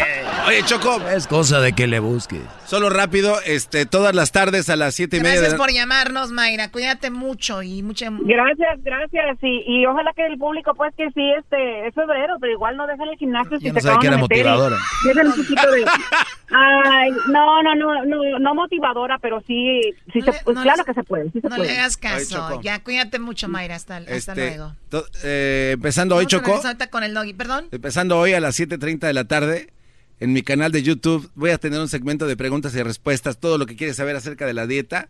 Oye, 0.48 0.62
Choco. 0.64 1.00
Es 1.08 1.26
cosa 1.26 1.60
de 1.60 1.72
que 1.72 1.86
le 1.86 1.98
busques. 2.00 2.42
Solo 2.66 2.90
rápido, 2.90 3.36
este, 3.46 3.86
todas 3.86 4.14
las 4.14 4.32
tardes 4.32 4.68
a 4.68 4.76
las 4.76 4.94
siete 4.94 5.16
y 5.18 5.20
media 5.20 5.36
Gracias 5.36 5.58
por 5.58 5.70
llamarnos, 5.72 6.30
Mayra. 6.32 6.70
Cuídate 6.70 7.10
mucho 7.10 7.62
y 7.62 7.82
mucha... 7.82 8.08
Gracias, 8.10 8.82
gracias. 8.82 9.38
Y, 9.42 9.62
y 9.66 9.86
ojalá 9.86 10.12
que 10.14 10.26
el 10.26 10.36
público, 10.36 10.74
pues 10.74 10.92
que 10.96 11.08
sí, 11.12 11.32
este, 11.38 11.86
es 11.86 11.94
febrero, 11.94 12.36
pero 12.40 12.52
igual 12.52 12.76
no 12.76 12.86
dejen 12.86 13.08
el 13.08 13.16
gimnasio 13.18 13.58
si 13.58 13.68
no 13.70 13.74
se 13.74 13.80
sabía 13.82 13.96
acaban 13.96 14.00
que 14.00 14.06
era 14.08 14.16
meter 14.16 14.36
y 14.36 14.40
motivadora. 14.40 14.76
dejen 15.04 15.26
un 15.28 15.36
poquito 15.36 15.70
de... 15.70 15.84
Ay, 16.50 17.10
no, 17.28 17.62
no, 17.62 17.74
no, 17.74 18.04
no, 18.04 18.38
no 18.38 18.54
motivadora, 18.54 19.18
pero 19.18 19.42
sí, 19.46 19.80
sí 20.12 20.20
se, 20.22 20.32
pues, 20.44 20.54
no 20.56 20.62
claro 20.62 20.78
les- 20.78 20.86
que 20.86 20.94
se 20.94 21.02
puede, 21.02 21.24
sí 21.32 21.40
se 21.40 21.48
No 21.48 21.56
puede. 21.56 21.70
le 21.72 21.78
hagas 21.78 21.96
caso. 21.96 22.60
Ya, 22.62 22.82
cuídate 22.82 23.18
mucho, 23.18 23.48
Mayra. 23.48 23.74
Hasta, 23.74 23.96
hasta 23.96 24.14
Este, 24.14 24.34
luego. 24.56 24.74
to- 24.88 25.06
eh, 25.24 25.70
empezando 25.74 26.14
hoy, 26.16 26.26
Vamos 26.30 26.46
Choco. 26.46 26.66
ahorita 26.66 26.88
con 26.88 27.02
el 27.02 27.14
doggy. 27.14 27.34
Perdón. 27.34 27.66
Empezando 27.72 28.18
hoy 28.18 28.32
a 28.34 28.40
las 28.40 28.54
7.30 28.58 29.06
de 29.08 29.12
la 29.14 29.24
tarde, 29.24 29.72
en 30.20 30.32
mi 30.32 30.42
canal 30.42 30.70
de 30.72 30.82
YouTube, 30.82 31.30
voy 31.34 31.50
a 31.50 31.58
tener 31.58 31.80
un 31.80 31.88
segmento 31.88 32.26
de 32.26 32.36
preguntas 32.36 32.74
y 32.76 32.82
respuestas, 32.82 33.38
todo 33.38 33.58
lo 33.58 33.66
que 33.66 33.74
quieres 33.76 33.96
saber 33.96 34.14
acerca 34.16 34.46
de 34.46 34.54
la 34.54 34.66
dieta. 34.66 35.08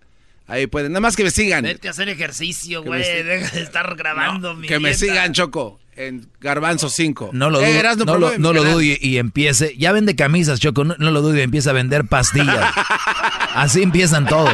Ahí 0.48 0.66
pueden, 0.68 0.92
nada 0.92 1.00
más 1.00 1.16
que 1.16 1.24
me 1.24 1.30
sigan. 1.30 1.64
Vete 1.64 1.88
a 1.88 1.90
hacer 1.90 2.08
ejercicio, 2.08 2.82
Que 2.82 2.90
me 2.90 2.98
güey. 2.98 3.22
Deja 3.24 3.54
de 3.56 3.62
estar 3.62 3.94
grabando 3.96 4.54
mi 4.54 4.68
que 4.68 4.78
me 4.78 4.94
sigan, 4.94 5.32
Choco, 5.32 5.80
en 5.96 6.28
Garbanzo 6.40 6.88
5. 6.90 7.30
No 7.32 7.50
lo 7.50 7.60
Eh, 7.60 7.82
dudo, 7.96 8.04
no 8.04 8.18
lo, 8.18 8.38
no 8.38 8.52
lo 8.52 8.60
canal. 8.60 8.72
dudo 8.74 8.82
y, 8.82 8.98
y 9.00 9.18
empiece. 9.18 9.74
Ya 9.76 9.92
vende 9.92 10.14
camisas, 10.16 10.60
Choco, 10.60 10.84
no, 10.84 10.94
no 10.98 11.10
lo 11.10 11.22
dudo 11.22 11.36
y 11.36 11.40
empieza 11.40 11.70
a 11.70 11.72
vender 11.72 12.06
pastillas. 12.06 12.72
Así 13.54 13.82
empiezan 13.82 14.26
todos. 14.26 14.52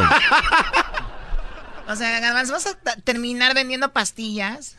O 1.88 1.96
sea, 1.96 2.20
Garbanzo, 2.20 2.52
¿vas 2.52 2.66
a 2.66 2.76
terminar 3.02 3.54
vendiendo 3.54 3.92
pastillas? 3.92 4.76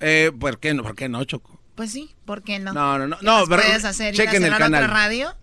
Eh, 0.00 0.32
¿por 0.38 0.58
qué 0.58 0.72
no? 0.74 0.82
¿Por 0.82 0.94
qué 0.94 1.08
no, 1.08 1.22
Choco? 1.24 1.60
Pues 1.74 1.90
sí, 1.90 2.14
¿por 2.24 2.42
qué 2.42 2.58
no? 2.58 2.72
No, 2.72 2.98
no, 2.98 3.08
no. 3.08 3.18
¿Qué 3.18 3.24
no 3.26 3.44
pero 3.48 3.62
puedes 3.62 3.84
hacer? 3.84 4.14
¿Ir 4.14 4.20
a 4.22 4.24
chequen 4.24 4.44
el 4.44 4.52
otra 4.54 4.66
canal. 4.66 4.88
radio? 4.88 5.34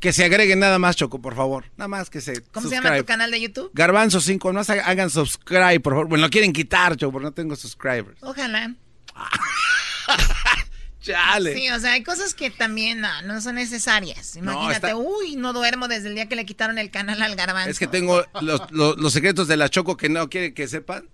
Que 0.00 0.12
se 0.12 0.24
agreguen 0.24 0.58
nada 0.58 0.78
más, 0.78 0.96
Choco, 0.96 1.20
por 1.20 1.34
favor. 1.34 1.64
Nada 1.76 1.88
más 1.88 2.10
que 2.10 2.20
se 2.20 2.42
¿Cómo 2.52 2.68
se 2.68 2.74
llama 2.74 2.96
tu 2.96 3.04
canal 3.04 3.30
de 3.30 3.40
YouTube? 3.40 3.70
Garbanzo 3.74 4.20
5, 4.20 4.52
no 4.52 4.60
hagan 4.60 5.10
subscribe, 5.10 5.80
por 5.80 5.92
favor. 5.94 6.08
Bueno, 6.08 6.24
lo 6.26 6.30
quieren 6.30 6.52
quitar, 6.52 6.96
Choco, 6.96 7.12
porque 7.12 7.24
no 7.26 7.32
tengo 7.32 7.56
subscribers. 7.56 8.22
Ojalá. 8.22 8.74
Chale. 11.04 11.54
Sí, 11.54 11.68
o 11.70 11.78
sea, 11.80 11.92
hay 11.92 12.02
cosas 12.02 12.34
que 12.34 12.50
también 12.50 13.00
no, 13.00 13.08
no 13.22 13.40
son 13.40 13.56
necesarias. 13.56 14.36
Imagínate, 14.36 14.74
está- 14.74 14.96
uy, 14.96 15.36
no 15.36 15.52
duermo 15.52 15.86
desde 15.86 16.08
el 16.08 16.14
día 16.14 16.26
que 16.28 16.36
le 16.36 16.46
quitaron 16.46 16.78
el 16.78 16.90
canal 16.90 17.20
al 17.22 17.36
Garbanzo. 17.36 17.70
Es 17.70 17.78
que 17.78 17.86
tengo 17.86 18.24
los, 18.40 18.62
los- 18.70 18.96
los 18.96 19.12
secretos 19.12 19.46
de 19.48 19.56
la 19.56 19.68
Choco 19.68 19.96
que 19.96 20.08
no 20.08 20.28
quiere 20.30 20.54
que 20.54 20.66
sepan. 20.66 21.08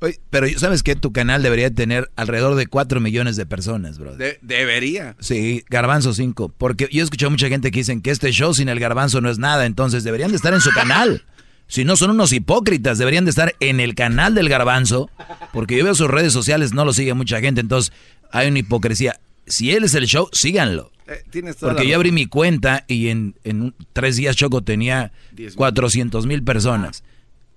Oye, 0.00 0.20
pero 0.28 0.46
¿sabes 0.58 0.82
qué? 0.82 0.94
Tu 0.94 1.10
canal 1.10 1.42
debería 1.42 1.70
tener 1.70 2.10
alrededor 2.16 2.54
de 2.54 2.66
4 2.66 3.00
millones 3.00 3.36
de 3.36 3.46
personas, 3.46 3.98
bro. 3.98 4.14
De- 4.14 4.38
debería. 4.42 5.16
Sí, 5.20 5.64
Garbanzo 5.70 6.12
5. 6.12 6.52
Porque 6.58 6.86
yo 6.92 7.00
he 7.00 7.04
escuchado 7.04 7.30
mucha 7.30 7.48
gente 7.48 7.70
que 7.70 7.78
dicen 7.80 8.02
que 8.02 8.10
este 8.10 8.30
show 8.30 8.52
sin 8.52 8.68
el 8.68 8.78
Garbanzo 8.78 9.22
no 9.22 9.30
es 9.30 9.38
nada. 9.38 9.64
Entonces 9.64 10.04
deberían 10.04 10.30
de 10.32 10.36
estar 10.36 10.52
en 10.52 10.60
su 10.60 10.70
canal. 10.72 11.24
Si 11.68 11.84
no 11.84 11.96
son 11.96 12.10
unos 12.10 12.32
hipócritas, 12.32 12.98
deberían 12.98 13.24
de 13.24 13.30
estar 13.30 13.54
en 13.58 13.80
el 13.80 13.94
canal 13.94 14.34
del 14.34 14.50
Garbanzo. 14.50 15.10
Porque 15.54 15.78
yo 15.78 15.84
veo 15.84 15.94
sus 15.94 16.08
redes 16.08 16.32
sociales, 16.32 16.74
no 16.74 16.84
lo 16.84 16.92
sigue 16.92 17.14
mucha 17.14 17.40
gente. 17.40 17.62
Entonces 17.62 17.92
hay 18.36 18.48
una 18.48 18.58
hipocresía. 18.58 19.20
Si 19.46 19.70
él 19.72 19.84
es 19.84 19.94
el 19.94 20.06
show, 20.06 20.28
síganlo. 20.32 20.90
Eh, 21.06 21.22
tienes 21.30 21.56
toda 21.56 21.72
Porque 21.72 21.88
yo 21.88 21.94
abrí 21.96 22.10
mi 22.10 22.26
cuenta 22.26 22.84
y 22.88 23.08
en, 23.08 23.36
en 23.44 23.62
un- 23.62 23.74
tres 23.92 24.16
días 24.16 24.34
Choco 24.34 24.62
tenía 24.64 25.12
400 25.54 26.26
mil 26.26 26.42
personas. 26.42 27.04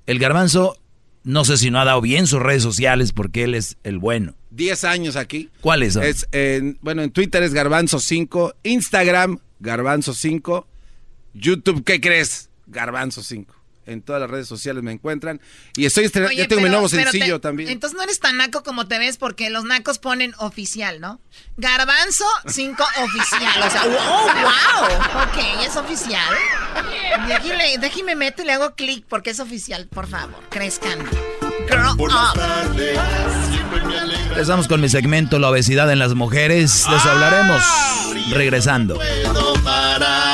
El 0.05 0.19
Garbanzo, 0.19 0.77
no 1.23 1.43
sé 1.45 1.57
si 1.57 1.71
no 1.71 1.79
ha 1.79 1.85
dado 1.85 2.01
bien 2.01 2.27
sus 2.27 2.39
redes 2.41 2.61
sociales 2.63 3.11
porque 3.11 3.43
él 3.43 3.55
es 3.55 3.77
el 3.83 3.97
bueno. 3.97 4.35
10 4.51 4.83
años 4.83 5.15
aquí. 5.15 5.49
¿Cuáles 5.61 5.93
son? 5.93 6.03
Es, 6.03 6.27
en- 6.31 6.77
bueno, 6.81 7.01
en 7.01 7.11
Twitter 7.11 7.41
es 7.43 7.53
Garbanzo 7.53 7.99
5, 7.99 8.53
Instagram 8.63 9.39
Garbanzo 9.59 10.13
5, 10.13 10.67
YouTube, 11.33 11.83
¿qué 11.83 11.99
crees? 11.99 12.49
Garbanzo 12.67 13.23
5. 13.23 13.53
En 13.89 14.01
todas 14.01 14.21
las 14.21 14.29
redes 14.29 14.47
sociales 14.47 14.83
me 14.83 14.91
encuentran. 14.91 15.41
Y 15.75 15.85
estoy 15.85 16.05
estrenando, 16.05 16.33
Oye, 16.33 16.43
ya 16.43 16.47
tengo 16.47 16.61
mi 16.61 16.69
nuevo 16.69 16.87
sencillo 16.89 17.39
te- 17.39 17.47
también. 17.47 17.69
Entonces 17.69 17.97
no 17.97 18.03
eres 18.03 18.19
tan 18.19 18.37
naco 18.37 18.63
como 18.63 18.87
te 18.87 18.97
ves 18.99 19.17
porque 19.17 19.49
los 19.49 19.63
nacos 19.63 19.99
ponen 19.99 20.33
oficial, 20.37 20.99
¿no? 21.01 21.19
Garbanzo 21.57 22.25
5 22.47 22.83
oficial. 23.03 23.63
O 23.65 23.69
sea, 23.69 23.83
oh, 23.85 24.27
wow. 24.41 25.23
Ok, 25.23 25.65
es 25.65 25.75
oficial. 25.75 26.33
Déjeme, 27.27 27.77
déjeme 27.79 28.15
meto 28.15 28.41
y 28.41 28.45
le 28.45 28.53
hago 28.53 28.75
clic 28.75 29.05
porque 29.07 29.31
es 29.31 29.39
oficial, 29.39 29.87
por 29.87 30.07
favor. 30.07 30.43
Crezcan. 30.49 30.99
Grow 31.67 31.95
Por 31.97 32.11
las 32.11 32.31
up. 32.31 32.39
tardes, 32.39 32.99
siempre 33.51 33.83
me 33.85 33.99
alegra. 33.99 34.27
Empezamos 34.29 34.67
con 34.67 34.81
mi 34.81 34.89
segmento 34.89 35.37
La 35.39 35.49
obesidad 35.49 35.91
en 35.91 35.99
las 35.99 36.15
mujeres. 36.15 36.71
Eso 36.81 37.09
hablaremos 37.09 37.61
regresando. 38.31 38.95
Puedo 38.95 39.53
parar. 39.63 40.28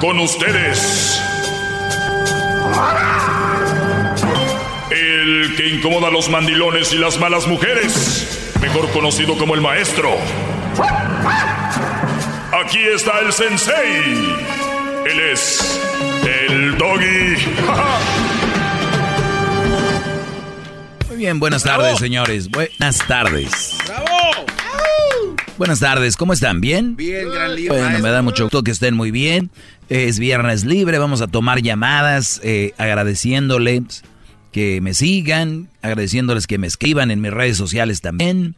Con 0.00 0.18
ustedes. 0.18 1.20
El 4.90 5.54
que 5.56 5.68
incomoda 5.68 6.08
a 6.08 6.10
los 6.10 6.30
mandilones 6.30 6.94
y 6.94 6.96
las 6.96 7.20
malas 7.20 7.46
mujeres. 7.46 8.54
Mejor 8.62 8.90
conocido 8.92 9.36
como 9.36 9.54
el 9.54 9.60
maestro. 9.60 10.16
Aquí 12.64 12.78
está 12.94 13.20
el 13.20 13.30
sensei. 13.30 14.34
Él 15.04 15.20
es 15.32 15.80
el 16.48 16.78
doggy. 16.78 17.36
Muy 21.08 21.16
bien, 21.18 21.38
buenas 21.38 21.62
tardes, 21.62 21.98
señores. 21.98 22.48
Buenas 22.50 23.06
tardes. 23.06 23.76
¡Bravo! 23.86 24.59
Buenas 25.60 25.80
tardes, 25.80 26.16
¿cómo 26.16 26.32
están? 26.32 26.62
¿Bien? 26.62 26.96
Bien, 26.96 27.28
gran 27.30 27.54
libro. 27.54 27.74
Bueno, 27.76 27.98
me 27.98 28.08
da 28.08 28.22
mucho 28.22 28.44
gusto 28.44 28.62
que 28.64 28.70
estén 28.70 28.94
muy 28.94 29.10
bien. 29.10 29.50
Es 29.90 30.18
viernes 30.18 30.64
libre, 30.64 30.96
vamos 30.96 31.20
a 31.20 31.26
tomar 31.26 31.60
llamadas 31.60 32.40
eh, 32.42 32.72
agradeciéndoles 32.78 34.02
que 34.52 34.80
me 34.80 34.94
sigan, 34.94 35.68
agradeciéndoles 35.82 36.46
que 36.46 36.56
me 36.56 36.66
escriban 36.66 37.10
en 37.10 37.20
mis 37.20 37.30
redes 37.30 37.58
sociales 37.58 38.00
también. 38.00 38.54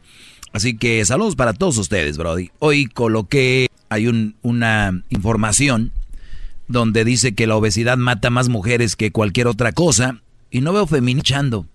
Así 0.53 0.77
que 0.77 1.03
saludos 1.03 1.35
para 1.35 1.51
todos 1.51 1.77
ustedes, 1.77 2.17
Brody. 2.17 2.51
Hoy 2.59 2.85
coloqué, 2.85 3.67
hay 3.89 4.07
un- 4.07 4.37
una 4.41 5.03
información 5.09 5.91
donde 6.69 7.03
dice 7.03 7.35
que 7.35 7.47
la 7.47 7.57
obesidad 7.57 7.97
mata 7.97 8.29
más 8.29 8.47
mujeres 8.47 8.95
que 8.95 9.11
cualquier 9.11 9.47
otra 9.47 9.73
cosa 9.73 10.21
y 10.51 10.61
no 10.61 10.71
veo 10.71 10.87
feminizando 10.87 11.67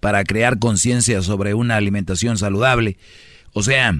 para 0.00 0.24
crear 0.24 0.58
conciencia 0.58 1.22
sobre 1.22 1.54
una 1.54 1.76
alimentación 1.76 2.36
saludable. 2.36 2.98
O 3.54 3.62
sea, 3.62 3.98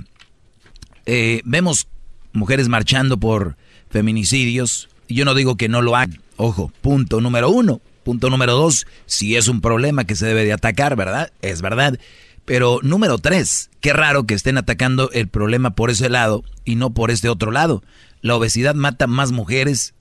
eh, 1.09 1.41
vemos 1.47 1.89
mujeres 2.35 2.69
marchando 2.69 3.19
por 3.19 3.57
feminicidios. 3.89 4.91
Yo 5.09 5.25
no 5.25 5.35
digo 5.35 5.57
que 5.57 5.71
no 5.71 5.81
lo 5.81 5.97
hagan. 5.97 6.21
Ojo, 6.37 6.71
punto 6.83 7.23
número 7.23 7.49
uno. 7.49 7.81
Punto 8.05 8.29
número 8.29 8.53
dos, 8.53 8.87
si 9.07 9.37
es 9.37 9.49
un 9.49 9.61
problema 9.61 10.05
que 10.05 10.17
se 10.17 10.27
debe 10.27 10.45
de 10.45 10.53
atacar, 10.53 10.97
¿verdad? 10.97 11.33
Es 11.43 11.63
verdad. 11.63 11.99
Pero 12.45 12.81
número 12.83 13.19
tres, 13.19 13.71
qué 13.81 13.93
raro 13.93 14.25
que 14.25 14.35
estén 14.35 14.59
atacando 14.59 15.11
el 15.13 15.29
problema 15.29 15.71
por 15.71 15.91
ese 15.91 16.11
lado 16.11 16.45
y 16.65 16.77
no 16.77 16.91
por 16.91 17.11
este 17.11 17.29
otro 17.31 17.53
lado. 17.53 17.83
La 18.21 18.37
obesidad 18.37 18.75
mata 18.75 19.07
más 19.07 19.33
mujeres 19.33 19.95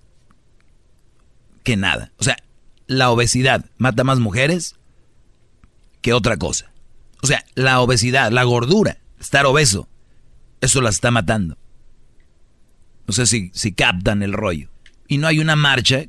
que 1.63 1.77
nada. 1.77 2.11
O 2.17 2.23
sea, 2.23 2.38
la 2.85 3.11
obesidad 3.11 3.65
mata 3.77 4.03
más 4.03 4.19
mujeres 4.19 4.75
que 6.01 6.13
otra 6.13 6.35
cosa. 6.35 6.71
O 7.21 7.27
sea, 7.27 7.45
la 7.55 7.79
obesidad, 7.79 8.31
la 8.31 8.43
gordura, 8.43 8.97
estar 9.19 9.45
obeso, 9.45 9.88
eso 10.61 10.81
las 10.81 10.95
está 10.95 11.11
matando. 11.11 11.57
No 13.07 13.13
sé 13.13 13.25
si, 13.25 13.51
si 13.53 13.71
captan 13.71 14.21
el 14.23 14.34
rollo. 14.34 14.69
Y 15.07 15.17
no 15.17 15.27
hay 15.27 15.39
una 15.39 15.55
marcha 15.55 16.05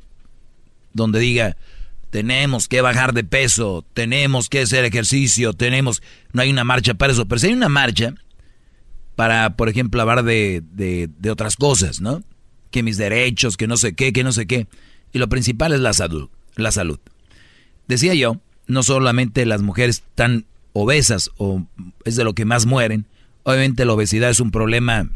donde 0.93 1.19
diga, 1.19 1.55
tenemos 2.09 2.67
que 2.67 2.81
bajar 2.81 3.13
de 3.13 3.23
peso, 3.23 3.85
tenemos 3.93 4.49
que 4.49 4.61
hacer 4.61 4.83
ejercicio, 4.85 5.53
tenemos... 5.53 6.01
No 6.33 6.41
hay 6.41 6.49
una 6.49 6.63
marcha 6.63 6.93
para 6.95 7.13
eso, 7.13 7.27
pero 7.27 7.39
si 7.39 7.47
hay 7.47 7.53
una 7.53 7.69
marcha 7.69 8.15
para, 9.15 9.55
por 9.55 9.69
ejemplo, 9.69 10.01
hablar 10.01 10.23
de, 10.23 10.63
de, 10.71 11.09
de 11.17 11.31
otras 11.31 11.55
cosas, 11.55 12.01
¿no? 12.01 12.23
Que 12.71 12.83
mis 12.83 12.97
derechos, 12.97 13.57
que 13.57 13.67
no 13.67 13.77
sé 13.77 13.93
qué, 13.93 14.11
que 14.11 14.23
no 14.23 14.31
sé 14.31 14.47
qué. 14.47 14.67
Y 15.13 15.19
lo 15.19 15.29
principal 15.29 15.73
es 15.73 15.79
la 15.79 15.93
salud, 15.93 16.29
la 16.55 16.71
salud. 16.71 16.99
Decía 17.87 18.13
yo, 18.13 18.39
no 18.67 18.83
solamente 18.83 19.45
las 19.45 19.61
mujeres 19.61 20.03
están 20.07 20.45
obesas 20.73 21.31
o 21.37 21.65
es 22.05 22.15
de 22.15 22.23
lo 22.23 22.33
que 22.33 22.45
más 22.45 22.65
mueren. 22.65 23.07
Obviamente 23.49 23.83
la 23.83 23.93
obesidad 23.93 24.29
es 24.29 24.41
un 24.41 24.51
problema 24.51 25.09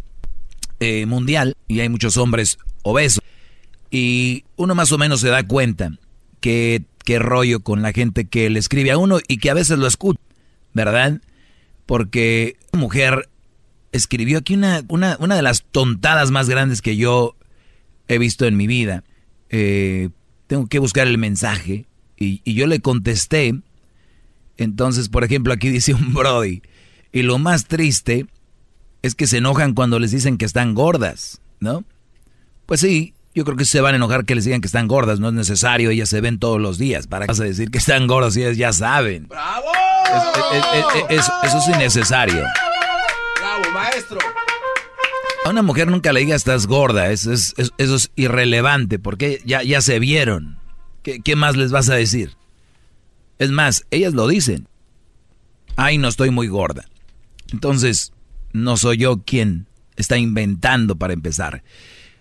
eh, 0.80 1.06
mundial 1.06 1.56
y 1.68 1.82
hay 1.82 1.90
muchos 1.90 2.18
hombres 2.18 2.58
obesos. 2.82 3.22
Y 3.92 4.44
uno 4.56 4.74
más 4.74 4.92
o 4.92 4.98
menos 4.98 5.22
se 5.22 5.28
da 5.28 5.48
cuenta 5.48 5.92
que 6.40 6.84
qué 7.06 7.20
rollo 7.20 7.60
con 7.60 7.84
la 7.84 7.92
gente 7.92 8.26
que 8.26 8.50
le 8.50 8.58
escribe 8.58 8.90
a 8.90 8.98
uno 8.98 9.20
y 9.28 9.38
que 9.38 9.52
a 9.52 9.54
veces 9.54 9.78
lo 9.78 9.86
escucha, 9.86 10.20
¿verdad? 10.74 11.22
Porque 11.86 12.58
una 12.72 12.82
mujer 12.82 13.30
escribió 13.92 14.40
aquí 14.40 14.56
una, 14.56 14.82
una, 14.88 15.16
una 15.20 15.36
de 15.36 15.44
las 15.44 15.64
tontadas 15.72 16.32
más 16.32 16.50
grandes 16.50 16.82
que 16.82 16.98
yo 16.98 17.36
he 18.08 18.18
visto 18.18 18.48
en 18.48 18.58
mi 18.58 18.66
vida. 18.66 19.04
Eh, 19.50 20.10
tengo 20.48 20.66
que 20.66 20.80
buscar 20.80 21.06
el 21.06 21.20
mensaje 21.20 21.86
y, 22.18 22.42
y 22.44 22.56
yo 22.56 22.66
le 22.66 22.80
contesté. 22.80 23.54
Entonces, 24.58 25.10
por 25.10 25.24
ejemplo, 25.24 25.54
aquí 25.54 25.70
dice 25.70 25.94
un 25.94 26.16
Brody. 26.16 26.64
Y 27.14 27.22
lo 27.22 27.38
más 27.38 27.68
triste 27.68 28.26
es 29.04 29.14
que 29.14 29.28
se 29.28 29.38
enojan 29.38 29.74
cuando 29.74 30.00
les 30.00 30.12
dicen 30.12 30.38
que 30.38 30.46
están 30.46 30.74
gordas, 30.74 31.42
¿no? 31.60 31.86
Pues 32.66 32.82
sí, 32.82 33.14
yo 33.36 33.46
creo 33.46 33.56
que 33.56 33.66
se 33.66 33.82
van 33.82 33.94
a 33.94 33.98
enojar 33.98 34.26
que 34.26 34.34
les 34.34 34.46
digan 34.46 34.62
que 34.62 34.68
están 34.68 34.88
gordas, 34.88 35.20
no 35.20 35.28
es 35.28 35.34
necesario, 35.36 35.92
ellas 35.92 36.10
se 36.10 36.22
ven 36.22 36.40
todos 36.40 36.60
los 36.60 36.80
días. 36.80 37.06
¿Para 37.06 37.26
qué 37.26 37.32
vas 37.32 37.40
a 37.40 37.44
decir 37.44 37.70
que 37.70 37.78
están 37.78 38.08
gordas 38.08 38.36
y 38.36 38.42
ellas 38.42 38.58
ya 38.58 38.74
saben? 38.74 39.28
¡Bravo! 39.28 39.68
eso 41.10 41.32
es 41.60 41.68
innecesario. 41.68 42.44
¡Bravo, 43.40 43.64
maestro! 43.74 44.18
A 45.46 45.50
una 45.52 45.62
mujer 45.62 45.90
nunca 45.90 46.14
le 46.14 46.22
diga 46.22 46.36
estás 46.36 46.66
gorda, 46.66 47.12
eso 47.12 47.32
es, 47.32 47.54
eso 47.58 47.96
es 47.96 48.12
irrelevante, 48.16 48.98
porque 48.98 49.40
ya, 49.46 49.62
ya 49.62 49.82
se 49.82 50.00
vieron. 50.00 50.58
¿Qué, 51.04 51.20
¿Qué 51.20 51.36
más 51.36 51.56
les 51.58 51.72
vas 51.72 51.90
a 51.90 51.96
decir? 51.96 52.38
Es 53.38 53.52
más, 53.52 53.86
ellas 53.92 54.14
lo 54.14 54.28
dicen. 54.28 54.68
Ay, 55.76 56.00
no 56.00 56.08
estoy 56.08 56.32
muy 56.32 56.48
gorda. 56.48 56.86
Entonces, 57.54 58.12
no 58.52 58.76
soy 58.76 58.98
yo 58.98 59.22
quien 59.24 59.68
está 59.96 60.18
inventando 60.18 60.98
para 60.98 61.14
empezar. 61.14 61.64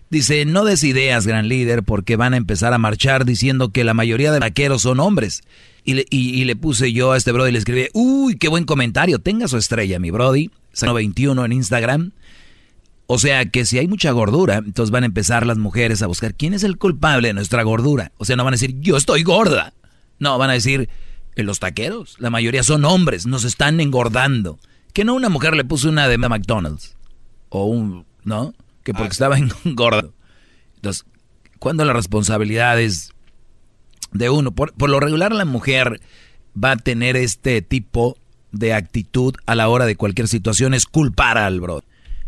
Dice, 0.09 0.45
no 0.45 0.63
des 0.63 0.83
ideas, 0.83 1.25
gran 1.25 1.47
líder, 1.47 1.83
porque 1.83 2.15
van 2.15 2.35
a 2.35 2.37
empezar 2.37 2.71
a 2.73 2.77
marchar 2.77 3.25
diciendo 3.25 3.71
que 3.71 3.83
la 3.83 3.95
mayoría 3.95 4.31
de 4.31 4.39
vaqueros 4.39 4.83
son 4.83 4.99
hombres. 4.99 5.41
Y 5.83 5.95
le, 5.95 6.05
y, 6.09 6.43
le 6.45 6.55
puse 6.55 6.93
yo 6.93 7.11
a 7.11 7.17
este 7.17 7.31
brody 7.31 7.49
y 7.49 7.53
le 7.53 7.59
escribí, 7.59 7.87
uy, 7.93 8.37
qué 8.37 8.47
buen 8.47 8.63
comentario, 8.63 9.19
tenga 9.19 9.47
su 9.47 9.57
estrella, 9.57 9.99
mi 9.99 10.11
brody, 10.11 10.49
21 10.81 11.43
en 11.43 11.51
Instagram. 11.51 12.11
O 13.07 13.17
sea 13.17 13.45
que 13.45 13.65
si 13.65 13.79
hay 13.79 13.87
mucha 13.87 14.11
gordura, 14.11 14.57
entonces 14.57 14.91
van 14.91 15.03
a 15.03 15.07
empezar 15.07 15.45
las 15.45 15.57
mujeres 15.57 16.01
a 16.01 16.07
buscar 16.07 16.35
quién 16.35 16.53
es 16.53 16.63
el 16.63 16.77
culpable 16.77 17.29
de 17.29 17.33
nuestra 17.33 17.63
gordura. 17.63 18.11
O 18.17 18.23
sea, 18.23 18.35
no 18.35 18.45
van 18.45 18.53
a 18.53 18.55
decir, 18.55 18.75
yo 18.79 18.95
estoy 18.95 19.23
gorda. 19.23 19.73
No, 20.19 20.37
van 20.37 20.51
a 20.51 20.53
decir, 20.53 20.89
los 21.35 21.59
taqueros, 21.59 22.15
la 22.19 22.29
mayoría 22.29 22.63
son 22.63 22.85
hombres, 22.85 23.25
nos 23.25 23.43
están 23.43 23.79
engordando. 23.81 24.59
Que 24.93 25.03
no 25.03 25.15
una 25.15 25.29
mujer 25.29 25.55
le 25.55 25.65
puso 25.65 25.89
una 25.89 26.07
de 26.07 26.17
McDonald's. 26.17 26.95
O 27.49 27.65
un, 27.65 28.05
¿no? 28.23 28.53
que 28.83 28.93
porque 28.93 29.11
estaba 29.11 29.37
engordado. 29.65 30.13
Entonces, 30.75 31.05
cuando 31.59 31.85
la 31.85 31.93
responsabilidad 31.93 32.79
es 32.79 33.11
de 34.11 34.29
uno, 34.29 34.51
por, 34.51 34.73
lo 34.89 34.99
regular 34.99 35.31
la 35.31 35.45
mujer 35.45 36.01
va 36.61 36.71
a 36.71 36.77
tener 36.77 37.15
este 37.15 37.61
tipo 37.61 38.17
de 38.51 38.73
actitud 38.73 39.33
a 39.45 39.55
la 39.55 39.69
hora 39.69 39.85
de 39.85 39.95
cualquier 39.95 40.27
situación, 40.27 40.73
es 40.73 40.85
culpar 40.85 41.37
al 41.37 41.59
bro. 41.59 41.83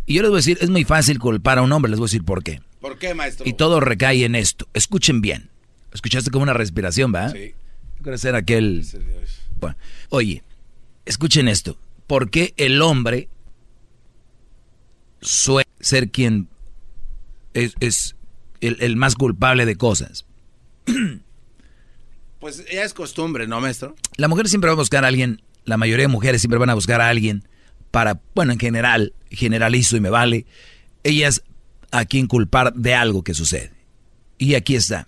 Y 0.07 0.15
yo 0.15 0.21
les 0.21 0.31
voy 0.31 0.37
a 0.37 0.39
decir, 0.39 0.57
es 0.61 0.69
muy 0.69 0.83
fácil 0.83 1.19
culpar 1.19 1.59
a 1.59 1.61
un 1.61 1.71
hombre, 1.71 1.89
les 1.89 1.99
voy 1.99 2.05
a 2.05 2.09
decir 2.09 2.23
por 2.23 2.43
qué. 2.43 2.61
¿Por 2.79 2.97
qué, 2.97 3.13
maestro? 3.13 3.47
Y 3.47 3.53
todo 3.53 3.79
recae 3.79 4.25
en 4.25 4.35
esto. 4.35 4.67
Escuchen 4.73 5.21
bien. 5.21 5.49
Escuchaste 5.91 6.31
como 6.31 6.43
una 6.43 6.53
respiración, 6.53 7.13
¿va? 7.13 7.29
Sí. 7.29 7.53
Quiero 8.01 8.17
ser 8.17 8.35
aquel... 8.35 8.85
Bueno, 9.59 9.75
oye, 10.09 10.43
escuchen 11.05 11.47
esto. 11.47 11.77
¿Por 12.07 12.29
qué 12.29 12.53
el 12.57 12.81
hombre 12.81 13.29
suele 15.21 15.69
ser 15.79 16.11
quien 16.11 16.49
es, 17.53 18.15
el, 18.61 18.95
más 18.95 19.15
culpable 19.15 19.65
de 19.65 19.75
cosas. 19.75 20.25
Pues 22.37 22.63
ya 22.71 22.83
es 22.83 22.93
costumbre, 22.93 23.47
¿no, 23.47 23.59
maestro? 23.59 23.95
La 24.17 24.27
mujer 24.27 24.47
siempre 24.47 24.67
va 24.67 24.73
a 24.73 24.77
buscar 24.77 25.03
a 25.03 25.07
alguien, 25.07 25.41
la 25.63 25.77
mayoría 25.77 26.03
de 26.03 26.09
mujeres 26.09 26.41
siempre 26.41 26.59
van 26.59 26.69
a 26.69 26.75
buscar 26.75 27.01
a 27.01 27.09
alguien 27.09 27.47
para, 27.89 28.21
bueno, 28.35 28.53
en 28.53 28.59
general, 28.59 29.13
generalizo 29.31 29.97
y 29.97 29.99
me 29.99 30.11
vale, 30.11 30.45
ellas 31.03 31.41
a 31.89 32.05
quien 32.05 32.27
culpar 32.27 32.75
de 32.75 32.93
algo 32.93 33.23
que 33.23 33.33
sucede. 33.33 33.71
Y 34.37 34.53
aquí 34.53 34.75
está. 34.75 35.07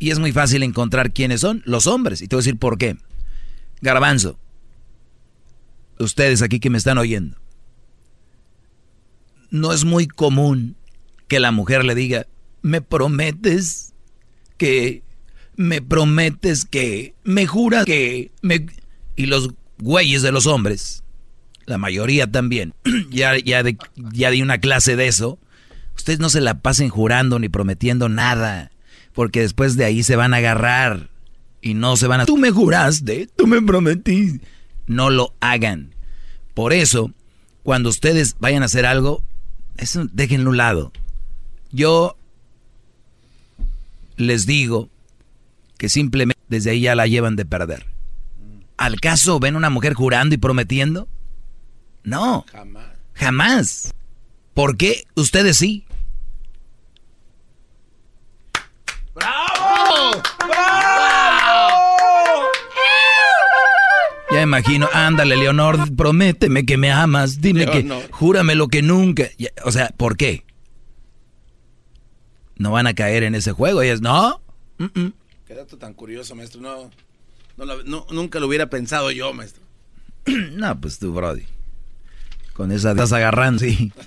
Y 0.00 0.10
es 0.10 0.18
muy 0.18 0.32
fácil 0.32 0.64
encontrar 0.64 1.12
quiénes 1.12 1.42
son 1.42 1.62
los 1.66 1.86
hombres. 1.86 2.20
Y 2.20 2.26
te 2.26 2.34
voy 2.34 2.40
a 2.40 2.44
decir 2.44 2.58
por 2.58 2.78
qué. 2.78 2.96
Garbanzo, 3.80 4.36
ustedes 6.02 6.42
aquí 6.42 6.60
que 6.60 6.70
me 6.70 6.78
están 6.78 6.98
oyendo, 6.98 7.36
no 9.50 9.72
es 9.72 9.84
muy 9.84 10.06
común 10.06 10.76
que 11.28 11.40
la 11.40 11.52
mujer 11.52 11.84
le 11.84 11.94
diga, 11.94 12.26
me 12.62 12.80
prometes 12.80 13.94
que, 14.56 15.02
me 15.56 15.82
prometes 15.82 16.64
que, 16.64 17.14
me 17.24 17.46
jura 17.46 17.84
que, 17.84 18.32
me... 18.40 18.66
Y 19.14 19.26
los 19.26 19.50
güeyes 19.78 20.22
de 20.22 20.32
los 20.32 20.46
hombres, 20.46 21.04
la 21.66 21.78
mayoría 21.78 22.30
también, 22.30 22.74
ya, 23.10 23.32
de, 23.32 23.76
ya 24.12 24.30
di 24.30 24.42
una 24.42 24.58
clase 24.58 24.96
de 24.96 25.06
eso, 25.06 25.38
ustedes 25.96 26.18
no 26.18 26.30
se 26.30 26.40
la 26.40 26.60
pasen 26.60 26.88
jurando 26.88 27.38
ni 27.38 27.48
prometiendo 27.48 28.08
nada, 28.08 28.72
porque 29.12 29.40
después 29.40 29.76
de 29.76 29.84
ahí 29.84 30.02
se 30.02 30.16
van 30.16 30.34
a 30.34 30.38
agarrar 30.38 31.10
y 31.60 31.74
no 31.74 31.96
se 31.96 32.06
van 32.06 32.20
a... 32.20 32.26
Tú 32.26 32.38
me 32.38 32.50
juraste, 32.50 33.28
tú 33.36 33.46
me 33.46 33.60
prometí. 33.60 34.40
No 34.86 35.10
lo 35.10 35.34
hagan. 35.40 35.91
Por 36.54 36.72
eso, 36.72 37.10
cuando 37.62 37.88
ustedes 37.88 38.36
vayan 38.38 38.62
a 38.62 38.66
hacer 38.66 38.86
algo, 38.86 39.22
eso 39.76 40.06
déjenlo 40.12 40.48
a 40.48 40.50
un 40.50 40.56
lado. 40.56 40.92
Yo 41.70 42.16
les 44.16 44.46
digo 44.46 44.88
que 45.78 45.88
simplemente 45.88 46.40
desde 46.48 46.70
ahí 46.70 46.82
ya 46.82 46.94
la 46.94 47.06
llevan 47.06 47.36
de 47.36 47.44
perder. 47.44 47.86
¿Al 48.76 49.00
caso 49.00 49.38
ven 49.40 49.56
una 49.56 49.70
mujer 49.70 49.94
jurando 49.94 50.34
y 50.34 50.38
prometiendo? 50.38 51.08
No. 52.04 52.44
Jamás. 52.52 52.86
Jamás. 53.14 53.94
¿Por 54.54 54.76
qué 54.76 55.04
ustedes 55.14 55.56
sí? 55.56 55.84
¡Bravo! 59.14 60.22
¡Bravo! 60.38 61.31
Ya 64.32 64.42
imagino, 64.42 64.88
ándale, 64.92 65.36
Leonor, 65.36 65.94
prométeme 65.94 66.64
que 66.64 66.76
me 66.76 66.90
amas, 66.90 67.40
dime 67.40 67.66
que, 67.66 67.86
júrame 68.10 68.54
lo 68.54 68.68
que 68.68 68.82
nunca. 68.82 69.24
O 69.64 69.72
sea, 69.72 69.88
¿por 69.96 70.16
qué? 70.16 70.44
no 72.62 72.70
van 72.70 72.86
a 72.86 72.94
caer 72.94 73.24
en 73.24 73.34
ese 73.34 73.52
juego. 73.52 73.82
Ellas, 73.82 74.00
no. 74.00 74.40
Qué 75.46 75.54
dato 75.54 75.76
tan 75.76 75.94
curioso, 75.94 76.34
maestro. 76.34 76.60
No, 76.60 76.90
nunca 78.10 78.40
lo 78.40 78.46
hubiera 78.46 78.70
pensado 78.70 79.10
yo, 79.10 79.34
maestro. 79.34 79.62
no, 80.52 80.80
pues 80.80 80.98
tú, 80.98 81.12
Brody. 81.12 81.44
Con 82.54 82.70
esa 82.72 82.92
estás 82.92 83.12
agarrando, 83.12 83.58
sí. 83.60 83.92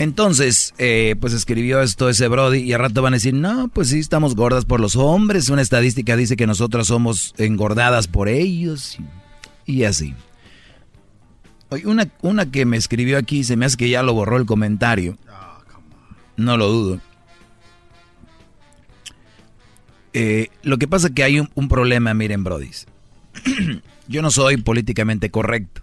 Entonces, 0.00 0.72
eh, 0.78 1.14
pues 1.20 1.34
escribió 1.34 1.82
esto 1.82 2.08
ese 2.08 2.26
Brody 2.26 2.60
y 2.60 2.72
al 2.72 2.80
rato 2.80 3.02
van 3.02 3.12
a 3.12 3.18
decir, 3.18 3.34
no, 3.34 3.68
pues 3.68 3.90
sí, 3.90 3.98
estamos 3.98 4.34
gordas 4.34 4.64
por 4.64 4.80
los 4.80 4.96
hombres. 4.96 5.50
Una 5.50 5.60
estadística 5.60 6.16
dice 6.16 6.36
que 6.36 6.46
nosotras 6.46 6.86
somos 6.86 7.34
engordadas 7.36 8.08
por 8.08 8.30
ellos 8.30 8.96
y, 9.66 9.84
así. 9.84 10.14
Oye, 11.68 11.86
una, 11.86 12.08
una 12.22 12.50
que 12.50 12.64
me 12.64 12.78
escribió 12.78 13.18
aquí, 13.18 13.44
se 13.44 13.58
me 13.58 13.66
hace 13.66 13.76
que 13.76 13.90
ya 13.90 14.02
lo 14.02 14.14
borró 14.14 14.38
el 14.38 14.46
comentario. 14.46 15.18
No 16.38 16.56
lo 16.56 16.68
dudo. 16.68 17.00
Eh, 20.14 20.48
lo 20.62 20.78
que 20.78 20.88
pasa 20.88 21.08
es 21.08 21.12
que 21.12 21.24
hay 21.24 21.40
un, 21.40 21.68
problema, 21.68 22.14
miren, 22.14 22.42
Brody. 22.42 22.70
Yo 24.08 24.22
no 24.22 24.30
soy 24.30 24.56
políticamente 24.56 25.30
correcto. 25.30 25.82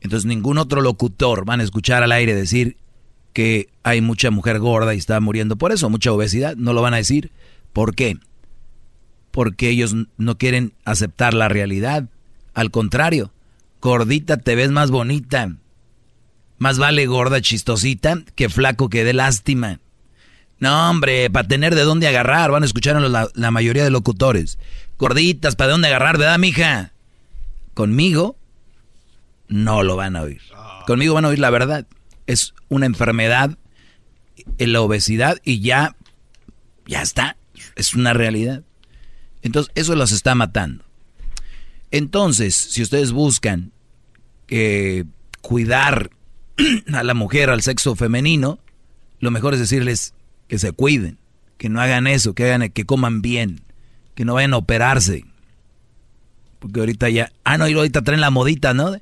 Entonces 0.00 0.26
ningún 0.26 0.58
otro 0.58 0.80
locutor 0.80 1.44
van 1.44 1.58
a 1.58 1.64
escuchar 1.64 2.04
al 2.04 2.12
aire 2.12 2.36
decir 2.36 2.76
que 3.32 3.68
hay 3.82 4.00
mucha 4.00 4.30
mujer 4.30 4.58
gorda 4.58 4.94
y 4.94 4.98
está 4.98 5.20
muriendo 5.20 5.56
por 5.56 5.72
eso, 5.72 5.90
mucha 5.90 6.12
obesidad. 6.12 6.56
No 6.56 6.72
lo 6.72 6.82
van 6.82 6.94
a 6.94 6.98
decir. 6.98 7.30
¿Por 7.72 7.94
qué? 7.94 8.18
Porque 9.30 9.68
ellos 9.68 9.94
no 10.16 10.38
quieren 10.38 10.74
aceptar 10.84 11.34
la 11.34 11.48
realidad. 11.48 12.04
Al 12.54 12.70
contrario, 12.70 13.32
gordita 13.80 14.36
te 14.36 14.54
ves 14.54 14.70
más 14.70 14.90
bonita. 14.90 15.56
Más 16.58 16.78
vale 16.78 17.06
gorda 17.06 17.40
chistosita 17.40 18.22
que 18.34 18.48
flaco 18.48 18.88
que 18.88 19.04
dé 19.04 19.14
lástima. 19.14 19.80
No, 20.58 20.90
hombre, 20.90 21.28
para 21.28 21.48
tener 21.48 21.74
de 21.74 21.82
dónde 21.82 22.06
agarrar, 22.06 22.52
van 22.52 22.62
a 22.62 22.66
escuchar 22.66 22.96
a 22.96 23.00
la, 23.00 23.28
la 23.34 23.50
mayoría 23.50 23.82
de 23.82 23.90
locutores. 23.90 24.58
Gorditas, 24.96 25.56
¿para 25.56 25.72
dónde 25.72 25.88
agarrar, 25.88 26.18
verdad, 26.18 26.38
mija? 26.38 26.92
Conmigo 27.74 28.36
no 29.48 29.82
lo 29.82 29.96
van 29.96 30.16
a 30.16 30.22
oír. 30.22 30.40
Conmigo 30.86 31.14
van 31.14 31.24
a 31.24 31.28
oír 31.28 31.38
la 31.38 31.50
verdad. 31.50 31.86
Es 32.26 32.54
una 32.68 32.86
enfermedad 32.86 33.58
en 34.58 34.72
la 34.72 34.80
obesidad 34.80 35.38
y 35.44 35.60
ya, 35.60 35.96
ya 36.86 37.02
está. 37.02 37.36
Es 37.76 37.94
una 37.94 38.12
realidad. 38.12 38.62
Entonces, 39.42 39.72
eso 39.74 39.94
los 39.96 40.12
está 40.12 40.34
matando. 40.34 40.84
Entonces, 41.90 42.54
si 42.54 42.82
ustedes 42.82 43.12
buscan 43.12 43.72
eh, 44.48 45.04
cuidar 45.40 46.10
a 46.94 47.02
la 47.02 47.14
mujer, 47.14 47.50
al 47.50 47.62
sexo 47.62 47.96
femenino, 47.96 48.58
lo 49.20 49.30
mejor 49.30 49.54
es 49.54 49.60
decirles 49.60 50.14
que 50.48 50.58
se 50.58 50.72
cuiden, 50.72 51.18
que 51.58 51.68
no 51.68 51.80
hagan 51.80 52.06
eso, 52.06 52.34
que 52.34 52.44
hagan 52.44 52.70
que 52.70 52.84
coman 52.84 53.22
bien, 53.22 53.60
que 54.14 54.24
no 54.24 54.34
vayan 54.34 54.54
a 54.54 54.58
operarse. 54.58 55.24
Porque 56.58 56.80
ahorita 56.80 57.08
ya, 57.08 57.32
ah, 57.44 57.58
no, 57.58 57.68
y 57.68 57.74
ahorita 57.74 58.02
traen 58.02 58.20
la 58.20 58.30
modita, 58.30 58.72
¿no? 58.74 58.96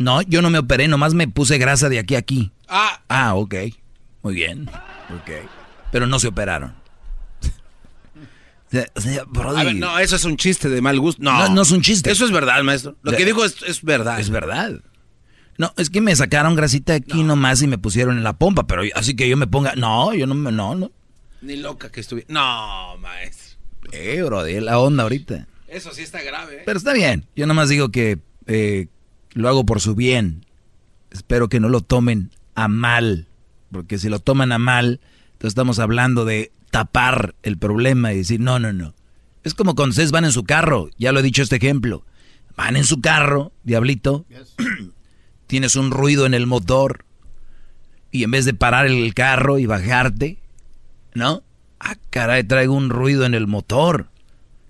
No, 0.00 0.22
yo 0.22 0.40
no 0.42 0.50
me 0.50 0.58
operé, 0.58 0.88
nomás 0.88 1.14
me 1.14 1.28
puse 1.28 1.58
grasa 1.58 1.88
de 1.88 1.98
aquí 1.98 2.14
a 2.16 2.18
aquí. 2.18 2.50
Ah, 2.68 3.02
Ah, 3.08 3.34
ok. 3.34 3.54
Muy 4.22 4.34
bien. 4.34 4.68
Ok. 5.14 5.30
Pero 5.92 6.06
no 6.06 6.18
se 6.18 6.28
operaron. 6.28 6.74
O 8.94 9.00
sea, 9.00 9.24
Brody, 9.26 9.60
a 9.60 9.64
ver, 9.64 9.74
no, 9.74 9.98
eso 9.98 10.14
es 10.14 10.24
un 10.24 10.36
chiste 10.36 10.68
de 10.68 10.80
mal 10.80 11.00
gusto. 11.00 11.20
No, 11.22 11.32
No, 11.48 11.54
no 11.56 11.62
es 11.62 11.72
un 11.72 11.80
chiste. 11.82 12.10
Eso 12.10 12.24
es 12.24 12.30
verdad, 12.30 12.62
maestro. 12.62 12.96
Lo 13.02 13.10
De- 13.10 13.16
que 13.16 13.24
dijo 13.24 13.44
es, 13.44 13.56
es 13.66 13.82
verdad. 13.82 14.20
Es 14.20 14.30
verdad. 14.30 14.80
No, 15.58 15.74
es 15.76 15.90
que 15.90 16.00
me 16.00 16.14
sacaron 16.14 16.54
grasita 16.54 16.94
aquí 16.94 17.24
nomás 17.24 17.60
y 17.62 17.66
me 17.66 17.78
pusieron 17.78 18.16
en 18.16 18.22
la 18.22 18.32
pompa, 18.34 18.68
pero 18.68 18.82
así 18.94 19.16
que 19.16 19.28
yo 19.28 19.36
me 19.36 19.48
ponga. 19.48 19.74
No, 19.74 20.14
yo 20.14 20.26
no 20.28 20.34
me. 20.36 20.52
No, 20.52 20.76
no. 20.76 20.92
Ni 21.42 21.56
loca 21.56 21.90
que 21.90 22.00
estuviera. 22.00 22.28
No, 22.32 22.96
maestro. 22.98 23.58
Eh, 23.90 24.22
Brody, 24.22 24.60
la 24.60 24.78
onda 24.78 25.02
ahorita. 25.02 25.48
Eso 25.66 25.92
sí 25.92 26.02
está 26.02 26.22
grave, 26.22 26.58
¿eh? 26.58 26.62
Pero 26.64 26.78
está 26.78 26.92
bien. 26.92 27.26
Yo 27.34 27.46
nomás 27.48 27.68
digo 27.68 27.90
que 27.90 28.20
eh, 28.46 28.86
lo 29.32 29.48
hago 29.48 29.64
por 29.64 29.80
su 29.80 29.94
bien. 29.94 30.46
Espero 31.10 31.48
que 31.48 31.60
no 31.60 31.68
lo 31.68 31.80
tomen 31.80 32.30
a 32.54 32.68
mal. 32.68 33.28
Porque 33.70 33.98
si 33.98 34.08
lo 34.08 34.18
toman 34.18 34.52
a 34.52 34.58
mal, 34.58 35.00
entonces 35.32 35.50
estamos 35.50 35.78
hablando 35.78 36.24
de 36.24 36.52
tapar 36.70 37.34
el 37.42 37.58
problema 37.58 38.12
y 38.12 38.18
decir, 38.18 38.40
no, 38.40 38.58
no, 38.58 38.72
no. 38.72 38.94
Es 39.42 39.54
como 39.54 39.74
cuando 39.74 39.90
ustedes 39.90 40.10
van 40.12 40.24
en 40.24 40.32
su 40.32 40.44
carro. 40.44 40.90
Ya 40.98 41.12
lo 41.12 41.20
he 41.20 41.24
dicho 41.24 41.42
este 41.42 41.56
ejemplo. 41.56 42.04
Van 42.56 42.76
en 42.76 42.84
su 42.84 43.00
carro, 43.00 43.52
diablito. 43.64 44.26
Tienes 45.46 45.76
un 45.76 45.90
ruido 45.90 46.26
en 46.26 46.34
el 46.34 46.46
motor. 46.46 47.04
Y 48.10 48.24
en 48.24 48.30
vez 48.30 48.44
de 48.44 48.54
parar 48.54 48.86
el 48.86 49.14
carro 49.14 49.58
y 49.58 49.66
bajarte, 49.66 50.38
¿no? 51.14 51.42
Ah, 51.78 51.96
caray, 52.10 52.44
traigo 52.44 52.74
un 52.74 52.90
ruido 52.90 53.24
en 53.24 53.34
el 53.34 53.46
motor. 53.46 54.08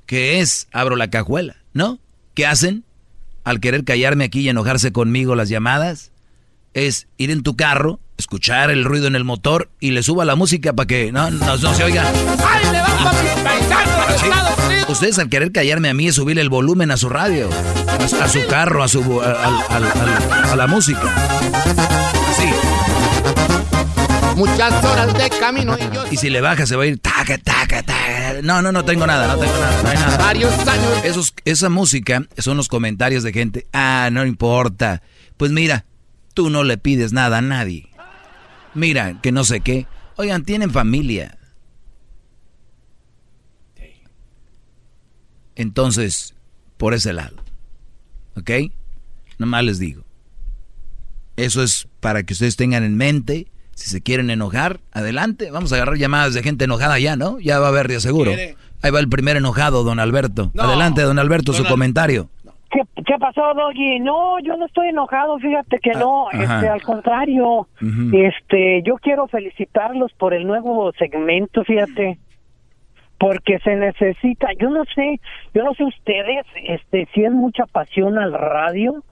¿Qué 0.06 0.40
es? 0.40 0.68
Abro 0.72 0.96
la 0.96 1.10
cajuela, 1.10 1.56
¿no? 1.72 1.98
¿Qué 2.34 2.46
hacen? 2.46 2.84
Al 3.44 3.60
querer 3.60 3.84
callarme 3.84 4.24
aquí 4.24 4.40
y 4.40 4.48
enojarse 4.48 4.92
conmigo 4.92 5.34
las 5.34 5.48
llamadas, 5.48 6.12
es 6.74 7.08
ir 7.16 7.30
en 7.30 7.42
tu 7.42 7.56
carro, 7.56 7.98
escuchar 8.18 8.70
el 8.70 8.84
ruido 8.84 9.06
en 9.06 9.16
el 9.16 9.24
motor 9.24 9.70
y 9.80 9.90
le 9.92 10.02
suba 10.02 10.24
la 10.24 10.36
música 10.36 10.72
para 10.74 10.86
que 10.86 11.10
no, 11.10 11.30
no, 11.30 11.56
no 11.56 11.74
se 11.74 11.84
oiga. 11.84 12.04
¡Ay, 12.08 12.72
le 12.72 12.80
va 12.80 12.86
para 12.86 13.22
mis 13.22 13.32
paisanos 13.42 14.08
de 14.08 14.18
Sí. 14.18 14.84
Ustedes 14.92 15.18
al 15.18 15.28
querer 15.30 15.52
callarme 15.52 15.88
a 15.88 15.94
mí 15.94 16.08
es 16.08 16.16
subirle 16.16 16.42
el 16.42 16.48
volumen 16.50 16.90
a 16.90 16.96
su 16.96 17.08
radio, 17.08 17.48
a, 17.88 18.08
su- 18.08 18.16
a 18.22 18.28
su 18.28 18.46
carro, 18.48 18.82
a 18.82 18.88
su 18.88 19.20
a, 19.22 20.52
a 20.52 20.56
la 20.56 20.66
música. 20.66 21.00
Así. 22.28 22.48
Muchas 24.36 24.84
horas 24.84 25.14
de 25.14 25.30
camino 25.38 25.76
y 25.78 25.94
yo 25.94 26.04
Y 26.10 26.16
si 26.16 26.30
le 26.30 26.40
baja 26.40 26.66
se 26.66 26.76
va 26.76 26.84
a 26.84 26.86
ir 26.86 26.98
taca, 26.98 27.36
taca, 27.38 27.82
taca. 27.82 28.42
No, 28.42 28.62
no, 28.62 28.72
no 28.72 28.84
tengo 28.84 29.06
nada, 29.06 29.26
no 29.28 29.38
tengo 29.38 29.52
nada, 29.58 29.82
no 29.82 29.88
hay 29.88 29.96
nada. 29.96 30.16
varios 30.16 30.52
años. 30.66 31.04
Esos, 31.04 31.34
esa 31.44 31.68
música 31.68 32.22
son 32.38 32.56
los 32.56 32.68
comentarios 32.68 33.22
de 33.22 33.32
gente. 33.32 33.66
Ah, 33.72 34.08
no 34.12 34.24
importa. 34.24 35.02
Pues 35.36 35.50
mira, 35.50 35.84
tú 36.34 36.50
no 36.50 36.64
le 36.64 36.78
pides 36.78 37.12
nada 37.12 37.38
a 37.38 37.42
nadie. 37.42 37.90
Mira, 38.74 39.20
que 39.20 39.32
no 39.32 39.44
sé 39.44 39.60
qué. 39.60 39.86
Oigan, 40.16 40.44
tienen 40.44 40.70
familia. 40.70 41.36
Entonces, 45.56 46.34
por 46.78 46.94
ese 46.94 47.12
lado. 47.12 47.36
¿Ok? 48.36 48.50
Nomás 49.38 49.64
les 49.64 49.78
digo. 49.78 50.04
Eso 51.36 51.62
es 51.62 51.88
para 52.00 52.22
que 52.22 52.32
ustedes 52.32 52.56
tengan 52.56 52.84
en 52.84 52.96
mente. 52.96 53.50
Si 53.80 53.88
se 53.88 54.02
quieren 54.02 54.28
enojar, 54.28 54.80
adelante. 54.92 55.50
Vamos 55.50 55.72
a 55.72 55.76
agarrar 55.76 55.96
llamadas 55.96 56.34
de 56.34 56.42
gente 56.42 56.66
enojada 56.66 56.98
ya, 56.98 57.16
¿no? 57.16 57.38
Ya 57.40 57.58
va 57.60 57.66
a 57.66 57.68
haber 57.70 57.88
de 57.88 57.98
seguro. 58.00 58.30
¿Quiere? 58.32 58.54
Ahí 58.82 58.90
va 58.90 59.00
el 59.00 59.08
primer 59.08 59.38
enojado, 59.38 59.84
don 59.84 59.98
Alberto. 60.00 60.50
No. 60.52 60.64
Adelante, 60.64 61.00
don 61.00 61.18
Alberto, 61.18 61.54
su 61.54 61.62
Al- 61.62 61.68
comentario. 61.70 62.28
¿Qué, 62.70 62.82
qué 63.06 63.14
pasó, 63.18 63.40
Doggy? 63.54 63.98
No, 64.00 64.38
yo 64.40 64.56
no 64.58 64.66
estoy 64.66 64.88
enojado, 64.88 65.38
fíjate 65.38 65.78
que 65.82 65.92
no, 65.92 66.26
Ah, 66.28 66.42
este, 66.42 66.68
al 66.68 66.82
contrario, 66.82 67.66
este, 68.12 68.82
yo 68.84 68.96
quiero 68.96 69.26
felicitarlos 69.28 70.12
por 70.18 70.34
el 70.34 70.46
nuevo 70.46 70.92
segmento, 70.98 71.64
fíjate, 71.64 72.18
porque 73.18 73.58
se 73.64 73.76
necesita, 73.76 74.48
yo 74.60 74.70
no 74.70 74.84
sé, 74.94 75.20
yo 75.54 75.64
no 75.64 75.74
sé 75.74 75.84
ustedes, 75.84 76.46
este, 76.68 77.08
si 77.14 77.24
es 77.24 77.32
mucha 77.32 77.66
pasión 77.66 78.18
al 78.18 78.32
radio, 78.32 79.02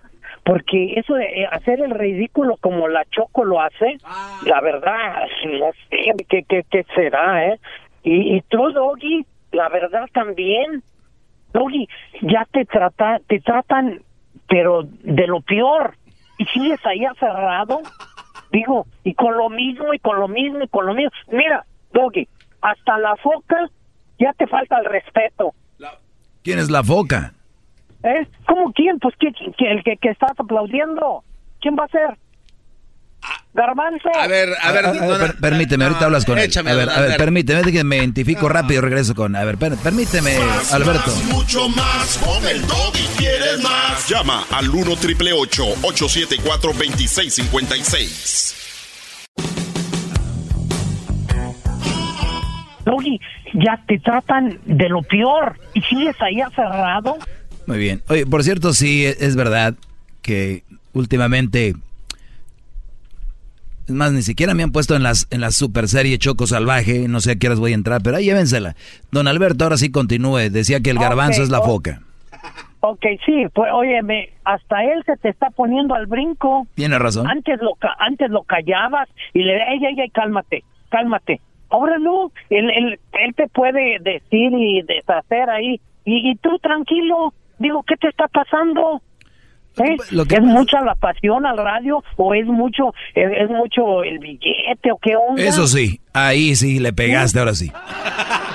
porque 0.48 0.94
eso 0.96 1.12
de 1.12 1.24
eh, 1.26 1.46
hacer 1.52 1.78
el 1.82 1.90
ridículo 1.90 2.56
como 2.62 2.88
la 2.88 3.04
Choco 3.10 3.44
lo 3.44 3.60
hace, 3.60 3.98
la 4.46 4.62
verdad, 4.62 5.26
no 5.44 5.70
sé 5.90 6.24
qué, 6.26 6.42
qué, 6.44 6.64
qué 6.70 6.86
será, 6.94 7.48
¿eh? 7.48 7.60
Y, 8.02 8.34
y 8.34 8.40
tú, 8.48 8.72
Doggy, 8.72 9.26
la 9.52 9.68
verdad 9.68 10.06
también. 10.10 10.82
Doggy, 11.52 11.86
ya 12.22 12.46
te 12.50 12.64
trata, 12.64 13.20
te 13.26 13.40
tratan, 13.40 14.00
pero 14.48 14.84
de 15.02 15.26
lo 15.26 15.42
peor. 15.42 15.96
Y 16.38 16.46
sigues 16.46 16.80
ahí 16.86 17.04
aferrado. 17.04 17.82
Digo, 18.50 18.86
y 19.04 19.12
con 19.12 19.36
lo 19.36 19.50
mismo, 19.50 19.92
y 19.92 19.98
con 19.98 20.18
lo 20.18 20.28
mismo, 20.28 20.62
y 20.62 20.68
con 20.68 20.86
lo 20.86 20.94
mismo. 20.94 21.10
Mira, 21.30 21.66
Doggy, 21.92 22.26
hasta 22.62 22.96
la 22.96 23.16
foca 23.16 23.68
ya 24.18 24.32
te 24.32 24.46
falta 24.46 24.78
el 24.78 24.86
respeto. 24.86 25.52
¿Quién 26.42 26.58
es 26.58 26.70
la 26.70 26.82
foca? 26.82 27.34
¿Eh? 28.04 28.26
¿Cómo 28.46 28.72
quién? 28.72 28.98
Pues 28.98 29.14
¿quién, 29.18 29.32
quién- 29.56 29.70
el 29.78 29.82
que, 29.84 29.96
que 29.96 30.10
estás 30.10 30.32
aplaudiendo. 30.38 31.24
¿Quién 31.60 31.74
va 31.76 31.84
a 31.84 31.88
ser? 31.88 32.16
Garbanzo. 33.52 34.08
A 34.16 34.28
ver, 34.28 34.50
a 34.62 34.70
ver, 34.70 34.86
Ah, 34.86 34.92
ah, 34.94 35.16
per- 35.18 35.36
permíteme, 35.40 35.84
ahorita 35.86 36.04
hablas 36.04 36.24
con 36.24 36.38
él. 36.38 36.44
échame, 36.44 36.70
A 36.70 36.74
ver, 36.74 36.88
a 36.88 37.00
ver, 37.00 37.16
permíteme, 37.16 37.72
que 37.72 37.82
me 37.82 37.96
identifico 37.96 38.48
rápido 38.48 38.78
y 38.78 38.82
regreso 38.84 39.16
con. 39.16 39.34
A 39.34 39.42
ver, 39.44 39.58
per- 39.58 39.74
permíteme, 39.76 40.36
Alberto. 40.70 41.10
Más, 41.10 41.24
mucho 41.24 41.68
más. 41.70 42.18
Con 42.18 42.46
el 42.46 42.64
doggy 42.68 43.04
quieres 43.18 43.60
más. 43.64 44.08
Llama 44.08 44.44
al 44.52 44.70
1 44.70 44.94
triple 44.96 45.32
874 45.32 46.72
2656. 46.72 48.54
Doggy, 52.84 53.20
ya 53.54 53.82
te 53.86 53.98
tratan 53.98 54.60
de 54.64 54.88
lo 54.88 55.02
peor. 55.02 55.58
Y 55.74 55.82
sigues 55.82 56.14
ahí 56.22 56.40
aferrado. 56.40 57.18
Muy 57.68 57.76
bien. 57.76 58.00
Oye, 58.08 58.24
por 58.24 58.42
cierto, 58.42 58.72
sí, 58.72 59.04
e- 59.04 59.16
es 59.20 59.36
verdad 59.36 59.74
que 60.22 60.64
últimamente. 60.94 61.74
Es 63.86 63.94
más, 63.94 64.10
ni 64.10 64.22
siquiera 64.22 64.54
me 64.54 64.62
han 64.62 64.72
puesto 64.72 64.96
en 64.96 65.02
las 65.02 65.26
en 65.30 65.42
la 65.42 65.50
super 65.50 65.86
serie 65.86 66.16
Choco 66.16 66.46
Salvaje. 66.46 67.08
No 67.08 67.20
sé 67.20 67.32
a 67.32 67.36
qué 67.36 67.46
horas 67.46 67.60
voy 67.60 67.72
a 67.72 67.74
entrar, 67.74 68.00
pero 68.02 68.16
ahí 68.16 68.24
llévensela. 68.24 68.74
Don 69.12 69.28
Alberto, 69.28 69.64
ahora 69.64 69.76
sí 69.76 69.90
continúe. 69.90 70.48
Decía 70.50 70.80
que 70.80 70.88
el 70.88 70.98
garbanzo 70.98 71.42
es 71.42 71.50
la 71.50 71.60
foca. 71.60 72.00
Ok, 72.80 73.04
sí, 73.26 73.44
pues 73.52 73.70
óyeme, 73.70 74.30
hasta 74.44 74.84
él 74.84 75.02
se 75.04 75.16
te 75.18 75.28
está 75.28 75.50
poniendo 75.50 75.94
al 75.94 76.06
brinco. 76.06 76.66
Tiene 76.74 76.98
razón. 76.98 77.28
Antes 77.28 77.60
lo 77.60 77.72
antes 77.98 78.30
lo 78.30 78.44
callabas 78.44 79.10
y 79.34 79.40
le 79.42 79.56
ey, 79.56 79.84
ey, 79.84 80.00
ey, 80.00 80.08
cálmate, 80.10 80.64
cálmate. 80.88 81.42
Ahora 81.68 81.98
no, 81.98 82.32
él, 82.48 82.70
él, 82.70 82.98
él 83.12 83.34
te 83.34 83.46
puede 83.48 83.98
decir 84.00 84.52
y 84.56 84.80
deshacer 84.82 85.50
ahí. 85.50 85.80
Y, 86.06 86.30
y 86.30 86.36
tú 86.36 86.58
tranquilo, 86.62 87.34
digo, 87.58 87.82
¿qué 87.86 87.96
te 87.96 88.08
está 88.08 88.26
pasando? 88.28 89.02
¿Eh? 89.78 89.96
Lo 90.10 90.24
que 90.24 90.34
¿Es 90.34 90.40
pasa- 90.40 90.52
mucha 90.52 90.80
la 90.80 90.94
pasión 90.96 91.46
al 91.46 91.56
radio 91.56 92.02
o 92.16 92.34
es 92.34 92.46
mucho 92.46 92.92
es, 93.14 93.30
es 93.32 93.48
mucho 93.48 94.02
el 94.02 94.18
billete 94.18 94.90
o 94.90 94.98
qué 94.98 95.14
onda? 95.14 95.40
Eso 95.42 95.66
sí, 95.68 96.00
ahí 96.12 96.56
sí 96.56 96.80
le 96.80 96.92
pegaste, 96.92 97.38
ahora 97.38 97.54
sí. 97.54 97.70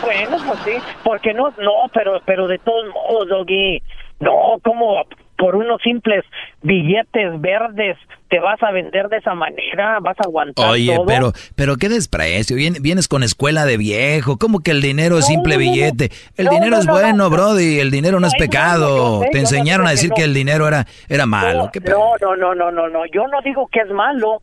Bueno, 0.04 0.38
pues 0.46 0.60
sí, 0.66 0.72
porque 1.04 1.34
no, 1.34 1.50
no, 1.60 1.72
pero, 1.94 2.20
pero 2.26 2.48
de 2.48 2.60
todos 2.60 2.86
modos, 2.94 3.30
Doggy, 3.30 3.82
no, 4.20 4.60
como 4.64 4.96
por 5.38 5.56
unos 5.56 5.82
simples 5.82 6.24
billetes 6.62 7.40
verdes 7.42 7.98
te 8.30 8.40
vas 8.40 8.62
a 8.64 8.72
vender 8.72 9.10
de 9.10 9.18
esa 9.18 9.36
manera, 9.36 10.00
vas 10.02 10.18
a 10.20 10.24
aguantar 10.24 10.70
Oye, 10.70 10.96
todo. 10.96 11.06
pero, 11.06 11.34
pero 11.56 11.76
qué 11.78 11.88
desprecio. 11.90 12.56
Vien- 12.56 12.82
vienes 12.82 13.08
con 13.08 13.22
escuela 13.22 13.66
de 13.66 13.78
viejo. 13.78 14.38
¿Cómo 14.38 14.60
que 14.62 14.72
el 14.72 14.82
dinero 14.82 15.20
es 15.20 15.26
simple 15.28 15.54
no, 15.56 15.60
billete? 15.60 16.10
El 16.36 16.46
No, 16.46 16.52
dinero 16.54 16.72
no, 16.72 16.78
es 16.80 16.86
no, 16.88 16.94
bueno, 16.94 17.16
no. 17.18 17.30
Brody. 17.30 17.80
El 17.80 17.92
dinero 17.92 18.20
no 18.20 18.26
es 18.28 18.34
pecado. 18.36 19.22
sé, 19.22 19.30
Te 19.32 19.40
enseñaron 19.40 19.86
a 19.86 19.92
decir 19.92 20.10
no. 20.10 20.16
que 20.16 20.24
el 20.24 20.34
dinero 20.34 20.68
era, 20.68 20.88
era 21.10 21.26
malo. 21.28 21.70
¿Qué 21.72 21.80
pe- 21.82 21.92
no, 21.92 22.14
no, 22.22 22.36
no, 22.36 22.56
no, 22.56 22.72
no, 22.72 22.90
no, 22.90 23.06
yo 23.14 23.28
no 23.28 23.40
digo 23.44 23.68
que 23.72 23.82
es 23.82 23.90
malo. 23.92 24.42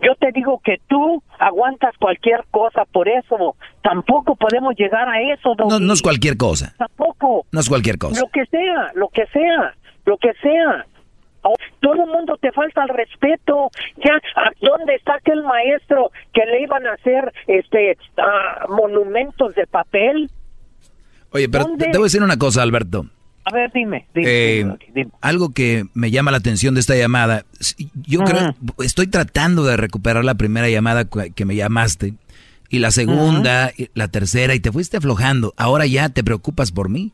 Yo 0.00 0.14
te 0.14 0.30
digo 0.32 0.60
que 0.64 0.76
tú 0.88 1.22
aguantas 1.38 1.92
cualquier 1.98 2.44
cosa 2.50 2.84
por 2.92 3.08
eso. 3.08 3.56
Tampoco 3.82 4.36
podemos 4.36 4.74
llegar 4.76 5.08
a 5.08 5.20
eso, 5.34 5.54
no, 5.58 5.80
no 5.80 5.92
es 5.92 6.00
cualquier 6.02 6.36
cosa. 6.36 6.74
Tampoco. 6.78 7.44
No 7.52 7.60
es 7.60 7.68
cualquier 7.68 7.98
cosa. 7.98 8.20
Lo 8.20 8.28
que 8.28 8.44
sea, 8.46 8.92
lo 8.94 9.08
que 9.08 9.26
sea, 9.32 9.74
lo 10.08 10.16
que 10.16 10.32
sea. 10.42 10.86
Oh, 11.42 11.54
Todo 11.80 12.04
el 12.04 12.10
mundo 12.10 12.36
te 12.40 12.50
falta 12.50 12.82
el 12.82 12.88
respeto. 12.88 13.70
Ya, 14.04 14.14
¿a 14.36 14.50
¿dónde 14.60 14.94
está 14.96 15.14
aquel 15.14 15.42
maestro 15.44 16.10
que 16.34 16.44
le 16.46 16.62
iban 16.62 16.84
a 16.86 16.94
hacer 16.94 17.32
este 17.46 17.96
ah, 18.18 18.66
monumentos 18.68 19.54
de 19.54 19.66
papel? 19.66 20.30
Oye, 21.30 21.48
pero 21.48 21.64
te, 21.64 21.70
¿Dónde? 21.70 21.84
te 21.86 21.98
voy 21.98 22.04
a 22.06 22.10
decir 22.10 22.22
una 22.22 22.38
cosa, 22.38 22.62
Alberto. 22.62 23.06
A 23.44 23.54
ver, 23.54 23.70
dime. 23.72 24.06
dime, 24.14 24.26
Eh, 24.28 24.56
dime, 24.64 24.78
dime. 24.94 25.10
algo 25.22 25.50
que 25.54 25.84
me 25.94 26.10
llama 26.10 26.30
la 26.32 26.36
atención 26.38 26.74
de 26.74 26.80
esta 26.80 26.96
llamada, 26.96 27.44
yo 28.06 28.20
creo, 28.20 28.54
estoy 28.84 29.06
tratando 29.06 29.64
de 29.64 29.76
recuperar 29.78 30.24
la 30.24 30.34
primera 30.34 30.68
llamada 30.68 31.06
que 31.34 31.44
me 31.46 31.54
llamaste, 31.56 32.14
y 32.70 32.80
la 32.80 32.90
segunda, 32.90 33.72
y 33.76 33.88
la 33.94 34.08
tercera, 34.08 34.54
y 34.54 34.60
te 34.60 34.70
fuiste 34.72 34.98
aflojando. 34.98 35.54
Ahora 35.56 35.86
ya 35.86 36.08
te 36.10 36.22
preocupas 36.22 36.70
por 36.72 36.88
mí. 36.88 37.12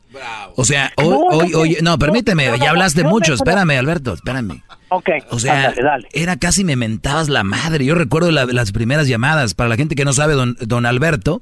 O 0.55 0.65
sea, 0.65 0.91
hoy, 0.97 1.07
No, 1.09 1.19
no 1.19 1.25
hoy, 1.37 1.53
hoy, 1.53 1.77
no, 1.81 1.97
permíteme, 1.97 2.47
no, 2.47 2.55
ya 2.57 2.69
hablaste 2.71 3.03
mucho, 3.03 3.33
espérame, 3.33 3.71
Alberto, 3.77 4.13
espérame. 4.13 4.61
Ok, 4.89 5.09
O 5.31 5.39
sea, 5.39 5.55
ándale, 5.69 5.81
dale. 5.81 6.07
era 6.13 6.35
casi 6.37 6.63
me 6.63 6.75
mentabas 6.75 7.29
la 7.29 7.43
madre. 7.43 7.85
Yo 7.85 7.95
recuerdo 7.95 8.31
la- 8.31 8.45
las 8.45 8.71
primeras 8.71 9.07
llamadas. 9.07 9.53
Para 9.53 9.69
la 9.69 9.75
gente 9.77 9.95
que 9.95 10.05
no 10.05 10.13
sabe, 10.13 10.33
don, 10.35 10.55
don 10.61 10.85
Alberto, 10.85 11.41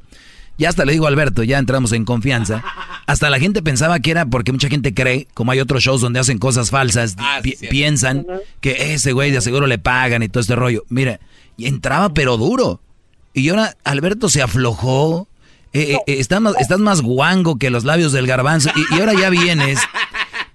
ya 0.57 0.69
hasta 0.69 0.85
le 0.85 0.93
digo 0.93 1.07
Alberto, 1.07 1.43
ya 1.43 1.57
entramos 1.57 1.91
en 1.91 2.05
confianza. 2.05 2.63
Hasta 3.05 3.29
la 3.29 3.39
gente 3.39 3.61
pensaba 3.61 3.99
que 3.99 4.11
era 4.11 4.25
porque 4.27 4.51
mucha 4.51 4.69
gente 4.69 4.93
cree, 4.93 5.27
como 5.33 5.51
hay 5.51 5.59
otros 5.59 5.83
shows 5.83 5.99
donde 6.01 6.19
hacen 6.19 6.37
cosas 6.37 6.69
falsas, 6.69 7.15
pi- 7.41 7.57
piensan 7.69 8.25
que 8.61 8.93
ese 8.93 9.11
güey 9.11 9.31
de 9.31 9.41
seguro 9.41 9.65
le 9.67 9.77
pagan 9.79 10.23
y 10.23 10.29
todo 10.29 10.41
este 10.41 10.55
rollo. 10.55 10.83
Mira, 10.89 11.19
y 11.57 11.65
entraba 11.65 12.13
pero 12.13 12.37
duro. 12.37 12.79
Y 13.33 13.49
ahora 13.49 13.75
Alberto 13.83 14.29
se 14.29 14.41
aflojó. 14.41 15.27
Eh, 15.73 15.93
eh, 15.93 15.97
eh, 16.05 16.15
estás, 16.19 16.39
más, 16.39 16.55
estás 16.59 16.79
más 16.79 17.01
guango 17.01 17.57
que 17.57 17.69
los 17.71 17.83
labios 17.83 18.11
del 18.11 18.27
garbanzo. 18.27 18.69
Y, 18.75 18.95
y 18.95 18.99
ahora 18.99 19.13
ya 19.13 19.29
vienes. 19.29 19.79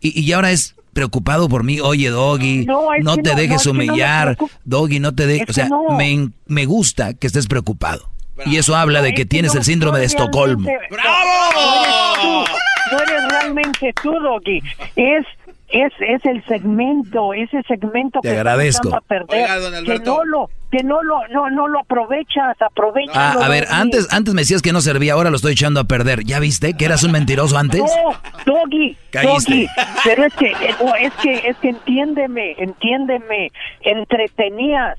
Y, 0.00 0.20
y 0.20 0.32
ahora 0.32 0.52
es 0.52 0.76
preocupado 0.92 1.48
por 1.48 1.64
mí. 1.64 1.80
Oye, 1.80 2.08
Doggy, 2.10 2.64
no, 2.66 2.82
No, 3.02 3.16
te 3.16 3.30
no, 3.30 3.36
dejes 3.36 3.66
no, 3.66 3.72
humillar. 3.72 4.38
Doggy, 4.64 5.00
no 5.00 5.12
te 5.12 5.26
dejes. 5.26 5.48
Es 5.48 5.50
O 5.50 5.52
sea, 5.54 5.68
me, 5.96 6.30
me 6.46 6.66
gusta 6.66 7.14
que 7.14 7.26
estés 7.26 7.48
preocupado. 7.48 8.08
Y 8.46 8.58
eso 8.58 8.76
habla 8.76 9.02
de 9.02 9.14
que 9.14 9.26
tienes 9.26 9.56
el 9.56 9.64
síndrome 9.64 9.98
de 9.98 10.04
Estocolmo. 10.04 10.68
realmente- 10.68 10.96
No 10.96 11.82
eres 11.82 12.14
tú, 12.14 12.52
no 12.92 13.00
eres 13.02 13.28
realmente 13.32 13.94
tú, 14.00 14.12
Doggy. 14.12 14.62
Es, 14.94 15.26
es, 15.70 15.92
es 15.98 16.24
el 16.24 16.44
segmento, 16.46 17.34
ese 17.34 17.60
segmento 17.66 18.20
Te 18.20 18.28
que 18.28 18.34
agradezco. 18.36 18.94
a 18.94 19.00
perder, 19.00 19.42
Oiga, 19.42 19.58
don 19.58 19.84
que 19.84 19.98
no 19.98 20.24
lo, 20.24 20.50
que 20.70 20.82
no 20.84 21.02
lo, 21.02 21.26
no, 21.28 21.48
no 21.50 21.66
lo 21.68 21.80
aprovechas, 21.80 22.60
aprovechas. 22.60 23.16
Ah, 23.16 23.36
a 23.42 23.48
ver, 23.48 23.66
antes, 23.70 24.06
antes 24.12 24.34
me 24.34 24.42
decías 24.42 24.60
que 24.60 24.72
no 24.72 24.80
servía, 24.82 25.14
ahora 25.14 25.30
lo 25.30 25.36
estoy 25.36 25.52
echando 25.52 25.80
a 25.80 25.84
perder. 25.84 26.24
¿Ya 26.24 26.38
viste 26.40 26.74
que 26.74 26.84
eras 26.84 27.02
un 27.04 27.12
mentiroso 27.12 27.56
antes? 27.56 27.80
No, 27.80 28.10
Doggy. 28.44 28.96
Doggy, 29.12 29.66
pero 30.04 30.24
es 30.24 30.34
que, 30.34 30.46
eh, 30.50 30.74
es 31.00 31.12
que, 31.14 31.34
es 31.48 31.56
que 31.58 31.68
entiéndeme, 31.70 32.54
entiéndeme, 32.58 33.50
entretenías. 33.82 34.98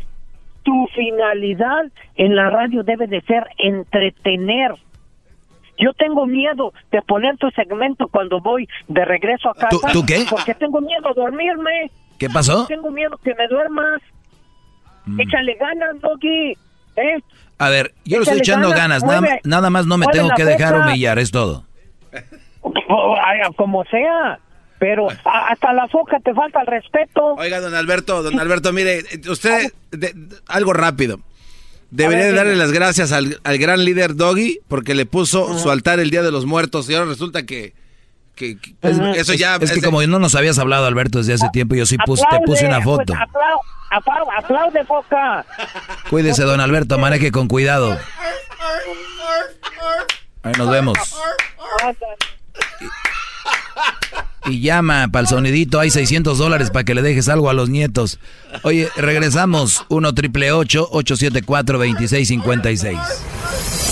Tu 0.63 0.87
finalidad 0.93 1.85
en 2.15 2.35
la 2.35 2.49
radio 2.49 2.83
debe 2.83 3.07
de 3.07 3.21
ser 3.21 3.43
entretener. 3.57 4.73
Yo 5.77 5.93
tengo 5.93 6.25
miedo 6.25 6.73
de 6.91 7.01
poner 7.01 7.37
tu 7.37 7.49
segmento 7.51 8.07
cuando 8.09 8.41
voy 8.41 8.67
de 8.89 9.05
regreso 9.05 9.49
a 9.49 9.53
casa. 9.53 9.69
¿Tú- 9.69 9.81
tú 9.93 10.05
qué? 10.05 10.25
Porque 10.29 10.53
tengo 10.55 10.81
miedo 10.81 11.07
a 11.09 11.13
dormirme. 11.13 11.89
¿Qué 12.19 12.29
pasó? 12.29 12.67
Tengo 12.67 12.91
miedo 12.91 13.17
que 13.23 13.33
me 13.35 13.47
duermas. 13.47 14.01
Mm. 15.09 15.19
Échale 15.21 15.55
ganas, 15.55 15.99
Doggy. 16.01 16.57
¿eh? 16.97 17.19
A 17.57 17.69
ver, 17.69 17.93
yo 18.05 18.17
le 18.17 18.23
estoy 18.23 18.39
echando 18.39 18.69
ganas, 18.69 19.03
ganas. 19.03 19.39
Nada, 19.43 19.69
más 19.69 19.85
no 19.85 19.97
me 19.97 20.05
tengo 20.07 20.29
que 20.35 20.45
dejar 20.45 20.73
boca. 20.75 20.87
humillar, 20.87 21.19
es 21.19 21.31
todo. 21.31 21.65
O- 22.87 23.15
ay, 23.23 23.39
Como 23.55 23.83
sea. 23.85 24.39
Pero 24.79 25.07
hasta 25.25 25.73
la 25.73 25.89
foca 25.89 26.19
te 26.23 26.33
falta 26.33 26.61
el 26.61 26.67
respeto. 26.67 27.33
Oiga, 27.35 27.59
don 27.59 27.75
Alberto, 27.75 28.23
don 28.23 28.39
Alberto, 28.39 28.71
mire, 28.71 29.03
usted, 29.29 29.73
de- 29.91 30.13
de- 30.13 30.35
algo 30.47 30.71
rápido. 30.71 31.19
Debería 31.91 32.23
ver, 32.25 32.31
de 32.31 32.37
darle 32.37 32.51
dime. 32.53 32.63
las 32.63 32.71
gracias 32.71 33.11
al, 33.11 33.41
al 33.43 33.57
gran 33.57 33.83
líder 33.83 34.15
Doggy 34.15 34.59
porque 34.69 34.95
le 34.95 35.05
puso 35.05 35.57
su 35.59 35.69
altar 35.69 35.99
el 35.99 36.11
Día 36.11 36.21
de 36.21 36.31
los 36.31 36.45
Muertos 36.45 36.89
y 36.89 36.93
ahora 36.95 37.07
resulta 37.09 37.45
que, 37.45 37.73
que- 38.39 38.57
que- 38.57 38.73
eso 39.19 39.33
ya... 39.33 39.57
Es, 39.57 39.63
es 39.63 39.71
que 39.71 39.81
de- 39.81 39.85
como 39.85 40.01
no 40.01 40.17
nos 40.17 40.33
habías 40.35 40.57
hablado, 40.57 40.85
Alberto, 40.85 41.17
desde 41.19 41.33
hace 41.33 41.49
tiempo, 41.51 41.75
yo 41.75 41.85
sí 41.85 41.97
puse, 42.05 42.23
te 42.31 42.39
puse 42.45 42.65
una 42.65 42.77
Aplaude, 42.77 43.03
foto. 43.05 43.13
pues, 43.13 43.29
aplau- 43.29 43.59
aplau- 43.91 44.43
aplaude, 44.43 44.85
foca. 44.85 45.45
Cuídese, 46.09 46.43
don 46.43 46.61
Alberto, 46.61 46.97
maneje 46.97 47.31
con 47.31 47.47
cuidado. 47.49 47.97
Ahí 50.43 50.53
nos 50.57 50.69
vemos. 50.69 50.97
Y 54.45 54.61
llama 54.61 55.09
para 55.11 55.21
el 55.23 55.27
sonidito, 55.27 55.79
hay 55.79 55.91
600 55.91 56.37
dólares 56.37 56.71
para 56.71 56.83
que 56.85 56.95
le 56.95 57.01
dejes 57.01 57.27
algo 57.29 57.49
a 57.49 57.53
los 57.53 57.69
nietos. 57.69 58.19
Oye, 58.63 58.89
regresamos, 58.95 59.85
1 59.89 60.13
triple 60.15 60.51
874 60.53 61.77
2656 61.77 62.97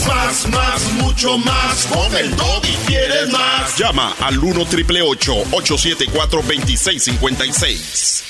Más, 0.07 0.47
más, 0.49 0.93
mucho 0.93 1.38
más. 1.38 1.88
Con 1.88 2.15
el 2.15 2.35
Doggy 2.35 2.75
quieres 2.85 3.31
más. 3.31 3.77
Llama 3.77 4.13
al 4.21 4.38
1 4.39 4.65
triple 4.65 5.01
874 5.01 6.41
2656. 6.41 8.23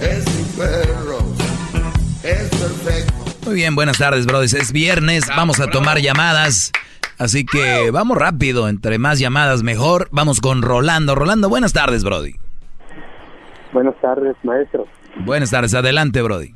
Es 0.00 0.24
mi 0.36 0.44
perro. 0.56 1.18
Es 2.22 2.48
perfecto. 2.48 3.14
Muy 3.46 3.54
bien, 3.54 3.74
buenas 3.74 3.98
tardes, 3.98 4.26
brothers. 4.26 4.54
Es 4.54 4.72
viernes, 4.72 5.26
vamos 5.28 5.60
a 5.60 5.68
tomar 5.68 5.98
llamadas. 6.00 6.72
Así 7.18 7.44
que 7.44 7.90
vamos 7.90 8.16
rápido, 8.16 8.68
entre 8.68 8.98
más 8.98 9.18
llamadas 9.18 9.62
mejor. 9.62 10.08
Vamos 10.12 10.40
con 10.40 10.62
Rolando. 10.62 11.14
Rolando, 11.14 11.48
buenas 11.48 11.72
tardes, 11.72 12.04
Brody. 12.04 12.36
Buenas 13.72 13.94
tardes, 14.00 14.36
maestro. 14.44 14.86
Buenas 15.16 15.50
tardes, 15.50 15.74
adelante, 15.74 16.22
Brody. 16.22 16.54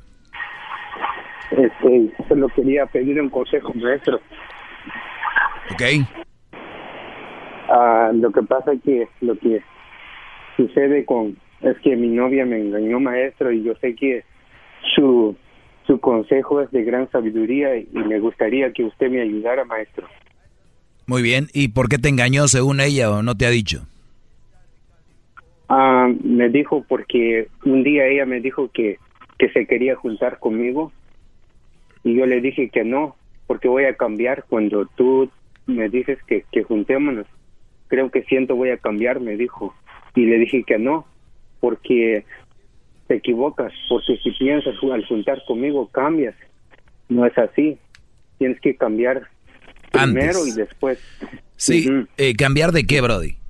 Este, 1.51 2.13
solo 2.29 2.49
quería 2.49 2.87
pedir 2.87 3.21
un 3.21 3.29
consejo, 3.29 3.73
maestro. 3.75 4.21
Ok. 5.73 5.83
Ah, 7.69 8.11
lo 8.15 8.31
que 8.31 8.43
pasa 8.43 8.73
que 8.85 9.09
lo 9.21 9.37
que 9.39 9.63
sucede 10.57 11.05
con 11.05 11.37
es 11.61 11.79
que 11.83 11.97
mi 11.97 12.09
novia 12.09 12.45
me 12.45 12.61
engañó, 12.61 13.01
maestro, 13.01 13.53
y 13.53 13.63
yo 13.63 13.75
sé 13.81 13.95
que 13.95 14.25
su 14.95 15.37
su 15.87 15.99
consejo 16.01 16.61
es 16.61 16.71
de 16.71 16.85
gran 16.85 17.11
sabiduría 17.11 17.77
y 17.77 17.89
me 17.93 18.19
gustaría 18.21 18.73
que 18.73 18.85
usted 18.85 19.11
me 19.11 19.21
ayudara, 19.21 19.65
maestro. 19.65 20.07
Muy 21.07 21.23
bien. 21.23 21.49
¿Y 21.53 21.69
por 21.69 21.89
qué 21.89 21.99
te 21.99 22.09
engañó 22.09 22.47
según 22.49 22.81
ella 22.81 23.11
o 23.11 23.23
no 23.23 23.35
te 23.35 23.47
ha 23.47 23.51
dicho? 23.51 23.87
Ah, 25.75 26.13
me 26.23 26.51
dijo 26.51 26.85
porque 26.87 27.49
un 27.65 27.83
día 27.83 28.07
ella 28.07 28.27
me 28.27 28.41
dijo 28.41 28.71
que 28.71 28.99
que 29.39 29.49
se 29.49 29.67
quería 29.67 29.97
juntar 29.97 30.39
conmigo 30.39 30.93
y 32.05 32.15
yo 32.15 32.27
le 32.27 32.41
dije 32.41 32.69
que 32.69 32.85
no, 32.85 33.17
porque 33.47 33.69
voy 33.69 33.87
a 33.87 33.97
cambiar 33.97 34.45
cuando 34.49 34.87
tú 34.95 35.31
me 35.67 35.89
dices 35.89 36.19
que, 36.27 36.45
que 36.53 36.63
juntémonos. 36.63 37.27
Creo 37.89 38.11
que 38.11 38.23
siento 38.23 38.57
voy 38.57 38.71
a 38.71 38.79
cambiar, 38.79 39.21
me 39.21 39.37
dijo. 39.37 39.75
Y 40.15 40.27
le 40.27 40.39
dije 40.39 40.63
que 40.65 40.79
no, 40.79 41.07
porque 41.61 42.25
te 43.07 43.17
equivocas, 43.17 43.73
porque 43.89 44.17
si 44.23 44.31
piensas 44.33 44.75
al 44.93 45.05
juntar 45.07 45.43
conmigo 45.47 45.89
cambias. 45.89 46.35
No 47.09 47.27
es 47.27 47.37
así. 47.37 47.79
Tienes 48.39 48.61
que 48.61 48.77
cambiar 48.77 49.29
primero 49.91 50.39
Antes. 50.39 50.49
y 50.49 50.61
después. 50.61 50.99
Sí, 51.57 51.89
eh, 52.17 52.35
¿cambiar 52.35 52.73
de 52.73 52.85
qué, 52.85 53.01
Brody? 53.01 53.42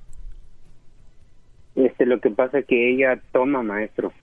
Este, 1.75 2.05
lo 2.05 2.19
que 2.19 2.29
pasa 2.29 2.59
es 2.59 2.65
que 2.65 2.91
ella 2.93 3.19
toma, 3.31 3.63
maestro. 3.63 4.13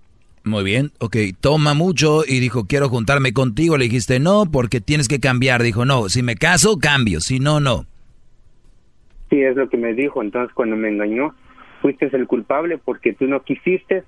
Muy 0.45 0.65
bien, 0.65 0.91
ok, 1.01 1.17
toma 1.41 1.75
mucho 1.75 2.23
y 2.27 2.41
dijo, 2.41 2.65
quiero 2.67 2.89
juntarme 2.89 3.33
contigo. 3.33 3.77
Le 3.77 3.85
dijiste, 3.85 4.21
no, 4.21 4.47
porque 4.51 4.81
tienes 4.81 5.07
que 5.09 5.21
cambiar. 5.21 5.63
Dijo, 5.63 5.85
no, 5.85 6.09
si 6.09 6.23
me 6.23 6.37
caso, 6.37 6.79
cambio, 6.79 7.21
si 7.21 7.41
no, 7.41 7.61
no. 7.61 7.85
Sí, 9.29 9.41
es 9.43 9.55
lo 9.57 9.69
que 9.69 9.77
me 9.77 9.95
dijo. 9.95 10.23
Entonces, 10.23 10.53
cuando 10.55 10.77
me 10.77 10.89
engañó, 10.89 11.35
fuiste 11.83 12.09
el 12.17 12.27
culpable 12.27 12.79
porque 12.79 13.13
tú 13.13 13.27
no 13.27 13.43
quisiste 13.43 14.05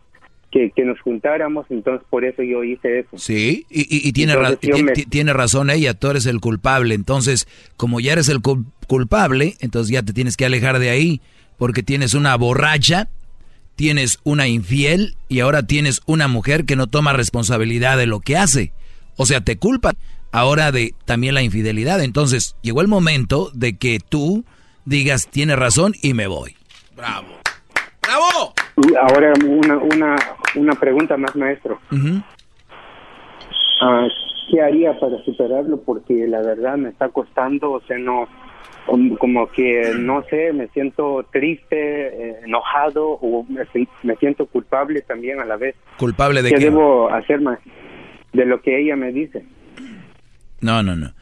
que, 0.50 0.70
que 0.74 0.84
nos 0.84 1.00
juntáramos. 1.00 1.66
Entonces, 1.70 2.06
por 2.08 2.24
eso 2.24 2.42
yo 2.42 2.64
hice 2.64 3.00
eso. 3.00 3.18
Sí, 3.18 3.66
y, 3.70 3.80
y- 3.82 4.08
y 4.08 4.12
tiene, 4.12 4.32
Entonces, 4.32 4.82
me- 4.82 4.92
tiene 4.92 5.32
razón 5.32 5.68
ella, 5.70 5.94
tú 5.94 6.08
eres 6.08 6.26
el 6.26 6.40
culpable. 6.40 6.94
Entonces, 6.94 7.46
como 7.76 8.00
ya 8.00 8.12
eres 8.14 8.28
el 8.30 8.40
cul- 8.40 8.64
culpable, 8.86 9.54
entonces 9.60 9.92
ya 9.92 10.02
te 10.02 10.12
tienes 10.12 10.36
que 10.36 10.46
alejar 10.46 10.78
de 10.78 10.90
ahí, 10.90 11.20
porque 11.58 11.82
tienes 11.82 12.14
una 12.14 12.34
borracha, 12.36 13.08
tienes 13.82 14.20
una 14.22 14.46
infiel 14.46 15.16
y 15.28 15.40
ahora 15.40 15.64
tienes 15.64 16.02
una 16.06 16.28
mujer 16.28 16.66
que 16.66 16.76
no 16.76 16.86
toma 16.86 17.14
responsabilidad 17.14 17.98
de 17.98 18.06
lo 18.06 18.20
que 18.20 18.36
hace. 18.36 18.72
O 19.16 19.26
sea, 19.26 19.40
te 19.40 19.58
culpa 19.58 19.90
ahora 20.30 20.70
de 20.70 20.94
también 21.04 21.34
la 21.34 21.42
infidelidad. 21.42 22.00
Entonces, 22.00 22.54
llegó 22.62 22.80
el 22.80 22.86
momento 22.86 23.50
de 23.54 23.76
que 23.76 23.98
tú 23.98 24.44
digas, 24.84 25.26
tienes 25.26 25.58
razón 25.58 25.94
y 26.00 26.14
me 26.14 26.28
voy. 26.28 26.54
¡Bravo! 26.94 27.26
¡Bravo! 28.02 28.54
Ahora, 29.00 29.32
una, 29.48 29.76
una, 29.78 30.16
una 30.54 30.74
pregunta 30.74 31.16
más, 31.16 31.34
maestro. 31.34 31.80
Ah, 33.80 34.06
¿Qué 34.48 34.62
haría 34.62 34.96
para 35.00 35.20
superarlo? 35.24 35.82
Porque 35.82 36.28
la 36.28 36.40
verdad 36.40 36.76
me 36.76 36.90
está 36.90 37.08
costando, 37.08 37.72
o 37.72 37.80
sea, 37.80 37.98
no, 37.98 38.28
como- 38.86 39.46
que, 39.48 39.92
no 39.98 40.24
sé, 40.30 40.52
me 40.52 40.68
siento 40.68 41.26
triste, 41.32 41.76
eh, 42.30 42.36
enojado 42.44 43.06
o 43.08 43.46
me 44.02 44.16
siento 44.16 44.46
culpable 44.46 45.02
también 45.02 45.40
a 45.40 45.44
la 45.44 45.56
vez. 45.56 45.74
¿Culpable 45.98 46.42
de 46.42 46.50
¿Qué 46.50 46.56
qué? 46.56 46.64
debo 46.64 47.08
hacer 47.12 47.40
más? 47.40 47.58
De 48.32 48.46
lo 48.46 48.60
que 48.62 48.80
ella 48.80 48.96
me 48.96 49.12
dice. 49.12 49.44
No, 50.60 50.82
no, 50.82 50.96
no. 50.96 51.12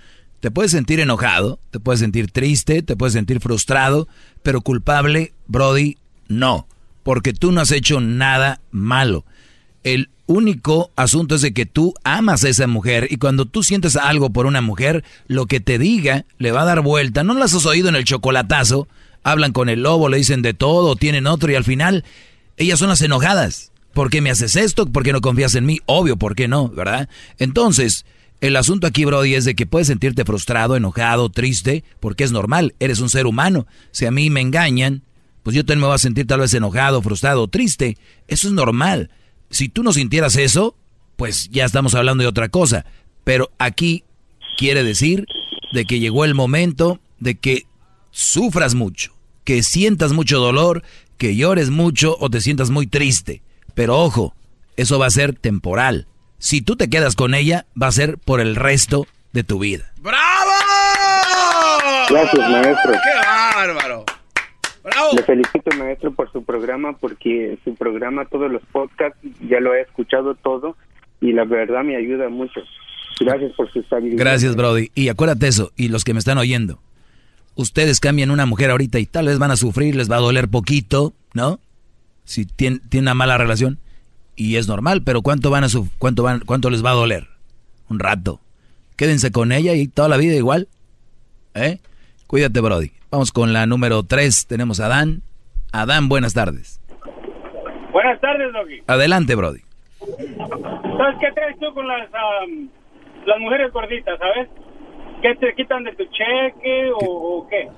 Te 0.41 0.51
puedes 0.51 0.71
sentir 0.71 1.01
enojado, 1.01 1.59
te 1.71 1.81
puedes 1.81 2.01
sentir 2.01 2.31
triste, 2.31 2.83
te 2.83 2.97
puedes 2.97 3.13
sentir 3.13 3.41
frustrado, 3.41 4.09
pero 4.43 4.61
culpable, 4.63 5.33
Brody, 5.47 5.97
no, 6.29 6.67
porque 7.03 7.33
tú 7.33 7.53
no 7.53 7.61
has 7.61 7.73
hecho 7.73 8.01
nada 8.01 8.61
malo. 8.71 9.25
El 9.83 10.09
único 10.31 10.93
asunto 10.97 11.35
es 11.35 11.43
de 11.43 11.53
que 11.53 11.67
tú 11.67 11.93
amas 12.05 12.45
a 12.45 12.49
esa 12.49 12.67
mujer 12.67 13.09
y 13.11 13.17
cuando 13.17 13.47
tú 13.47 13.63
sientes 13.63 13.97
algo 13.97 14.31
por 14.31 14.47
una 14.47 14.61
mujer, 14.61 15.05
lo 15.27 15.47
que 15.47 15.61
te 15.61 15.79
diga 15.79 16.25
le 16.39 16.53
va 16.53 16.63
a 16.63 16.67
dar 16.67 16.83
vuelta. 16.83 17.25
¿No 17.25 17.35
las 17.35 17.53
has 17.55 17.67
oído 17.67 17.89
en 17.89 17.97
el 17.97 18.05
chocolatazo? 18.05 18.87
Hablan 19.25 19.53
con 19.53 19.69
el 19.69 19.83
lobo, 19.83 20.09
le 20.09 20.19
dicen 20.19 20.41
de 20.41 20.55
todo, 20.55 20.97
tienen 20.97 21.27
otro 21.27 21.51
y 21.51 21.57
al 21.57 21.65
final 21.65 22.05
ellas 22.57 22.79
son 22.79 22.89
las 22.89 23.03
enojadas. 23.03 23.73
¿Por 23.93 24.09
qué 24.09 24.21
me 24.21 24.31
haces 24.31 24.55
esto? 24.55 24.87
¿Por 24.87 25.03
qué 25.03 25.13
no 25.13 25.21
confías 25.21 25.57
en 25.57 25.67
mí? 25.67 25.81
Obvio, 25.87 26.17
¿por 26.17 26.37
qué 26.37 26.47
no? 26.47 26.69
¿Verdad? 26.69 27.09
Entonces, 27.39 28.07
el 28.41 28.55
asunto 28.55 28.87
aquí, 28.87 29.05
Brody, 29.05 29.35
es 29.35 29.45
de 29.45 29.57
que 29.57 29.67
puedes 29.67 29.89
sentirte 29.89 30.25
frustrado, 30.25 30.77
enojado, 30.77 31.29
triste, 31.29 31.83
porque 31.99 32.23
es 32.23 32.31
normal, 32.31 32.75
eres 32.79 33.01
un 33.01 33.11
ser 33.11 33.27
humano. 33.27 33.67
Si 33.91 34.07
a 34.07 34.13
mí 34.13 34.31
me 34.31 34.41
engañan, 34.41 35.03
pues 35.43 35.57
yo 35.57 35.65
también 35.65 35.81
me 35.81 35.87
voy 35.87 35.97
a 35.97 35.99
sentir 35.99 36.27
tal 36.27 36.41
vez 36.41 36.55
enojado, 36.55 37.03
frustrado, 37.03 37.49
triste. 37.49 37.99
Eso 38.29 38.47
es 38.47 38.55
normal. 38.55 39.11
Si 39.51 39.69
tú 39.69 39.83
no 39.83 39.93
sintieras 39.93 40.37
eso, 40.37 40.77
pues 41.17 41.49
ya 41.51 41.65
estamos 41.65 41.95
hablando 41.95 42.23
de 42.23 42.29
otra 42.29 42.49
cosa. 42.49 42.87
Pero 43.25 43.51
aquí 43.59 44.05
quiere 44.57 44.83
decir 44.83 45.27
de 45.73 45.85
que 45.85 45.99
llegó 45.99 46.25
el 46.25 46.35
momento 46.35 47.01
de 47.19 47.39
que 47.39 47.67
sufras 48.11 48.75
mucho, 48.75 49.13
que 49.45 49.63
sientas 49.63 50.13
mucho 50.13 50.39
dolor, 50.39 50.83
que 51.19 51.37
llores 51.37 51.71
mucho 51.71 52.17
o 52.21 52.31
te 52.31 52.41
sientas 52.41 52.71
muy 52.71 52.87
triste. 52.87 53.43
Pero 53.75 53.99
ojo, 53.99 54.35
eso 54.77 54.99
va 54.99 55.07
a 55.07 55.11
ser 55.11 55.35
temporal 55.35 56.07
si 56.41 56.63
tú 56.63 56.75
te 56.75 56.89
quedas 56.89 57.15
con 57.15 57.35
ella, 57.35 57.67
va 57.81 57.89
a 57.89 57.93
ser 57.93 58.17
por 58.17 58.41
el 58.41 58.57
resto 58.57 59.07
de 59.33 59.45
tu 59.45 59.59
vida. 59.59 59.93
¡Bravo! 59.99 60.51
Gracias, 62.09 62.51
maestro. 62.51 62.93
¡Qué 62.93 63.27
bárbaro! 63.55 64.05
¡Bravo! 64.83 65.11
Le 65.15 65.23
felicito, 65.23 65.77
maestro, 65.79 66.13
por 66.13 66.31
su 66.33 66.43
programa, 66.43 66.97
porque 66.97 67.59
su 67.65 67.75
programa, 67.75 68.25
todos 68.25 68.51
los 68.51 68.63
podcasts, 68.73 69.19
ya 69.49 69.61
lo 69.61 69.75
he 69.75 69.83
escuchado 69.83 70.35
todo 70.35 70.77
y 71.21 71.33
la 71.33 71.45
verdad 71.45 71.85
me 71.85 71.97
ayuda 71.97 72.29
mucho. 72.29 72.61
Gracias 73.21 73.53
por 73.53 73.71
su 73.71 73.83
sabiduría. 73.83 74.19
Gracias, 74.19 74.57
Brody. 74.57 74.91
Y 74.95 75.09
acuérdate 75.09 75.49
eso, 75.49 75.73
y 75.77 75.89
los 75.89 76.05
que 76.05 76.15
me 76.15 76.19
están 76.19 76.39
oyendo, 76.39 76.81
ustedes 77.55 78.01
cambian 78.01 78.31
una 78.31 78.47
mujer 78.47 78.71
ahorita 78.71 78.99
y 78.99 79.07
tal 79.07 79.27
vez 79.27 79.39
van 79.39 79.51
a 79.51 79.57
sufrir, 79.57 79.95
les 79.95 80.11
va 80.11 80.17
a 80.17 80.21
doler 80.21 80.49
poquito, 80.49 81.13
¿no? 81.35 81.61
Si 82.25 82.47
tienen 82.47 82.81
una 82.95 83.15
mala 83.15 83.37
relación 83.37 83.79
y 84.37 84.57
es 84.57 84.69
normal, 84.69 85.03
pero 85.03 85.21
¿cuánto 85.21 85.51
van 85.51 85.65
a 85.65 85.69
su, 85.69 85.89
cuánto 85.99 86.23
van, 86.23 86.41
cuánto 86.41 86.71
les 86.71 86.85
va 86.85 86.91
a 86.91 86.95
doler? 86.95 87.29
Un 87.89 87.99
rato. 87.99 88.41
Quédense 88.97 89.31
con 89.33 89.53
ella 89.53 89.75
y 89.75 89.89
toda 89.89 90.09
la 90.09 90.17
vida 90.17 90.35
igual. 90.35 90.69
¿Eh? 91.55 91.81
Cuídate, 92.27 92.61
Brody. 92.61 92.93
Vamos 93.11 93.33
con 93.33 93.53
la 93.53 93.67
número 93.67 94.03
3. 94.05 94.47
Tenemos 94.47 94.81
a 94.81 94.87
Adán. 94.87 95.23
Adán, 95.73 96.09
buenas 96.09 96.35
tardes. 96.35 96.81
Buenas 97.93 98.21
tardes, 98.21 98.53
Doggy. 98.53 98.83
Adelante, 98.87 99.35
Brody. 99.35 99.61
¿Sabes 99.99 101.17
qué 101.21 101.33
traes 101.35 101.59
tú 101.59 101.73
con 101.75 101.87
las, 101.89 102.09
las 103.27 103.39
mujeres 103.41 103.73
gorditas, 103.73 104.19
sabes? 104.19 104.49
¿Qué 105.23 105.35
te 105.35 105.55
quitan 105.55 105.85
de 105.85 105.93
tu 105.95 106.05
cheque 106.05 106.91
o, 106.95 107.47
qué? 107.51 107.69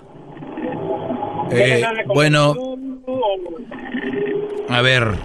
Eh, 1.51 1.83
bueno, 2.07 2.55
a 4.69 4.81
ver, 4.81 5.17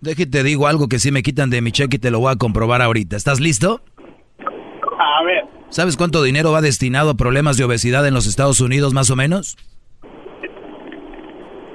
Déjate 0.00 0.26
te 0.26 0.42
digo 0.42 0.66
algo 0.66 0.88
que 0.88 0.98
si 0.98 1.12
me 1.12 1.22
quitan 1.22 1.50
de 1.50 1.60
mi 1.60 1.72
cheque 1.72 1.96
y 1.96 1.98
te 1.98 2.10
lo 2.10 2.20
voy 2.20 2.32
a 2.32 2.36
comprobar 2.36 2.80
ahorita. 2.80 3.16
¿Estás 3.16 3.38
listo? 3.38 3.82
A 4.98 5.24
ver. 5.24 5.59
¿Sabes 5.70 5.96
cuánto 5.96 6.22
dinero 6.22 6.52
va 6.52 6.60
destinado 6.60 7.10
a 7.10 7.14
problemas 7.14 7.56
de 7.56 7.64
obesidad 7.64 8.06
en 8.06 8.14
los 8.14 8.26
Estados 8.26 8.60
Unidos, 8.60 8.92
más 8.92 9.10
o 9.10 9.16
menos? 9.16 9.56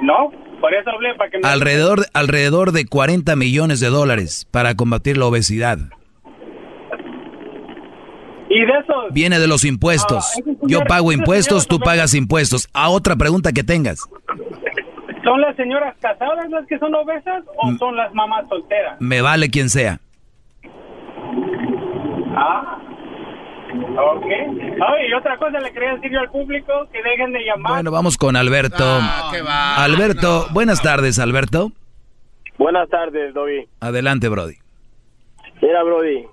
No, 0.02 0.32
por 0.60 0.74
eso 0.74 0.90
hablé 0.90 1.16
para 1.16 1.30
que 1.32 1.40
me... 1.40 1.48
Alrededor, 1.48 2.06
alrededor 2.14 2.72
de 2.74 2.86
40 2.86 3.36
millones 3.36 3.80
de 3.80 3.88
dólares 3.88 4.48
para 4.52 4.76
combatir 4.76 5.18
la 5.18 5.26
obesidad. 5.26 5.78
¿Y 8.50 8.60
de 8.60 8.72
eso? 8.80 8.94
Viene 9.12 9.40
de 9.40 9.48
los 9.48 9.66
impuestos. 9.66 10.34
Ah, 10.38 10.52
Yo 10.64 10.82
pago 10.82 11.12
impuestos, 11.12 11.68
tú 11.68 11.80
pagas 11.80 12.14
impuestos. 12.14 12.68
A 12.74 12.90
otra 12.90 13.16
pregunta 13.16 13.52
que 13.54 13.64
tengas. 13.64 14.08
¿Son 15.24 15.42
las 15.42 15.56
señoras 15.56 15.96
casadas 16.00 16.50
las 16.52 16.68
que 16.68 16.78
son 16.78 16.94
obesas 16.94 17.44
o 17.58 17.72
Mm. 17.72 17.78
son 17.80 17.96
las 17.96 18.14
mamás 18.14 18.46
solteras? 18.48 18.98
Me 19.02 19.22
vale 19.22 19.50
quien 19.50 19.70
sea. 19.70 20.00
Ah. 22.38 22.78
Ok. 23.97 24.26
Oye, 24.26 25.10
y 25.10 25.14
otra 25.14 25.38
cosa 25.38 25.60
le 25.60 25.72
quería 25.72 25.95
decir 25.95 26.11
yo 26.11 26.19
al 26.19 26.30
público, 26.30 26.88
que 26.91 27.02
dejen 27.02 27.31
de 27.34 27.43
llamar. 27.43 27.73
Bueno, 27.73 27.91
vamos 27.91 28.18
con 28.18 28.35
Alberto. 28.35 28.84
Ah, 28.84 29.30
qué 29.31 29.41
va. 29.41 29.84
Alberto, 29.84 30.47
buenas 30.52 30.81
tardes, 30.81 31.19
Alberto. 31.19 31.72
Buenas 32.57 32.89
tardes, 32.89 33.34
Dobby. 33.34 33.68
Adelante, 33.81 34.30
Brody. 34.30 34.56
Mira, 35.61 35.84
Brody, 35.84 36.26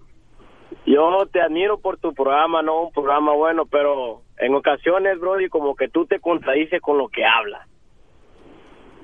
yo 0.86 1.26
te 1.32 1.40
admiro 1.40 1.78
por 1.78 1.98
tu 1.98 2.14
programa, 2.14 2.62
no 2.62 2.82
un 2.82 2.92
programa 2.92 3.32
bueno, 3.32 3.66
pero 3.66 4.22
en 4.38 4.54
ocasiones, 4.54 5.18
Brody, 5.18 5.48
como 5.48 5.74
que 5.74 5.88
tú 5.88 6.06
te 6.06 6.20
contradices 6.20 6.80
con 6.80 6.98
lo 6.98 7.08
que 7.08 7.24
hablas. 7.24 7.66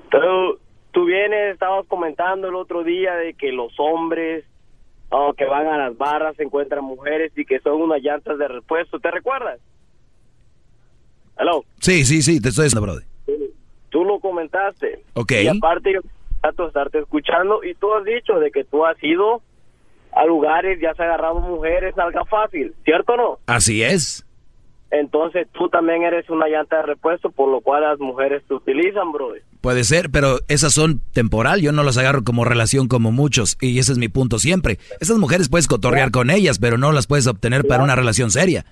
Tú, 0.09 0.59
tú 0.91 1.05
vienes, 1.05 1.53
estabas 1.53 1.85
comentando 1.87 2.47
el 2.47 2.55
otro 2.55 2.83
día 2.83 3.15
de 3.15 3.33
que 3.33 3.51
los 3.51 3.73
hombres 3.79 4.45
oh, 5.09 5.33
que 5.33 5.45
van 5.45 5.67
a 5.67 5.77
las 5.77 5.97
barras 5.97 6.35
se 6.35 6.43
encuentran 6.43 6.83
mujeres 6.83 7.31
y 7.35 7.45
que 7.45 7.59
son 7.59 7.81
unas 7.81 8.01
llantas 8.01 8.37
de 8.37 8.47
repuesto. 8.47 8.99
¿Te 8.99 9.11
recuerdas? 9.11 9.59
Hello. 11.37 11.63
Sí, 11.79 12.05
sí, 12.05 12.21
sí, 12.21 12.41
te 12.41 12.49
estoy 12.49 12.65
diciendo. 12.65 12.99
Tú 13.89 14.03
lo 14.03 14.19
comentaste. 14.19 15.03
Ok. 15.13 15.31
Y 15.43 15.47
aparte 15.47 15.93
yo 15.93 16.01
trato 16.41 16.63
de 16.63 16.67
estarte 16.67 16.99
escuchando 16.99 17.63
y 17.63 17.73
tú 17.75 17.93
has 17.93 18.03
dicho 18.05 18.39
de 18.39 18.51
que 18.51 18.63
tú 18.63 18.85
has 18.85 19.01
ido 19.03 19.41
a 20.11 20.25
lugares 20.25 20.81
y 20.81 20.85
has 20.85 20.99
agarrado 20.99 21.39
mujeres, 21.39 21.95
salga 21.95 22.25
fácil, 22.25 22.73
¿cierto 22.83 23.13
o 23.13 23.17
no? 23.17 23.39
Así 23.45 23.83
es. 23.83 24.25
Entonces 24.91 25.47
tú 25.51 25.69
también 25.69 26.03
eres 26.03 26.29
una 26.29 26.47
llanta 26.47 26.77
de 26.77 26.83
repuesto, 26.83 27.29
por 27.29 27.49
lo 27.49 27.61
cual 27.61 27.83
las 27.83 27.99
mujeres 27.99 28.43
te 28.47 28.55
utilizan, 28.55 29.11
brother. 29.11 29.43
Puede 29.61 29.83
ser, 29.83 30.09
pero 30.09 30.39
esas 30.47 30.73
son 30.73 31.01
temporal, 31.13 31.61
yo 31.61 31.71
no 31.71 31.83
las 31.83 31.97
agarro 31.97 32.23
como 32.23 32.43
relación 32.43 32.87
como 32.87 33.11
muchos, 33.11 33.57
y 33.61 33.77
ese 33.77 33.91
es 33.91 33.97
mi 33.97 34.07
punto 34.07 34.39
siempre. 34.39 34.79
Esas 34.99 35.17
mujeres 35.17 35.49
puedes 35.49 35.67
cotorrear 35.67 36.11
con 36.11 36.31
ellas, 36.31 36.57
pero 36.59 36.77
no 36.77 36.91
las 36.91 37.05
puedes 37.05 37.27
obtener 37.27 37.65
para 37.67 37.83
una 37.83 37.95
relación 37.95 38.31
seria. 38.31 38.65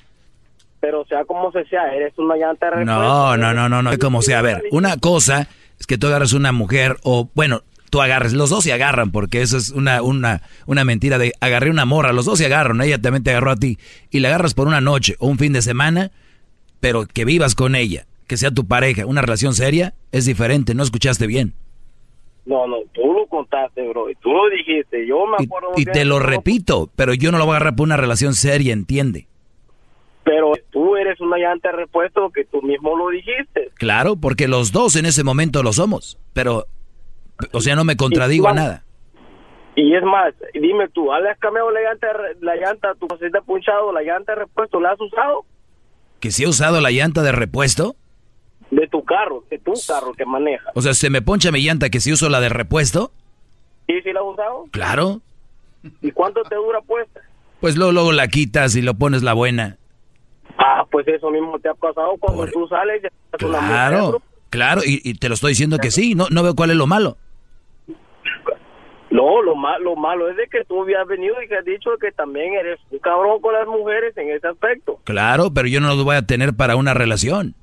Pero 0.80 1.06
sea 1.06 1.26
como 1.26 1.52
se 1.52 1.66
sea, 1.66 1.94
eres 1.94 2.18
una 2.18 2.36
llanta 2.36 2.68
de 2.68 2.78
repuesto. 2.78 2.94
No, 2.94 3.38
no, 3.38 3.54
no, 3.54 3.70
no, 3.70 3.84
no, 3.84 3.98
como 4.00 4.22
sea. 4.22 4.40
A 4.40 4.44
ver, 4.44 4.64
una 4.72 4.98
cosa 4.98 5.48
es 5.80 5.86
que 5.86 5.98
tú 5.98 6.08
agarras 6.08 6.34
una 6.34 6.52
mujer, 6.52 6.98
o 7.04 7.30
bueno, 7.36 7.62
tú 7.90 8.02
agarres, 8.02 8.34
los 8.34 8.50
dos 8.50 8.64
se 8.64 8.74
agarran, 8.74 9.12
porque 9.12 9.42
eso 9.42 9.58
es 9.58 9.70
una, 9.70 10.02
una, 10.02 10.42
una 10.66 10.84
mentira 10.84 11.18
de 11.18 11.34
agarré 11.40 11.70
una 11.70 11.86
morra, 11.86 12.14
los 12.14 12.26
dos 12.26 12.40
se 12.40 12.46
agarran, 12.46 12.82
ella 12.82 13.02
también 13.02 13.24
te 13.24 13.32
agarró 13.32 13.52
a 13.52 13.56
ti, 13.56 13.78
y 14.12 14.20
la 14.20 14.30
agarras 14.30 14.54
por 14.54 14.68
una 14.68 14.82
noche 14.82 15.16
o 15.20 15.28
un 15.28 15.38
fin 15.38 15.54
de 15.54 15.62
semana, 15.62 16.12
pero 16.80 17.06
que 17.06 17.26
vivas 17.26 17.56
con 17.56 17.76
ella, 17.76 18.06
que 18.28 18.38
sea 18.38 18.52
tu 18.52 18.68
pareja, 18.68 19.06
una 19.06 19.22
relación 19.22 19.54
seria, 19.54 19.94
es 20.12 20.26
diferente, 20.26 20.74
no 20.74 20.84
escuchaste 20.84 21.28
bien. 21.28 21.54
No, 22.46 22.66
no, 22.66 22.78
tú 22.94 23.14
lo 23.14 23.28
contaste, 23.28 23.86
bro, 23.90 24.10
y 24.10 24.16
tú 24.16 24.32
lo 24.32 24.50
dijiste, 24.50 25.06
yo 25.06 25.26
me 25.26 25.44
acuerdo... 25.44 25.72
Y 25.76 25.86
te 25.86 26.06
lo 26.06 26.20
repito, 26.20 26.90
pero 26.96 27.14
yo 27.14 27.32
no 27.32 27.38
lo 27.38 27.46
voy 27.46 27.54
a 27.54 27.58
agarrar 27.58 27.76
por 27.76 27.86
una 27.86 27.98
relación 27.98 28.34
seria, 28.36 28.72
entiende. 28.72 29.28
Pero 30.24 30.54
tú 30.72 30.96
eres 30.96 31.20
una 31.20 31.38
llanta 31.38 31.72
de 31.72 31.78
repuesto 31.78 32.30
que 32.32 32.46
tú 32.46 32.62
mismo 32.62 32.98
lo 32.98 33.10
dijiste. 33.10 33.70
Claro, 33.76 34.16
porque 34.16 34.48
los 34.48 34.72
dos 34.72 34.96
en 34.96 35.06
ese 35.06 35.24
momento 35.24 35.62
lo 35.64 35.74
somos, 35.74 36.18
pero, 36.34 36.68
o 37.52 37.62
sea, 37.62 37.76
no 37.76 37.84
me 37.84 37.96
contradigo 37.98 38.48
a 38.48 38.54
nada. 38.54 38.84
Y 39.76 39.94
es 39.96 40.04
más, 40.04 40.34
dime 40.56 40.90
tú, 40.90 41.10
¿le 41.22 41.30
has 41.30 41.38
cambiado 41.38 41.70
la 41.70 41.82
llanta, 41.82 42.08
la 42.42 42.56
llanta, 42.56 42.96
tu 42.96 43.08
cosita 43.08 43.42
punchado, 43.42 43.92
la 43.92 44.02
llanta 44.02 44.34
de 44.34 44.40
repuesto, 44.40 44.80
la 44.80 44.92
has 44.92 45.00
usado? 45.00 45.46
¿Que 46.20 46.32
si 46.32 46.44
he 46.44 46.48
usado 46.48 46.82
la 46.82 46.90
llanta 46.90 47.22
de 47.22 47.32
repuesto? 47.32 47.96
De 48.72 48.88
tu 48.88 49.04
carro, 49.04 49.44
de 49.52 49.60
tu 49.60 49.74
carro 49.88 50.14
que 50.14 50.26
manejas. 50.26 50.72
O 50.74 50.82
sea, 50.82 50.96
¿se 50.96 51.12
me 51.12 51.22
poncha 51.22 51.52
mi 51.52 51.62
llanta 51.62 51.92
que 51.92 52.00
si 52.00 52.12
uso 52.12 52.28
la 52.28 52.40
de 52.42 52.50
repuesto? 52.50 53.12
¿Y 53.86 54.02
si 54.02 54.12
la 54.14 54.22
has 54.22 54.26
usado? 54.26 54.66
Claro. 54.72 55.22
¿Y 56.02 56.12
cuánto 56.12 56.42
te 56.44 56.56
dura 56.56 56.82
puesta? 56.82 57.22
Pues 57.62 57.78
luego, 57.78 57.92
luego 57.92 58.12
la 58.12 58.28
quitas 58.28 58.76
y 58.76 58.82
lo 58.82 58.96
pones 58.96 59.22
la 59.22 59.34
buena. 59.34 59.78
Ah, 60.58 60.86
pues 60.90 61.08
eso 61.08 61.30
mismo 61.30 61.60
te 61.60 61.70
ha 61.70 61.76
pasado 61.76 62.16
cuando 62.20 62.48
tú 62.48 62.68
sales. 62.68 63.04
Ya 63.04 63.10
estás 63.32 63.48
una 63.48 63.62
mujer, 63.62 63.76
Claro, 63.76 64.22
claro, 64.50 64.82
y, 64.84 65.02
y 65.04 65.14
te 65.14 65.30
lo 65.30 65.36
estoy 65.36 65.52
diciendo 65.52 65.78
que 65.78 65.92
sí, 65.92 66.16
no, 66.16 66.26
no 66.32 66.42
veo 66.42 66.56
cuál 66.56 66.72
es 66.72 66.78
lo 66.78 66.88
malo. 66.88 67.18
No, 69.18 69.42
lo, 69.42 69.56
ma- 69.56 69.80
lo 69.80 69.96
malo 69.96 70.30
es 70.30 70.38
de 70.38 70.48
que 70.48 70.64
tú 70.66 70.82
habías 70.84 71.08
venido 71.08 71.34
y 71.44 71.48
que 71.48 71.58
has 71.58 71.66
dicho 71.66 71.90
que 72.00 72.12
también 72.12 72.54
eres 72.54 72.80
un 72.92 73.00
cabrón 73.00 73.42
con 73.42 73.54
las 73.54 73.66
mujeres 73.68 74.16
en 74.18 74.30
ese 74.30 74.48
aspecto. 74.48 75.00
Claro, 75.06 75.52
pero 75.54 75.68
yo 75.68 75.82
no 75.82 75.96
lo 75.96 76.04
voy 76.04 76.16
a 76.16 76.22
tener 76.28 76.54
para 76.54 76.76
una 76.76 76.94
relación. 76.94 77.56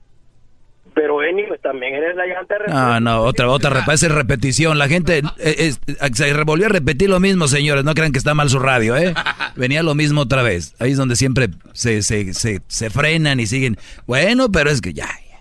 pero 0.95 1.19
anyway, 1.21 1.59
también 1.63 1.95
eres 1.95 2.15
la 2.17 2.25
llanta 2.27 2.55
de. 2.59 2.73
No, 2.73 3.01
no, 3.01 3.23
otra, 3.23 3.49
otra, 3.49 3.85
es 3.93 4.03
repetición. 4.11 4.79
La 4.79 4.89
gente 4.89 5.19
eh, 5.39 5.55
es- 5.59 5.81
se 6.15 6.33
volvió 6.45 6.67
a 6.67 6.71
repetir 6.71 7.09
lo 7.11 7.19
mismo, 7.21 7.47
señores. 7.49 7.85
No 7.85 7.95
crean 7.95 8.13
que 8.13 8.19
está 8.19 8.35
mal 8.35 8.49
su 8.49 8.59
radio, 8.59 8.97
¿eh? 8.97 9.13
Venía 9.57 9.83
lo 9.83 9.95
mismo 9.95 10.23
otra 10.23 10.43
vez. 10.43 10.75
Ahí 10.81 10.93
es 10.93 10.97
donde 10.99 11.17
siempre 11.17 11.49
se, 11.73 12.03
se, 12.03 12.33
se, 12.35 12.63
se 12.69 12.91
frenan 12.91 13.39
y 13.41 13.47
siguen. 13.47 13.77
Bueno, 14.07 14.51
pero 14.53 14.71
es 14.71 14.81
que 14.81 14.93
ya, 14.93 15.07
ya. 15.31 15.39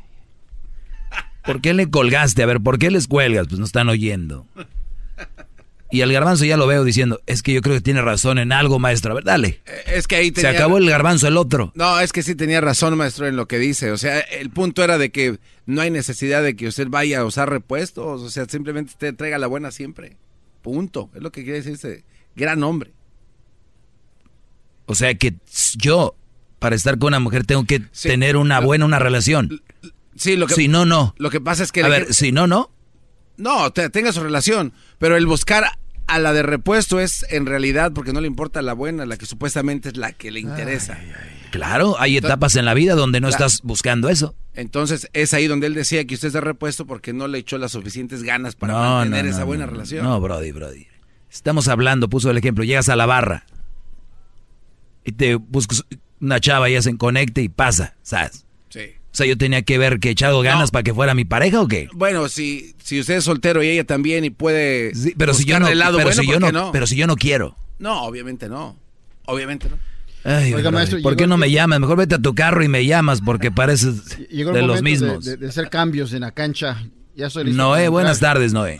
¿Por 1.45 1.59
qué 1.61 1.73
le 1.73 1.89
colgaste? 1.89 2.41
A 2.43 2.45
ver, 2.45 2.59
¿por 2.61 2.77
qué 2.79 2.89
les 2.91 3.07
cuelgas? 3.07 3.47
Pues 3.47 3.59
no 3.59 3.65
están 3.65 3.89
oyendo. 3.89 4.45
Y 5.93 6.01
al 6.01 6.11
garbanzo 6.11 6.43
ya 6.43 6.57
lo 6.57 6.65
veo 6.65 6.83
diciendo, 6.83 7.21
es 7.27 7.43
que 7.43 7.53
yo 7.53 7.61
creo 7.61 7.75
que 7.75 7.81
tiene 7.81 8.01
razón 8.01 8.39
en 8.39 8.51
algo, 8.51 8.79
maestro. 8.79 9.11
A 9.11 9.15
ver, 9.15 9.23
dale. 9.23 9.61
Eh, 9.67 9.83
Es 9.95 10.07
que 10.07 10.15
ahí 10.15 10.27
Se 10.29 10.33
tenía... 10.41 10.49
acabó 10.51 10.79
el 10.79 10.89
garbanzo, 10.89 11.27
el 11.27 11.37
otro. 11.37 11.71
No, 11.75 11.99
es 11.99 12.11
que 12.11 12.23
sí 12.23 12.33
tenía 12.33 12.61
razón, 12.61 12.97
maestro, 12.97 13.27
en 13.27 13.35
lo 13.35 13.47
que 13.47 13.59
dice. 13.59 13.91
O 13.91 13.97
sea, 13.97 14.19
el 14.19 14.49
punto 14.49 14.83
era 14.83 14.97
de 14.97 15.11
que 15.11 15.37
no 15.67 15.81
hay 15.81 15.91
necesidad 15.91 16.41
de 16.41 16.55
que 16.55 16.67
usted 16.67 16.87
vaya 16.89 17.19
a 17.19 17.25
usar 17.25 17.49
repuestos. 17.51 18.21
O 18.23 18.29
sea, 18.31 18.45
simplemente 18.45 18.93
te 18.97 19.13
traiga 19.13 19.37
la 19.37 19.45
buena 19.45 19.69
siempre. 19.69 20.17
Punto. 20.63 21.11
Es 21.13 21.21
lo 21.21 21.31
que 21.31 21.43
quiere 21.43 21.59
decir 21.59 21.73
ese 21.73 22.03
gran 22.35 22.63
hombre. 22.63 22.91
O 24.85 24.95
sea 24.95 25.13
que 25.13 25.35
yo, 25.75 26.15
para 26.57 26.75
estar 26.75 26.97
con 26.97 27.09
una 27.09 27.19
mujer, 27.19 27.45
tengo 27.45 27.65
que 27.65 27.79
tener 28.01 28.35
una 28.35 28.59
buena, 28.61 28.85
una 28.85 28.97
relación. 28.97 29.61
Sí, 30.15 30.35
lo 30.37 30.47
que... 30.47 30.55
Si 30.55 30.67
no, 30.67 30.85
no. 30.85 31.13
Lo 31.19 31.29
que 31.29 31.39
pasa 31.39 31.61
es 31.63 31.71
que... 31.71 31.83
A 31.83 31.87
ver, 31.87 32.13
si 32.13 32.31
no, 32.31 32.47
no. 32.47 32.71
No, 33.37 33.71
te- 33.71 33.89
tenga 33.89 34.11
su 34.11 34.21
relación. 34.21 34.73
Pero 34.99 35.17
el 35.17 35.25
buscar 35.25 35.65
a 36.15 36.19
la 36.19 36.33
de 36.33 36.43
repuesto 36.43 36.99
es 36.99 37.25
en 37.29 37.45
realidad 37.45 37.91
porque 37.93 38.13
no 38.13 38.21
le 38.21 38.27
importa 38.27 38.61
la 38.61 38.73
buena, 38.73 39.05
la 39.05 39.17
que 39.17 39.25
supuestamente 39.25 39.89
es 39.89 39.97
la 39.97 40.11
que 40.13 40.31
le 40.31 40.39
interesa. 40.39 40.97
Claro, 41.51 41.95
hay 41.99 42.17
etapas 42.17 42.55
en 42.55 42.65
la 42.65 42.73
vida 42.73 42.95
donde 42.95 43.19
no 43.21 43.27
Claro. 43.29 43.45
estás 43.45 43.61
buscando 43.63 44.09
eso. 44.09 44.35
Entonces 44.55 45.07
es 45.13 45.33
ahí 45.33 45.47
donde 45.47 45.67
él 45.67 45.73
decía 45.73 46.05
que 46.05 46.15
usted 46.15 46.27
es 46.27 46.33
de 46.33 46.41
repuesto 46.41 46.85
porque 46.87 47.13
no 47.13 47.27
le 47.27 47.37
echó 47.39 47.57
las 47.57 47.71
suficientes 47.73 48.23
ganas 48.23 48.55
para 48.55 48.73
No, 48.73 48.79
mantener 48.79 49.25
no, 49.25 49.31
esa 49.31 49.43
buena 49.43 49.65
relación. 49.65 50.03
No, 50.03 50.19
Brody, 50.19 50.51
Brody. 50.51 50.87
Estamos 51.31 51.67
hablando, 51.67 52.09
puso 52.09 52.29
el 52.31 52.37
ejemplo, 52.37 52.63
llegas 52.63 52.89
a 52.89 52.95
la 52.95 53.05
barra 53.05 53.45
y 55.03 55.11
te 55.11 55.35
buscas 55.35 55.83
una 56.21 56.39
chava 56.39 56.69
y 56.69 56.75
hacen 56.75 56.97
conecte 56.97 57.41
y 57.41 57.49
pasa, 57.49 57.95
¿sabes? 58.03 58.45
Sí. 59.13 59.15
O 59.15 59.17
sea, 59.17 59.25
yo 59.27 59.37
tenía 59.37 59.61
que 59.61 59.77
ver 59.77 59.99
que 59.99 60.09
he 60.09 60.11
echado 60.11 60.41
ganas 60.41 60.71
para 60.71 60.81
que 60.81 60.93
fuera 60.93 61.13
mi 61.13 61.23
pareja 61.23 61.61
o 61.61 61.67
qué? 61.67 61.87
Bueno, 61.93 62.27
si, 62.29 62.73
si 62.83 62.99
usted 62.99 63.17
es 63.17 63.23
soltero 63.23 63.61
y 63.61 63.67
ella 63.69 63.83
también 63.83 64.25
y 64.25 64.31
puede 64.31 64.91
Pero 65.17 65.33
si 65.35 65.45
yo 65.45 65.59
no, 65.59 65.69
lado 65.73 65.97
pero 65.97 66.09
bueno, 66.09 66.21
si 66.21 66.27
yo 66.27 66.33
¿por 66.33 66.41
no, 66.41 66.47
qué 66.47 66.53
no? 66.53 66.71
pero 66.71 66.87
si 66.87 66.95
yo 66.95 67.05
no 67.05 67.15
quiero. 67.15 67.55
No, 67.77 68.03
obviamente 68.03 68.49
no. 68.49 68.75
Obviamente 69.25 69.69
no. 69.69 69.77
Ay, 70.25 70.53
Oiga, 70.53 70.71
maestro, 70.71 70.99
¿por 71.01 71.15
qué 71.15 71.27
no 71.27 71.35
el 71.35 71.41
me 71.41 71.51
llamas? 71.51 71.79
Mejor 71.79 71.97
vete 71.97 72.15
a 72.15 72.19
tu 72.19 72.33
carro 72.33 72.63
y 72.63 72.67
me 72.69 72.85
llamas 72.85 73.21
porque 73.21 73.51
pareces 73.51 74.17
Llegó 74.29 74.49
el 74.51 74.55
de 74.55 74.61
los 74.63 74.81
mismos. 74.81 75.23
De, 75.25 75.37
de 75.37 75.47
hacer 75.49 75.69
cambios 75.69 76.13
en 76.13 76.21
la 76.21 76.31
cancha. 76.31 76.81
Ya 77.15 77.29
listo. 77.43 77.61
Noé, 77.61 77.89
buenas 77.89 78.19
tardes, 78.19 78.51
Noé. 78.53 78.79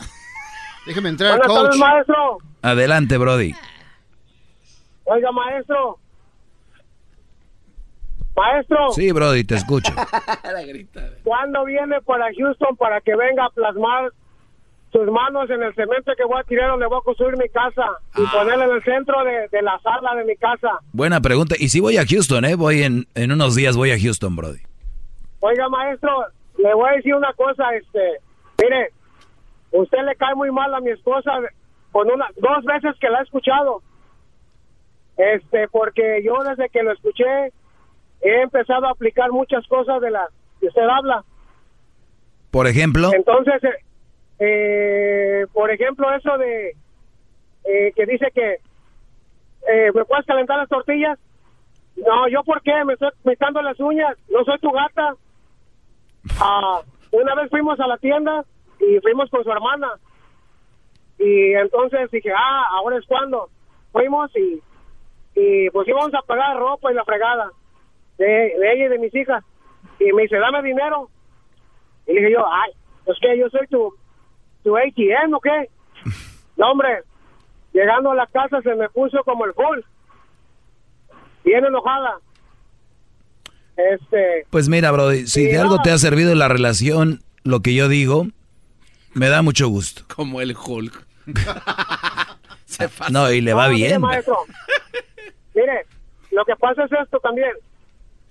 Déjeme 0.88 1.10
entrar, 1.10 1.38
Buenas 1.38 1.48
coach. 1.48 1.64
tardes, 1.66 1.80
maestro. 1.80 2.38
Adelante, 2.62 3.18
Brody. 3.18 3.54
Oiga, 5.06 5.32
maestro. 5.32 6.00
Maestro, 8.36 8.92
Sí, 8.94 9.12
Brody, 9.12 9.44
te 9.44 9.56
escucho. 9.56 9.92
¿cuándo 11.24 11.66
viene 11.66 12.02
para 12.02 12.26
Houston 12.36 12.76
para 12.78 13.00
que 13.02 13.16
venga 13.16 13.46
a 13.46 13.50
plasmar 13.50 14.12
sus 14.92 15.08
manos 15.12 15.50
en 15.50 15.62
el 15.64 15.74
cemento 15.76 16.12
que 16.16 16.24
voy 16.24 16.40
a 16.40 16.44
tirar 16.44 16.70
donde 16.70 16.86
voy 16.88 17.00
a 17.00 17.04
construir 17.04 17.36
mi 17.38 17.50
casa 17.50 17.84
y 18.16 18.26
ponerla 18.28 18.66
en 18.66 18.72
el 18.72 18.84
centro 18.84 19.24
de, 19.24 19.48
de 19.52 19.62
la 19.62 19.80
sala 19.80 20.16
de 20.16 20.24
mi 20.26 20.36
casa? 20.36 20.70
Buena 20.92 21.20
pregunta. 21.22 21.56
Y 21.58 21.70
si 21.70 21.80
voy 21.80 21.98
a 21.98 22.06
Houston, 22.06 22.46
¿eh? 22.46 22.56
Voy 22.56 22.84
en, 22.84 23.08
en 23.16 23.32
unos 23.32 23.56
días 23.56 23.76
voy 23.76 23.92
a 23.92 24.00
Houston, 24.00 24.36
Brody. 24.36 24.62
Oiga, 25.40 25.68
maestro, 25.70 26.26
le 26.58 26.74
voy 26.74 26.90
a 26.90 26.94
decir 26.94 27.16
una 27.16 27.34
cosa, 27.34 27.76
este, 27.76 28.20
mire, 28.62 28.90
usted 29.72 29.98
le 30.06 30.16
cae 30.16 30.36
muy 30.36 30.52
mal 30.52 30.74
a 30.74 30.80
mi 30.80 30.92
esposa 30.92 31.32
con 31.92 32.10
una, 32.10 32.28
dos 32.38 32.64
veces 32.64 32.96
que 33.00 33.10
la 33.10 33.20
he 33.20 33.24
escuchado, 33.24 33.82
este, 35.18 35.68
porque 35.70 36.22
yo 36.24 36.44
desde 36.44 36.70
que 36.70 36.84
lo 36.84 36.92
escuché 36.94 37.52
he 38.24 38.42
empezado 38.42 38.88
a 38.88 38.92
aplicar 38.92 39.32
muchas 39.32 39.68
cosas 39.68 40.02
de 40.02 40.10
las 40.10 40.30
que 40.60 40.68
usted 40.68 40.82
habla. 40.82 41.24
Por 42.52 42.68
ejemplo, 42.68 43.12
Entonces, 43.14 43.64
eh, 43.64 43.84
eh, 44.40 45.46
por 45.54 45.70
ejemplo, 45.72 46.12
eso 46.14 46.38
de 46.38 46.76
eh, 47.66 47.92
que 47.96 48.06
dice 48.06 48.28
que 48.34 48.60
eh, 49.68 49.92
me 49.94 50.06
puedes 50.06 50.26
calentar 50.26 50.58
las 50.58 50.70
tortillas. 50.70 51.20
No, 51.96 52.28
yo 52.28 52.44
por 52.44 52.62
qué 52.62 52.84
me 52.86 52.94
estoy 52.94 53.10
pintando 53.24 53.62
las 53.62 53.80
uñas, 53.80 54.18
no 54.30 54.44
soy 54.44 54.58
tu 54.60 54.72
gata. 54.72 55.16
Ah, 56.40 56.82
una 57.12 57.36
vez 57.36 57.50
fuimos 57.50 57.80
a 57.80 57.88
la 57.88 57.98
tienda 57.98 58.44
y 58.80 59.00
fuimos 59.02 59.30
con 59.30 59.44
su 59.44 59.52
hermana. 59.52 59.92
Y 61.20 61.54
entonces 61.54 62.10
dije, 62.12 62.32
ah, 62.36 62.66
ahora 62.78 62.98
es 62.98 63.06
cuando. 63.06 63.50
Fuimos 63.92 64.32
y, 64.36 64.62
y 65.36 65.70
pues 65.70 65.88
íbamos 65.88 66.14
a 66.14 66.22
pagar 66.22 66.58
ropa 66.58 66.92
y 66.92 66.96
la 66.96 67.04
fregada 67.04 67.52
de, 68.18 68.26
de 68.26 68.74
ella 68.74 68.86
y 68.86 68.90
de 68.90 69.00
mis 69.00 69.14
hijas. 69.16 69.44
Y 70.00 70.12
me 70.14 70.24
dice, 70.24 70.38
dame 70.38 70.62
dinero. 70.64 71.10
Y 72.08 72.14
le 72.14 72.22
dije 72.22 72.34
yo, 72.34 72.46
ay, 72.52 72.72
pues 73.06 73.18
que 73.22 73.38
yo 73.38 73.50
soy 73.50 73.68
tu, 73.68 73.94
tu 74.64 74.76
ATM 74.78 75.34
o 75.34 75.40
qué. 75.40 75.70
No, 76.56 76.72
hombre, 76.72 77.02
llegando 77.74 78.12
a 78.12 78.16
la 78.16 78.28
casa 78.28 78.62
se 78.62 78.76
me 78.76 78.88
puso 78.90 79.24
como 79.24 79.44
el 79.46 79.54
full. 79.56 79.80
Bien 81.44 81.66
enojada. 81.66 82.20
Este, 83.76 84.46
pues 84.52 84.70
mira, 84.70 84.92
Brody, 84.92 85.26
si 85.26 85.46
de 85.46 85.58
algo 85.58 85.80
te 85.82 85.90
ha 85.90 85.98
servido 85.98 86.36
la 86.36 86.48
relación, 86.48 87.22
lo 87.44 87.62
que 87.62 87.74
yo 87.74 87.88
digo, 87.88 88.28
me 89.16 89.30
da 89.30 89.42
mucho 89.42 89.68
gusto. 89.68 90.04
Como 90.16 90.42
el 90.42 90.56
Hulk. 90.56 91.06
Se. 92.66 92.88
No, 93.12 93.32
y 93.32 93.42
le 93.42 93.54
va 93.56 93.68
No, 93.68 93.74
mire, 93.74 93.88
bien. 93.88 94.02
maestro. 94.02 94.38
Mire, 95.56 95.86
lo 96.32 96.46
que 96.46 96.56
pasa 96.56 96.84
es 96.86 96.92
esto 96.92 97.20
también. 97.20 97.52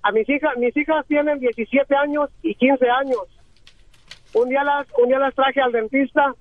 A 0.03 0.13
mis 0.13 0.29
hijas, 0.29 0.57
mis 0.57 0.77
hijas 0.77 1.07
tienen 1.07 1.39
17 1.39 1.95
años 1.95 2.29
y 2.43 2.55
15 2.55 2.89
años. 2.91 3.19
Un 4.35 4.49
día 4.49 4.65
las, 4.65 4.87
un 4.99 5.09
día 5.09 5.19
las 5.19 5.35
traje 5.35 5.61
al 5.61 5.73
dentista 5.73 6.35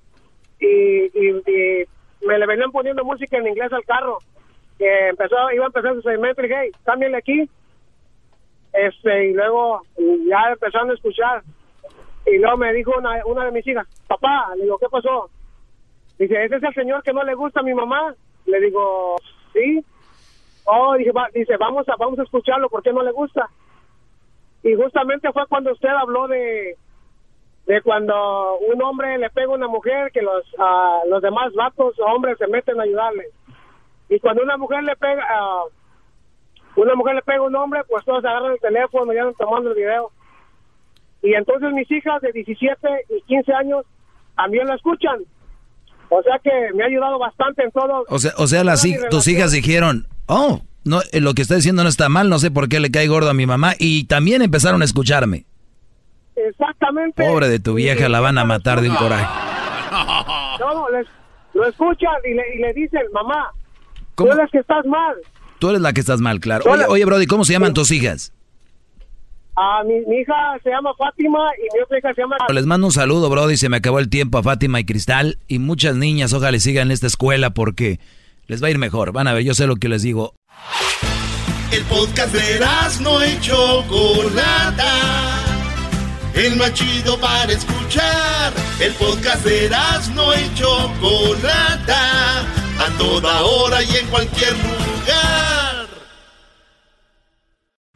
y, 0.58 0.66
y- 0.66 1.42
y 1.46 1.84
me 2.26 2.38
le 2.38 2.46
venían 2.46 2.72
poniendo 2.72 3.04
música 3.04 3.36
en 3.38 3.46
inglés 3.48 3.72
al 3.72 3.84
carro. 3.84 4.18
Que 4.78 5.08
empezó, 5.08 5.36
iba 5.52 5.64
a 5.64 5.66
empezar 5.68 5.94
su 5.94 6.02
segmento 6.02 6.40
y 6.40 6.48
dije, 6.48 6.60
hey, 6.64 6.70
cámbiale 6.84 7.16
aquí. 7.18 7.48
Este, 8.72 9.28
y 9.28 9.32
luego 9.34 9.82
ya 9.96 10.50
empezaron 10.52 10.90
a 10.90 10.94
escuchar. 10.94 11.42
Y 12.26 12.38
luego 12.38 12.56
me 12.56 12.72
dijo 12.72 12.92
una, 12.96 13.24
una 13.26 13.44
de 13.44 13.52
mis 13.52 13.66
hijas, 13.66 13.86
papá, 14.06 14.54
le 14.56 14.64
digo, 14.64 14.78
¿qué 14.78 14.86
pasó? 14.90 15.28
Dice, 16.18 16.44
¿ese 16.44 16.56
es 16.56 16.62
el 16.62 16.74
señor 16.74 17.02
que 17.02 17.12
no 17.12 17.22
le 17.24 17.34
gusta 17.34 17.60
a 17.60 17.64
mi 17.64 17.74
mamá? 17.74 18.14
Le 18.46 18.60
digo, 18.60 19.16
sí. 19.52 19.84
Oh, 20.64 20.94
dije, 20.96 21.10
va- 21.12 21.28
dice, 21.34 21.56
vamos 21.56 21.88
a, 21.88 21.96
vamos 21.96 22.18
a 22.18 22.22
escucharlo, 22.22 22.68
¿por 22.68 22.82
qué 22.82 22.92
no 22.92 23.02
le 23.02 23.12
gusta? 23.12 23.48
Y 24.62 24.74
justamente 24.74 25.32
fue 25.32 25.46
cuando 25.48 25.72
usted 25.72 25.88
habló 25.88 26.28
de, 26.28 26.76
de 27.66 27.82
cuando 27.82 28.58
un 28.58 28.80
hombre 28.82 29.18
le 29.18 29.28
pega 29.30 29.48
a 29.48 29.56
una 29.56 29.66
mujer, 29.68 30.10
que 30.12 30.22
los, 30.22 30.44
ah, 30.58 31.00
los 31.08 31.20
demás 31.22 31.52
vatos 31.54 31.94
hombres 32.06 32.38
se 32.38 32.46
meten 32.46 32.78
a 32.78 32.84
ayudarle. 32.84 33.26
Y 34.08 34.20
cuando 34.20 34.42
una 34.42 34.56
mujer 34.56 34.84
le 34.84 34.94
pega, 34.96 35.24
ah, 35.28 35.64
una 36.76 36.94
mujer 36.94 37.16
le 37.16 37.22
pega 37.22 37.38
a 37.38 37.42
un 37.42 37.56
hombre, 37.56 37.82
pues 37.88 38.04
todos 38.04 38.24
agarran 38.24 38.52
el 38.52 38.60
teléfono 38.60 39.12
y 39.12 39.18
andan 39.18 39.34
tomando 39.34 39.70
el 39.70 39.76
video. 39.76 40.10
Y 41.22 41.34
entonces 41.34 41.72
mis 41.72 41.90
hijas 41.90 42.20
de 42.22 42.32
17 42.32 42.88
y 43.10 43.22
15 43.22 43.52
años 43.54 43.84
también 44.36 44.66
lo 44.66 44.74
escuchan. 44.74 45.20
O 46.08 46.22
sea 46.22 46.38
que 46.38 46.50
me 46.74 46.82
ha 46.84 46.86
ayudado 46.86 47.18
bastante 47.18 47.62
en 47.64 47.70
todo. 47.72 48.04
O 48.08 48.18
sea, 48.18 48.32
o 48.38 48.46
sea 48.46 48.62
las, 48.64 48.84
tus 49.10 49.26
hijas 49.28 49.52
dijeron, 49.52 50.06
oh, 50.34 50.62
no, 50.84 51.00
eh, 51.12 51.20
lo 51.20 51.34
que 51.34 51.42
está 51.42 51.54
diciendo 51.54 51.82
no 51.82 51.88
está 51.88 52.08
mal, 52.08 52.28
no 52.28 52.38
sé 52.38 52.50
por 52.50 52.68
qué 52.68 52.80
le 52.80 52.90
cae 52.90 53.06
gordo 53.08 53.30
a 53.30 53.34
mi 53.34 53.46
mamá. 53.46 53.74
Y 53.78 54.04
también 54.04 54.42
empezaron 54.42 54.82
a 54.82 54.84
escucharme. 54.84 55.44
Exactamente. 56.34 57.22
Pobre 57.22 57.48
de 57.48 57.60
tu 57.60 57.74
vieja, 57.74 58.08
la 58.08 58.20
van 58.20 58.38
a 58.38 58.44
matar 58.44 58.80
de 58.80 58.88
un 58.90 58.96
coraje. 58.96 59.26
No, 60.60 60.74
no, 60.74 60.90
les- 60.90 61.08
lo 61.54 61.66
escuchan 61.66 62.12
y 62.24 62.34
le, 62.34 62.42
y 62.54 62.58
le 62.58 62.72
dicen, 62.72 63.00
mamá, 63.12 63.50
tú 64.14 64.26
eres 64.30 64.48
que 64.50 64.58
estás 64.58 64.84
mal. 64.86 65.16
Tú 65.58 65.70
eres 65.70 65.80
la 65.82 65.92
que 65.92 66.00
estás 66.00 66.20
mal, 66.20 66.40
claro. 66.40 66.70
Oye, 66.70 66.84
oye 66.88 67.04
Brody, 67.04 67.26
¿cómo 67.26 67.44
se 67.44 67.52
llaman 67.52 67.74
tus 67.74 67.90
hijas? 67.90 68.32
Ah, 69.56 69.82
mi, 69.84 69.94
mi 70.06 70.20
hija 70.20 70.34
se 70.62 70.70
llama 70.70 70.90
Fátima 70.96 71.38
y 71.58 71.76
mi 71.76 71.82
otra 71.82 71.98
hija 71.98 72.14
se 72.14 72.22
llama... 72.22 72.36
Les 72.52 72.64
mando 72.64 72.86
un 72.86 72.92
saludo, 72.92 73.28
Brody. 73.28 73.56
Se 73.56 73.68
me 73.68 73.76
acabó 73.78 73.98
el 73.98 74.08
tiempo 74.08 74.38
a 74.38 74.42
Fátima 74.42 74.80
y 74.80 74.84
Cristal. 74.84 75.38
Y 75.48 75.58
muchas 75.58 75.94
niñas, 75.96 76.32
ojalá 76.32 76.58
sigan 76.58 76.88
en 76.88 76.92
esta 76.92 77.06
escuela 77.06 77.50
porque 77.50 77.98
les 78.46 78.62
va 78.62 78.68
a 78.68 78.70
ir 78.70 78.78
mejor. 78.78 79.12
Van 79.12 79.28
a 79.28 79.32
ver, 79.32 79.44
yo 79.44 79.54
sé 79.54 79.66
lo 79.66 79.76
que 79.76 79.88
les 79.88 80.02
digo. 80.02 80.34
El 81.70 81.82
podcast 81.84 82.34
de 82.34 82.60
no 83.00 83.24
y 83.24 83.40
Chocolata. 83.40 84.92
El 86.34 86.56
más 86.56 86.74
chido 86.74 87.18
para 87.18 87.52
escuchar. 87.52 88.52
El 88.80 88.92
podcast 88.94 89.44
de 89.44 89.70
no 90.14 90.34
y 90.34 90.54
Chocolata. 90.54 92.40
A 92.78 92.98
toda 92.98 93.42
hora 93.42 93.82
y 93.82 93.96
en 93.96 94.06
cualquier 94.08 94.52
lugar. 94.52 95.51